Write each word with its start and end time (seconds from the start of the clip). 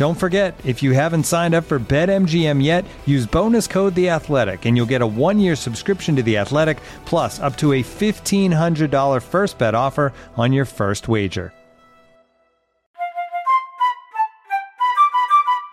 Don't 0.00 0.14
forget, 0.14 0.58
if 0.64 0.82
you 0.82 0.92
haven't 0.92 1.24
signed 1.24 1.54
up 1.54 1.64
for 1.64 1.78
BetMGM 1.78 2.64
yet, 2.64 2.86
use 3.04 3.26
bonus 3.26 3.66
code 3.66 3.94
The 3.94 4.08
Athletic, 4.08 4.64
and 4.64 4.74
you'll 4.74 4.86
get 4.86 5.02
a 5.02 5.06
one-year 5.06 5.54
subscription 5.54 6.16
to 6.16 6.22
The 6.22 6.38
Athletic, 6.38 6.80
plus 7.04 7.38
up 7.38 7.54
to 7.58 7.74
a 7.74 7.82
fifteen 7.82 8.50
hundred 8.50 8.90
dollar 8.90 9.20
first 9.20 9.58
bet 9.58 9.74
offer 9.74 10.14
on 10.38 10.54
your 10.54 10.64
first 10.64 11.06
wager. 11.06 11.52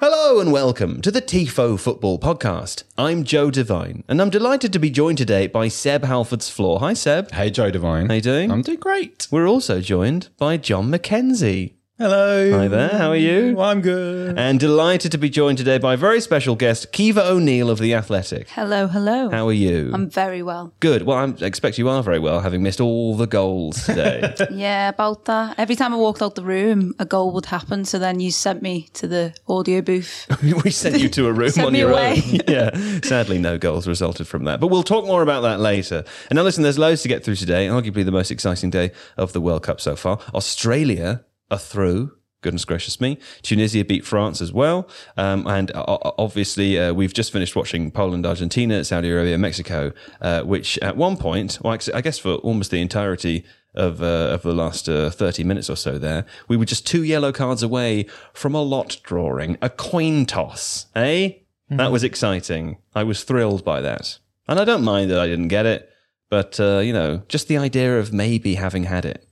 Hello 0.02 0.42
and 0.42 0.52
welcome 0.52 1.02
to 1.04 1.10
the 1.10 1.22
TIFO 1.22 1.80
Football 1.80 2.20
Podcast. 2.20 2.84
I'm 2.98 3.24
Joe 3.24 3.50
Devine, 3.50 4.04
and 4.10 4.22
I'm 4.22 4.30
delighted 4.30 4.74
to 4.74 4.80
be 4.80 4.90
joined 4.90 5.20
today 5.20 5.48
by 5.48 5.70
Seb 5.70 6.04
Stafford-Bloor. 6.04 6.82
Hi, 6.82 6.92
Seb. 6.92 7.32
Hey, 7.32 7.50
Joe 7.50 7.72
Devine. 7.72 8.08
How 8.08 8.16
you 8.16 8.22
doing? 8.22 8.52
I'm 8.52 8.62
doing 8.62 8.82
great. 8.82 9.30
We're 9.32 9.48
also 9.48 9.80
joined 9.80 10.28
by 10.38 10.58
John 10.58 10.92
McKenzie. 10.92 11.77
Hello. 12.00 12.52
Hi 12.52 12.68
there, 12.68 12.90
how 12.90 13.10
are 13.10 13.16
you? 13.16 13.56
Well, 13.56 13.68
I'm 13.72 13.82
good. 13.82 14.38
And 14.38 14.60
delighted 14.60 15.12
to 15.14 15.18
be 15.18 15.32
joined 15.32 15.58
today 15.58 15.80
by 15.80 15.96
a 15.96 15.98
very 15.98 16.22
special 16.22 16.56
guest, 16.56 16.94
Caoimhe 16.94 17.18
O'Neill 17.18 17.72
of 17.72 17.80
The 17.80 17.96
Athletic. 17.96 18.50
Hello, 18.50 18.86
hello. 18.86 19.32
How 19.32 19.48
are 19.48 19.54
you? 19.54 19.90
I'm 19.92 20.08
very 20.08 20.44
well. 20.44 20.72
Good. 20.80 21.02
Well, 21.02 21.18
I 21.18 21.44
expect 21.44 21.80
you 21.80 21.90
are 21.90 22.04
very 22.04 22.20
well, 22.20 22.42
having 22.42 22.62
missed 22.62 22.80
all 22.80 23.18
the 23.18 23.26
goals 23.26 23.84
today. 23.84 24.36
Yeah, 24.52 24.90
about 24.90 25.26
that. 25.26 25.56
Every 25.58 25.76
time 25.76 25.92
I 25.92 25.98
walked 25.98 26.22
out 26.22 26.36
the 26.36 26.44
room, 26.44 26.94
a 27.00 27.06
goal 27.06 27.32
would 27.32 27.48
happen. 27.48 27.84
So 27.84 27.98
then 27.98 28.20
you 28.20 28.30
sent 28.30 28.62
me 28.62 28.90
to 28.94 29.08
the 29.08 29.34
audio 29.48 29.82
booth. 29.82 30.28
we 30.64 30.70
sent 30.70 31.00
you 31.00 31.10
to 31.10 31.26
a 31.26 31.34
room 31.34 31.52
on 31.58 31.74
your 31.74 31.92
away. 31.92 32.22
own. 32.24 32.40
yeah. 32.48 33.00
Sadly, 33.02 33.40
no 33.40 33.58
goals 33.58 33.88
resulted 33.88 34.28
from 34.28 34.44
that. 34.44 34.60
But 34.60 34.68
we'll 34.68 34.84
talk 34.84 35.06
more 35.06 35.24
about 35.24 35.42
that 35.42 35.60
later. 35.60 36.04
And 36.30 36.38
now, 36.38 36.44
listen, 36.44 36.62
there's 36.62 36.78
loads 36.78 37.02
to 37.02 37.08
get 37.08 37.24
through 37.24 37.38
today. 37.38 37.68
Arguably 37.68 38.06
the 38.06 38.12
most 38.12 38.30
exciting 38.30 38.70
day 38.70 38.92
of 39.18 39.34
the 39.34 39.42
World 39.42 39.64
Cup 39.64 39.82
so 39.82 39.96
far. 39.96 40.20
Australia 40.36 41.24
are 41.52 41.58
through. 41.58 42.12
Goodness 42.42 42.66
gracious 42.66 43.02
me. 43.02 43.18
Tunisia 43.42 43.84
beat 43.84 44.06
France 44.06 44.42
as 44.42 44.54
well. 44.54 44.88
Um, 45.18 45.48
and 45.48 45.72
uh, 45.72 45.98
obviously, 46.18 46.80
uh, 46.80 46.94
we've 46.94 47.14
just 47.14 47.32
finished 47.32 47.56
watching 47.56 47.90
Poland, 47.90 48.26
Argentina, 48.26 48.84
Saudi 48.84 49.10
Arabia, 49.10 49.38
Mexico, 49.38 49.92
uh, 50.22 50.44
which 50.44 50.78
at 50.80 50.96
one 50.96 51.18
point, 51.18 51.58
well, 51.62 51.78
I 51.94 52.02
guess 52.02 52.20
for 52.20 52.36
almost 52.36 52.70
the 52.70 52.80
entirety 52.80 53.44
of, 53.74 54.04
uh, 54.04 54.30
of 54.32 54.44
the 54.44 54.54
last 54.54 54.88
uh, 54.88 55.10
30 55.10 55.44
minutes 55.46 55.70
or 55.70 55.76
so 55.76 55.98
there, 55.98 56.26
we 56.48 56.58
were 56.58 56.66
just 56.66 56.86
two 56.86 57.04
yellow 57.04 57.32
cards 57.32 57.64
away 57.64 58.06
from 58.34 58.54
a 58.54 58.62
lot 58.62 59.00
drawing, 59.04 59.58
a 59.62 59.70
coin 59.70 60.26
toss, 60.26 60.86
eh? 60.96 61.32
That 61.70 61.92
was 61.92 62.04
exciting. 62.04 62.78
I 62.96 63.04
was 63.04 63.24
thrilled 63.24 63.66
by 63.66 63.82
that. 63.82 64.20
And 64.48 64.60
I 64.60 64.64
don't 64.64 64.84
mind 64.84 65.12
that 65.12 65.20
I 65.20 65.28
didn't 65.28 65.50
get 65.50 65.66
it, 65.66 65.90
but, 66.30 66.60
uh, 66.60 66.80
you 66.80 66.94
know, 66.94 67.24
just 67.28 67.50
the 67.50 67.58
idea 67.58 68.00
of 68.00 68.14
maybe 68.14 68.56
having 68.56 68.86
had 68.86 69.06
it. 69.06 69.27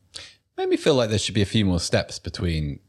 Made 0.58 0.70
me 0.70 0.78
feel 0.78 0.96
like 0.96 1.10
there 1.10 1.20
should 1.20 1.36
be 1.36 1.42
a 1.42 1.46
few 1.46 1.66
more 1.66 1.80
steps 1.80 2.20
between 2.20 2.80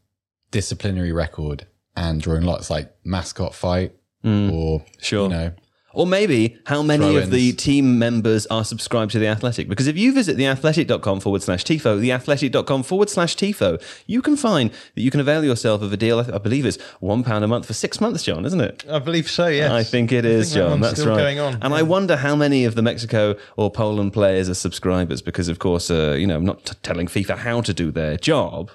disciplinary 0.51 1.11
record 1.11 1.67
and 1.95 2.21
drawing 2.21 2.43
lots, 2.43 2.69
like 2.69 2.93
mascot 3.03 3.53
fight 3.53 3.93
mm. 4.23 4.51
or 4.51 4.85
Sure. 4.99 5.23
you 5.23 5.29
know, 5.29 5.51
Or 5.97 6.05
maybe 6.05 6.59
how 6.67 6.83
many 6.83 7.15
of 7.15 7.31
the 7.31 7.53
team 7.53 7.97
members 7.97 8.45
are 8.47 8.63
subscribed 8.63 9.13
to 9.13 9.19
The 9.19 9.25
Athletic. 9.25 9.67
Because 9.67 9.87
if 9.87 9.97
you 9.97 10.13
visit 10.13 10.37
theathletic.com 10.37 11.21
forward 11.21 11.41
slash 11.41 11.63
TIFO, 11.63 11.99
theathletic.com 11.99 12.83
forward 12.83 13.09
slash 13.09 13.35
TIFO, 13.35 13.81
you 14.05 14.21
can 14.21 14.37
find 14.37 14.69
that 14.69 15.01
you 15.01 15.09
can 15.09 15.19
avail 15.19 15.43
yourself 15.43 15.81
of 15.81 15.91
a 15.91 15.97
deal, 15.97 16.19
I 16.19 16.37
believe 16.37 16.67
it's 16.67 16.77
£1 17.01 17.43
a 17.43 17.47
month 17.47 17.65
for 17.65 17.73
six 17.73 17.99
months, 17.99 18.21
John, 18.23 18.45
isn't 18.45 18.61
it? 18.61 18.85
I 18.87 18.99
believe 18.99 19.27
so. 19.27 19.47
Yes, 19.47 19.71
I 19.71 19.81
think 19.81 20.11
it 20.11 20.23
is, 20.23 20.51
that 20.51 20.59
John. 20.59 20.69
one's 20.69 20.81
That's 20.83 20.99
still 20.99 21.13
right. 21.13 21.17
Going 21.17 21.39
on. 21.39 21.57
And 21.63 21.73
I 21.73 21.81
wonder 21.81 22.17
how 22.17 22.35
many 22.35 22.63
of 22.65 22.75
the 22.75 22.83
Mexico 22.83 23.35
or 23.55 23.71
Poland 23.71 24.13
players 24.13 24.49
are 24.49 24.53
subscribers 24.53 25.23
because, 25.23 25.47
of 25.47 25.57
course, 25.57 25.89
uh, 25.89 26.15
you 26.15 26.27
know, 26.27 26.35
I'm 26.35 26.45
not 26.45 26.63
t- 26.63 26.75
telling 26.83 27.07
FIFA 27.07 27.39
how 27.39 27.61
to 27.61 27.73
do 27.73 27.89
their 27.89 28.17
job. 28.17 28.69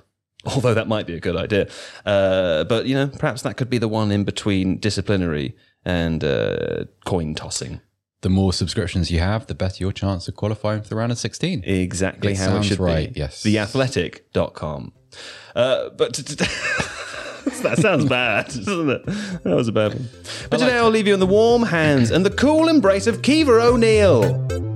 Although 0.45 0.75
that 0.75 0.89
might 0.89 1.07
be 1.07 1.15
a 1.15 1.21
good 1.21 1.37
idea, 1.37 1.69
uh, 2.05 2.65
but 2.65 2.87
you 2.87 2.97
know, 2.97 3.07
perhaps 3.07 3.43
that 3.43 3.57
could 3.57 3.71
be 3.71 3.79
the 3.79 3.87
one 3.87 4.11
in 4.11 4.25
between 4.25 4.79
disciplinary 4.79 5.55
and 5.85 6.23
uh, 6.25 6.85
coin 7.05 7.35
tossing. 7.35 7.81
the 8.23 8.29
more 8.31 8.53
subscriptions 8.53 9.11
you 9.11 9.19
have, 9.19 9.47
the 9.49 9.55
better 9.55 9.83
your 9.83 9.93
chance 9.93 10.29
of 10.29 10.37
qualifying 10.37 10.81
for 10.83 10.89
the 10.89 10.95
round 10.97 11.11
of 11.13 11.19
16. 11.19 11.65
Exactly 11.65 12.33
It 12.33 12.39
how 12.39 12.57
it 12.59 12.63
should 12.65 12.79
right, 12.79 13.13
be. 13.13 13.19
yes. 13.21 13.43
Theathletic.com. 13.43 14.93
Uh, 15.57 15.91
but 15.91 16.15
t- 16.15 16.23
t- 16.23 16.35
that 17.63 17.79
sounds 17.81 18.05
bad, 18.05 18.47
doesn't 18.47 18.91
it? 18.91 19.05
That 19.43 19.55
was 19.57 19.67
a 19.69 19.73
bad 19.73 19.95
one. 19.95 20.09
But 20.51 20.59
today 20.59 20.77
I'll 20.79 20.89
leave 20.91 21.07
you 21.09 21.15
in 21.15 21.21
the 21.21 21.27
warm 21.27 21.65
hands 21.65 22.11
and 22.13 22.25
the 22.25 22.31
cool 22.31 22.69
embrace 22.69 23.07
of 23.09 23.23
Caoimhe 23.23 23.61
O'Neill. 23.61 24.72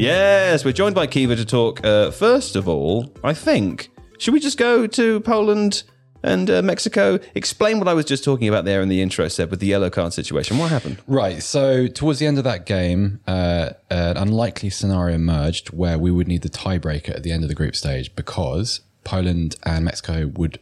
Yes, 0.00 0.64
we're 0.64 0.72
joined 0.72 0.94
by 0.94 1.06
Caoimhe 1.06 1.36
to 1.36 1.44
talk. 1.44 1.84
Uh, 1.84 2.10
first 2.10 2.56
of 2.56 2.66
all, 2.66 3.12
I 3.22 3.34
think, 3.34 3.90
should 4.16 4.32
we 4.32 4.40
just 4.40 4.56
go 4.56 4.86
to 4.86 5.20
Poland 5.20 5.82
and 6.22 6.48
uh, 6.48 6.62
Mexico? 6.62 7.18
Explain 7.34 7.78
what 7.78 7.86
I 7.86 7.92
was 7.92 8.06
just 8.06 8.24
talking 8.24 8.48
about 8.48 8.64
there 8.64 8.80
in 8.80 8.88
the 8.88 9.02
intro, 9.02 9.28
said 9.28 9.50
with 9.50 9.60
the 9.60 9.66
yellow 9.66 9.90
card 9.90 10.14
situation. 10.14 10.56
What 10.56 10.70
happened? 10.70 11.02
Right. 11.06 11.42
So 11.42 11.86
towards 11.86 12.18
the 12.18 12.26
end 12.26 12.38
of 12.38 12.44
that 12.44 12.64
game, 12.64 13.20
uh, 13.26 13.72
an 13.90 14.16
unlikely 14.16 14.70
scenario 14.70 15.16
emerged 15.16 15.68
where 15.68 15.98
we 15.98 16.10
would 16.10 16.28
need 16.28 16.40
the 16.40 16.48
tiebreaker 16.48 17.10
at 17.10 17.22
the 17.22 17.30
end 17.30 17.42
of 17.42 17.50
the 17.50 17.54
group 17.54 17.76
stage 17.76 18.16
because 18.16 18.80
Poland 19.04 19.56
and 19.64 19.84
Mexico 19.84 20.28
would, 20.28 20.60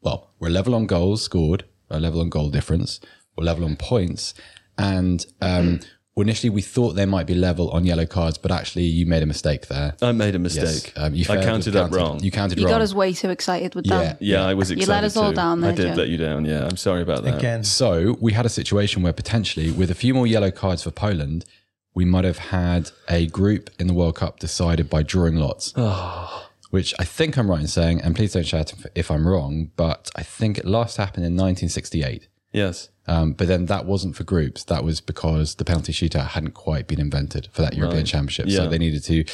well, 0.00 0.32
we're 0.40 0.48
level 0.48 0.74
on 0.74 0.86
goals 0.86 1.22
scored, 1.22 1.64
a 1.90 2.00
level 2.00 2.20
on 2.20 2.28
goal 2.28 2.50
difference, 2.50 2.98
we're 3.36 3.44
level 3.44 3.66
on 3.66 3.76
points, 3.76 4.34
and 4.76 5.26
um, 5.40 5.78
well, 6.16 6.22
initially 6.22 6.50
we 6.50 6.62
thought 6.62 6.92
they 6.92 7.06
might 7.06 7.26
be 7.26 7.34
level 7.34 7.70
on 7.70 7.84
yellow 7.84 8.06
cards, 8.06 8.38
but 8.38 8.52
actually 8.52 8.84
you 8.84 9.04
made 9.04 9.22
a 9.22 9.26
mistake 9.26 9.66
there. 9.66 9.94
I 10.00 10.12
made 10.12 10.34
a 10.36 10.38
Yes, 10.38 10.54
mistake. 10.56 10.92
um, 10.96 11.14
you 11.14 11.22
I 11.22 11.34
failed- 11.34 11.44
counted 11.44 11.74
up 11.76 11.90
wrong. 11.92 12.22
You 12.22 12.30
counted 12.30 12.56
wrong. 12.58 12.60
You 12.62 12.66
wrong. 12.66 12.74
got 12.74 12.82
us 12.82 12.94
way 12.94 13.12
too 13.12 13.30
excited 13.30 13.74
with 13.74 13.86
Yeah. 13.86 13.98
that. 14.02 14.22
yeah, 14.22 14.44
I 14.44 14.54
was 14.54 14.70
excited. 14.70 14.86
You 14.88 14.92
let 14.94 15.04
us 15.04 15.16
all 15.16 15.30
too. 15.30 15.36
down 15.36 15.60
there, 15.60 15.72
I 15.72 15.74
did 15.74 15.88
Joe. 15.88 15.94
let 15.94 16.08
you 16.08 16.16
down. 16.16 16.44
Yeah, 16.44 16.66
I'm 16.66 16.76
sorry 16.76 17.02
about 17.02 17.24
that. 17.24 17.38
Again, 17.38 17.64
So 17.64 18.16
we 18.20 18.32
had 18.32 18.46
a 18.46 18.48
situation 18.48 19.02
where 19.02 19.12
potentially, 19.12 19.70
with 19.72 19.90
a 19.90 19.94
few 19.94 20.14
more 20.14 20.26
yellow 20.26 20.50
cards 20.52 20.82
for 20.84 20.90
Poland, 20.92 21.44
we 21.96 22.04
might 22.04 22.24
have 22.24 22.38
had 22.38 22.90
a 23.08 23.26
group 23.26 23.70
in 23.80 23.86
the 23.88 23.94
World 23.94 24.14
Cup 24.16 24.38
decided 24.38 24.88
by 24.90 25.02
drawing 25.02 25.36
lots. 25.36 25.72
Which 26.70 26.92
I 26.98 27.04
think 27.04 27.36
I'm 27.36 27.48
right 27.48 27.60
in 27.60 27.68
saying, 27.68 28.00
and 28.02 28.16
please 28.16 28.32
don't 28.32 28.44
shout 28.46 28.72
if- 28.72 28.86
if 28.96 29.10
I'm 29.10 29.28
wrong, 29.28 29.70
but 29.76 30.10
I 30.16 30.22
think 30.24 30.58
it 30.58 30.64
last 30.64 30.96
happened 30.96 31.24
in 31.24 31.36
1968. 31.36 32.26
Yes. 32.54 32.88
Um, 33.06 33.32
but 33.32 33.48
then 33.48 33.66
that 33.66 33.84
wasn't 33.84 34.16
for 34.16 34.24
groups. 34.24 34.64
That 34.64 34.82
was 34.82 35.00
because 35.02 35.56
the 35.56 35.64
penalty 35.64 35.92
shootout 35.92 36.28
hadn't 36.28 36.52
quite 36.52 36.86
been 36.86 37.00
invented 37.00 37.48
for 37.52 37.60
that 37.60 37.74
European 37.74 38.06
Championship. 38.06 38.46
Yeah. 38.48 38.58
So 38.58 38.68
they 38.68 38.78
needed 38.78 39.02
to, 39.04 39.24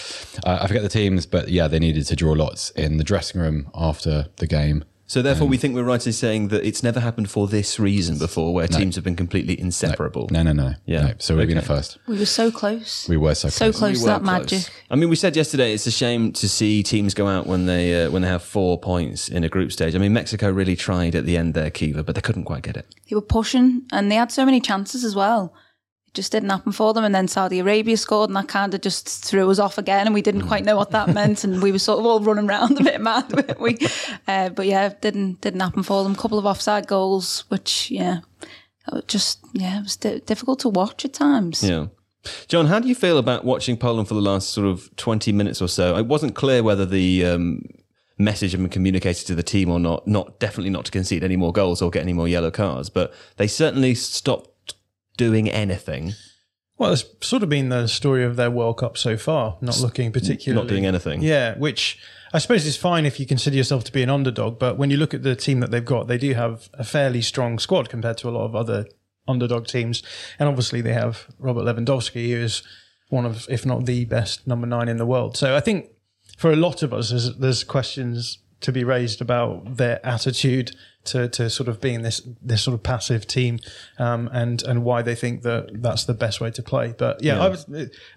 uh, 0.45 0.59
I 0.63 0.67
forget 0.67 0.83
the 0.83 0.89
teams, 0.89 1.27
but 1.27 1.49
yeah, 1.49 1.69
they 1.69 1.79
needed 1.79 2.07
to 2.07 2.17
draw 2.17 2.33
lots 2.33 2.71
in 2.71 2.97
the 2.97 3.05
dressing 3.05 3.41
room 3.41 3.71
after 3.73 4.27
the 4.37 4.49
game. 4.49 4.85
So 5.11 5.23
therefore, 5.23 5.47
Um, 5.47 5.51
we 5.51 5.57
think 5.57 5.75
we're 5.75 5.83
right 5.83 6.07
in 6.07 6.13
saying 6.13 6.49
that 6.53 6.65
it's 6.65 6.85
never 6.85 7.01
happened 7.01 7.29
for 7.29 7.49
this 7.49 7.81
reason 7.81 8.17
before, 8.17 8.55
where 8.55 8.69
teams 8.69 8.95
have 8.95 9.03
been 9.03 9.17
completely 9.17 9.59
inseparable. 9.59 10.29
No, 10.31 10.45
no, 10.45 10.53
no. 10.53 10.75
Yeah. 10.87 11.03
No. 11.03 11.13
So 11.19 11.37
we've 11.37 11.49
been 11.49 11.57
at 11.59 11.65
Okay. 11.65 11.75
first. 11.75 11.99
We 12.07 12.17
were 12.17 12.27
so 12.27 12.53
close. 12.53 13.09
We 13.09 13.17
were 13.17 13.35
so 13.35 13.49
close. 13.49 13.55
so 13.57 13.65
close. 13.73 13.79
close 13.81 13.97
We 13.97 14.01
to 14.03 14.07
that 14.07 14.23
close. 14.23 14.53
magic. 14.53 14.71
I 14.89 14.95
mean, 14.95 15.09
we 15.09 15.17
said 15.17 15.35
yesterday 15.35 15.75
it's 15.75 15.85
a 15.89 15.91
shame 15.91 16.31
to 16.35 16.49
see 16.49 16.85
teams 16.85 17.13
go 17.15 17.27
out 17.27 17.49
when 17.49 17.67
they 17.67 18.05
uh, 18.05 18.11
when 18.13 18.23
they 18.23 18.29
have 18.29 18.45
four 18.45 18.79
points 18.79 19.29
in 19.29 19.43
a 19.43 19.49
group 19.49 19.73
stage. 19.73 19.97
I 19.97 19.99
mean, 19.99 20.13
Mexico 20.13 20.49
really 20.49 20.77
tried 20.77 21.17
at 21.17 21.27
the 21.27 21.37
end 21.37 21.55
there, 21.55 21.73
Caoimhe, 21.73 22.07
but 22.07 22.15
they 22.15 22.21
couldn't 22.21 22.45
quite 22.45 22.63
get 22.63 22.77
it. 22.77 22.87
They 23.09 23.17
were 23.17 23.21
pushing 23.39 23.83
and 23.91 24.13
they 24.13 24.15
had 24.15 24.31
so 24.31 24.45
many 24.45 24.61
chances 24.61 25.03
as 25.05 25.17
well. 25.17 25.53
Just 26.15 26.33
didn't 26.33 26.51
happen 26.51 26.73
for 26.73 26.93
them. 26.93 27.05
And 27.05 27.15
then 27.15 27.29
Saudi 27.29 27.61
Arabia 27.61 27.97
scored, 27.97 28.31
and 28.31 28.37
that 28.37 28.49
kind 28.49 28.75
of 28.75 28.81
just 28.81 29.25
threw 29.25 29.51
us 29.51 29.59
off 29.59 29.79
again, 29.79 30.07
and 30.07 30.15
we 30.15 30.23
didn't 30.23 30.47
quite 30.49 30.65
know 30.65 30.77
what 30.77 30.91
that 30.91 31.09
meant, 31.09 31.45
and 31.45 31.63
we 31.63 31.73
were 31.73 31.79
sort 31.79 31.99
of 31.99 32.07
all 32.07 32.21
running 32.21 32.49
around 32.49 32.81
a 32.81 32.85
bit 32.85 33.01
mad, 33.01 33.33
weren't 33.33 33.61
we? 33.61 33.79
Uh, 34.29 34.49
but 34.49 34.67
yeah, 34.67 34.93
didn't 35.01 35.41
didn't 35.41 35.61
happen 35.61 35.83
for 35.83 36.05
them. 36.05 36.13
A 36.13 36.17
couple 36.17 36.39
of 36.39 36.47
offside 36.47 36.87
goals, 36.87 37.45
which 37.49 37.91
yeah, 37.91 38.21
just 39.07 39.41
yeah, 39.53 39.79
it 39.79 39.83
was 39.83 39.97
di- 39.97 40.21
difficult 40.21 40.61
to 40.61 40.69
watch 40.69 41.05
at 41.05 41.13
times. 41.13 41.63
Yeah. 41.63 41.87
John, 42.49 42.67
how 42.67 42.79
do 42.79 42.89
you 42.89 42.95
feel 42.95 43.19
about 43.19 43.45
watching 43.45 43.77
Poland 43.77 44.09
for 44.09 44.15
the 44.15 44.21
last 44.21 44.51
sort 44.51 44.67
of 44.67 44.95
20 44.97 45.33
minutes 45.33 45.63
or 45.63 45.69
so? 45.69 45.97
It 45.97 46.07
wasn't 46.07 46.35
clear 46.35 46.63
whether 46.63 46.85
the 46.85 47.25
um, 47.25 47.63
message 48.19 48.53
had 48.53 48.61
been 48.61 48.69
communicated 48.69 49.27
to 49.27 49.35
the 49.35 49.43
team 49.43 49.71
or 49.71 49.81
not. 49.81 50.07
Not 50.07 50.39
definitely 50.39 50.71
not 50.71 50.85
to 50.85 50.91
concede 50.91 51.25
any 51.25 51.37
more 51.37 51.53
goals 51.53 51.81
or 51.81 51.91
get 51.91 52.03
any 52.03 52.13
more 52.13 52.29
yellow 52.29 52.51
cards, 52.51 52.91
but 52.91 53.13
they 53.37 53.47
certainly 53.47 53.95
stopped 53.95 54.50
doing 55.17 55.49
anything, 55.51 56.15
Well, 56.79 56.93
it's 56.93 57.05
sort 57.21 57.43
of 57.43 57.49
been 57.49 57.69
the 57.69 57.87
story 57.89 58.25
of 58.25 58.37
their 58.37 58.51
World 58.51 58.79
Cup 58.79 58.97
so 58.97 59.17
far, 59.17 59.59
not 59.61 59.81
looking 59.81 60.13
particularly. 60.13 60.63
not 60.63 60.69
doing 60.69 60.87
anything. 60.87 61.23
Yeah, 61.23 61.57
which 61.59 61.99
I 62.33 62.39
suppose 62.39 62.65
is 62.65 62.77
fine 62.77 63.05
if 63.07 63.21
you 63.21 63.27
consider 63.27 63.57
yourself 63.57 63.85
to 63.85 63.93
be 63.93 64.03
an 64.03 64.11
underdog, 64.11 64.59
but 64.59 64.79
when 64.79 64.91
you 64.91 64.97
look 64.97 65.13
at 65.13 65.23
the 65.23 65.37
team 65.37 65.61
that 65.61 65.71
they've 65.71 65.85
got, 65.85 66.07
they 66.07 66.17
do 66.19 66.33
have 66.35 66.71
a 66.75 66.85
fairly 66.85 67.21
strong 67.23 67.59
squad 67.59 67.89
compared 67.91 68.17
to 68.19 68.29
a 68.29 68.31
lot 68.31 68.45
of 68.45 68.55
other 68.55 68.87
underdog 69.29 69.67
teams. 69.67 70.03
And 70.39 70.49
obviously 70.49 70.81
they 70.81 70.93
have 70.95 71.27
Robert 71.39 71.65
Lewandowski, 71.65 72.31
who 72.31 72.37
is 72.37 72.63
one 73.09 73.27
of, 73.27 73.47
if 73.51 73.67
not 73.67 73.85
the 73.87 74.05
best 74.07 74.47
number 74.47 74.67
nine 74.67 74.89
in 74.89 74.97
the 74.97 75.07
world. 75.07 75.37
So 75.37 75.57
I 75.57 75.61
think 75.61 75.91
for 76.39 76.51
a 76.51 76.57
lot 76.57 76.83
of 76.83 76.95
us, 76.95 77.11
there's, 77.11 77.37
there's 77.37 77.65
questions 77.65 78.39
to 78.61 78.73
be 78.73 78.85
raised 78.85 79.21
about 79.21 79.77
their 79.77 80.05
attitude 80.07 80.75
to, 81.05 81.29
to 81.29 81.49
sort 81.49 81.69
of 81.69 81.81
being 81.81 82.03
this 82.03 82.21
this 82.43 82.63
sort 82.63 82.75
of 82.75 82.83
passive 82.83 83.27
team, 83.27 83.59
um, 83.99 84.29
and 84.33 84.63
and 84.63 84.85
why 84.85 85.03
they 85.03 85.15
think 85.15 85.43
that 85.43 85.83
that's 85.83 86.05
the 86.05 86.15
best 86.15 86.41
way 86.41 86.51
to 86.51 86.63
play. 86.63 86.95
But 86.97 87.23
yeah, 87.23 87.41
I 87.41 87.49
was, 87.49 87.67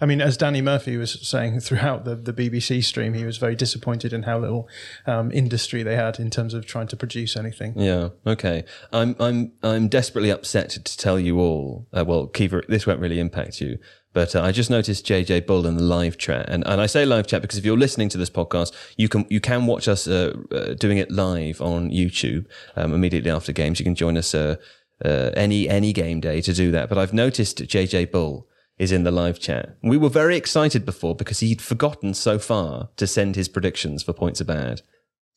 I 0.01 0.05
mean, 0.05 0.21
as 0.21 0.37
Danny 0.37 0.61
Murphy 0.61 0.97
was 0.97 1.27
saying 1.27 1.61
throughout 1.61 2.05
the, 2.05 2.15
the 2.15 2.33
BBC 2.33 2.83
stream, 2.83 3.13
he 3.13 3.25
was 3.25 3.37
very 3.37 3.55
disappointed 3.55 4.13
in 4.13 4.23
how 4.23 4.39
little 4.39 4.67
um, 5.05 5.31
industry 5.31 5.83
they 5.83 5.95
had 5.95 6.19
in 6.19 6.29
terms 6.29 6.53
of 6.53 6.65
trying 6.65 6.87
to 6.87 6.97
produce 6.97 7.35
anything. 7.37 7.73
Yeah. 7.79 8.09
Okay. 8.27 8.65
I'm 8.91 9.15
I'm 9.19 9.53
I'm 9.63 9.87
desperately 9.87 10.29
upset 10.29 10.71
to 10.71 10.97
tell 10.97 11.19
you 11.19 11.39
all. 11.39 11.87
Uh, 11.93 12.03
well, 12.05 12.27
Caoimhe, 12.27 12.67
this 12.67 12.85
won't 12.85 12.99
really 12.99 13.19
impact 13.19 13.61
you, 13.61 13.79
but 14.13 14.35
uh, 14.35 14.41
I 14.41 14.51
just 14.51 14.69
noticed 14.69 15.05
JJ 15.05 15.45
Bull 15.45 15.65
in 15.65 15.75
the 15.77 15.83
live 15.83 16.17
chat, 16.17 16.47
and, 16.47 16.65
and 16.67 16.79
I 16.79 16.85
say 16.85 17.05
live 17.05 17.27
chat 17.27 17.41
because 17.41 17.57
if 17.57 17.65
you're 17.65 17.77
listening 17.77 18.09
to 18.09 18.17
this 18.17 18.29
podcast, 18.29 18.73
you 18.95 19.09
can 19.09 19.25
you 19.29 19.39
can 19.39 19.65
watch 19.65 19.87
us 19.87 20.07
uh, 20.07 20.33
uh, 20.51 20.73
doing 20.75 20.97
it 20.97 21.11
live 21.11 21.61
on 21.61 21.89
YouTube 21.89 22.45
um, 22.75 22.93
immediately 22.93 23.31
after 23.31 23.51
games. 23.51 23.79
You 23.79 23.83
can 23.83 23.95
join 23.95 24.17
us 24.17 24.33
uh, 24.33 24.57
uh, 25.03 25.31
any 25.35 25.67
any 25.67 25.91
game 25.93 26.19
day 26.19 26.41
to 26.41 26.53
do 26.53 26.71
that. 26.71 26.89
But 26.89 26.97
I've 26.97 27.13
noticed 27.13 27.57
JJ 27.57 28.11
Bull 28.11 28.47
is 28.77 28.91
in 28.91 29.03
the 29.03 29.11
live 29.11 29.39
chat. 29.39 29.77
We 29.81 29.97
were 29.97 30.09
very 30.09 30.35
excited 30.35 30.85
before 30.85 31.15
because 31.15 31.39
he'd 31.39 31.61
forgotten 31.61 32.13
so 32.13 32.39
far 32.39 32.89
to 32.97 33.07
send 33.07 33.35
his 33.35 33.47
predictions 33.47 34.03
for 34.03 34.13
points 34.13 34.41
are 34.41 34.45
bad. 34.45 34.81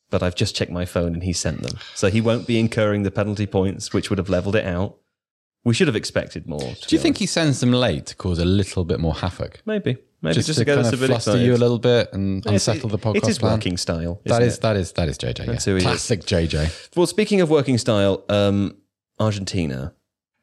But 0.09 0.23
I've 0.23 0.35
just 0.35 0.55
checked 0.55 0.71
my 0.71 0.85
phone 0.85 1.13
and 1.13 1.23
he 1.23 1.33
sent 1.33 1.61
them. 1.61 1.79
So 1.93 2.09
he 2.09 2.21
won't 2.21 2.47
be 2.47 2.59
incurring 2.59 3.03
the 3.03 3.11
penalty 3.11 3.45
points, 3.45 3.91
which 3.91 4.09
would 4.09 4.19
have 4.19 4.29
leveled 4.29 4.55
it 4.55 4.65
out. 4.65 4.97
We 5.67 5.73
should 5.73 5.87
have 5.87 5.97
expected 5.97 6.47
more. 6.47 6.59
Do 6.59 6.65
you 6.95 6.97
be 6.97 6.97
think 6.97 7.17
he 7.17 7.25
sends 7.25 7.59
them 7.59 7.73
late 7.73 8.05
to 8.05 8.15
cause 8.15 8.39
a 8.39 8.45
little 8.45 8.85
bit 8.85 9.01
more 9.01 9.13
havoc? 9.13 9.61
Maybe. 9.65 9.97
Maybe 10.21 10.35
Just, 10.35 10.47
just, 10.47 10.59
to 10.59 10.63
get 10.65 10.75
kind 10.75 10.87
us 10.87 10.93
of 10.93 10.99
a 10.99 11.01
bit 11.03 11.07
fluster 11.09 11.31
excited. 11.31 11.45
you 11.45 11.55
a 11.55 11.57
little 11.57 11.77
bit 11.77 12.07
and 12.13 12.37
It's- 12.45 12.65
unsettle 12.69 12.87
the 12.89 12.97
podcast 12.97 13.15
It 13.17 13.27
is 13.27 13.39
plan. 13.39 13.51
working 13.51 13.75
style. 13.75 14.21
That 14.23 14.41
isn't 14.43 14.47
is 14.47 14.55
it? 14.55 14.61
that 14.61 14.77
is 14.77 14.91
that 14.93 15.09
is 15.09 15.17
JJ. 15.17 15.45
That's 15.45 15.67
yeah. 15.67 15.71
who 15.73 15.75
he 15.75 15.77
is. 15.79 15.83
Classic 15.83 16.21
JJ. 16.21 16.95
Well, 16.95 17.05
speaking 17.05 17.41
of 17.41 17.49
working 17.49 17.77
style, 17.77 18.23
um, 18.29 18.77
Argentina. 19.19 19.93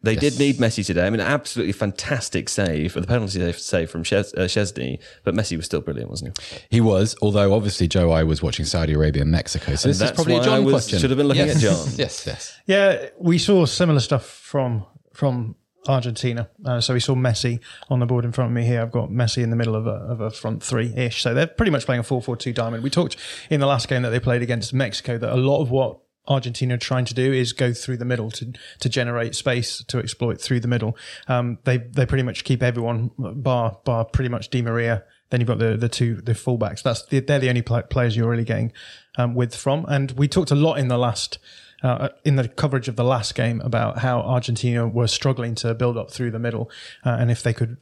They 0.02 0.16
did 0.16 0.38
need 0.38 0.56
Messi 0.56 0.84
today. 0.84 1.06
I 1.06 1.08
mean, 1.08 1.22
absolutely 1.22 1.72
fantastic 1.72 2.50
save, 2.50 2.92
for 2.92 3.00
the 3.00 3.06
penalty 3.06 3.38
save, 3.40 3.58
save 3.58 3.88
from 3.90 4.04
Ches- 4.04 4.34
uh, 4.34 4.40
Szczęsny, 4.40 4.98
but 5.24 5.34
Messi 5.34 5.56
was 5.56 5.64
still 5.64 5.80
brilliant, 5.80 6.10
wasn't 6.10 6.38
he? 6.38 6.58
He 6.68 6.80
was, 6.82 7.16
although 7.22 7.54
obviously 7.54 7.88
Joe 7.88 8.10
I 8.10 8.22
was 8.22 8.42
watching 8.42 8.66
Saudi 8.66 8.92
Arabia 8.92 9.22
and 9.22 9.30
Mexico. 9.30 9.76
So 9.76 9.88
this 9.88 9.96
is 9.96 9.98
that's 10.00 10.12
probably 10.12 10.34
a 10.34 10.38
why 10.40 10.44
John 10.44 10.54
I 10.56 10.58
was- 10.58 10.72
question. 10.74 10.98
should 10.98 11.08
have 11.08 11.16
been 11.16 11.28
looking 11.28 11.46
yes. 11.46 11.56
at 11.56 11.62
John. 11.62 11.88
yes, 11.96 12.26
yes. 12.26 12.60
Yeah, 12.66 13.06
we 13.18 13.38
saw 13.38 13.64
similar 13.64 14.00
stuff 14.00 14.26
from 14.26 14.84
from 15.14 15.56
Argentina. 15.88 16.48
Uh, 16.64 16.80
so 16.80 16.94
we 16.94 17.00
saw 17.00 17.14
Messi 17.14 17.60
on 17.90 18.00
the 18.00 18.06
board 18.06 18.24
in 18.24 18.32
front 18.32 18.50
of 18.50 18.54
me 18.54 18.64
here. 18.64 18.82
I've 18.82 18.92
got 18.92 19.10
Messi 19.10 19.42
in 19.42 19.50
the 19.50 19.56
middle 19.56 19.76
of 19.76 19.86
a, 19.86 19.90
of 19.90 20.20
a 20.20 20.30
front 20.30 20.62
three 20.62 20.92
ish. 20.94 21.22
So 21.22 21.34
they're 21.34 21.46
pretty 21.46 21.70
much 21.70 21.84
playing 21.84 22.00
a 22.00 22.04
4 22.04 22.22
4 22.22 22.36
2 22.36 22.52
diamond. 22.52 22.82
We 22.82 22.90
talked 22.90 23.16
in 23.50 23.60
the 23.60 23.66
last 23.66 23.88
game 23.88 24.02
that 24.02 24.10
they 24.10 24.20
played 24.20 24.42
against 24.42 24.72
Mexico 24.72 25.18
that 25.18 25.32
a 25.32 25.36
lot 25.36 25.60
of 25.60 25.70
what 25.70 25.98
Argentina 26.26 26.74
are 26.74 26.78
trying 26.78 27.04
to 27.04 27.14
do 27.14 27.32
is 27.32 27.52
go 27.52 27.72
through 27.72 27.98
the 27.98 28.04
middle 28.04 28.30
to 28.30 28.52
to 28.80 28.88
generate 28.88 29.34
space 29.34 29.84
to 29.84 29.98
exploit 29.98 30.40
through 30.40 30.60
the 30.60 30.68
middle. 30.68 30.96
Um, 31.28 31.58
they 31.64 31.78
they 31.78 32.06
pretty 32.06 32.22
much 32.22 32.44
keep 32.44 32.62
everyone 32.62 33.10
bar 33.18 33.78
bar 33.84 34.06
pretty 34.06 34.30
much 34.30 34.48
Di 34.48 34.62
Maria. 34.62 35.04
Then 35.30 35.40
you've 35.40 35.48
got 35.48 35.58
the 35.58 35.76
the 35.76 35.88
two 35.88 36.16
the 36.16 36.32
fullbacks. 36.32 36.82
That's 36.82 37.04
the, 37.06 37.20
they're 37.20 37.38
the 37.38 37.50
only 37.50 37.62
players 37.62 38.16
you're 38.16 38.30
really 38.30 38.44
getting 38.44 38.72
um, 39.18 39.34
width 39.34 39.54
from. 39.54 39.84
And 39.86 40.12
we 40.12 40.28
talked 40.28 40.50
a 40.50 40.54
lot 40.54 40.76
in 40.76 40.88
the 40.88 40.98
last 40.98 41.38
uh, 41.84 42.08
in 42.24 42.36
the 42.36 42.48
coverage 42.48 42.88
of 42.88 42.96
the 42.96 43.04
last 43.04 43.34
game 43.34 43.60
about 43.60 43.98
how 43.98 44.20
Argentina 44.20 44.88
were 44.88 45.06
struggling 45.06 45.54
to 45.54 45.74
build 45.74 45.98
up 45.98 46.10
through 46.10 46.30
the 46.30 46.38
middle, 46.38 46.70
uh, 47.04 47.10
and 47.10 47.30
if 47.30 47.42
they 47.42 47.52
could 47.52 47.76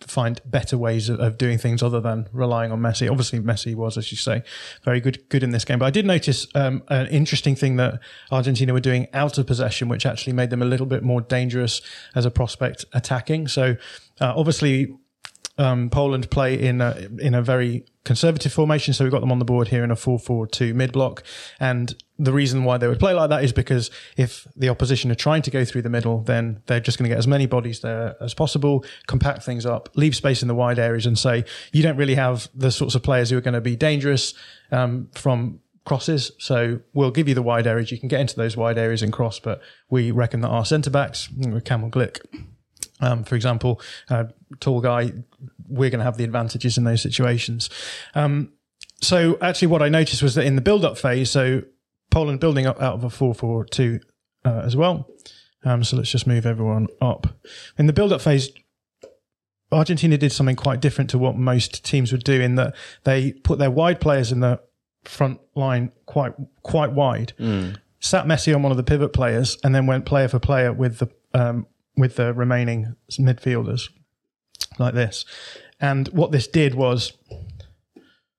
find 0.00 0.40
better 0.44 0.78
ways 0.78 1.08
of, 1.08 1.18
of 1.18 1.36
doing 1.36 1.58
things 1.58 1.82
other 1.82 2.00
than 2.00 2.28
relying 2.32 2.70
on 2.70 2.80
Messi. 2.80 3.10
Obviously, 3.10 3.40
Messi 3.40 3.74
was, 3.74 3.98
as 3.98 4.12
you 4.12 4.16
say, 4.16 4.44
very 4.84 5.00
good 5.00 5.28
good 5.28 5.42
in 5.42 5.50
this 5.50 5.64
game. 5.64 5.80
But 5.80 5.86
I 5.86 5.90
did 5.90 6.06
notice 6.06 6.46
um, 6.54 6.84
an 6.88 7.08
interesting 7.08 7.56
thing 7.56 7.76
that 7.76 7.98
Argentina 8.30 8.72
were 8.72 8.80
doing 8.80 9.08
out 9.12 9.38
of 9.38 9.46
possession, 9.48 9.88
which 9.88 10.06
actually 10.06 10.34
made 10.34 10.50
them 10.50 10.62
a 10.62 10.66
little 10.66 10.86
bit 10.86 11.02
more 11.02 11.20
dangerous 11.20 11.82
as 12.14 12.24
a 12.24 12.30
prospect 12.30 12.84
attacking. 12.92 13.48
So 13.48 13.76
uh, 14.20 14.34
obviously 14.36 14.96
um, 15.58 15.90
Poland 15.90 16.30
play 16.30 16.58
in 16.58 16.80
a, 16.80 17.08
in 17.18 17.34
a 17.34 17.42
very 17.42 17.84
conservative 18.04 18.52
formation, 18.52 18.94
so 18.94 19.04
we've 19.04 19.12
got 19.12 19.20
them 19.20 19.32
on 19.32 19.38
the 19.38 19.44
board 19.44 19.68
here 19.68 19.84
in 19.84 19.90
a 19.90 19.96
4-4-2 19.96 20.74
mid 20.74 20.92
block. 20.92 21.22
And 21.60 21.94
the 22.18 22.32
reason 22.32 22.64
why 22.64 22.78
they 22.78 22.88
would 22.88 22.98
play 22.98 23.12
like 23.12 23.28
that 23.30 23.44
is 23.44 23.52
because 23.52 23.90
if 24.16 24.46
the 24.56 24.68
opposition 24.68 25.10
are 25.10 25.16
trying 25.16 25.42
to 25.42 25.50
go 25.50 25.64
through 25.64 25.82
the 25.82 25.90
middle, 25.90 26.22
then 26.22 26.62
they're 26.66 26.80
just 26.80 26.98
going 26.98 27.04
to 27.04 27.10
get 27.10 27.18
as 27.18 27.26
many 27.26 27.46
bodies 27.46 27.80
there 27.80 28.16
as 28.20 28.34
possible, 28.34 28.84
compact 29.06 29.42
things 29.42 29.66
up, 29.66 29.90
leave 29.94 30.16
space 30.16 30.42
in 30.42 30.48
the 30.48 30.54
wide 30.54 30.78
areas, 30.78 31.06
and 31.06 31.18
say 31.18 31.44
you 31.72 31.82
don't 31.82 31.96
really 31.96 32.14
have 32.14 32.48
the 32.54 32.70
sorts 32.70 32.94
of 32.94 33.02
players 33.02 33.30
who 33.30 33.36
are 33.36 33.42
going 33.42 33.54
to 33.54 33.60
be 33.60 33.76
dangerous 33.76 34.34
um, 34.72 35.08
from 35.12 35.60
crosses. 35.84 36.32
So 36.38 36.80
we'll 36.92 37.10
give 37.10 37.28
you 37.28 37.34
the 37.34 37.42
wide 37.42 37.66
areas. 37.66 37.90
You 37.90 37.98
can 37.98 38.08
get 38.08 38.20
into 38.20 38.36
those 38.36 38.56
wide 38.56 38.78
areas 38.78 39.02
and 39.02 39.12
cross, 39.12 39.40
but 39.40 39.60
we 39.90 40.10
reckon 40.10 40.40
that 40.42 40.48
our 40.48 40.64
centre 40.64 40.90
backs, 40.90 41.28
Kamil 41.64 41.90
Glik, 41.90 42.20
um, 43.00 43.24
for 43.24 43.34
example, 43.34 43.80
uh, 44.10 44.24
tall 44.60 44.80
guy, 44.80 45.12
we're 45.68 45.90
going 45.90 45.98
to 46.00 46.04
have 46.04 46.16
the 46.16 46.24
advantages 46.24 46.78
in 46.78 46.84
those 46.84 47.02
situations. 47.02 47.70
Um, 48.14 48.52
so 49.00 49.38
actually, 49.40 49.68
what 49.68 49.82
I 49.82 49.88
noticed 49.88 50.22
was 50.22 50.34
that 50.34 50.44
in 50.44 50.56
the 50.56 50.62
build-up 50.62 50.98
phase, 50.98 51.30
so 51.30 51.62
Poland 52.10 52.40
building 52.40 52.66
up 52.66 52.80
out 52.80 52.94
of 52.94 53.04
a 53.04 53.10
four-four-two 53.10 54.00
uh, 54.44 54.62
as 54.64 54.74
well. 54.74 55.08
Um, 55.64 55.84
so 55.84 55.96
let's 55.96 56.10
just 56.10 56.26
move 56.26 56.46
everyone 56.46 56.86
up. 57.00 57.26
In 57.76 57.86
the 57.86 57.92
build-up 57.92 58.20
phase, 58.20 58.50
Argentina 59.70 60.16
did 60.16 60.32
something 60.32 60.56
quite 60.56 60.80
different 60.80 61.10
to 61.10 61.18
what 61.18 61.36
most 61.36 61.84
teams 61.84 62.10
would 62.12 62.24
do 62.24 62.40
in 62.40 62.54
that 62.54 62.74
they 63.04 63.32
put 63.32 63.58
their 63.58 63.70
wide 63.70 64.00
players 64.00 64.32
in 64.32 64.40
the 64.40 64.60
front 65.04 65.40
line 65.54 65.92
quite 66.06 66.32
quite 66.62 66.92
wide, 66.92 67.32
sat 68.00 68.24
Messi 68.24 68.54
on 68.54 68.62
one 68.62 68.70
of 68.72 68.76
the 68.76 68.82
pivot 68.82 69.12
players, 69.12 69.58
and 69.62 69.74
then 69.74 69.86
went 69.86 70.06
player 70.06 70.28
for 70.28 70.38
player 70.38 70.72
with 70.72 70.98
the 70.98 71.08
um, 71.34 71.66
with 71.98 72.16
the 72.16 72.32
remaining 72.32 72.94
midfielders 73.12 73.90
like 74.78 74.94
this. 74.94 75.24
And 75.80 76.08
what 76.08 76.32
this 76.32 76.46
did 76.46 76.74
was, 76.74 77.12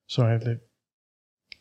sorry, 0.08 0.38
the 0.38 0.62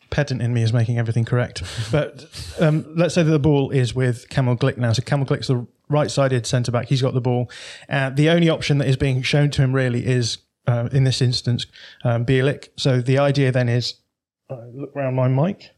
pedant 0.09 0.41
in 0.41 0.53
me 0.53 0.63
is 0.63 0.73
making 0.73 0.97
everything 0.97 1.25
correct. 1.25 1.61
But 1.91 2.25
um, 2.59 2.85
let's 2.95 3.13
say 3.13 3.23
that 3.23 3.31
the 3.31 3.39
ball 3.39 3.71
is 3.71 3.93
with 3.93 4.29
Kamil 4.29 4.55
Glik 4.55 4.77
now. 4.77 4.93
So 4.93 5.01
Kamil 5.01 5.25
Glik's 5.25 5.47
the 5.47 5.67
right-sided 5.89 6.45
centre 6.45 6.71
back. 6.71 6.87
He's 6.87 7.01
got 7.01 7.13
the 7.13 7.21
ball. 7.21 7.49
Uh, 7.89 8.09
the 8.09 8.29
only 8.29 8.49
option 8.49 8.77
that 8.77 8.87
is 8.87 8.97
being 8.97 9.21
shown 9.21 9.49
to 9.51 9.61
him 9.61 9.73
really 9.73 10.05
is, 10.05 10.39
uh, 10.67 10.89
in 10.91 11.03
this 11.03 11.21
instance, 11.21 11.65
um, 12.03 12.25
Bielik. 12.25 12.69
So 12.77 13.01
the 13.01 13.17
idea 13.17 13.51
then 13.51 13.69
is, 13.69 13.95
uh, 14.49 14.65
look 14.73 14.95
around 14.95 15.15
my 15.15 15.27
mic 15.27 15.71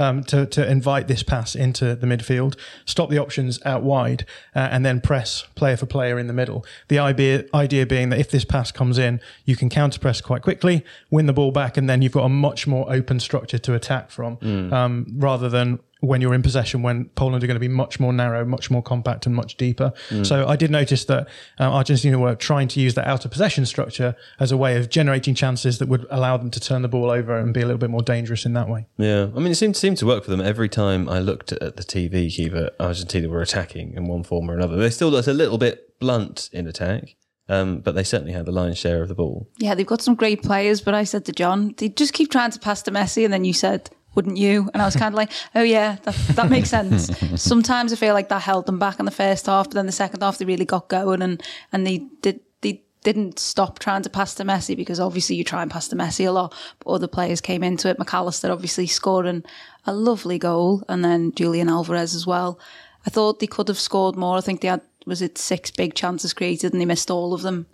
um, 0.00 0.24
to, 0.24 0.46
to 0.46 0.68
invite 0.68 1.06
this 1.06 1.22
pass 1.22 1.54
into 1.54 1.94
the 1.94 2.06
midfield, 2.06 2.56
stop 2.86 3.10
the 3.10 3.18
options 3.18 3.60
out 3.64 3.82
wide, 3.82 4.24
uh, 4.56 4.68
and 4.72 4.84
then 4.84 5.00
press 5.00 5.46
player 5.54 5.76
for 5.76 5.86
player 5.86 6.18
in 6.18 6.26
the 6.26 6.32
middle. 6.32 6.64
The 6.88 6.98
idea, 6.98 7.44
idea 7.54 7.86
being 7.86 8.08
that 8.08 8.18
if 8.18 8.30
this 8.30 8.44
pass 8.44 8.72
comes 8.72 8.98
in, 8.98 9.20
you 9.44 9.56
can 9.56 9.68
counter 9.68 10.00
press 10.00 10.20
quite 10.20 10.42
quickly, 10.42 10.84
win 11.10 11.26
the 11.26 11.32
ball 11.32 11.52
back, 11.52 11.76
and 11.76 11.88
then 11.88 12.02
you've 12.02 12.12
got 12.12 12.24
a 12.24 12.30
much 12.30 12.66
more 12.66 12.90
open 12.92 13.20
structure 13.20 13.58
to 13.58 13.74
attack 13.74 14.10
from, 14.10 14.38
um, 14.72 15.06
rather 15.16 15.48
than 15.48 15.78
when 16.00 16.20
you're 16.20 16.34
in 16.34 16.42
possession, 16.42 16.82
when 16.82 17.06
Poland 17.10 17.44
are 17.44 17.46
going 17.46 17.56
to 17.56 17.60
be 17.60 17.68
much 17.68 18.00
more 18.00 18.12
narrow, 18.12 18.44
much 18.44 18.70
more 18.70 18.82
compact, 18.82 19.26
and 19.26 19.34
much 19.34 19.56
deeper. 19.56 19.92
So 20.22 20.46
I 20.46 20.56
did 20.56 20.70
notice 20.70 21.04
that 21.06 21.28
uh, 21.58 21.64
Argentina 21.64 22.18
were 22.18 22.34
trying 22.34 22.68
to 22.68 22.80
use 22.80 22.94
that 22.94 23.06
out 23.06 23.24
of 23.24 23.30
possession 23.30 23.66
structure 23.66 24.16
as 24.38 24.50
a 24.50 24.56
way 24.56 24.76
of 24.76 24.88
generating 24.88 25.34
chances 25.34 25.78
that 25.78 25.88
would 25.88 26.06
allow 26.10 26.36
them 26.36 26.50
to 26.50 26.60
turn 26.60 26.82
the 26.82 26.88
ball 26.88 27.10
over 27.10 27.36
and 27.38 27.52
be 27.52 27.60
a 27.60 27.66
little 27.66 27.78
bit 27.78 27.90
more 27.90 28.02
dangerous 28.02 28.46
in 28.46 28.54
that 28.54 28.68
way. 28.68 28.86
Yeah, 28.96 29.28
I 29.34 29.38
mean, 29.38 29.52
it 29.52 29.56
seemed 29.56 29.76
seemed 29.76 29.98
to 29.98 30.06
work 30.06 30.24
for 30.24 30.30
them 30.30 30.40
every 30.40 30.68
time 30.68 31.08
I 31.08 31.18
looked 31.20 31.52
at 31.52 31.76
the 31.76 31.82
TV. 31.82 32.26
Caoimhe, 32.28 32.70
Argentina 32.78 33.28
were 33.28 33.42
attacking 33.42 33.94
in 33.94 34.06
one 34.06 34.22
form 34.22 34.50
or 34.50 34.54
another. 34.54 34.76
They 34.76 34.90
still 34.90 35.10
looked 35.10 35.28
a 35.28 35.32
little 35.32 35.58
bit 35.58 35.98
blunt 35.98 36.48
in 36.52 36.66
attack, 36.66 37.16
um, 37.48 37.80
but 37.80 37.94
they 37.94 38.04
certainly 38.04 38.32
had 38.32 38.46
the 38.46 38.52
lion's 38.52 38.78
share 38.78 39.02
of 39.02 39.08
the 39.08 39.14
ball. 39.14 39.48
Yeah, 39.58 39.74
they've 39.74 39.86
got 39.86 40.00
some 40.00 40.14
great 40.14 40.42
players, 40.42 40.80
but 40.80 40.94
I 40.94 41.04
said 41.04 41.24
to 41.26 41.32
John, 41.32 41.74
they 41.76 41.88
just 41.88 42.12
keep 42.12 42.30
trying 42.30 42.50
to 42.52 42.58
pass 42.58 42.82
to 42.82 42.90
Messi, 42.90 43.24
and 43.24 43.32
then 43.32 43.44
you 43.44 43.52
said, 43.52 43.90
wouldn't 44.14 44.36
you? 44.36 44.68
And 44.72 44.82
I 44.82 44.84
was 44.84 44.96
kind 44.96 45.14
of 45.14 45.16
like, 45.16 45.30
oh 45.54 45.62
yeah, 45.62 45.96
that, 46.02 46.14
that 46.34 46.50
makes 46.50 46.70
sense. 46.70 47.10
Sometimes 47.42 47.92
I 47.92 47.96
feel 47.96 48.14
like 48.14 48.28
that 48.28 48.42
held 48.42 48.66
them 48.66 48.78
back 48.78 48.98
in 48.98 49.04
the 49.04 49.10
first 49.10 49.46
half, 49.46 49.66
but 49.66 49.74
then 49.74 49.86
the 49.86 49.92
second 49.92 50.22
half 50.22 50.38
they 50.38 50.44
really 50.44 50.64
got 50.64 50.88
going, 50.88 51.22
and 51.22 51.42
and 51.72 51.86
they 51.86 51.98
did 52.22 52.40
they 52.60 52.82
didn't 53.02 53.38
stop 53.38 53.78
trying 53.78 54.02
to 54.02 54.10
pass 54.10 54.34
to 54.34 54.44
Messi 54.44 54.76
because 54.76 55.00
obviously 55.00 55.36
you 55.36 55.44
try 55.44 55.62
and 55.62 55.70
pass 55.70 55.88
to 55.88 55.96
Messi 55.96 56.26
a 56.26 56.32
lot, 56.32 56.54
but 56.80 56.90
other 56.90 57.08
players 57.08 57.40
came 57.40 57.62
into 57.62 57.88
it. 57.88 57.98
Mac 57.98 58.12
Allister 58.12 58.50
obviously 58.50 58.86
scoring 58.86 59.44
a 59.86 59.94
lovely 59.94 60.38
goal, 60.38 60.82
and 60.88 61.04
then 61.04 61.32
Julian 61.34 61.68
Alvarez 61.68 62.14
as 62.14 62.26
well. 62.26 62.58
I 63.06 63.10
thought 63.10 63.40
they 63.40 63.46
could 63.46 63.68
have 63.68 63.78
scored 63.78 64.16
more. 64.16 64.36
I 64.36 64.42
think 64.42 64.60
they 64.60 64.68
had 64.68 64.82
was 65.06 65.22
it 65.22 65.38
six 65.38 65.70
big 65.70 65.94
chances 65.94 66.34
created 66.34 66.72
and 66.72 66.80
they 66.80 66.86
missed 66.86 67.10
all 67.10 67.32
of 67.32 67.42
them. 67.42 67.66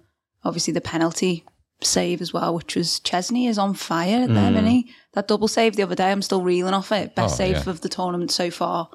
Obviously 0.45 0.73
the 0.73 0.81
penalty 0.81 1.45
save 1.83 2.21
as 2.23 2.33
well, 2.33 2.55
which 2.55 2.75
was 2.77 3.01
Szczęsny 3.01 3.49
is 3.49 3.59
on 3.59 3.75
fire 3.75 4.23
at 4.23 4.29
them, 4.29 4.55
isn't 4.55 4.67
he? 4.67 4.91
That 5.13 5.29
double 5.29 5.49
save 5.49 5.77
the 5.77 5.83
other 5.83 5.95
day, 5.95 6.11
I'm 6.11 6.23
still 6.23 6.43
reeling 6.43 6.75
off 6.75 6.91
it. 6.93 7.15
Best 7.15 7.35
Oh, 7.35 7.37
save 7.37 7.57
yeah. 7.67 7.71
of 7.71 7.81
the 7.83 7.89
tournament 7.89 8.31
so 8.31 8.51
far. 8.51 8.89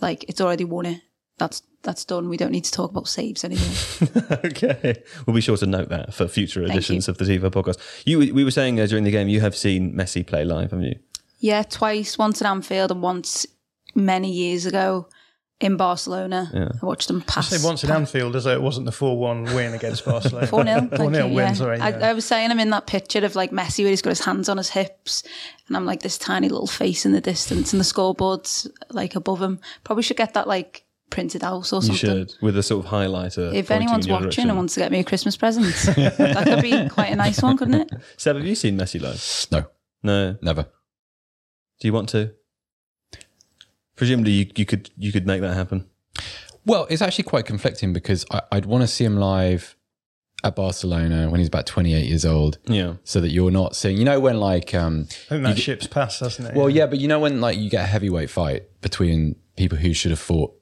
Like 0.00 0.24
it's 0.28 0.40
already 0.40 0.64
won 0.64 0.86
it. 0.86 1.00
That's 1.38 1.62
that's 1.82 2.04
done. 2.04 2.28
We 2.28 2.36
don't 2.36 2.50
need 2.50 2.64
to 2.64 2.72
talk 2.72 2.90
about 2.90 3.08
saves 3.08 3.44
anymore. 3.44 4.38
okay, 4.44 5.02
we'll 5.26 5.34
be 5.34 5.40
sure 5.40 5.56
to 5.56 5.66
note 5.66 5.88
that 5.90 6.12
for 6.12 6.26
future 6.28 6.62
editions 6.64 7.08
of 7.08 7.18
the 7.18 7.24
TIFO 7.24 7.50
podcast. 7.50 7.78
You, 8.04 8.18
we 8.18 8.44
were 8.44 8.50
saying 8.50 8.80
uh, 8.80 8.86
during 8.86 9.04
the 9.04 9.10
game, 9.10 9.28
you 9.28 9.40
have 9.40 9.54
seen 9.56 9.92
Messi 9.94 10.26
play 10.26 10.44
live, 10.44 10.70
haven't 10.72 10.86
you? 10.86 10.98
yeah, 11.38 11.62
twice. 11.62 12.18
Once 12.18 12.42
at 12.42 12.48
Anfield 12.50 12.90
and 12.90 13.02
once 13.02 13.46
many 13.94 14.30
years 14.32 14.66
ago 14.66 15.08
in 15.60 15.76
Barcelona. 15.78 16.50
Yeah. 16.52 16.68
I 16.82 16.84
watched 16.86 17.08
them 17.08 17.24
I 17.28 17.32
pass. 17.32 17.48
say 17.48 17.66
once 17.66 17.82
in 17.82 17.90
Anfield 17.90 18.36
as 18.36 18.44
though 18.44 18.52
it 18.52 18.60
wasn't 18.60 18.84
the 18.86 18.92
4 18.92 19.18
1 19.18 19.44
win 19.54 19.72
against 19.74 20.04
Barcelona. 20.04 20.46
4 20.46 20.64
0. 20.64 20.88
4 20.96 21.14
0 21.14 21.28
win, 21.28 21.54
sorry. 21.54 21.78
I, 21.80 21.90
yeah. 21.90 22.10
I 22.10 22.12
was 22.12 22.24
saying 22.24 22.50
I'm 22.50 22.60
in 22.60 22.70
that 22.70 22.86
picture 22.86 23.24
of 23.24 23.34
like 23.34 23.50
Messi 23.52 23.80
where 23.82 23.90
he's 23.90 24.02
got 24.02 24.10
his 24.10 24.24
hands 24.24 24.48
on 24.48 24.58
his 24.58 24.68
hips 24.70 25.22
and 25.66 25.76
I'm 25.76 25.86
like 25.86 26.02
this 26.02 26.18
tiny 26.18 26.48
little 26.48 26.66
face 26.66 27.06
in 27.06 27.12
the 27.12 27.20
distance 27.20 27.72
and 27.72 27.80
the 27.80 27.84
scoreboard's 27.84 28.68
like 28.90 29.14
above 29.14 29.40
him. 29.40 29.58
Probably 29.84 30.02
should 30.02 30.18
get 30.18 30.34
that 30.34 30.46
like 30.46 30.84
printed 31.08 31.42
out 31.42 31.72
or 31.72 31.82
something. 31.82 31.92
You 31.92 31.96
should, 31.96 32.34
with 32.42 32.58
a 32.58 32.62
sort 32.62 32.84
of 32.84 32.90
highlighter. 32.90 33.54
If 33.54 33.70
anyone's 33.70 34.08
watching 34.08 34.22
direction. 34.24 34.48
and 34.50 34.56
wants 34.58 34.74
to 34.74 34.80
get 34.80 34.90
me 34.92 34.98
a 34.98 35.04
Christmas 35.04 35.36
present, 35.36 35.66
that 35.96 36.42
could 36.44 36.62
be 36.62 36.88
quite 36.90 37.12
a 37.12 37.16
nice 37.16 37.40
one, 37.40 37.56
couldn't 37.56 37.74
it? 37.74 37.90
Seb, 38.16 38.36
have 38.36 38.44
you 38.44 38.54
seen 38.56 38.76
Messi 38.76 39.00
live? 39.00 39.46
No, 39.52 39.66
No. 40.02 40.36
never. 40.42 40.64
Do 41.80 41.88
you 41.88 41.92
want 41.92 42.08
to? 42.10 42.32
Presumably, 43.96 44.32
you, 44.32 44.50
you 44.56 44.66
could 44.66 44.90
you 44.96 45.12
could 45.12 45.26
make 45.26 45.40
that 45.40 45.54
happen. 45.54 45.86
Well, 46.64 46.86
it's 46.90 47.02
actually 47.02 47.24
quite 47.24 47.46
conflicting 47.46 47.92
because 47.92 48.24
I, 48.30 48.42
I'd 48.52 48.66
want 48.66 48.82
to 48.82 48.88
see 48.88 49.04
him 49.04 49.16
live 49.16 49.76
at 50.44 50.54
Barcelona 50.54 51.30
when 51.30 51.38
he's 51.40 51.48
about 51.48 51.64
28 51.66 52.06
years 52.06 52.24
old, 52.24 52.58
Yeah. 52.66 52.94
so 53.04 53.20
that 53.20 53.30
you're 53.30 53.50
not 53.50 53.74
seeing. 53.74 53.96
You 53.96 54.04
know 54.04 54.20
when 54.20 54.38
like 54.38 54.74
um, 54.74 55.06
I 55.26 55.28
think 55.28 55.42
that 55.44 55.58
ship's 55.58 55.86
passed, 55.86 56.20
hasn't 56.20 56.48
it? 56.48 56.54
Well, 56.54 56.68
yeah, 56.68 56.86
but 56.86 56.98
you 56.98 57.08
know 57.08 57.18
when 57.20 57.40
like 57.40 57.56
you 57.58 57.70
get 57.70 57.84
a 57.84 57.86
heavyweight 57.86 58.30
fight 58.30 58.64
between 58.82 59.36
people 59.56 59.78
who 59.78 59.92
should 59.94 60.10
have 60.10 60.20
fought 60.20 60.52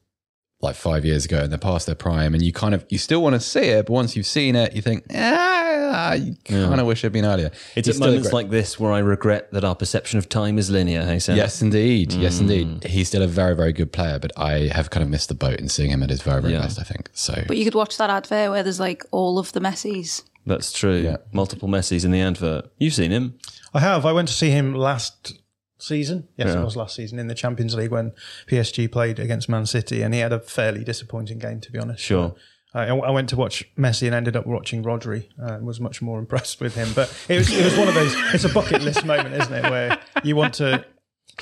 like 0.61 0.76
five 0.76 1.05
years 1.05 1.25
ago 1.25 1.41
and 1.41 1.50
they're 1.50 1.59
past 1.59 1.87
their 1.87 1.95
prime, 1.97 2.35
and 2.35 2.43
you 2.43 2.53
kind 2.53 2.75
of 2.75 2.87
you 2.88 2.99
still 2.99 3.23
want 3.23 3.35
to 3.35 3.41
see 3.41 3.61
it, 3.71 3.87
but 3.87 3.93
once 3.93 4.14
you've 4.14 4.26
seen 4.26 4.55
it, 4.57 4.76
you 4.76 4.81
think, 4.83 5.05
ah, 5.12 5.74
you 6.14 6.37
kind 6.45 6.81
of 6.81 6.87
wish 6.87 7.00
it'd 7.05 7.12
been 7.12 7.25
earlier. 7.25 7.50
It's 7.76 7.87
He's 7.87 7.88
at 7.88 7.95
still 7.97 8.07
a 8.07 8.11
moments 8.11 8.29
great- 8.29 8.35
like 8.35 8.50
this 8.50 8.79
where 8.81 8.93
I 8.93 8.99
regret 9.00 9.53
that 9.53 9.64
our 9.64 9.75
perception 9.75 10.19
of 10.19 10.29
time 10.29 10.59
is 10.59 10.71
linear. 10.71 11.05
Hey, 11.05 11.19
Sam. 11.19 11.37
Yes, 11.37 11.61
indeed. 11.62 12.12
Yes, 12.12 12.38
Mm. 12.38 12.41
indeed. 12.41 12.85
He's 12.85 13.09
still 13.09 13.23
a 13.23 13.26
very, 13.26 13.55
very 13.57 13.73
good 13.73 13.93
player, 13.93 14.19
but 14.19 14.33
I 14.38 14.69
have 14.73 14.91
kind 14.91 15.03
of 15.03 15.09
missed 15.11 15.29
the 15.29 15.35
boat 15.35 15.61
in 15.61 15.69
seeing 15.69 15.91
him 15.91 16.03
at 16.03 16.11
his 16.11 16.23
very, 16.23 16.41
very 16.41 16.55
Yeah. 16.55 16.61
best. 16.62 16.79
I 16.79 16.83
think 16.85 17.11
so. 17.12 17.43
But 17.47 17.57
you 17.57 17.64
could 17.64 17.75
watch 17.75 17.97
that 17.99 18.11
advert 18.11 18.50
where 18.50 18.62
there's 18.62 18.81
like 18.81 19.05
all 19.11 19.38
of 19.38 19.53
the 19.53 19.61
Messi's. 19.61 20.23
That's 20.47 20.73
true. 20.73 20.97
Yeah. 20.99 21.17
Multiple 21.33 21.69
Messis 21.69 22.05
in 22.05 22.11
the 22.11 22.21
advert. 22.21 22.67
You've 22.79 22.93
seen 22.95 23.11
him. 23.11 23.35
I 23.73 23.81
have. 23.81 24.05
I 24.05 24.12
went 24.12 24.29
to 24.29 24.35
see 24.35 24.50
him 24.50 24.75
last 24.75 25.35
season. 25.79 26.29
Yes, 26.37 26.49
Yeah. 26.49 26.61
it 26.61 26.64
was 26.64 26.76
last 26.76 26.97
season 26.97 27.19
in 27.19 27.29
the 27.29 27.35
Champions 27.35 27.75
League 27.75 27.91
when 27.91 28.12
PSG 28.47 28.87
played 28.88 29.19
against 29.19 29.49
Man 29.49 29.67
City, 29.67 30.03
and 30.03 30.12
he 30.14 30.21
had 30.21 30.33
a 30.33 30.41
fairly 30.41 30.85
disappointing 30.85 31.38
game, 31.38 31.61
to 31.61 31.73
be 31.73 31.79
honest. 31.79 32.03
Sure. 32.03 32.35
I, 32.75 32.87
I 32.88 33.11
went 33.11 33.28
to 33.31 33.37
watch 33.37 33.64
Messi 33.78 34.07
and 34.07 34.14
ended 34.14 34.37
up 34.37 34.47
watching 34.47 34.83
Rodri. 34.83 35.25
Uh, 35.40 35.54
and 35.54 35.66
was 35.66 35.78
much 35.81 36.02
more 36.02 36.19
impressed 36.25 36.61
with 36.61 36.75
him, 36.75 36.88
but 36.95 37.09
it 37.28 37.38
was 37.38 37.50
it 37.52 37.64
was 37.64 37.76
one 37.78 37.88
of 37.88 37.95
those. 37.95 38.14
It's 38.35 38.45
a 38.45 38.49
bucket 38.49 38.83
list 38.83 39.04
moment, 39.04 39.35
isn't 39.35 39.52
it? 39.52 39.71
Where 39.71 39.99
you 40.23 40.37
want 40.37 40.54
to. 40.54 40.85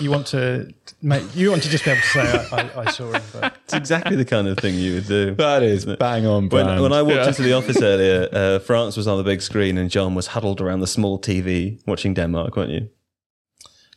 You 0.00 0.10
want 0.10 0.26
to 0.28 0.72
make 1.02 1.22
you 1.36 1.50
want 1.50 1.62
to 1.64 1.68
just 1.68 1.84
be 1.84 1.90
able 1.90 2.00
to 2.00 2.06
say 2.08 2.20
I, 2.52 2.60
I, 2.62 2.80
I 2.86 2.90
saw 2.90 3.12
him, 3.12 3.22
but 3.30 3.54
It's 3.64 3.74
exactly 3.74 4.16
the 4.16 4.24
kind 4.24 4.48
of 4.48 4.56
thing 4.56 4.74
you 4.74 4.94
would 4.94 5.06
do. 5.06 5.34
that 5.34 5.62
is 5.62 5.84
bang 5.84 6.24
on 6.24 6.48
When, 6.48 6.64
brand. 6.64 6.82
when 6.82 6.94
I 6.94 7.02
walked 7.02 7.26
into 7.28 7.42
the 7.42 7.52
office 7.52 7.82
earlier, 7.82 8.26
uh, 8.32 8.58
France 8.60 8.96
was 8.96 9.06
on 9.06 9.18
the 9.18 9.22
big 9.22 9.42
screen 9.42 9.76
and 9.76 9.90
John 9.90 10.14
was 10.14 10.28
huddled 10.28 10.62
around 10.62 10.80
the 10.80 10.86
small 10.86 11.18
TV 11.20 11.78
watching 11.86 12.14
Denmark, 12.14 12.56
weren't 12.56 12.70
you? 12.70 12.88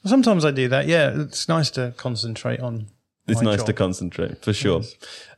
sometimes 0.03 0.43
I 0.43 0.51
do 0.51 0.67
that. 0.67 0.85
Yeah, 0.87 1.13
it's 1.21 1.47
nice 1.47 1.71
to 1.71 1.93
concentrate 1.95 2.59
on. 2.59 2.87
It's 3.29 3.41
nice 3.41 3.59
job. 3.59 3.67
to 3.67 3.73
concentrate 3.73 4.43
for 4.43 4.51
sure. 4.51 4.81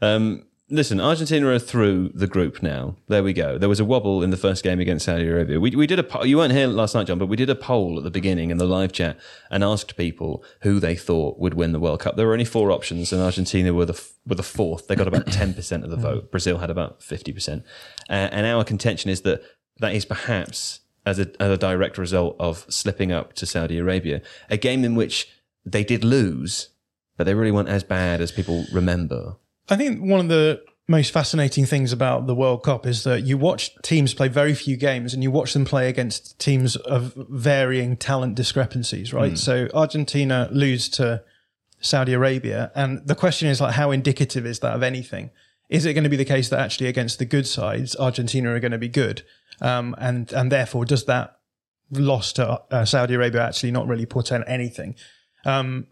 Um, 0.01 0.47
listen, 0.70 1.00
Argentina 1.00 1.48
are 1.48 1.60
through 1.60 2.10
the 2.14 2.28
group 2.28 2.62
now. 2.62 2.96
There 3.08 3.24
we 3.24 3.34
go. 3.34 3.58
There 3.58 3.70
was 3.70 3.80
a 3.80 3.86
wobble 3.86 4.24
in 4.24 4.30
the 4.30 4.38
first 4.38 4.64
game 4.64 4.80
against 4.80 5.06
Saudi 5.06 5.28
Arabia. 5.28 5.60
We, 5.60 5.72
we 5.72 5.88
did 5.88 6.00
a 6.00 6.04
po- 6.04 6.24
you 6.24 6.38
weren't 6.38 6.54
here 6.54 6.68
last 6.68 6.96
night, 6.96 7.08
John, 7.08 7.18
but 7.18 7.28
we 7.28 7.36
did 7.38 7.50
a 7.50 7.56
poll 7.56 7.98
at 7.98 8.04
the 8.04 8.12
beginning 8.12 8.52
in 8.52 8.58
the 8.58 8.66
live 8.66 8.92
chat 8.92 9.18
and 9.50 9.64
asked 9.64 9.98
people 9.98 10.44
who 10.62 10.80
they 10.80 10.96
thought 10.96 11.40
would 11.40 11.54
win 11.54 11.72
the 11.72 11.80
World 11.80 12.02
Cup. 12.02 12.16
There 12.16 12.28
were 12.28 12.34
only 12.34 12.46
four 12.46 12.72
options, 12.72 13.14
and 13.14 13.22
Argentina 13.22 13.74
were 13.74 13.86
the 13.86 13.94
f- 13.94 14.14
were 14.26 14.36
the 14.36 14.44
fourth. 14.44 14.88
They 14.88 14.96
got 14.96 15.08
about 15.08 15.28
ten 15.32 15.54
percent 15.54 15.84
of 15.84 15.90
the 15.90 15.98
vote. 15.98 16.32
Brazil 16.32 16.58
had 16.58 16.70
about 16.70 17.02
fifty 17.02 17.32
percent, 17.32 17.64
uh, 18.10 18.30
and 18.32 18.46
our 18.46 18.64
contention 18.64 19.10
is 19.10 19.22
that 19.22 19.42
that 19.80 19.94
is 19.94 20.06
perhaps 20.06 20.82
as 21.06 21.20
a, 21.20 21.42
as 21.42 21.52
a 21.52 21.58
direct 21.58 21.98
result 21.98 22.36
of 22.40 22.66
slipping 22.68 23.12
up 23.12 23.34
to 23.34 23.46
Saudi 23.46 23.78
Arabia, 23.78 24.22
a 24.50 24.58
game 24.58 24.84
in 24.84 24.96
which 24.96 25.30
they 25.66 25.84
did 25.84 26.04
lose, 26.04 26.70
but 27.16 27.24
they 27.24 27.34
really 27.34 27.52
weren't 27.52 27.70
as 27.70 27.84
bad 27.84 28.20
as 28.20 28.32
people 28.32 28.66
remember. 28.74 29.38
I 29.70 29.76
think 29.76 30.02
one 30.02 30.20
of 30.20 30.28
the 30.30 30.64
most 30.88 31.12
fascinating 31.12 31.66
things 31.66 31.92
about 31.92 32.28
the 32.28 32.36
World 32.36 32.64
Cup 32.64 32.86
is 32.86 33.04
that 33.04 33.24
you 33.24 33.38
watch 33.38 33.76
teams 33.82 34.14
play 34.14 34.30
very 34.30 34.54
few 34.54 34.78
games 34.78 35.14
and 35.14 35.22
you 35.22 35.30
watch 35.30 35.54
them 35.54 35.66
play 35.66 35.90
against 35.90 36.40
teams 36.40 36.78
of 36.78 37.14
varying 37.30 37.98
talent 37.98 38.36
discrepancies, 38.36 39.14
right? 39.14 39.38
So 39.38 39.68
Argentina 39.74 40.48
lose 40.52 40.88
to 40.90 41.24
Saudi 41.82 42.14
Arabia. 42.14 42.72
And 42.74 43.06
the 43.06 43.16
question 43.16 43.50
is 43.50 43.60
like, 43.60 43.74
how 43.74 43.92
indicative 43.92 44.46
is 44.46 44.60
that 44.60 44.74
of 44.74 44.82
anything? 44.82 45.32
Is 45.70 45.86
it 45.86 45.94
going 45.94 46.06
to 46.06 46.10
be 46.10 46.16
the 46.16 46.24
case 46.26 46.48
that 46.50 46.60
actually 46.60 46.88
against 46.88 47.20
the 47.20 47.26
good 47.26 47.46
sides, 47.46 47.96
Argentina 47.98 48.54
are 48.54 48.60
going 48.62 48.72
to 48.72 48.78
be 48.78 48.88
good? 48.88 49.24
Um, 49.60 49.94
and, 49.98 50.32
and 50.32 50.50
therefore, 50.50 50.86
does 50.86 51.04
that 51.06 51.40
loss 51.92 52.32
to 52.34 52.62
uh, 52.72 52.86
Saudi 52.86 53.16
Arabia 53.16 53.46
actually 53.46 53.72
not 53.72 53.88
really 53.88 54.06
portend 54.06 54.46
anything? 54.48 54.96
Um, 55.46 55.88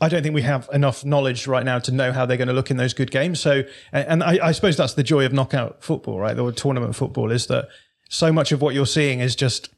I 0.00 0.08
don't 0.08 0.22
think 0.22 0.34
we 0.34 0.42
have 0.42 0.68
enough 0.72 1.04
knowledge 1.04 1.46
right 1.46 1.64
now 1.64 1.78
to 1.78 1.92
know 1.92 2.12
how 2.12 2.26
they're 2.26 2.36
going 2.36 2.48
to 2.48 2.54
look 2.54 2.70
in 2.70 2.76
those 2.76 2.92
good 2.94 3.10
games. 3.10 3.40
So, 3.40 3.62
and 3.92 4.22
I, 4.24 4.48
I 4.48 4.52
suppose 4.52 4.76
that's 4.76 4.94
the 4.94 5.02
joy 5.04 5.24
of 5.24 5.32
knockout 5.32 5.82
football, 5.82 6.18
right? 6.18 6.38
Or 6.38 6.50
tournament 6.52 6.96
football 6.96 7.30
is 7.30 7.46
that 7.46 7.68
so 8.10 8.32
much 8.32 8.52
of 8.52 8.60
what 8.60 8.74
you're 8.74 8.86
seeing 8.86 9.20
is 9.20 9.36
just 9.36 9.70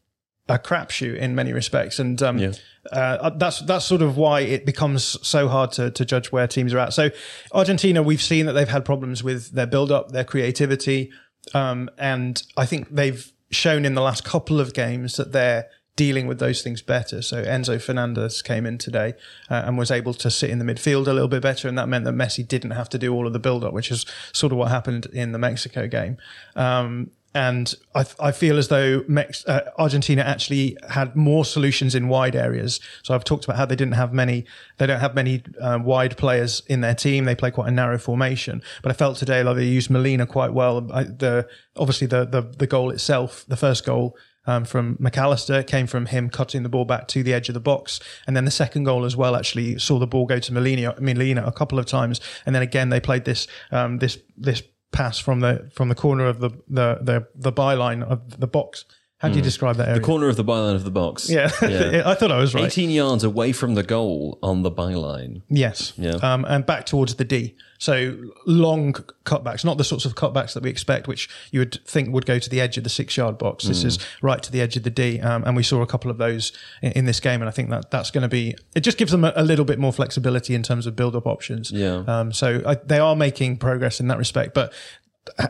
a 0.49 0.59
crapshoot 0.59 1.17
in 1.19 1.35
many 1.35 1.53
respects, 1.53 1.99
and 1.99 2.23
um, 2.23 2.39
Yeah. 2.39 2.53
uh, 2.93 3.31
that's 3.31 3.61
that's 3.61 3.85
sort 3.85 4.01
of 4.01 4.17
why 4.17 4.41
it 4.41 4.65
becomes 4.65 5.19
so 5.27 5.49
hard 5.49 5.73
to, 5.73 5.91
to 5.91 6.05
judge 6.05 6.31
where 6.31 6.47
teams 6.47 6.73
are 6.73 6.79
at. 6.79 6.93
So, 6.93 7.11
Argentina, 7.53 8.03
we've 8.03 8.23
seen 8.23 8.47
that 8.47 8.53
they've 8.53 8.69
had 8.69 8.85
problems 8.85 9.25
with 9.25 9.53
their 9.53 9.67
build 9.67 9.91
up, 9.91 10.13
their 10.13 10.23
creativity, 10.25 11.11
um, 11.53 11.91
and 11.99 12.43
I 12.57 12.65
think 12.65 12.95
they've 12.95 13.33
shown 13.51 13.85
in 13.85 13.95
the 13.95 14.03
last 14.03 14.25
couple 14.25 14.61
of 14.61 14.73
games 14.73 15.17
that 15.17 15.33
they're 15.33 15.67
dealing 15.97 16.27
with 16.27 16.39
those 16.39 16.63
things 16.63 16.83
better. 16.83 17.23
So 17.23 17.43
Enzo 17.43 17.81
Fernandez 17.81 18.43
came 18.43 18.67
in 18.67 18.79
today 18.79 19.15
uh, 19.51 19.63
and 19.67 19.79
was 19.79 19.91
able 19.91 20.15
to 20.15 20.31
sit 20.31 20.51
in 20.51 20.59
the 20.59 20.65
midfield 20.65 21.09
a 21.09 21.13
little 21.13 21.29
bit 21.29 21.43
better, 21.43 21.69
and 21.69 21.77
that 21.79 21.89
meant 21.89 22.05
that 22.05 22.15
Messi 22.15 22.47
didn't 22.47 22.73
have 22.73 22.89
to 22.91 22.99
do 22.99 23.13
all 23.13 23.27
of 23.27 23.33
the 23.33 23.39
build 23.39 23.65
up, 23.65 23.73
which 23.73 23.91
is 23.91 24.07
sort 24.33 24.53
of 24.53 24.59
what 24.59 24.71
happened 24.71 25.07
in 25.07 25.33
the 25.33 25.39
Mexico 25.39 25.89
game. 25.89 26.19
Um, 26.55 27.11
and 27.37 27.75
I, 27.95 28.07
I 28.19 28.33
feel 28.33 28.57
as 28.57 28.69
though 28.69 29.05
Mex- 29.09 29.47
uh, 29.47 29.71
Argentina 29.77 30.23
actually 30.23 30.79
had 30.89 31.15
more 31.15 31.45
solutions 31.45 31.95
in 31.95 32.09
wide 32.09 32.35
areas. 32.35 32.81
So 33.03 33.15
I've 33.15 33.25
talked 33.25 33.45
about 33.45 33.59
how 33.59 33.67
they 33.67 33.77
didn't 33.77 33.93
have 33.95 34.15
many, 34.15 34.47
they 34.79 34.87
don't 34.87 35.01
have 35.01 35.15
many 35.15 35.43
uh, 35.61 35.79
wide 35.83 36.17
players 36.17 36.63
in 36.67 36.81
their 36.81 36.95
team. 36.95 37.27
They 37.27 37.35
play 37.35 37.51
quite 37.51 37.69
a 37.69 37.73
narrow 37.73 37.99
formation. 37.99 38.63
But 38.83 38.91
I 38.91 38.95
felt 38.95 39.19
today 39.19 39.43
like 39.43 39.57
they 39.57 39.67
used 39.67 39.91
Molina 39.91 40.27
quite 40.27 40.55
well. 40.55 40.91
I, 40.91 41.03
the 41.05 41.47
obviously 41.77 42.07
the, 42.07 42.25
the 42.25 42.41
the 42.41 42.67
goal 42.67 42.91
itself, 42.91 43.45
the 43.47 43.57
first 43.57 43.85
goal 43.85 44.17
um, 44.47 44.65
from 44.65 44.97
Mac 44.99 45.19
Allister 45.19 45.63
came 45.63 45.87
from 45.87 46.07
him 46.07 46.31
cutting 46.31 46.63
the 46.63 46.69
ball 46.69 46.85
back 46.85 47.09
to 47.09 47.23
the 47.23 47.33
edge 47.33 47.49
of 47.49 47.55
the 47.55 47.61
box, 47.61 48.01
and 48.27 48.37
then 48.37 48.45
the 48.45 48.51
second 48.51 48.85
goal 48.85 49.05
as 49.05 49.17
well 49.17 49.37
actually 49.37 49.79
saw 49.79 49.99
the 49.99 50.07
ball 50.07 50.27
go 50.27 50.39
to 50.39 50.53
Molina, 50.53 50.95
Molina 51.01 51.45
a 51.45 51.53
couple 51.53 51.79
of 51.79 51.87
times, 51.87 52.21
and 52.45 52.55
then 52.55 52.63
again 52.63 52.89
they 52.89 53.01
played 53.01 53.25
this 53.25 53.47
um, 53.71 53.99
this 53.99 54.19
this 54.37 54.63
pass 54.93 55.19
from 55.19 55.41
the 55.41 55.71
from 55.75 55.89
the 55.89 55.95
corner 55.95 56.27
of 56.27 56.41
the 56.41 56.51
the 56.69 56.99
the, 57.03 57.27
the 57.35 57.53
byline 57.53 58.03
of 58.03 58.41
the 58.41 58.47
box 58.47 58.85
How 59.19 59.31
do 59.31 59.37
you 59.37 59.43
describe 59.43 59.77
that 59.77 59.89
area? 59.89 60.01
The 60.01 60.05
corner 60.05 60.29
of 60.29 60.37
the 60.37 60.45
byline 60.45 60.75
of 60.75 60.85
the 60.85 60.91
box. 60.91 61.31
yeah, 61.31 61.51
I 62.05 62.15
thought 62.15 62.31
I 62.31 62.39
was 62.39 62.55
right. 62.55 62.65
18 62.65 62.91
yards 62.91 63.25
away 63.25 63.53
from 63.53 63.75
the 63.75 63.83
goal 63.83 64.39
on 64.43 64.63
the 64.63 64.71
byline. 64.71 65.41
Yes. 65.49 65.95
Yeah. 65.97 66.17
Um, 66.17 66.45
and 66.45 66.67
back 66.67 66.85
towards 66.85 67.15
the 67.15 67.25
D. 67.25 67.57
So 67.79 68.17
long 68.47 68.93
cutbacks, 69.25 69.65
not 69.65 69.79
the 69.79 69.85
sorts 69.85 70.05
of 70.05 70.17
cutbacks 70.17 70.53
that 70.53 70.63
we 70.63 70.69
expect, 70.69 71.09
which 71.09 71.31
you 71.51 71.61
would 71.61 71.81
think 71.87 72.13
would 72.13 72.27
go 72.27 72.39
to 72.39 72.51
the 72.51 72.61
edge 72.61 72.77
of 72.77 72.85
the 72.85 72.91
six 72.91 73.17
yard 73.17 73.39
box. 73.39 73.65
This 73.65 73.85
is 73.85 73.99
right 74.21 74.43
to 74.43 74.53
the 74.53 74.61
edge 74.61 74.77
of 74.77 74.83
the 74.83 74.91
D. 74.91 75.19
Um, 75.21 75.45
and 75.45 75.57
we 75.57 75.63
saw 75.63 75.81
a 75.81 75.87
couple 75.87 76.11
of 76.11 76.19
those 76.19 76.53
in, 76.83 76.93
in 76.93 77.05
this 77.07 77.21
game. 77.21 77.41
And 77.41 77.49
I 77.49 77.53
think 77.53 77.71
that 77.71 77.91
that's 77.91 78.11
going 78.11 78.23
to 78.23 78.29
be, 78.29 78.55
it 78.75 78.81
just 78.81 78.99
gives 78.99 79.13
them 79.13 79.25
a, 79.25 79.33
a 79.35 79.45
little 79.45 79.65
bit 79.65 79.79
more 79.79 79.95
flexibility 79.95 80.55
in 80.55 80.63
terms 80.63 80.87
of 80.87 80.95
build 80.95 81.17
up 81.17 81.27
options. 81.27 81.71
Yeah. 81.71 82.05
Um, 82.07 82.35
so 82.35 82.63
I, 82.67 82.75
they 82.75 82.99
are 82.99 83.17
making 83.17 83.57
progress 83.57 83.99
in 83.99 84.09
that 84.09 84.19
respect. 84.19 84.53
But 84.53 84.75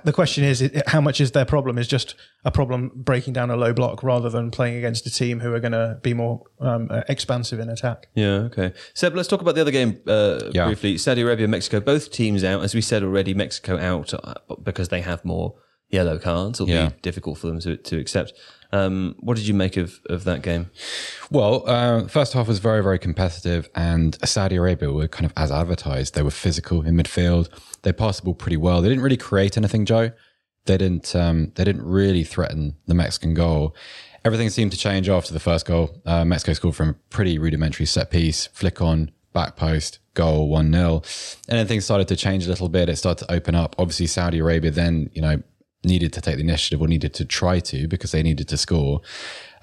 the 0.05 0.13
question 0.13 0.43
is 0.45 0.71
how 0.87 1.01
much 1.01 1.21
is 1.21 1.33
their 1.33 1.45
problem 1.45 1.79
is 1.79 1.87
just 1.87 2.15
a 2.45 2.51
problem 2.51 2.91
breaking 2.95 3.33
down 3.35 3.51
a 3.51 3.57
low 3.57 3.73
block 3.73 4.03
rather 4.03 4.31
than 4.31 4.51
playing 4.51 4.77
against 4.77 5.07
a 5.07 5.11
team 5.11 5.41
who 5.41 5.53
are 5.55 5.61
going 5.61 5.73
to 5.73 5.99
be 6.03 6.15
more 6.15 6.43
um, 6.61 6.89
uh, 6.91 7.03
expansive 7.09 7.59
in 7.59 7.69
attack. 7.69 8.09
Yeah, 8.15 8.49
okay. 8.51 8.73
Seb, 8.95 9.15
let's 9.15 9.29
talk 9.29 9.41
about 9.41 9.55
the 9.55 9.61
other 9.61 9.71
game 9.71 10.01
uh, 10.07 10.41
Yeah. 10.53 10.67
briefly. 10.67 10.97
Saudi 10.99 11.23
Arabia, 11.23 11.49
Mexico, 11.49 11.81
both 11.81 12.11
teams 12.11 12.43
out. 12.45 12.63
As 12.63 12.75
we 12.75 12.81
said 12.81 13.03
already, 13.03 13.35
Mexico 13.35 13.79
out 13.79 14.15
uh, 14.15 14.35
because 14.63 14.89
they 14.89 15.01
have 15.03 15.25
more 15.25 15.55
yellow 15.91 16.19
cards. 16.19 16.61
It'll 16.61 16.73
Yeah. 16.73 16.89
be 16.89 16.95
difficult 17.03 17.39
for 17.39 17.47
them 17.49 17.61
to, 17.61 17.77
to 17.77 17.99
accept. 17.99 18.33
Um, 18.73 19.15
what 19.21 19.37
did 19.37 19.47
you 19.47 19.55
make 19.55 19.77
of, 19.77 20.01
of 20.07 20.25
that 20.25 20.43
game? 20.43 20.71
Well, 21.31 21.63
uh, 21.67 22.09
first 22.09 22.33
half 22.33 22.49
was 22.49 22.59
very, 22.59 22.83
very 22.83 22.99
competitive, 22.99 23.69
and 23.75 24.17
Saudi 24.29 24.57
Arabia 24.57 24.93
were 24.93 25.09
kind 25.09 25.27
of 25.27 25.33
as 25.37 25.51
advertised. 25.51 26.15
They 26.15 26.23
were 26.23 26.31
physical 26.31 26.83
in 26.83 26.97
midfield. 26.97 27.49
They 27.83 27.93
passed 27.93 28.21
the 28.21 28.25
ball 28.25 28.35
pretty 28.35 28.57
well. 28.57 28.83
They 28.83 28.89
didn't 28.89 29.05
really 29.05 29.17
create 29.17 29.57
anything, 29.57 29.85
Joe. 29.85 30.11
They 30.67 30.77
didn't. 30.77 31.15
Um, 31.15 31.53
they 31.55 31.65
didn't 31.65 31.85
really 31.85 32.25
threaten 32.25 32.77
the 32.87 32.95
Mexican 32.95 33.35
goal. 33.35 33.75
Everything 34.25 34.51
seemed 34.51 34.73
to 34.73 34.79
change 34.79 35.09
after 35.09 35.33
the 35.33 35.39
first 35.39 35.67
goal. 35.67 36.03
Uh, 36.05 36.25
Mexico 36.25 36.53
scored 36.55 36.75
from 36.75 36.89
a 36.89 36.95
pretty 37.11 37.39
rudimentary 37.39 37.87
set 37.87 38.11
piece, 38.11 38.47
flick 38.49 38.83
on, 38.83 39.13
back 39.33 39.55
post, 39.55 40.01
goal, 40.15 40.49
1 40.49 40.73
0. 40.73 41.03
And 41.49 41.59
then 41.59 41.67
things 41.69 41.85
started 41.85 42.09
to 42.09 42.17
change 42.17 42.47
a 42.47 42.49
little 42.49 42.69
bit. 42.69 42.89
It 42.89 42.97
started 42.97 43.27
to 43.27 43.33
open 43.33 43.55
up. 43.55 43.77
Obviously, 43.79 44.09
Saudi 44.09 44.41
Arabia 44.41 44.73
then, 44.73 45.11
you 45.15 45.23
know, 45.23 45.41
needed 45.87 46.13
to 46.13 46.21
take 46.21 46.37
the 46.37 46.43
initiative 46.43 46.81
or 46.81 46.89
needed 46.89 47.15
to 47.15 47.25
try 47.25 47.61
to 47.61 47.89
because 47.89 48.13
they 48.13 48.23
needed 48.23 48.49
to 48.49 48.57
score. 48.57 49.01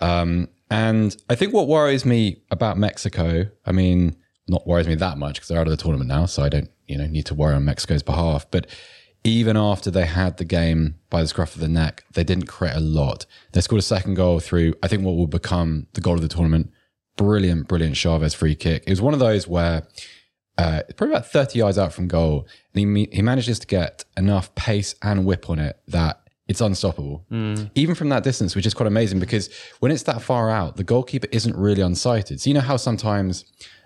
Um, 0.02 0.48
and 0.72 1.16
I 1.30 1.36
think 1.36 1.54
what 1.54 1.68
worries 1.68 2.06
me 2.06 2.42
about 2.50 2.78
Mexico, 2.78 3.46
I 3.66 3.72
mean, 3.72 4.16
not 4.48 4.66
worries 4.66 4.88
me 4.88 4.96
that 4.96 5.18
much 5.18 5.36
because 5.36 5.50
they're 5.50 5.60
out 5.60 5.68
of 5.68 5.72
the 5.72 5.82
tournament 5.82 6.08
now, 6.08 6.26
so 6.26 6.44
I 6.44 6.50
don't, 6.50 6.70
you 6.88 6.98
know, 6.98 7.06
need 7.06 7.26
to 7.28 7.36
worry 7.36 7.54
on 7.54 7.66
Mexico's 7.66 8.04
behalf. 8.04 8.50
But 8.50 8.68
even 9.24 9.56
after 9.56 9.90
they 9.90 10.06
had 10.06 10.38
the 10.38 10.46
game 10.46 10.96
by 11.10 11.22
the 11.22 11.28
scruff 11.28 11.56
of 11.56 11.62
the 11.62 11.68
neck, 11.68 12.04
they 12.14 12.24
didn't 12.24 12.48
create 12.48 12.76
a 12.76 12.82
lot. 12.82 13.26
They 13.54 13.62
scored 13.62 13.80
a 13.80 13.84
second 13.84 14.16
goal 14.16 14.40
through, 14.40 14.74
I 14.84 14.88
think, 14.88 15.04
what 15.04 15.16
will 15.16 15.28
become 15.28 15.88
the 15.94 16.02
goal 16.02 16.16
of 16.16 16.22
the 16.22 16.28
tournament. 16.28 16.72
Brilliant, 17.16 17.68
brilliant 17.68 17.96
Chavez 17.96 18.34
free 18.34 18.56
kick. 18.56 18.84
It 18.86 18.90
was 18.90 19.02
one 19.02 19.14
of 19.14 19.20
those 19.20 19.48
where 19.48 19.88
uh, 20.58 20.82
probably 20.96 21.16
about 21.16 21.28
30 21.28 21.60
yards 21.60 21.78
out 21.78 21.94
from 21.94 22.08
goal, 22.08 22.48
and 22.74 22.98
he, 22.98 23.10
he 23.12 23.22
manages 23.22 23.60
to 23.60 23.68
get 23.68 24.06
enough 24.18 24.54
pace 24.56 24.96
and 25.02 25.26
whip 25.26 25.50
on 25.50 25.60
it 25.60 25.80
that 25.88 26.22
it's 26.48 26.62
unstoppable. 26.62 27.26
Even 27.76 27.96
from 27.96 28.10
that 28.10 28.24
distance, 28.24 28.56
which 28.56 28.66
is 28.66 28.74
quite 28.74 28.88
amazing 28.88 29.20
because 29.20 29.50
when 29.80 29.92
it's 29.92 30.04
that 30.04 30.22
far 30.22 30.50
out, 30.50 30.76
the 30.76 30.84
goalkeeper 30.84 31.28
isn't 31.32 31.56
really 31.56 31.82
unsighted. 31.82 32.40
So 32.40 32.50
you 32.50 32.54
know 32.54 32.60
how 32.60 32.78
sometimes 32.78 33.46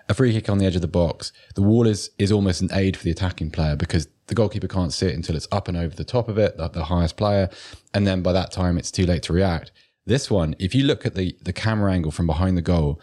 a 0.10 0.14
free 0.14 0.34
kick 0.34 0.50
on 0.50 0.58
the 0.58 0.66
edge 0.66 0.76
of 0.76 0.82
the 0.82 0.88
box, 0.88 1.32
the 1.56 1.62
wall 1.62 1.86
is, 1.86 2.10
is 2.18 2.32
almost 2.32 2.62
an 2.62 2.70
aid 2.74 2.98
for 2.98 3.04
the 3.04 3.12
attacking 3.12 3.52
player 3.52 3.76
because 3.76 4.08
the 4.28 4.36
goalkeeper 4.36 4.68
can't 4.68 4.92
see 4.94 5.08
it 5.08 5.16
until 5.16 5.36
it's 5.36 5.48
up 5.52 5.68
and 5.68 5.78
over 5.78 5.96
the 5.96 6.04
top 6.04 6.28
of 6.30 6.38
it, 6.38 6.58
the, 6.58 6.68
the 6.70 6.86
highest 6.86 7.18
player. 7.18 7.50
And 7.94 8.08
then 8.08 8.22
by 8.22 8.34
that 8.34 8.52
time, 8.52 8.78
it's 8.78 8.92
too 8.92 9.06
late 9.06 9.24
to 9.24 9.34
react. 9.34 9.72
This 10.06 10.32
one, 10.32 10.56
if 10.58 10.74
you 10.74 10.84
look 10.84 11.06
at 11.06 11.16
the, 11.16 11.38
the 11.42 11.54
camera 11.54 11.92
angle 11.92 12.12
from 12.12 12.28
behind 12.28 12.58
the 12.58 12.62
goal, 12.62 13.02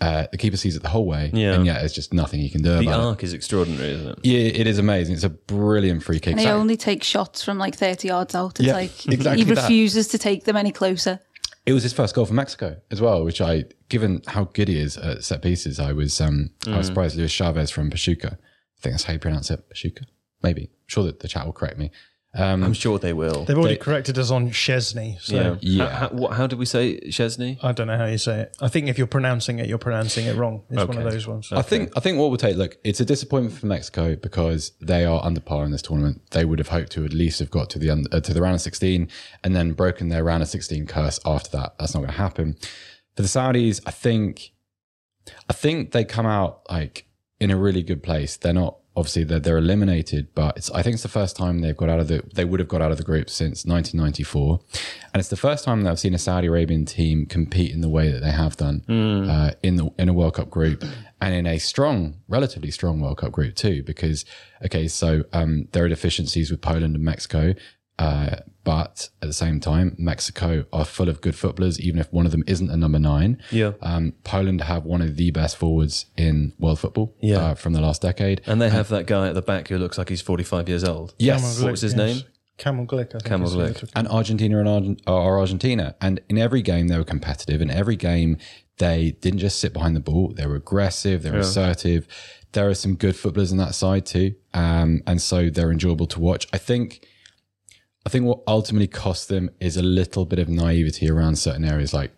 uh, 0.00 0.26
the 0.30 0.38
keeper 0.38 0.56
sees 0.56 0.76
it 0.76 0.82
the 0.82 0.88
whole 0.88 1.06
way. 1.06 1.30
Yeah. 1.34 1.54
And 1.54 1.66
yeah, 1.66 1.78
there's 1.80 1.92
just 1.92 2.12
nothing 2.14 2.40
you 2.40 2.50
can 2.50 2.62
do 2.62 2.70
The 2.70 2.80
about 2.80 3.00
it. 3.00 3.04
arc 3.06 3.24
is 3.24 3.32
extraordinary, 3.32 3.90
isn't 3.92 4.08
it? 4.10 4.18
Yeah, 4.22 4.38
it 4.60 4.66
is 4.66 4.78
amazing. 4.78 5.14
It's 5.16 5.24
a 5.24 5.28
brilliant 5.30 6.02
free 6.02 6.20
kick. 6.20 6.32
And 6.32 6.40
he 6.40 6.46
So- 6.46 6.56
only 6.56 6.76
takes 6.76 7.06
shots 7.06 7.42
from 7.42 7.58
like 7.58 7.74
30 7.74 8.08
yards 8.08 8.34
out. 8.34 8.60
It's 8.60 8.66
Yeah, 8.68 8.74
like 8.74 9.06
exactly 9.08 9.44
he 9.44 9.50
that. 9.52 9.62
refuses 9.62 10.08
to 10.08 10.18
take 10.18 10.44
them 10.44 10.56
any 10.56 10.70
closer. 10.72 11.20
it 11.66 11.72
was 11.74 11.82
his 11.82 11.92
first 11.92 12.14
goal 12.14 12.24
for 12.24 12.32
Mexico 12.34 12.76
as 12.90 13.00
well, 13.00 13.24
which 13.24 13.40
I, 13.42 13.64
given 13.90 14.22
how 14.26 14.44
good 14.44 14.68
he 14.68 14.78
is 14.80 14.96
at 14.96 15.22
set 15.24 15.42
pieces, 15.42 15.78
I 15.78 15.92
was, 15.92 16.18
um, 16.20 16.50
I 16.66 16.78
was 16.78 16.86
surprised. 16.86 17.16
Luis 17.16 17.30
Chavez 17.30 17.70
from 17.70 17.90
Pachuca. 17.90 18.38
I 18.38 18.80
think 18.80 18.92
that's 18.94 19.04
how 19.04 19.12
you 19.12 19.18
pronounce 19.18 19.50
it. 19.50 19.68
Pachuca, 19.68 20.04
maybe. 20.42 20.62
I'm 20.62 20.86
sure 20.86 21.04
that 21.04 21.20
the 21.20 21.28
chat 21.28 21.44
will 21.44 21.52
correct 21.52 21.76
me. 21.76 21.90
Um, 22.34 22.62
I'm 22.62 22.74
sure 22.74 22.98
they 22.98 23.14
will. 23.14 23.44
They've 23.46 23.56
already 23.56 23.74
They- 23.76 23.80
corrected 23.84 24.18
us 24.18 24.30
on 24.30 24.50
Szczęsny. 24.50 25.18
So 25.20 25.34
yeah. 25.34 25.56
Yeah. 25.62 25.88
How, 25.88 26.08
how, 26.08 26.14
what, 26.14 26.32
how 26.34 26.46
did 26.46 26.58
we 26.58 26.66
say 26.66 27.00
Szczęsny? 27.08 27.58
I 27.62 27.72
don't 27.72 27.86
know 27.86 27.96
how 27.96 28.04
you 28.04 28.18
say 28.18 28.40
it. 28.40 28.56
I 28.60 28.68
think 28.68 28.88
if 28.88 28.98
you're 28.98 29.06
pronouncing 29.06 29.58
it, 29.60 29.66
you're 29.66 29.78
pronouncing 29.78 30.26
it 30.26 30.36
wrong. 30.36 30.62
It's 30.70 30.84
one 30.86 30.98
of 30.98 31.10
those 31.10 31.26
ones. 31.26 31.50
I 31.52 31.62
think 31.62 31.90
I 31.96 32.00
think 32.00 32.18
what 32.18 32.28
we'll 32.28 32.36
take. 32.36 32.56
Look, 32.56 32.76
it's 32.84 33.00
a 33.00 33.04
disappointment 33.04 33.58
for 33.58 33.66
Mexico 33.66 34.14
because 34.14 34.72
they 34.80 35.06
are 35.06 35.24
under 35.24 35.40
par 35.40 35.64
in 35.64 35.70
this 35.70 35.82
tournament. 35.82 36.20
They 36.32 36.44
would 36.44 36.58
have 36.58 36.68
hoped 36.68 36.92
to 36.92 37.04
at 37.04 37.14
least 37.14 37.38
have 37.38 37.50
got 37.50 37.70
to 37.70 37.78
the 37.78 37.90
un- 37.90 38.06
uh, 38.12 38.20
to 38.20 38.34
the 38.34 38.42
round 38.42 38.54
of 38.56 38.60
sixteen 38.60 39.08
and 39.42 39.56
then 39.56 39.72
broken 39.72 40.10
their 40.10 40.22
round 40.22 40.42
of 40.42 40.48
sixteen 40.50 40.86
curse 40.86 41.18
after 41.24 41.50
that. 41.56 41.76
That's 41.78 41.94
not 41.94 42.00
going 42.00 42.12
to 42.12 42.18
happen. 42.18 42.56
For 43.16 43.22
the 43.22 43.28
Saudis, 43.28 43.80
I 43.86 43.90
think 43.90 44.52
I 45.48 45.54
think 45.54 45.92
they 45.92 46.04
come 46.04 46.26
out 46.26 46.60
like 46.70 47.06
in 47.40 47.50
a 47.50 47.56
really 47.56 47.82
good 47.82 48.02
place. 48.02 48.36
They're 48.36 48.52
not 48.52 48.76
obviously 48.98 49.22
they're, 49.24 49.38
they're 49.38 49.58
eliminated, 49.58 50.34
but 50.34 50.56
it's 50.56 50.70
I 50.72 50.82
think 50.82 50.94
it's 50.94 51.02
the 51.02 51.08
first 51.08 51.36
time 51.36 51.60
they've 51.60 51.76
got 51.76 51.88
out 51.88 52.00
of 52.00 52.08
the 52.08 52.22
they 52.34 52.44
would 52.44 52.60
have 52.60 52.68
got 52.68 52.82
out 52.82 52.90
of 52.90 52.98
the 52.98 53.04
group 53.04 53.30
since 53.30 53.64
1994, 53.64 54.60
and 55.14 55.20
it's 55.20 55.28
the 55.28 55.36
first 55.36 55.64
time 55.64 55.82
that 55.82 55.90
I've 55.90 56.00
seen 56.00 56.14
a 56.14 56.18
Saudi 56.18 56.48
Arabian 56.48 56.84
team 56.84 57.24
compete 57.26 57.72
in 57.72 57.80
the 57.80 57.88
way 57.88 58.10
that 58.10 58.20
they 58.20 58.32
have 58.32 58.56
done 58.56 58.82
uh, 59.30 59.52
in 59.62 59.76
the 59.76 59.90
in 59.98 60.08
a 60.08 60.12
World 60.12 60.34
Cup 60.34 60.50
group 60.50 60.84
and 61.20 61.34
in 61.34 61.46
a 61.46 61.58
strong, 61.58 62.16
relatively 62.28 62.70
strong 62.70 63.00
World 63.00 63.18
Cup 63.18 63.32
group 63.32 63.54
too. 63.54 63.82
Because 63.82 64.24
okay, 64.64 64.88
so 64.88 65.24
um, 65.32 65.68
there 65.72 65.84
are 65.84 65.88
deficiencies 65.88 66.50
with 66.50 66.60
Poland 66.60 66.96
and 66.96 67.04
Mexico. 67.04 67.54
Uh, 67.98 68.36
but 68.64 69.08
at 69.22 69.28
the 69.28 69.32
same 69.32 69.60
time, 69.60 69.96
Mexico 69.98 70.64
are 70.72 70.84
full 70.84 71.08
of 71.08 71.20
good 71.20 71.34
footballers, 71.34 71.80
even 71.80 71.98
if 71.98 72.12
one 72.12 72.26
of 72.26 72.32
them 72.32 72.44
isn't 72.46 72.70
a 72.70 72.76
number 72.76 72.98
nine. 72.98 73.42
Yeah. 73.50 73.72
Um, 73.80 74.12
Poland 74.24 74.60
have 74.60 74.84
one 74.84 75.00
of 75.02 75.16
the 75.16 75.30
best 75.30 75.56
forwards 75.56 76.06
in 76.16 76.52
world 76.58 76.78
football 76.78 77.14
Yeah. 77.20 77.38
uh, 77.38 77.54
from 77.54 77.72
the 77.72 77.80
last 77.80 78.02
decade. 78.02 78.42
And 78.46 78.60
they 78.60 78.68
have 78.68 78.88
that 78.90 79.06
guy 79.06 79.28
at 79.28 79.34
the 79.34 79.42
back 79.42 79.68
who 79.68 79.78
looks 79.78 79.96
like 79.98 80.10
he's 80.10 80.20
45 80.20 80.68
years 80.68 80.84
old. 80.84 81.14
Yes. 81.18 81.60
What 81.60 81.70
was 81.72 81.80
his 81.80 81.94
name? 81.94 82.22
Kamil 82.58 82.86
Glik. 82.86 83.14
I 83.14 83.18
Camel 83.26 83.46
is 83.48 83.54
who 83.54 83.60
Glick. 83.60 83.90
And 83.96 84.06
Argentina 84.08 84.58
and 84.58 84.68
Argent- 84.68 85.02
are 85.06 85.38
Argentina. 85.38 85.94
And 86.00 86.20
in 86.28 86.36
every 86.38 86.60
game, 86.60 86.88
they 86.88 86.98
were 86.98 87.04
competitive. 87.04 87.62
In 87.62 87.70
every 87.70 87.96
game, 87.96 88.36
they 88.78 89.12
didn't 89.20 89.38
just 89.40 89.58
sit 89.60 89.72
behind 89.72 89.96
the 89.96 90.00
ball. 90.00 90.32
They 90.36 90.46
were 90.46 90.56
aggressive. 90.56 91.22
They 91.22 91.30
were 91.30 91.38
assertive. 91.38 92.06
There 92.52 92.68
are 92.68 92.74
some 92.74 92.96
good 92.96 93.16
footballers 93.16 93.50
on 93.52 93.58
that 93.58 93.74
side 93.74 94.06
too. 94.06 94.34
Um, 94.54 95.02
and 95.06 95.22
so 95.22 95.50
they're 95.50 95.70
enjoyable 95.72 96.06
to 96.08 96.20
watch. 96.20 96.46
I 96.52 96.58
think, 96.58 97.06
I 98.06 98.10
think 98.10 98.24
what 98.24 98.40
ultimately 98.46 98.86
costs 98.86 99.26
them 99.26 99.50
is 99.60 99.76
a 99.76 99.82
little 99.82 100.24
bit 100.24 100.38
of 100.38 100.48
naivety 100.48 101.10
around 101.10 101.36
certain 101.36 101.64
areas. 101.64 101.92
Like 101.92 102.12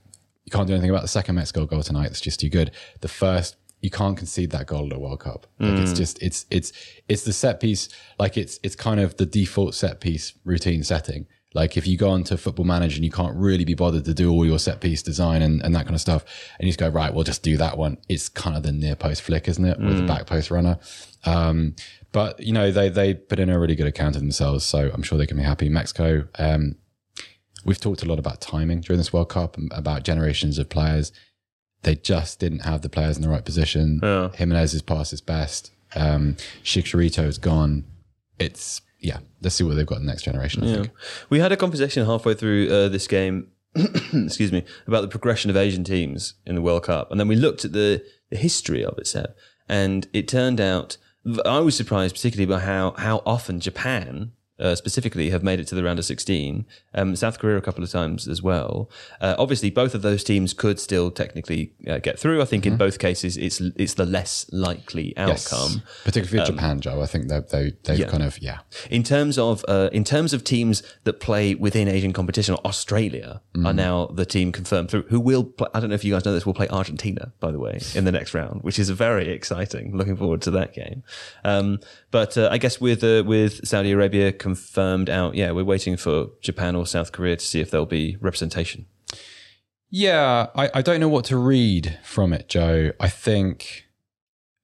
you 0.44 0.50
can't 0.50 0.66
do 0.66 0.72
anything 0.72 0.90
about 0.90 1.02
the 1.02 1.08
second 1.08 1.34
Mexico 1.34 1.66
goal 1.66 1.82
tonight. 1.82 2.10
It's 2.10 2.20
just 2.20 2.40
too 2.40 2.48
good. 2.48 2.70
The 3.00 3.08
first, 3.08 3.56
you 3.80 3.90
can't 3.90 4.16
concede 4.16 4.50
that 4.50 4.66
goal 4.66 4.86
at 4.86 4.92
a 4.92 4.98
World 4.98 5.20
Cup. 5.20 5.46
Like 5.58 5.78
it's 5.80 5.92
just, 5.92 6.22
it's, 6.22 6.46
it's, 6.50 6.72
it's 7.08 7.24
the 7.24 7.32
set 7.32 7.60
piece. 7.60 7.88
Like 8.18 8.36
it's, 8.36 8.60
it's 8.62 8.76
kind 8.76 9.00
of 9.00 9.16
the 9.16 9.26
default 9.26 9.74
set 9.74 10.00
piece 10.00 10.34
routine 10.44 10.82
setting. 10.84 11.26
Like 11.52 11.76
if 11.76 11.86
you 11.86 11.96
go 11.96 12.10
onto 12.10 12.36
Football 12.36 12.66
Manager 12.66 12.96
and 12.96 13.04
you 13.04 13.10
can't 13.10 13.34
really 13.34 13.64
be 13.64 13.74
bothered 13.74 14.04
to 14.04 14.14
do 14.14 14.30
all 14.30 14.46
your 14.46 14.58
set 14.58 14.80
piece 14.80 15.02
design 15.02 15.42
and, 15.42 15.60
and 15.62 15.74
that 15.74 15.84
kind 15.84 15.94
of 15.96 16.00
stuff, 16.00 16.24
and 16.58 16.66
you 16.66 16.70
just 16.70 16.78
go 16.78 16.88
right, 16.88 17.12
we'll 17.12 17.24
just 17.24 17.42
do 17.42 17.56
that 17.56 17.76
one. 17.76 17.96
It's 18.08 18.28
kind 18.28 18.56
of 18.56 18.62
the 18.62 18.70
near 18.70 18.94
post 18.94 19.22
flick, 19.22 19.48
isn't 19.48 19.64
it, 19.64 19.80
with 19.80 19.96
the 19.96 20.04
back 20.04 20.26
post 20.26 20.50
runner? 20.52 20.78
Um, 21.24 21.74
but 22.12 22.40
you 22.40 22.52
know 22.52 22.70
they 22.70 22.88
they 22.88 23.14
put 23.14 23.38
in 23.38 23.48
a 23.50 23.58
really 23.58 23.74
good 23.76 23.86
account 23.86 24.16
of 24.16 24.22
themselves, 24.22 24.64
so 24.64 24.90
I'm 24.92 25.02
sure 25.02 25.18
they 25.18 25.26
can 25.26 25.36
be 25.36 25.42
happy. 25.42 25.68
Mexico, 25.68 26.26
um, 26.38 26.76
we've 27.64 27.80
talked 27.80 28.02
a 28.02 28.06
lot 28.06 28.18
about 28.18 28.40
timing 28.40 28.80
during 28.80 28.98
this 28.98 29.12
World 29.12 29.28
Cup, 29.28 29.56
about 29.72 30.02
generations 30.04 30.58
of 30.58 30.68
players. 30.68 31.12
They 31.82 31.94
just 31.94 32.38
didn't 32.40 32.60
have 32.60 32.82
the 32.82 32.88
players 32.90 33.16
in 33.16 33.22
the 33.22 33.28
right 33.28 33.44
position. 33.44 34.00
Yeah. 34.02 34.30
Jimenez 34.34 34.74
is 34.74 34.82
past 34.82 35.12
his 35.12 35.20
best. 35.22 35.70
Um, 35.94 36.36
Chicharito 36.62 37.24
is 37.24 37.38
gone. 37.38 37.84
It's 38.38 38.82
yeah. 38.98 39.18
Let's 39.40 39.54
see 39.54 39.64
what 39.64 39.76
they've 39.76 39.86
got 39.86 39.96
in 39.98 40.06
the 40.06 40.12
next 40.12 40.22
generation. 40.24 40.62
I 40.62 40.66
Yeah. 40.66 40.74
think. 40.82 40.90
We 41.30 41.38
had 41.40 41.52
a 41.52 41.56
conversation 41.56 42.04
halfway 42.04 42.34
through 42.34 42.68
uh, 42.70 42.88
this 42.88 43.06
game, 43.06 43.48
excuse 44.12 44.52
me, 44.52 44.64
about 44.86 45.00
the 45.02 45.08
progression 45.08 45.48
of 45.50 45.56
Asian 45.56 45.84
teams 45.84 46.34
in 46.44 46.54
the 46.54 46.62
World 46.62 46.82
Cup. 46.84 47.10
And 47.10 47.18
then 47.18 47.28
we 47.28 47.36
looked 47.36 47.64
at 47.64 47.72
the, 47.72 48.04
the 48.30 48.36
history 48.36 48.84
of 48.84 48.98
it, 48.98 49.06
Seb. 49.06 49.34
And 49.68 50.06
it 50.12 50.28
turned 50.28 50.60
out, 50.60 50.96
I 51.44 51.60
was 51.60 51.76
surprised 51.76 52.14
particularly 52.14 52.50
by 52.50 52.60
how, 52.60 52.92
how 52.92 53.22
often 53.26 53.60
Japan 53.60 54.32
uh, 54.60 54.74
specifically 54.74 55.30
have 55.30 55.42
made 55.42 55.58
it 55.60 55.66
to 55.68 55.74
the 55.74 55.82
round 55.82 55.98
of 55.98 56.04
16. 56.04 56.66
Um, 56.94 57.16
South 57.16 57.38
Korea 57.38 57.56
a 57.56 57.60
couple 57.60 57.82
of 57.82 57.90
times 57.90 58.28
as 58.28 58.42
well. 58.42 58.90
Uh, 59.20 59.34
obviously, 59.38 59.70
both 59.70 59.94
of 59.94 60.02
those 60.02 60.22
teams 60.22 60.52
could 60.52 60.78
still 60.78 61.10
technically 61.10 61.72
uh, 61.88 61.98
get 61.98 62.18
through. 62.18 62.42
I 62.42 62.44
think 62.44 62.66
in 62.66 62.76
both 62.76 62.98
cases, 62.98 63.36
it's 63.36 63.60
it's 63.76 63.94
the 63.94 64.06
less 64.06 64.46
likely 64.52 65.14
Yes. 65.16 65.52
outcome. 65.52 65.82
Particularly 66.04 66.46
for 66.46 66.52
Japan, 66.52 66.80
Joe. 66.80 67.00
I 67.02 67.06
think 67.06 67.28
they 67.28 67.40
they 67.40 67.72
they've 67.84 67.98
yeah. 68.00 68.08
kind 68.08 68.22
of 68.22 68.40
yeah. 68.40 68.60
In 68.90 69.02
terms 69.02 69.38
of 69.38 69.64
uh, 69.68 69.90
in 69.92 70.04
terms 70.04 70.32
of 70.32 70.44
teams 70.44 70.82
that 71.04 71.20
play 71.20 71.54
within 71.54 71.88
Asian 71.88 72.12
competition, 72.12 72.54
Australia 72.64 73.40
are 73.64 73.72
now 73.72 74.06
the 74.06 74.26
team 74.26 74.52
confirmed 74.52 74.90
through. 74.90 75.02
Who 75.08 75.20
will? 75.20 75.44
Play, 75.44 75.68
I 75.74 75.80
don't 75.80 75.88
know 75.90 75.94
if 75.94 76.04
you 76.04 76.12
guys 76.14 76.24
know 76.24 76.32
this. 76.32 76.46
Will 76.46 76.54
play 76.54 76.68
Argentina, 76.68 77.32
by 77.40 77.50
the 77.50 77.58
way, 77.58 77.80
in 77.94 78.04
the 78.04 78.12
next 78.12 78.34
round, 78.34 78.62
which 78.62 78.78
is 78.78 78.90
very 78.90 79.30
exciting. 79.30 79.96
Looking 79.96 80.16
forward 80.16 80.42
to 80.42 80.50
that 80.52 80.74
game. 80.74 81.02
Um, 81.44 81.80
but 82.10 82.36
uh, 82.36 82.48
I 82.50 82.58
guess 82.58 82.80
with 82.80 83.02
uh, 83.04 83.22
with 83.26 83.66
Saudi 83.66 83.92
Arabia 83.92 84.32
confirmed 84.32 85.08
out, 85.10 85.34
yeah, 85.34 85.50
we're 85.52 85.64
waiting 85.64 85.96
for 85.96 86.28
Japan 86.40 86.74
or 86.76 86.86
South 86.86 87.12
Korea 87.12 87.36
to 87.36 87.44
see 87.44 87.60
if 87.60 87.70
there'll 87.70 87.86
be 87.86 88.16
representation. 88.20 88.86
Yeah, 89.90 90.46
I, 90.54 90.70
I 90.74 90.82
don't 90.82 91.00
know 91.00 91.08
what 91.08 91.24
to 91.26 91.36
read 91.36 91.98
from 92.04 92.32
it, 92.32 92.48
Joe. 92.48 92.92
I 93.00 93.08
think 93.08 93.86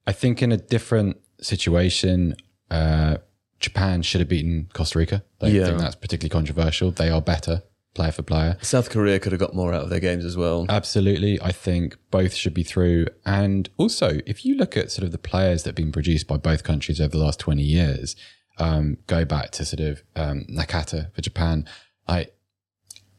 I 0.06 0.12
think 0.12 0.42
in 0.42 0.52
a 0.52 0.56
different 0.56 1.16
situation, 1.40 2.36
uh, 2.70 3.16
Japan 3.58 4.02
should 4.02 4.20
have 4.20 4.28
beaten 4.28 4.68
Costa 4.72 4.98
Rica. 4.98 5.24
I 5.40 5.46
don't 5.46 5.54
Yeah. 5.54 5.66
think 5.66 5.78
that's 5.80 5.96
particularly 5.96 6.30
controversial. 6.30 6.90
They 6.92 7.08
are 7.10 7.20
better 7.20 7.62
player 7.96 8.12
for 8.12 8.22
player. 8.22 8.56
South 8.62 8.90
Korea 8.90 9.18
could 9.18 9.32
have 9.32 9.40
got 9.40 9.54
more 9.54 9.72
out 9.74 9.82
of 9.82 9.90
their 9.90 10.00
games 10.00 10.24
as 10.24 10.36
well. 10.36 10.66
Absolutely. 10.68 11.40
I 11.40 11.50
think 11.50 11.96
both 12.10 12.34
should 12.34 12.54
be 12.54 12.62
through. 12.62 13.06
And 13.24 13.68
also, 13.76 14.20
if 14.26 14.44
you 14.44 14.54
look 14.54 14.76
at 14.76 14.92
sort 14.92 15.04
of 15.04 15.12
the 15.12 15.18
players 15.18 15.64
that 15.64 15.70
have 15.70 15.76
been 15.76 15.92
produced 15.92 16.28
by 16.28 16.36
both 16.36 16.62
countries 16.62 17.00
over 17.00 17.10
the 17.16 17.24
last 17.24 17.40
20 17.40 17.62
years, 17.62 18.14
um, 18.58 18.98
go 19.06 19.24
back 19.24 19.50
to 19.52 19.64
sort 19.64 19.80
of 19.80 20.02
um, 20.14 20.44
Nakata 20.50 21.12
for 21.14 21.22
Japan, 21.22 21.66
I, 22.06 22.28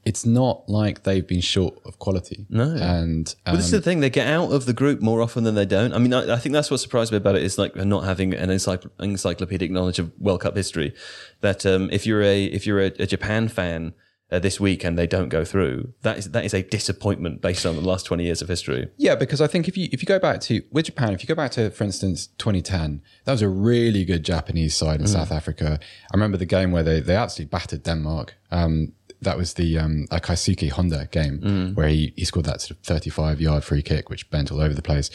it's 0.05 0.25
not 0.25 0.69
like 0.69 1.03
they've 1.03 1.27
been 1.27 1.41
short 1.41 1.79
of 1.85 1.99
quality. 1.99 2.45
No. 2.49 2.63
And 2.63 3.27
um, 3.45 3.53
But 3.53 3.57
this 3.57 3.65
is 3.65 3.71
the 3.71 3.81
thing; 3.81 3.99
they 3.99 4.09
get 4.09 4.27
out 4.27 4.53
of 4.53 4.65
the 4.65 4.73
group 4.73 5.01
more 5.01 5.21
often 5.21 5.43
than 5.43 5.55
they 5.55 5.65
don't. 5.65 5.93
I 5.93 5.97
mean, 5.97 6.13
I, 6.13 6.35
I 6.35 6.37
think 6.37 6.53
that's 6.53 6.71
what 6.71 6.79
surprised 6.79 7.11
me 7.11 7.17
about 7.17 7.35
it 7.35 7.43
is 7.43 7.57
like 7.57 7.75
not 7.75 8.05
having 8.05 8.33
an 8.33 8.49
encycl- 8.49 8.89
encyclopedic 9.01 9.69
knowledge 9.69 9.99
of 9.99 10.11
World 10.17 10.41
Cup 10.41 10.55
history. 10.55 10.93
That 11.41 11.65
um, 11.65 11.89
if 11.91 12.05
you're 12.05 12.23
a 12.23 12.45
if 12.45 12.65
you're 12.65 12.79
a, 12.79 12.91
a 12.99 13.05
Japan 13.05 13.49
fan 13.49 13.93
uh, 14.31 14.39
this 14.39 14.59
week 14.59 14.83
and 14.83 14.97
they 14.97 15.07
don't 15.07 15.29
go 15.29 15.45
through, 15.45 15.93
that 16.01 16.17
is 16.17 16.31
that 16.31 16.45
is 16.45 16.53
a 16.53 16.61
disappointment 16.63 17.41
based 17.41 17.65
on 17.65 17.75
the 17.75 17.81
last 17.81 18.05
twenty 18.05 18.23
years 18.25 18.41
of 18.41 18.47
history. 18.47 18.89
Yeah, 18.97 19.15
because 19.15 19.41
I 19.41 19.47
think 19.47 19.67
if 19.67 19.77
you 19.77 19.87
if 19.91 20.01
you 20.01 20.05
go 20.05 20.19
back 20.19 20.41
to 20.41 20.61
with 20.71 20.85
Japan, 20.85 21.13
if 21.13 21.21
you 21.23 21.27
go 21.27 21.35
back 21.35 21.51
to 21.51 21.69
for 21.71 21.83
instance 21.83 22.27
2010, 22.37 23.01
that 23.25 23.31
was 23.31 23.41
a 23.41 23.49
really 23.49 24.03
good 24.05 24.23
Japanese 24.25 24.75
side 24.75 24.99
in 24.99 25.07
South 25.07 25.31
Africa. 25.31 25.79
I 25.81 26.15
remember 26.15 26.37
the 26.37 26.45
game 26.45 26.71
where 26.71 26.83
they 26.83 26.99
they 26.99 27.15
actually 27.15 27.45
battered 27.45 27.83
Denmark. 27.83 28.35
Um, 28.51 28.93
that 29.21 29.37
was 29.37 29.55
the 29.55 29.79
um, 29.79 30.05
a 30.11 30.19
Keisuke 30.19 30.69
Honda 30.71 31.07
game 31.11 31.73
where 31.75 31.87
he, 31.87 32.13
he 32.15 32.23
scored 32.25 32.45
that 32.45 32.61
sort 32.61 32.71
of 32.71 32.79
35 32.85 33.41
yard 33.41 33.63
free 33.63 33.81
kick, 33.81 34.09
which 34.09 34.29
bent 34.29 34.51
all 34.51 34.61
over 34.61 34.73
the 34.73 34.81
place. 34.81 35.09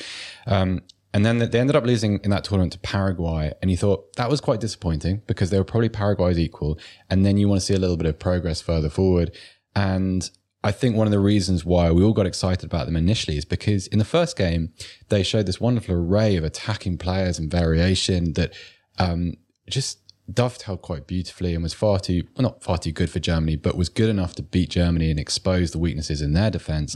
Um, 0.46 0.80
and 1.14 1.26
then 1.26 1.38
they 1.38 1.60
ended 1.60 1.76
up 1.76 1.84
losing 1.84 2.20
in 2.24 2.30
that 2.30 2.44
tournament 2.44 2.72
to 2.72 2.78
Paraguay. 2.78 3.52
And 3.60 3.70
you 3.70 3.76
thought 3.76 4.14
that 4.16 4.30
was 4.30 4.40
quite 4.40 4.60
disappointing 4.60 5.22
because 5.26 5.50
they 5.50 5.58
were 5.58 5.64
probably 5.64 5.90
Paraguay's 5.90 6.38
equal. 6.38 6.78
And 7.10 7.24
then 7.24 7.36
you 7.36 7.48
want 7.48 7.60
to 7.60 7.66
see 7.66 7.74
a 7.74 7.78
little 7.78 7.98
bit 7.98 8.06
of 8.06 8.18
progress 8.18 8.62
further 8.62 8.88
forward. 8.88 9.36
And 9.76 10.28
I 10.64 10.72
think 10.72 10.96
one 10.96 11.06
of 11.06 11.10
the 11.10 11.20
reasons 11.20 11.64
why 11.64 11.90
we 11.90 12.02
all 12.02 12.14
got 12.14 12.26
excited 12.26 12.64
about 12.64 12.86
them 12.86 12.96
initially 12.96 13.36
is 13.36 13.44
because 13.44 13.88
in 13.88 13.98
the 13.98 14.04
first 14.04 14.36
game, 14.38 14.72
they 15.08 15.22
showed 15.22 15.46
this 15.46 15.60
wonderful 15.60 15.94
array 15.94 16.36
of 16.36 16.44
attacking 16.44 16.96
players 16.98 17.38
and 17.38 17.50
variation 17.50 18.32
that 18.34 18.54
um, 18.98 19.34
just 19.68 19.98
dovetailed 20.32 20.80
quite 20.80 21.06
beautifully 21.06 21.52
and 21.52 21.62
was 21.62 21.74
far 21.74 21.98
too, 21.98 22.22
well, 22.36 22.44
not 22.44 22.62
far 22.62 22.78
too 22.78 22.92
good 22.92 23.10
for 23.10 23.18
Germany, 23.18 23.56
but 23.56 23.76
was 23.76 23.88
good 23.88 24.08
enough 24.08 24.34
to 24.36 24.42
beat 24.42 24.70
Germany 24.70 25.10
and 25.10 25.18
expose 25.18 25.72
the 25.72 25.78
weaknesses 25.78 26.22
in 26.22 26.32
their 26.32 26.50
defense. 26.50 26.94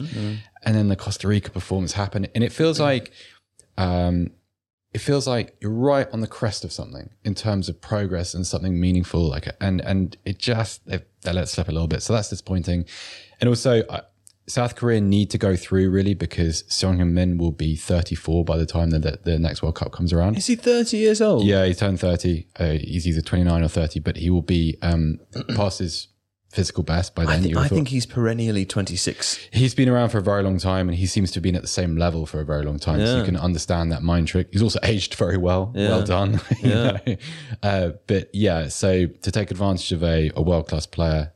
And 0.62 0.74
then 0.74 0.88
the 0.88 0.96
Costa 0.96 1.28
Rica 1.28 1.50
performance 1.50 1.92
happened. 1.92 2.30
And 2.34 2.42
it 2.42 2.52
feels 2.52 2.80
like, 2.80 3.12
um, 3.76 4.30
it 4.92 5.00
feels 5.00 5.26
like 5.26 5.54
you're 5.60 5.70
right 5.70 6.08
on 6.12 6.20
the 6.20 6.26
crest 6.26 6.64
of 6.64 6.72
something 6.72 7.10
in 7.22 7.34
terms 7.34 7.68
of 7.68 7.80
progress 7.82 8.32
and 8.32 8.46
something 8.46 8.80
meaningful. 8.80 9.28
Like, 9.28 9.46
and 9.60 9.80
and 9.82 10.16
it 10.24 10.38
just 10.38 10.86
they, 10.86 11.00
they 11.22 11.32
let 11.32 11.48
slip 11.48 11.68
a 11.68 11.72
little 11.72 11.88
bit, 11.88 12.02
so 12.02 12.14
that's 12.14 12.30
disappointing. 12.30 12.86
And 13.40 13.48
also, 13.48 13.82
uh, 13.82 14.02
South 14.48 14.76
Korea 14.76 15.00
need 15.00 15.30
to 15.30 15.38
go 15.38 15.56
through 15.56 15.90
really 15.90 16.14
because 16.14 16.64
Son 16.68 16.98
Heung-min 16.98 17.36
will 17.36 17.52
be 17.52 17.74
34 17.74 18.44
by 18.44 18.56
the 18.56 18.64
time 18.64 18.90
that 18.90 19.02
the, 19.02 19.18
the 19.22 19.38
next 19.38 19.62
World 19.62 19.74
Cup 19.74 19.92
comes 19.92 20.12
around. 20.12 20.38
Is 20.38 20.46
he 20.46 20.56
thirty 20.56 20.96
years 20.98 21.20
old? 21.20 21.44
Yeah, 21.44 21.66
he 21.66 21.74
turned 21.74 22.00
30. 22.00 22.46
Uh, 22.58 22.70
he's 22.72 23.06
either 23.06 23.20
29 23.20 23.62
or 23.64 23.68
30, 23.68 24.00
but 24.00 24.16
he 24.16 24.30
will 24.30 24.42
be 24.42 24.78
um, 24.82 25.18
past 25.56 25.80
his 25.80 26.08
physical 26.56 26.82
best 26.82 27.14
by 27.14 27.24
then. 27.26 27.44
I, 27.44 27.46
would 27.48 27.56
I 27.58 27.68
think 27.68 27.88
he's 27.88 28.06
perennially 28.06 28.64
twenty 28.64 28.96
six. 28.96 29.38
He's 29.52 29.74
been 29.74 29.88
around 29.88 30.08
for 30.08 30.18
a 30.18 30.22
very 30.22 30.42
long 30.42 30.58
time 30.58 30.88
and 30.88 30.96
he 30.98 31.06
seems 31.06 31.30
to 31.32 31.36
have 31.36 31.42
been 31.42 31.54
at 31.54 31.62
the 31.62 31.68
same 31.68 31.96
level 31.96 32.26
for 32.26 32.40
a 32.40 32.44
very 32.44 32.64
long 32.64 32.78
time. 32.78 32.98
So 33.06 33.18
you 33.18 33.24
can 33.24 33.36
understand 33.36 33.92
that 33.92 34.02
mind 34.02 34.26
trick. 34.28 34.48
He's 34.52 34.62
also 34.62 34.78
aged 34.82 35.14
very 35.14 35.36
well. 35.36 35.72
Well 35.74 36.04
done. 36.04 36.40
you 36.62 36.70
Yeah. 36.70 36.98
know? 37.06 37.16
uh, 37.62 37.88
but 38.06 38.30
yeah, 38.34 38.68
so 38.68 39.06
to 39.06 39.30
take 39.30 39.50
advantage 39.50 39.92
of 39.92 40.02
a, 40.02 40.30
a 40.34 40.42
world 40.42 40.66
class 40.68 40.86
player, 40.86 41.32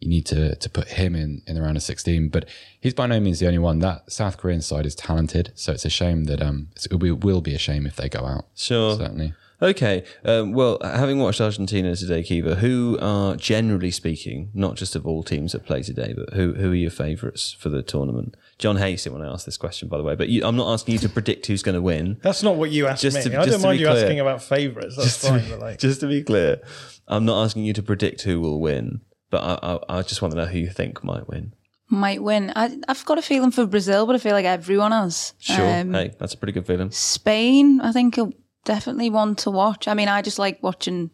you 0.00 0.08
need 0.08 0.26
to 0.26 0.56
to 0.56 0.68
put 0.70 0.88
him 0.88 1.14
in 1.14 1.42
in 1.46 1.54
the 1.54 1.62
round 1.62 1.76
of 1.76 1.82
16. 1.82 2.28
But 2.30 2.48
he's 2.80 2.94
by 2.94 3.06
no 3.06 3.20
means 3.20 3.38
the 3.38 3.46
only 3.46 3.58
one. 3.58 3.78
That 3.80 4.10
South 4.10 4.36
Korean 4.38 4.62
side 4.62 4.86
is 4.86 4.94
talented. 4.96 5.52
So 5.54 5.72
it's 5.72 5.84
a 5.84 5.90
shame 5.90 6.24
that 6.24 6.40
um 6.42 6.68
it 6.84 6.92
will, 6.98 7.14
will 7.16 7.40
be 7.40 7.54
a 7.54 7.58
shame 7.58 7.86
if 7.86 7.96
they 7.96 8.08
go 8.08 8.24
out. 8.24 8.46
Sure. 8.56 8.96
Certainly. 8.96 9.34
Okay. 9.62 10.02
Um, 10.24 10.52
well, 10.52 10.78
having 10.82 11.18
watched 11.20 11.40
Argentina 11.40 11.94
today, 11.94 12.22
Caoimhe, 12.22 12.56
who 12.56 12.98
are 13.00 13.36
generally 13.36 13.92
speaking, 13.92 14.50
not 14.52 14.74
just 14.74 14.96
of 14.96 15.06
all 15.06 15.22
teams 15.22 15.52
that 15.52 15.64
play 15.64 15.82
today, 15.82 16.12
but 16.16 16.34
who 16.34 16.54
who 16.54 16.72
are 16.72 16.74
your 16.74 16.90
favourites 16.90 17.52
for 17.52 17.68
the 17.68 17.80
tournament? 17.82 18.36
John 18.58 18.76
Hayes 18.76 19.04
didn't 19.04 19.18
want 19.20 19.28
to 19.28 19.32
ask 19.32 19.46
this 19.46 19.56
question, 19.56 19.88
by 19.88 19.96
the 19.98 20.02
way, 20.02 20.16
but 20.16 20.28
you, 20.28 20.44
I'm 20.44 20.56
not 20.56 20.72
asking 20.72 20.94
you 20.94 20.98
to 21.00 21.08
predict 21.08 21.46
who's 21.46 21.62
going 21.62 21.76
to 21.76 21.80
win. 21.82 22.18
That's 22.22 22.42
not 22.42 22.56
what 22.56 22.70
you 22.72 22.88
asked 22.88 23.02
Just 23.02 23.16
me. 23.18 23.22
to- 23.30 23.40
I 23.40 23.46
don't 23.46 23.62
mind 23.62 23.78
you 23.80 23.86
clear. 23.86 23.98
asking 24.04 24.20
about 24.20 24.42
favourites. 24.42 24.96
That's 24.96 25.08
Just 25.08 25.20
to, 25.22 25.28
fine. 25.28 25.44
be, 25.48 25.54
like, 25.54 25.78
just 25.78 26.00
to 26.00 26.06
be 26.08 26.22
clear, 26.24 26.60
I'm 27.06 27.24
not 27.24 27.44
asking 27.44 27.64
you 27.64 27.72
to 27.74 27.82
predict 27.82 28.22
who 28.22 28.40
will 28.40 28.60
win, 28.60 29.00
but 29.30 29.42
I, 29.42 29.74
I, 29.88 29.98
I 29.98 30.02
just 30.02 30.22
want 30.22 30.32
to 30.32 30.38
know 30.38 30.46
who 30.46 30.58
you 30.58 30.70
think 30.70 31.04
might 31.04 31.28
win. 31.28 31.54
Might 31.88 32.22
win. 32.22 32.52
I, 32.56 32.78
I've 32.88 33.04
got 33.04 33.18
a 33.18 33.22
feeling 33.22 33.50
for 33.50 33.66
Brazil, 33.66 34.06
but 34.06 34.14
I 34.14 34.18
feel 34.18 34.32
like 34.32 34.46
everyone 34.46 34.92
has. 34.92 35.34
Sure. 35.38 35.68
Um, 35.80 35.92
hey, 35.92 36.14
that's 36.18 36.32
a 36.34 36.36
pretty 36.38 36.52
good 36.52 36.66
feeling. 36.66 36.90
Spain, 36.90 37.80
I 37.80 37.92
think, 37.92 38.16
are 38.18 38.30
definitely 38.64 39.10
one 39.10 39.34
to 39.36 39.50
watch. 39.50 39.88
I 39.88 39.94
mean, 39.94 40.08
I 40.08 40.22
just 40.22 40.38
like 40.38 40.62
watching 40.62 41.10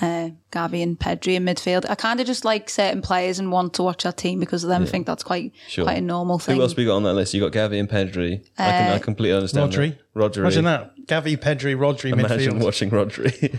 uh, 0.00 0.30
Gavi 0.52 0.82
and 0.82 0.98
Pedri 0.98 1.34
in 1.34 1.44
midfield. 1.44 1.84
I 1.88 1.94
kind 1.94 2.20
of 2.20 2.26
just 2.26 2.44
like 2.44 2.68
certain 2.70 3.02
players 3.02 3.38
and 3.38 3.50
want 3.52 3.74
to 3.74 3.82
watch 3.82 4.02
that 4.04 4.16
team 4.16 4.40
because 4.40 4.62
of 4.64 4.68
them. 4.68 4.82
I 4.82 4.86
think 4.86 5.06
that's 5.06 5.22
quite 5.22 5.52
Sure. 5.68 5.84
quite 5.84 5.98
a 5.98 6.00
normal 6.02 6.38
thing. 6.38 6.56
Who 6.56 6.62
else 6.62 6.76
we 6.76 6.84
got 6.84 6.96
on 6.96 7.02
that 7.04 7.14
list? 7.14 7.32
You 7.34 7.40
got 7.48 7.52
Gavi 7.52 7.78
and 7.80 7.88
Pedri. 7.88 8.44
I 8.58 8.70
can 8.70 8.92
I 8.92 8.98
completely 8.98 9.34
understand. 9.36 9.72
Rodri. 9.72 9.96
That. 10.14 10.20
Rodri. 10.20 10.36
Imagine 10.38 10.64
that. 10.64 10.92
Gavi, 11.06 11.36
Pedri, 11.36 11.76
Rodri, 11.76 12.12
Imagine 12.12 12.54
midfield. 12.58 12.64
watching 12.64 12.90
Rodri. 12.90 13.58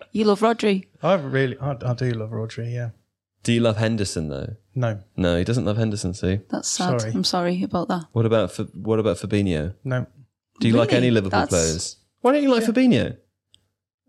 You 0.12 0.24
love 0.24 0.40
Rodri. 0.40 0.86
I 1.02 1.14
really, 1.14 1.58
I, 1.58 1.72
I 1.72 1.92
do 1.92 2.10
love 2.12 2.30
Rodri. 2.30 2.72
Yeah. 2.72 2.90
Do 3.42 3.52
you 3.52 3.60
love 3.60 3.76
Henderson 3.76 4.28
though? 4.30 4.54
No, 4.74 5.00
No, 5.14 5.36
he 5.36 5.44
doesn't 5.44 5.66
love 5.66 5.76
Henderson. 5.76 6.14
See, 6.14 6.40
That's 6.50 6.68
sad. 6.70 7.00
Sorry. 7.02 7.12
I'm 7.12 7.22
sorry 7.24 7.62
about 7.62 7.88
that. 7.88 8.06
what 8.12 8.24
about 8.24 8.56
what 8.74 8.98
about 8.98 9.18
Fabinho? 9.18 9.74
no. 9.84 10.06
Do 10.60 10.68
you 10.68 10.74
like 10.74 10.88
Really? 10.90 10.98
any 10.98 11.10
Liverpool 11.10 11.40
That's- 11.40 11.48
players? 11.48 11.96
Why 12.20 12.32
don't 12.32 12.42
you 12.42 12.50
like 12.52 12.64
Fabinho? 12.64 13.16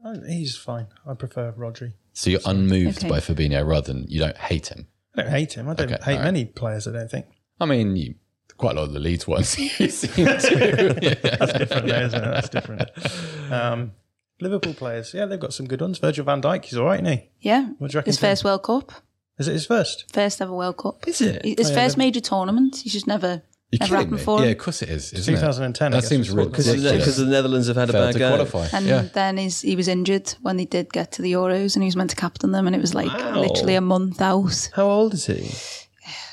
Uh, 0.03 0.15
He's 0.27 0.55
fine. 0.55 0.87
I 1.05 1.13
prefer 1.13 1.51
Rodri. 1.57 1.93
So 2.13 2.29
you're 2.29 2.39
unmoved 2.45 2.99
Okay. 2.99 3.09
by 3.09 3.19
Fabinho 3.19 3.65
rather 3.67 3.93
than 3.93 4.05
you 4.07 4.19
don't 4.19 4.37
hate 4.37 4.67
him. 4.67 4.87
I 5.15 5.21
don't 5.23 5.31
hate 5.31 5.53
him. 5.53 5.69
I 5.69 5.73
don't 5.73 5.91
Okay, 5.91 6.03
hate 6.03 6.11
all 6.13 6.17
right. 6.19 6.23
many 6.25 6.45
players. 6.45 6.87
I 6.87 6.91
don't 6.91 7.09
think. 7.11 7.25
I 7.59 7.65
mean, 7.65 7.95
you, 7.95 8.15
quite 8.57 8.75
a 8.75 8.79
lot 8.79 8.87
of 8.87 8.93
the 8.93 8.99
Leeds 8.99 9.27
ones 9.27 9.57
you 9.79 9.89
seem 9.89 10.13
to. 10.13 10.23
That's 10.23 11.53
different, 11.53 11.87
though, 11.87 12.01
isn't 12.05 12.23
it? 12.23 12.31
That's 12.31 12.49
different. 12.49 13.51
Um, 13.51 13.91
Liverpool 14.39 14.73
players, 14.75 15.13
yeah, 15.13 15.25
they've 15.25 15.39
got 15.39 15.53
some 15.53 15.67
good 15.67 15.81
ones. 15.81 15.97
Virgil 15.97 16.23
van 16.25 16.41
Dijk, 16.41 16.65
he's 16.65 16.77
all 16.77 16.85
right, 16.85 17.01
isn't 17.03 17.17
he? 17.17 17.29
Yeah. 17.41 17.69
What 17.79 17.89
do 17.91 17.95
you 17.95 17.99
reckon, 17.99 18.09
His 18.11 18.17
Tim? 18.17 18.29
first 18.29 18.43
World 18.43 18.63
Cup. 18.63 18.91
Is 19.39 19.47
it 19.47 19.53
his 19.53 19.65
first? 19.65 20.05
First 20.13 20.41
ever 20.41 20.53
World 20.53 20.77
Cup. 20.77 21.07
Is 21.07 21.21
it? 21.21 21.43
His 21.43 21.71
Oh, 21.71 21.73
first 21.73 21.95
they've- 21.95 21.97
major 21.97 22.19
tournament. 22.21 22.77
He's 22.77 22.93
just 22.93 23.07
never, 23.07 23.41
You're 23.71 23.79
never 23.81 23.95
kidding 23.97 24.11
me? 24.11 24.17
before. 24.17 24.39
Yeah, 24.45 24.51
of 24.51 24.57
course 24.59 24.81
it 24.81 24.89
is. 24.89 25.11
Isn't 25.13 25.35
2010, 25.35 25.87
It? 25.87 25.95
That 25.95 26.03
seems 26.07 26.27
it's 26.27 26.35
called. 26.35 26.51
Because 26.51 27.17
the 27.17 27.25
Netherlands 27.25 27.67
have 27.67 27.75
had 27.75 27.89
a 27.89 27.93
Failed 27.93 28.05
bad 28.07 28.13
to 28.13 28.19
go. 28.19 28.29
qualify. 28.45 28.67
And 28.77 28.85
yeah. 28.85 29.01
then 29.13 29.37
he's, 29.37 29.61
he 29.61 29.75
was 29.75 29.87
injured 29.89 30.33
when 30.41 30.55
they 30.57 30.63
did 30.65 30.93
get 30.93 31.11
to 31.13 31.21
the 31.21 31.33
Euros 31.33 31.75
and 31.75 31.83
he 31.83 31.87
was 31.87 31.95
meant 31.97 32.11
to 32.11 32.15
captain 32.15 32.51
them 32.53 32.65
and 32.67 32.75
it 32.75 32.79
was 32.79 32.93
like 32.95 33.07
Wow. 33.13 33.39
literally 33.41 33.75
a 33.75 33.81
month 33.81 34.21
out. 34.21 34.69
How 34.73 34.89
old 34.89 35.13
is 35.15 35.25
he? 35.25 35.49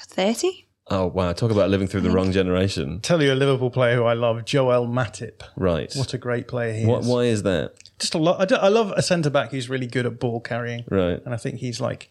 30? 0.09 0.61
Oh 0.91 1.07
wow! 1.07 1.33
Talk 1.33 1.51
about 1.51 1.71
living 1.71 1.87
through 1.87 2.03
the 2.03 2.11
wrong 2.11 2.31
generation. 2.31 3.01
Tell 3.01 3.23
you 3.23 3.33
a 3.33 3.35
Liverpool 3.35 3.71
player 3.71 3.97
who 3.97 4.05
I 4.05 4.13
love, 4.13 4.45
Joel 4.45 4.87
Matip. 4.87 5.41
Right. 5.57 5.91
What 5.95 6.13
a 6.13 6.19
great 6.19 6.47
player 6.47 6.75
he 6.75 6.85
What, 6.85 7.01
is. 7.01 7.07
why 7.07 7.21
is 7.25 7.43
that? 7.45 7.73
Just 7.99 8.15
a 8.15 8.19
lot. 8.19 8.39
I, 8.39 8.45
do- 8.45 8.57
I 8.57 8.69
love 8.69 8.93
a 8.95 9.01
centre 9.01 9.31
back 9.31 9.51
who's 9.51 9.71
really 9.71 9.87
good 9.87 10.05
at 10.05 10.21
ball 10.21 10.41
carrying, 10.41 10.85
Right. 10.91 11.21
and 11.25 11.33
I 11.33 11.39
think 11.39 11.61
he's 11.61 11.81
like 11.81 12.11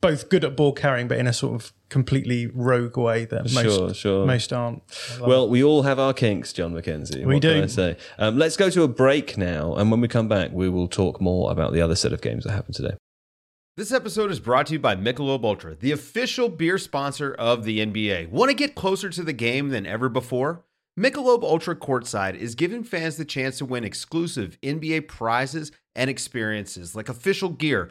both 0.00 0.28
good 0.28 0.44
at 0.44 0.56
ball 0.56 0.72
carrying, 0.72 1.08
but 1.08 1.18
in 1.18 1.26
a 1.26 1.32
sort 1.32 1.54
of 1.54 1.72
completely 1.88 2.46
rogue 2.46 2.96
way 2.96 3.24
that 3.26 3.52
most 3.52 3.62
Sure, 3.62 3.94
sure. 3.94 4.26
most 4.26 4.52
aren't. 4.52 4.82
Well, 5.20 5.48
we 5.48 5.62
all 5.62 5.82
have 5.82 5.98
our 5.98 6.14
kinks, 6.14 6.52
John 6.52 6.72
McKenzie. 6.72 7.18
We 7.26 7.34
what 7.34 7.42
Can 7.42 7.58
do. 7.58 7.62
I 7.62 7.66
say? 7.66 7.96
Um, 8.18 8.38
let's 8.38 8.56
go 8.56 8.70
to 8.70 8.82
a 8.82 8.88
break 8.88 9.36
now, 9.36 9.74
and 9.74 9.90
when 9.90 10.00
we 10.00 10.08
come 10.08 10.28
back, 10.28 10.52
we 10.52 10.68
will 10.68 10.88
talk 10.88 11.20
more 11.20 11.50
about 11.50 11.72
the 11.72 11.80
other 11.82 11.94
set 11.94 12.12
of 12.12 12.20
games 12.22 12.44
that 12.44 12.52
happened 12.52 12.76
today. 12.76 12.94
This 13.76 13.92
episode 13.92 14.30
is 14.30 14.40
brought 14.40 14.66
to 14.66 14.74
you 14.74 14.78
by 14.78 14.96
Michelob 14.96 15.44
Ultra, 15.44 15.74
the 15.74 15.92
official 15.92 16.48
beer 16.48 16.76
sponsor 16.76 17.32
of 17.34 17.64
the 17.64 17.78
NBA. 17.78 18.28
Want 18.30 18.50
to 18.50 18.54
get 18.54 18.74
closer 18.74 19.08
to 19.10 19.22
the 19.22 19.32
game 19.32 19.68
than 19.68 19.86
ever 19.86 20.08
before? 20.08 20.64
Michelob 20.98 21.42
Ultra 21.42 21.76
Courtside 21.76 22.36
is 22.36 22.54
giving 22.54 22.84
fans 22.84 23.16
the 23.16 23.24
chance 23.24 23.56
to 23.58 23.64
win 23.64 23.84
exclusive 23.84 24.58
NBA 24.62 25.08
prizes 25.08 25.72
and 25.94 26.10
experiences 26.10 26.94
like 26.94 27.08
official 27.08 27.48
gear, 27.48 27.90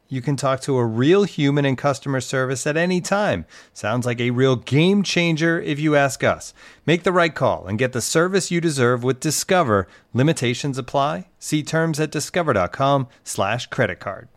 You 0.11 0.21
can 0.21 0.35
talk 0.35 0.59
to 0.61 0.75
a 0.75 0.85
real 0.85 1.23
human 1.23 1.63
in 1.63 1.77
customer 1.77 2.19
service 2.19 2.67
at 2.67 2.75
any 2.75 2.99
time. 2.99 3.45
Sounds 3.71 4.05
like 4.05 4.19
a 4.19 4.31
real 4.31 4.57
game 4.57 5.03
changer 5.03 5.61
if 5.61 5.79
you 5.79 5.95
ask 5.95 6.21
us. 6.21 6.53
Make 6.85 7.03
the 7.03 7.13
right 7.13 7.33
call 7.33 7.65
and 7.65 7.79
get 7.79 7.93
the 7.93 8.01
service 8.01 8.51
you 8.51 8.59
deserve 8.59 9.05
with 9.05 9.21
Discover. 9.21 9.87
Limitations 10.13 10.77
apply. 10.77 11.29
See 11.39 11.63
terms 11.63 11.97
at 11.97 12.11
discover.com/slash 12.11 13.67
credit 13.67 14.01
card. 14.01 14.27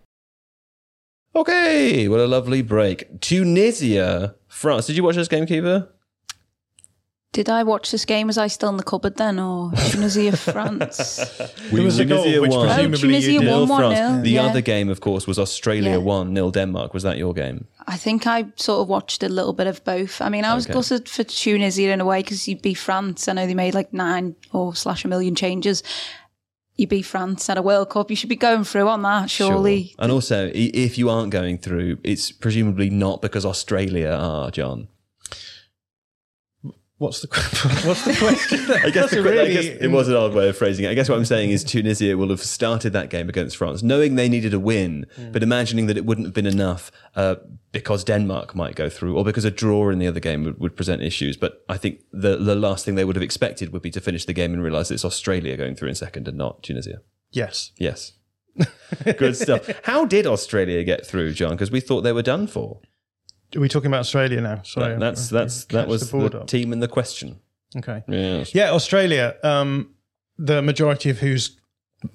Okay, 1.35 2.07
what 2.07 2.21
a 2.21 2.29
lovely 2.29 2.63
break. 2.63 3.21
Tunisia, 3.21 4.37
France. 4.47 4.87
Did 4.87 4.97
you 4.97 5.03
watch 5.03 5.17
this 5.17 5.27
game, 5.27 5.45
Caoimhe? 5.45 5.89
Did 7.35 7.49
I 7.51 7.65
watch 7.65 7.91
this 7.91 8.05
game? 8.05 8.29
Was 8.29 8.39
I 8.39 8.47
still 8.47 8.69
in 8.69 8.77
the 8.77 8.85
cupboard 8.85 9.17
then, 9.17 9.39
or 9.41 9.73
Tunisia, 9.91 10.37
France? 10.53 11.17
There 11.73 11.83
was 11.83 11.99
a 11.99 12.05
goal 12.05 12.23
Tunisia 12.23 12.41
which 12.41 12.51
won. 12.53 12.69
Oh, 12.69 12.73
presumably 12.75 12.97
Oh, 12.97 13.01
Tunisia 13.01 13.33
you 13.33 13.41
did. 13.41 13.51
won. 13.51 13.69
1-1 13.69 13.77
France. 13.77 13.99
nil, 14.15 14.23
The 14.23 14.31
yeah. 14.31 14.43
other 14.45 14.61
game, 14.61 14.89
of 14.89 15.01
course, 15.01 15.27
was 15.27 15.39
Australia 15.39 15.91
Yeah. 15.91 15.97
1, 15.97 16.33
nil 16.33 16.51
Denmark. 16.53 16.95
Was 16.95 17.03
that 17.03 17.19
your 17.19 17.35
game? 17.35 17.67
I 17.89 17.97
think 17.97 18.27
I 18.27 18.47
sort 18.57 18.81
of 18.83 18.89
watched 18.89 19.23
a 19.25 19.29
little 19.29 19.53
bit 19.53 19.67
of 19.67 19.83
both. 19.85 20.21
I 20.23 20.29
mean, 20.29 20.45
I 20.45 20.55
was 20.55 20.65
Okay. 20.67 20.75
gutted 20.75 21.09
for 21.09 21.25
Tunisia 21.25 21.91
in 21.93 22.01
a 22.01 22.05
way 22.05 22.21
because 22.23 22.47
you 22.49 22.57
beat 22.57 22.79
France. 22.79 23.27
I 23.29 23.33
know 23.33 23.47
they 23.47 23.55
made 23.55 23.75
like 23.75 23.93
nine 23.93 24.37
or 24.53 24.75
slash 24.77 25.05
a 25.05 25.09
million 25.09 25.35
changes. 25.35 25.83
You 26.77 26.87
beat 26.87 27.03
France 27.07 27.51
at 27.51 27.59
a 27.59 27.63
World 27.63 27.91
Cup. 27.91 28.11
You 28.11 28.17
should 28.17 28.29
be 28.31 28.37
going 28.37 28.65
through 28.65 28.89
on 28.89 29.03
that, 29.03 29.29
surely. 29.31 29.87
Sure. 29.89 29.95
And 29.99 30.13
also, 30.13 30.51
if 30.55 30.99
you 30.99 31.11
aren't 31.11 31.31
going 31.31 31.59
through, 31.59 31.99
it's 32.05 32.33
presumably 32.33 32.91
not 32.91 33.23
because 33.23 33.45
Australia 33.45 34.09
are, 34.11 34.51
John. 34.53 34.89
What's 36.99 37.23
the 37.23 37.27
what's 37.87 38.05
the 38.05 38.15
question? 38.15 38.61
I 38.71 38.91
guess, 38.91 39.11
the, 39.11 39.19
a 39.19 39.21
I 39.21 39.25
really 39.25 39.53
guess 39.53 39.65
it 39.65 39.89
was 39.91 40.09
an 40.09 40.15
odd 40.15 40.33
way 40.33 40.49
of 40.49 40.57
phrasing 40.57 40.85
it. 40.85 40.91
I 40.91 40.95
guess 40.95 41.09
what 41.09 41.19
I'm 41.19 41.25
saying 41.25 41.51
is 41.51 41.65
Tunisia 41.65 42.17
will 42.17 42.29
have 42.29 42.41
started 42.41 42.93
that 42.93 43.11
game 43.11 43.29
against 43.29 43.57
France, 43.57 43.83
knowing 43.83 44.15
they 44.15 44.29
needed 44.29 44.55
a 44.55 44.61
win, 44.61 45.05
Hmm. 45.17 45.33
but 45.33 45.43
imagining 45.43 45.87
that 45.89 45.97
it 45.97 46.05
wouldn't 46.07 46.27
have 46.29 46.35
been 46.35 46.47
enough 46.47 46.93
uh, 47.17 47.35
because 47.73 48.05
Denmark 48.05 48.55
might 48.55 48.77
go 48.77 48.89
through, 48.89 49.17
or 49.17 49.25
because 49.25 49.45
a 49.45 49.51
draw 49.51 49.91
in 49.91 49.99
the 49.99 50.07
other 50.07 50.21
game 50.21 50.45
would, 50.45 50.61
would 50.61 50.77
present 50.77 51.03
issues. 51.03 51.37
But 51.37 51.65
I 51.69 51.77
think 51.79 51.99
the 52.13 52.37
the 52.37 52.55
last 52.55 52.85
thing 52.85 52.95
they 52.95 53.05
would 53.05 53.17
have 53.17 53.25
expected 53.25 53.73
would 53.73 53.83
be 53.83 53.91
to 53.91 54.01
finish 54.01 54.25
the 54.25 54.33
game 54.33 54.53
and 54.55 54.63
realise 54.63 54.93
it's 54.93 55.05
Australia 55.05 55.57
going 55.57 55.75
through 55.75 55.89
in 55.89 55.95
second 55.97 56.29
and 56.29 56.39
not 56.39 56.63
Tunisia. 56.63 56.99
yes. 57.33 57.73
Yes. 57.77 58.13
Good 59.19 59.37
stuff. 59.37 59.69
How 59.83 60.05
did 60.05 60.29
Australia 60.29 60.85
get 60.85 61.05
through, 61.05 61.33
John? 61.33 61.51
Because 61.51 61.73
we 61.73 61.81
thought 61.81 62.03
they 62.03 62.13
were 62.13 62.23
done 62.23 62.47
for. 62.47 62.79
Are 63.57 63.61
we 63.61 63.69
talking 63.69 63.87
about 63.89 64.01
Australia 64.01 64.41
now? 64.41 64.63
Sorry, 64.65 64.91
That- 64.95 65.01
that's 65.01 65.29
that's 65.29 65.65
that 65.67 65.89
was 65.89 66.11
the 66.11 66.29
the 66.29 66.45
team 66.45 66.73
in 66.73 66.81
the 66.81 66.89
question. 66.89 67.41
Okay. 67.77 68.03
Yes. 68.09 68.55
Yeah, 68.55 68.71
Australia. 68.73 69.37
Um, 69.43 69.95
the 70.39 70.63
majority 70.63 71.11
of 71.11 71.19
whose 71.19 71.57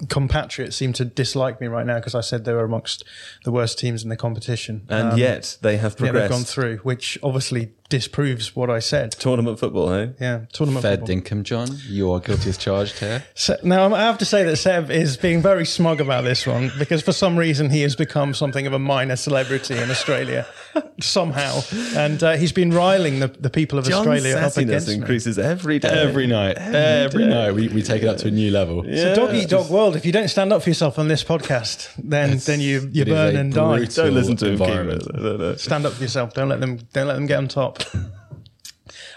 compatriots 0.07 0.75
seem 0.75 0.93
to 0.93 1.05
dislike 1.05 1.59
me 1.59 1.67
right 1.67 1.85
now 1.85 1.95
because 1.95 2.15
I 2.15 2.21
said 2.21 2.45
they 2.45 2.53
were 2.53 2.63
amongst 2.63 3.03
the 3.43 3.51
worst 3.51 3.79
teams 3.79 4.03
in 4.03 4.09
the 4.09 4.15
competition. 4.15 4.85
And 4.89 5.13
Um, 5.13 5.17
yet 5.19 5.57
they 5.61 5.77
have 5.77 5.97
progressed. 5.97 6.21
they've 6.21 6.29
gone 6.29 6.43
through, 6.45 6.77
which 6.83 7.17
obviously 7.23 7.71
disproves 7.89 8.55
what 8.55 8.69
I 8.69 8.79
said. 8.79 9.11
Tournament 9.13 9.59
football, 9.59 9.91
eh? 9.93 10.09
Yeah, 10.19 10.41
tournament 10.53 10.83
Fair 10.83 10.97
football. 10.97 11.15
dinkum, 11.17 11.43
John. 11.43 11.67
You 11.87 12.11
are 12.11 12.19
guilty 12.19 12.49
as 12.49 12.57
charged 12.57 12.99
here. 12.99 13.23
Se- 13.35 13.57
Now, 13.63 13.93
I 13.93 14.01
have 14.01 14.17
to 14.19 14.25
say 14.25 14.43
that 14.43 14.57
Seb 14.57 14.91
is 14.91 15.17
being 15.17 15.41
very 15.41 15.65
smug 15.65 15.99
about 15.99 16.23
this 16.23 16.45
one 16.45 16.71
because 16.77 17.01
for 17.01 17.11
some 17.11 17.35
reason 17.37 17.69
he 17.69 17.81
has 17.81 17.95
become 17.95 18.33
something 18.33 18.67
of 18.67 18.73
a 18.73 18.79
minor 18.79 19.15
celebrity 19.15 19.75
in 19.77 19.89
Australia 19.89 20.45
somehow. 21.01 21.61
And 21.95 22.21
uh, 22.23 22.37
he's 22.37 22.51
been 22.51 22.71
riling 22.71 23.19
the, 23.19 23.27
the 23.27 23.49
people 23.49 23.79
of 23.79 23.87
Australia 23.87 24.35
up 24.37 24.51
sassiness 24.53 24.57
against 24.61 24.87
me. 24.89 24.93
increases 24.95 25.39
every 25.39 25.79
day. 25.79 25.89
Every 25.89 26.27
night, 26.27 26.57
every 26.57 27.25
night, 27.25 27.51
we, 27.53 27.67
we 27.69 27.81
take 27.81 28.03
it 28.03 28.07
up 28.07 28.17
to 28.17 28.27
a 28.27 28.31
new 28.31 28.51
level. 28.51 28.83
It's 28.85 29.01
a 29.01 29.15
dog 29.15 29.33
eat 29.33 29.49
dog 29.49 29.69
world. 29.69 29.95
If 29.95 30.05
you 30.05 30.11
don't 30.11 30.27
stand 30.27 30.53
up 30.53 30.61
for 30.63 30.69
yourself 30.69 30.99
on 30.99 31.07
this 31.07 31.23
podcast, 31.23 31.89
then 31.97 32.37
then 32.39 32.59
you 32.59 32.89
you 32.93 33.05
burn 33.05 33.35
and 33.35 33.53
die. 33.53 33.85
Don't 33.85 34.13
listen 34.13 34.35
to 34.37 34.45
him, 34.45 34.51
environment. 34.53 35.03
Caoimhe. 35.03 35.21
No, 35.23 35.37
no. 35.37 35.55
Stand 35.55 35.85
up 35.85 35.93
for 35.93 36.01
yourself. 36.03 36.33
Don't 36.33 36.49
let 36.49 36.59
them 36.59 36.77
don't 36.93 37.07
let 37.07 37.15
them 37.15 37.25
get 37.25 37.37
on 37.37 37.47
top. 37.47 37.78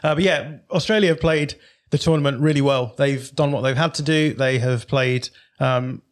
Uh, 0.04 0.14
but 0.16 0.24
yeah, 0.24 0.56
Australia 0.70 1.10
have 1.10 1.20
played 1.20 1.54
the 1.90 1.98
tournament 1.98 2.40
really 2.40 2.60
well. 2.60 2.94
They've 2.98 3.32
done 3.34 3.52
what 3.52 3.60
they've 3.60 3.76
had 3.76 3.94
to 3.94 4.02
do. 4.02 4.34
They 4.34 4.58
have 4.58 4.88
played 4.88 5.28
um, 5.60 6.02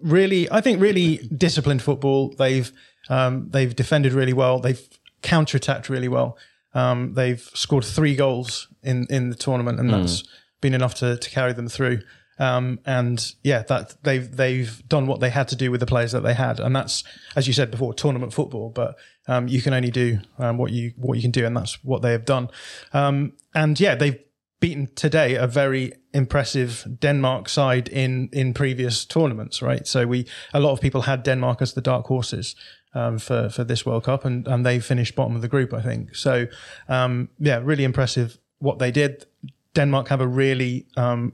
really, 0.00 0.50
I 0.50 0.60
think, 0.60 0.80
really 0.80 1.18
disciplined 1.36 1.82
football. 1.82 2.34
They've 2.38 2.72
um, 3.10 3.50
they've 3.50 3.74
defended 3.76 4.12
really 4.14 4.32
well. 4.32 4.60
They've 4.60 4.80
counterattacked 5.22 5.88
really 5.88 6.08
well. 6.08 6.38
Um, 6.72 7.14
they've 7.14 7.42
scored 7.54 7.84
three 7.84 8.16
goals 8.16 8.68
in 8.82 9.06
in 9.10 9.28
the 9.28 9.36
tournament, 9.36 9.78
and 9.78 9.90
that's 9.90 10.24
been 10.60 10.74
enough 10.74 10.94
to 10.96 11.16
to 11.16 11.30
carry 11.30 11.52
them 11.52 11.68
through. 11.68 12.00
Um, 12.38 12.80
and 12.84 13.34
yeah, 13.42 13.62
that 13.62 13.96
they've 14.02 14.30
they've 14.36 14.82
done 14.88 15.06
what 15.06 15.20
they 15.20 15.30
had 15.30 15.48
to 15.48 15.56
do 15.56 15.70
with 15.70 15.80
the 15.80 15.86
players 15.86 16.12
that 16.12 16.22
they 16.22 16.34
had, 16.34 16.60
and 16.60 16.74
that's 16.74 17.04
as 17.36 17.46
you 17.46 17.52
said 17.52 17.70
before, 17.70 17.94
tournament 17.94 18.32
football. 18.32 18.70
But 18.70 18.96
um, 19.28 19.48
you 19.48 19.62
can 19.62 19.72
only 19.72 19.90
do 19.90 20.18
um, 20.38 20.58
what 20.58 20.72
you 20.72 20.92
what 20.96 21.14
you 21.14 21.22
can 21.22 21.30
do, 21.30 21.46
and 21.46 21.56
that's 21.56 21.82
what 21.84 22.02
they 22.02 22.12
have 22.12 22.24
done. 22.24 22.48
Um, 22.92 23.32
and 23.54 23.78
yeah, 23.78 23.94
they've 23.94 24.18
beaten 24.60 24.88
today 24.94 25.34
a 25.34 25.46
very 25.46 25.92
impressive 26.12 26.86
Denmark 27.00 27.48
side 27.48 27.88
in 27.88 28.28
in 28.32 28.54
previous 28.54 29.04
tournaments, 29.04 29.62
right? 29.62 29.86
So 29.86 30.06
we 30.06 30.26
a 30.52 30.60
lot 30.60 30.72
of 30.72 30.80
people 30.80 31.02
had 31.02 31.22
Denmark 31.22 31.62
as 31.62 31.74
the 31.74 31.80
dark 31.80 32.06
horses 32.06 32.56
um, 32.94 33.18
for 33.18 33.48
for 33.48 33.64
this 33.64 33.84
World 33.84 34.04
Cup, 34.04 34.24
and 34.24 34.48
and 34.48 34.64
they 34.64 34.80
finished 34.80 35.14
bottom 35.14 35.36
of 35.36 35.42
the 35.42 35.48
group, 35.48 35.72
I 35.72 35.82
think. 35.82 36.14
So 36.14 36.46
um, 36.88 37.28
yeah, 37.38 37.60
really 37.62 37.84
impressive 37.84 38.38
what 38.58 38.78
they 38.78 38.90
did. 38.90 39.26
Denmark 39.74 40.08
have 40.08 40.20
a 40.20 40.26
really 40.26 40.86
um, 40.96 41.32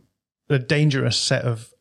a 0.51 0.59
dangerous 0.59 1.17
set 1.17 1.45
of 1.45 1.73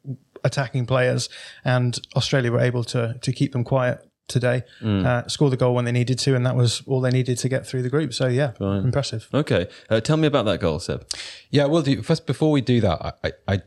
attacking 0.43 0.86
players, 0.86 1.27
and 1.65 1.99
Australia 2.15 2.51
were 2.51 2.62
able 2.62 2.84
to 2.86 3.17
to 3.21 3.34
keep 3.34 3.51
them 3.51 3.63
quiet 3.63 4.05
today, 4.29 4.63
uh, 4.84 5.27
score 5.27 5.49
the 5.49 5.58
goal 5.58 5.73
when 5.73 5.86
they 5.86 5.91
needed 5.91 6.19
to, 6.19 6.36
and 6.36 6.45
that 6.45 6.55
was 6.55 6.84
all 6.86 7.01
they 7.01 7.10
needed 7.10 7.38
to 7.39 7.49
get 7.49 7.65
through 7.65 7.82
the 7.82 7.89
group. 7.89 8.13
So 8.13 8.27
yeah, 8.27 8.51
impressive. 8.60 9.27
Okay. 9.34 9.67
Uh, 9.89 9.99
tell 9.99 10.17
me 10.17 10.27
about 10.27 10.45
that 10.45 10.60
goal, 10.60 10.79
Seb. 10.79 11.05
Yeah, 11.49 11.65
well, 11.65 11.82
do 11.82 12.01
first 12.01 12.25
before 12.25 12.51
we 12.51 12.62
do 12.62 12.79
that, 12.82 13.01
I, 13.03 13.27
I, 13.27 13.32
I, 13.47 13.62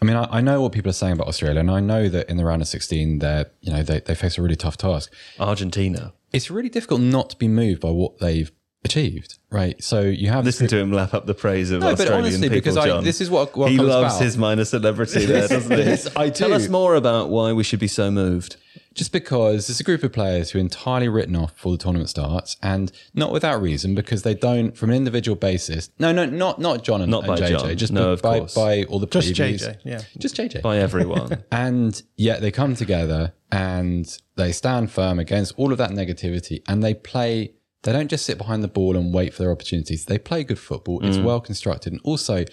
I 0.00 0.04
mean, 0.04 0.16
I, 0.16 0.38
I 0.38 0.40
know 0.40 0.62
what 0.62 0.72
people 0.72 0.90
are 0.90 0.94
saying 0.94 1.14
about 1.14 1.26
Australia, 1.26 1.60
and 1.60 1.70
I 1.70 1.80
know 1.80 2.08
that 2.08 2.30
in 2.30 2.36
the 2.36 2.44
round 2.44 2.62
of 2.62 2.68
sixteen, 2.68 3.18
they're 3.18 3.50
you 3.60 3.72
know 3.72 3.82
they 3.82 4.00
they 4.00 4.14
face 4.14 4.38
a 4.38 4.42
really 4.42 4.56
tough 4.56 4.76
task. 4.76 5.12
Argentina. 5.38 6.12
It's 6.32 6.50
really 6.50 6.68
difficult 6.68 7.00
not 7.00 7.30
to 7.30 7.36
be 7.36 7.48
moved 7.48 7.80
by 7.80 7.90
what 7.90 8.18
they've 8.18 8.52
achieved, 8.84 9.38
right? 9.50 9.82
So 9.82 10.02
you 10.02 10.28
have 10.28 10.44
Listen 10.44 10.66
to 10.68 10.78
him 10.78 10.92
lap 10.92 11.12
up 11.14 11.26
the 11.26 11.34
praise 11.34 11.70
of 11.70 11.80
No, 11.80 11.86
but 11.88 12.00
Australian 12.00 12.24
honestly, 12.26 12.48
people, 12.48 12.56
because 12.56 12.76
I- 12.76 13.00
this 13.00 13.20
is 13.20 13.28
what 13.30 13.56
World 13.56 13.70
he 13.70 13.76
Cup's 13.76 13.88
loves 13.88 14.14
about. 14.14 14.22
his 14.24 14.38
minor 14.38 14.64
celebrity 14.64 15.26
there, 15.26 15.48
doesn't 15.48 15.70
he? 15.76 15.84
This 15.84 16.08
I 16.16 16.30
Tell 16.30 16.48
do. 16.50 16.54
us 16.54 16.68
more 16.68 16.94
about 16.94 17.28
why 17.30 17.52
we 17.52 17.64
should 17.64 17.80
be 17.80 17.88
so 17.88 18.10
moved. 18.10 18.56
just 18.94 19.12
because 19.12 19.68
it's 19.70 19.78
a 19.80 19.84
group 19.84 20.02
of 20.02 20.12
players 20.12 20.50
who 20.50 20.58
are 20.58 20.60
entirely 20.60 21.08
written 21.08 21.36
off 21.36 21.54
before 21.54 21.70
the 21.72 21.78
tournament 21.78 22.08
starts, 22.10 22.56
and 22.62 22.90
not 23.14 23.30
without 23.32 23.60
reason, 23.62 23.94
because 23.94 24.22
they 24.22 24.34
don't, 24.34 24.76
from 24.76 24.90
an 24.90 24.96
individual 24.96 25.36
basis. 25.36 25.90
No, 26.00 26.10
no, 26.10 26.24
not 26.24 26.58
not 26.60 26.82
John 26.82 27.00
and, 27.02 27.10
Not 27.10 27.24
and 27.24 27.28
by 27.28 27.36
JJ, 27.40 27.50
John. 27.50 27.76
just 27.76 27.92
No, 27.92 28.06
by, 28.06 28.12
of 28.12 28.22
by, 28.22 28.38
course. 28.40 28.54
by 28.54 28.82
all 28.84 28.98
the 28.98 29.06
Just 29.06 29.28
previews. 29.34 29.60
JJ, 29.60 29.76
yeah. 29.84 30.00
just 30.18 30.36
JJ. 30.36 30.62
By 30.62 30.78
everyone. 30.78 31.42
And 31.52 32.00
yet 32.16 32.40
they 32.40 32.50
come 32.50 32.74
together 32.74 33.34
and 33.52 34.06
they 34.36 34.52
stand 34.52 34.90
firm 34.90 35.18
against 35.18 35.54
all 35.56 35.70
of 35.72 35.78
that 35.78 35.90
negativity 35.90 36.62
and 36.68 36.82
they 36.82 36.94
play. 36.94 37.52
They 37.82 37.92
don't 37.92 38.08
just 38.08 38.26
sit 38.26 38.38
behind 38.38 38.64
the 38.64 38.68
ball 38.68 38.96
and 38.96 39.14
wait 39.14 39.32
for 39.32 39.42
their 39.42 39.52
opportunities. 39.52 40.06
They 40.06 40.18
play 40.18 40.42
good 40.42 40.58
football. 40.58 41.00
Mm. 41.00 41.08
It's 41.08 41.18
well 41.18 41.40
constructed. 41.40 41.92
And 41.92 42.02
also, 42.02 42.44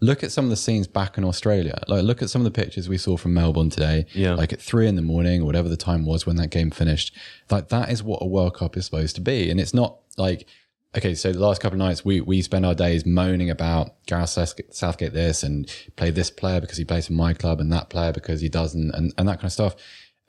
look 0.00 0.24
at 0.24 0.32
some 0.32 0.44
of 0.44 0.50
the 0.50 0.56
scenes 0.56 0.86
back 0.86 1.18
in 1.18 1.24
Australia. 1.24 1.82
Like, 1.86 2.02
look 2.02 2.22
at 2.22 2.30
some 2.30 2.40
of 2.40 2.44
the 2.44 2.62
pictures 2.62 2.88
we 2.88 2.96
saw 2.96 3.18
from 3.18 3.34
Melbourne 3.34 3.68
today. 3.68 4.06
Yeah. 4.14 4.34
Like 4.34 4.52
at 4.54 4.60
three 4.60 4.88
in 4.88 4.96
the 4.96 5.02
morning 5.02 5.42
or 5.42 5.44
whatever 5.44 5.68
the 5.68 5.76
time 5.76 6.06
was 6.06 6.24
when 6.24 6.36
that 6.36 6.48
game 6.48 6.70
finished. 6.70 7.14
Like, 7.50 7.68
that 7.68 7.90
is 7.90 8.02
what 8.02 8.22
a 8.22 8.26
World 8.26 8.54
Cup 8.56 8.76
is 8.76 8.86
supposed 8.86 9.14
to 9.16 9.20
be. 9.20 9.50
And 9.50 9.60
it's 9.60 9.74
not 9.74 9.98
like 10.16 10.48
okay, 10.96 11.14
so 11.14 11.32
the 11.32 11.38
last 11.38 11.60
couple 11.60 11.80
of 11.80 11.86
nights 11.86 12.04
we 12.04 12.20
we 12.20 12.42
spend 12.42 12.66
our 12.66 12.74
days 12.74 13.06
moaning 13.06 13.50
about 13.50 14.04
Gareth 14.06 14.30
Southgate, 14.30 14.74
Southgate 14.74 15.12
this 15.12 15.42
and 15.42 15.70
play 15.96 16.10
this 16.10 16.30
player 16.30 16.60
because 16.60 16.78
he 16.78 16.84
plays 16.84 17.06
for 17.06 17.12
my 17.12 17.32
club 17.32 17.60
and 17.60 17.72
that 17.72 17.90
player 17.90 18.12
because 18.12 18.40
he 18.40 18.48
doesn't 18.48 18.94
and, 18.94 19.12
and 19.16 19.28
that 19.28 19.36
kind 19.36 19.44
of 19.44 19.52
stuff. 19.52 19.76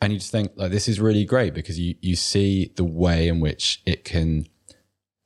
And 0.02 0.12
you 0.12 0.20
just 0.20 0.32
think 0.32 0.52
like 0.56 0.72
this 0.72 0.88
is 0.88 1.00
really 1.00 1.26
great 1.26 1.54
because 1.54 1.80
you 1.80 1.96
you 2.02 2.16
see 2.16 2.74
the 2.76 2.84
way 2.84 3.28
in 3.28 3.40
which 3.40 3.82
it 3.86 4.04
can 4.04 4.48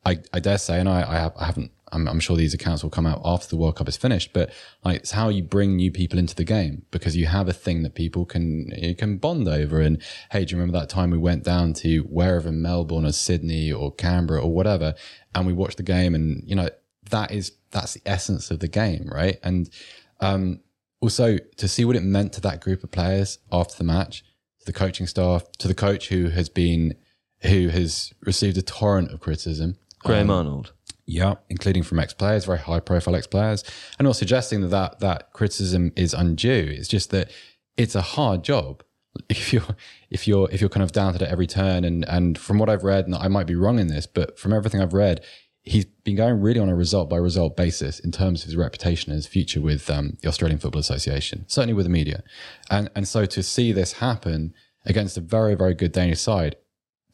I, 0.05 0.19
I 0.31 0.39
dare 0.39 0.57
say, 0.57 0.79
and 0.79 0.87
I, 0.87 1.01
I, 1.01 1.15
have, 1.15 1.33
I 1.35 1.45
haven't, 1.45 1.71
I'm, 1.91 2.07
I'm, 2.07 2.19
sure 2.19 2.37
these 2.37 2.53
accounts 2.53 2.83
will 2.83 2.91
come 2.91 3.07
out 3.07 3.21
after 3.25 3.47
the 3.47 3.57
World 3.57 3.77
Cup 3.77 3.89
is 3.89 3.97
finished, 3.97 4.33
but 4.33 4.51
like 4.83 4.97
it's 4.97 5.11
how 5.11 5.29
you 5.29 5.41
bring 5.41 5.75
new 5.75 5.91
people 5.91 6.19
into 6.19 6.35
the 6.35 6.43
game 6.43 6.85
because 6.91 7.15
you 7.15 7.25
have 7.25 7.49
a 7.49 7.53
thing 7.53 7.81
that 7.83 7.95
people 7.95 8.25
can, 8.25 8.71
you 8.77 8.95
can 8.95 9.17
bond 9.17 9.47
over. 9.47 9.81
And 9.81 10.01
hey, 10.31 10.45
do 10.45 10.51
you 10.51 10.61
remember 10.61 10.79
that 10.79 10.89
time 10.89 11.09
we 11.09 11.17
went 11.17 11.43
down 11.43 11.73
to 11.75 12.01
wherever 12.01 12.51
Melbourne 12.51 13.05
or 13.05 13.11
Sydney 13.11 13.71
or 13.71 13.91
Canberra 13.91 14.41
or 14.41 14.53
whatever, 14.53 14.93
and 15.33 15.47
we 15.47 15.53
watched 15.53 15.77
the 15.77 15.83
game 15.83 16.13
and, 16.13 16.43
you 16.45 16.55
know, 16.55 16.69
that 17.09 17.31
is, 17.31 17.53
that's 17.71 17.95
the 17.95 18.01
essence 18.05 18.51
of 18.51 18.59
the 18.59 18.67
game, 18.67 19.09
right? 19.11 19.39
And, 19.43 19.69
um, 20.19 20.59
also 21.01 21.37
to 21.57 21.67
see 21.67 21.85
what 21.85 21.95
it 21.95 22.03
meant 22.03 22.33
to 22.33 22.41
that 22.41 22.61
group 22.61 22.83
of 22.83 22.91
players 22.91 23.39
after 23.51 23.75
the 23.77 23.83
match, 23.83 24.23
the 24.65 24.73
coaching 24.73 25.07
staff, 25.07 25.51
to 25.59 25.67
the 25.67 25.75
coach 25.75 26.09
who 26.09 26.29
has 26.29 26.49
been, 26.49 26.95
who 27.41 27.69
has 27.69 28.13
received 28.21 28.57
a 28.57 28.61
torrent 28.61 29.11
of 29.11 29.19
criticism 29.19 29.77
Graham 30.05 30.29
um, 30.29 30.37
Arnold. 30.37 30.71
Yeah, 31.07 31.35
including 31.49 31.83
from 31.83 31.99
ex 31.99 32.13
players, 32.13 32.45
very 32.45 32.59
high 32.59 32.79
profile 32.79 33.15
ex 33.15 33.27
players. 33.27 33.63
And 33.99 34.05
not 34.05 34.15
suggesting 34.15 34.61
that, 34.61 34.69
that 34.69 34.99
that 35.01 35.33
criticism 35.33 35.91
is 35.95 36.13
undue. 36.13 36.73
It's 36.75 36.87
just 36.87 37.11
that 37.11 37.31
it's 37.77 37.95
a 37.95 38.01
hard 38.01 38.43
job. 38.43 38.83
If 39.29 39.53
you're 39.53 39.77
if 40.09 40.27
you're 40.27 40.49
if 40.51 40.59
you're 40.59 40.69
kind 40.69 40.83
of 40.83 40.91
down 40.91 41.13
to 41.13 41.23
it 41.23 41.31
every 41.31 41.47
turn 41.47 41.85
and 41.85 42.03
and 42.09 42.37
from 42.37 42.57
what 42.57 42.69
I've 42.69 42.83
read, 42.83 43.05
and 43.05 43.15
I 43.15 43.29
might 43.29 43.47
be 43.47 43.55
wrong 43.55 43.79
in 43.79 43.87
this, 43.87 44.05
but 44.05 44.37
from 44.37 44.51
everything 44.51 44.81
I've 44.81 44.93
read, 44.93 45.23
he's 45.65 45.85
been 46.03 46.15
going 46.15 46.39
really 46.41 46.59
on 46.59 46.69
a 46.69 46.75
result 46.75 47.09
by 47.09 47.17
result 47.17 47.57
basis 47.57 47.99
in 47.99 48.11
terms 48.11 48.41
of 48.41 48.45
his 48.45 48.55
reputation 48.55 49.11
and 49.11 49.17
his 49.17 49.27
future 49.27 49.59
with 49.59 49.89
um, 49.89 50.17
the 50.21 50.27
Australian 50.27 50.59
Football 50.59 50.79
Association, 50.79 51.45
certainly 51.47 51.73
with 51.73 51.85
the 51.85 51.91
media. 51.91 52.23
And 52.69 52.89
and 52.95 53.07
so 53.07 53.25
to 53.25 53.43
see 53.43 53.71
this 53.71 53.93
happen 53.93 54.53
against 54.85 55.17
a 55.17 55.21
very, 55.21 55.55
very 55.55 55.73
good 55.73 55.91
Danish 55.91 56.19
side, 56.19 56.55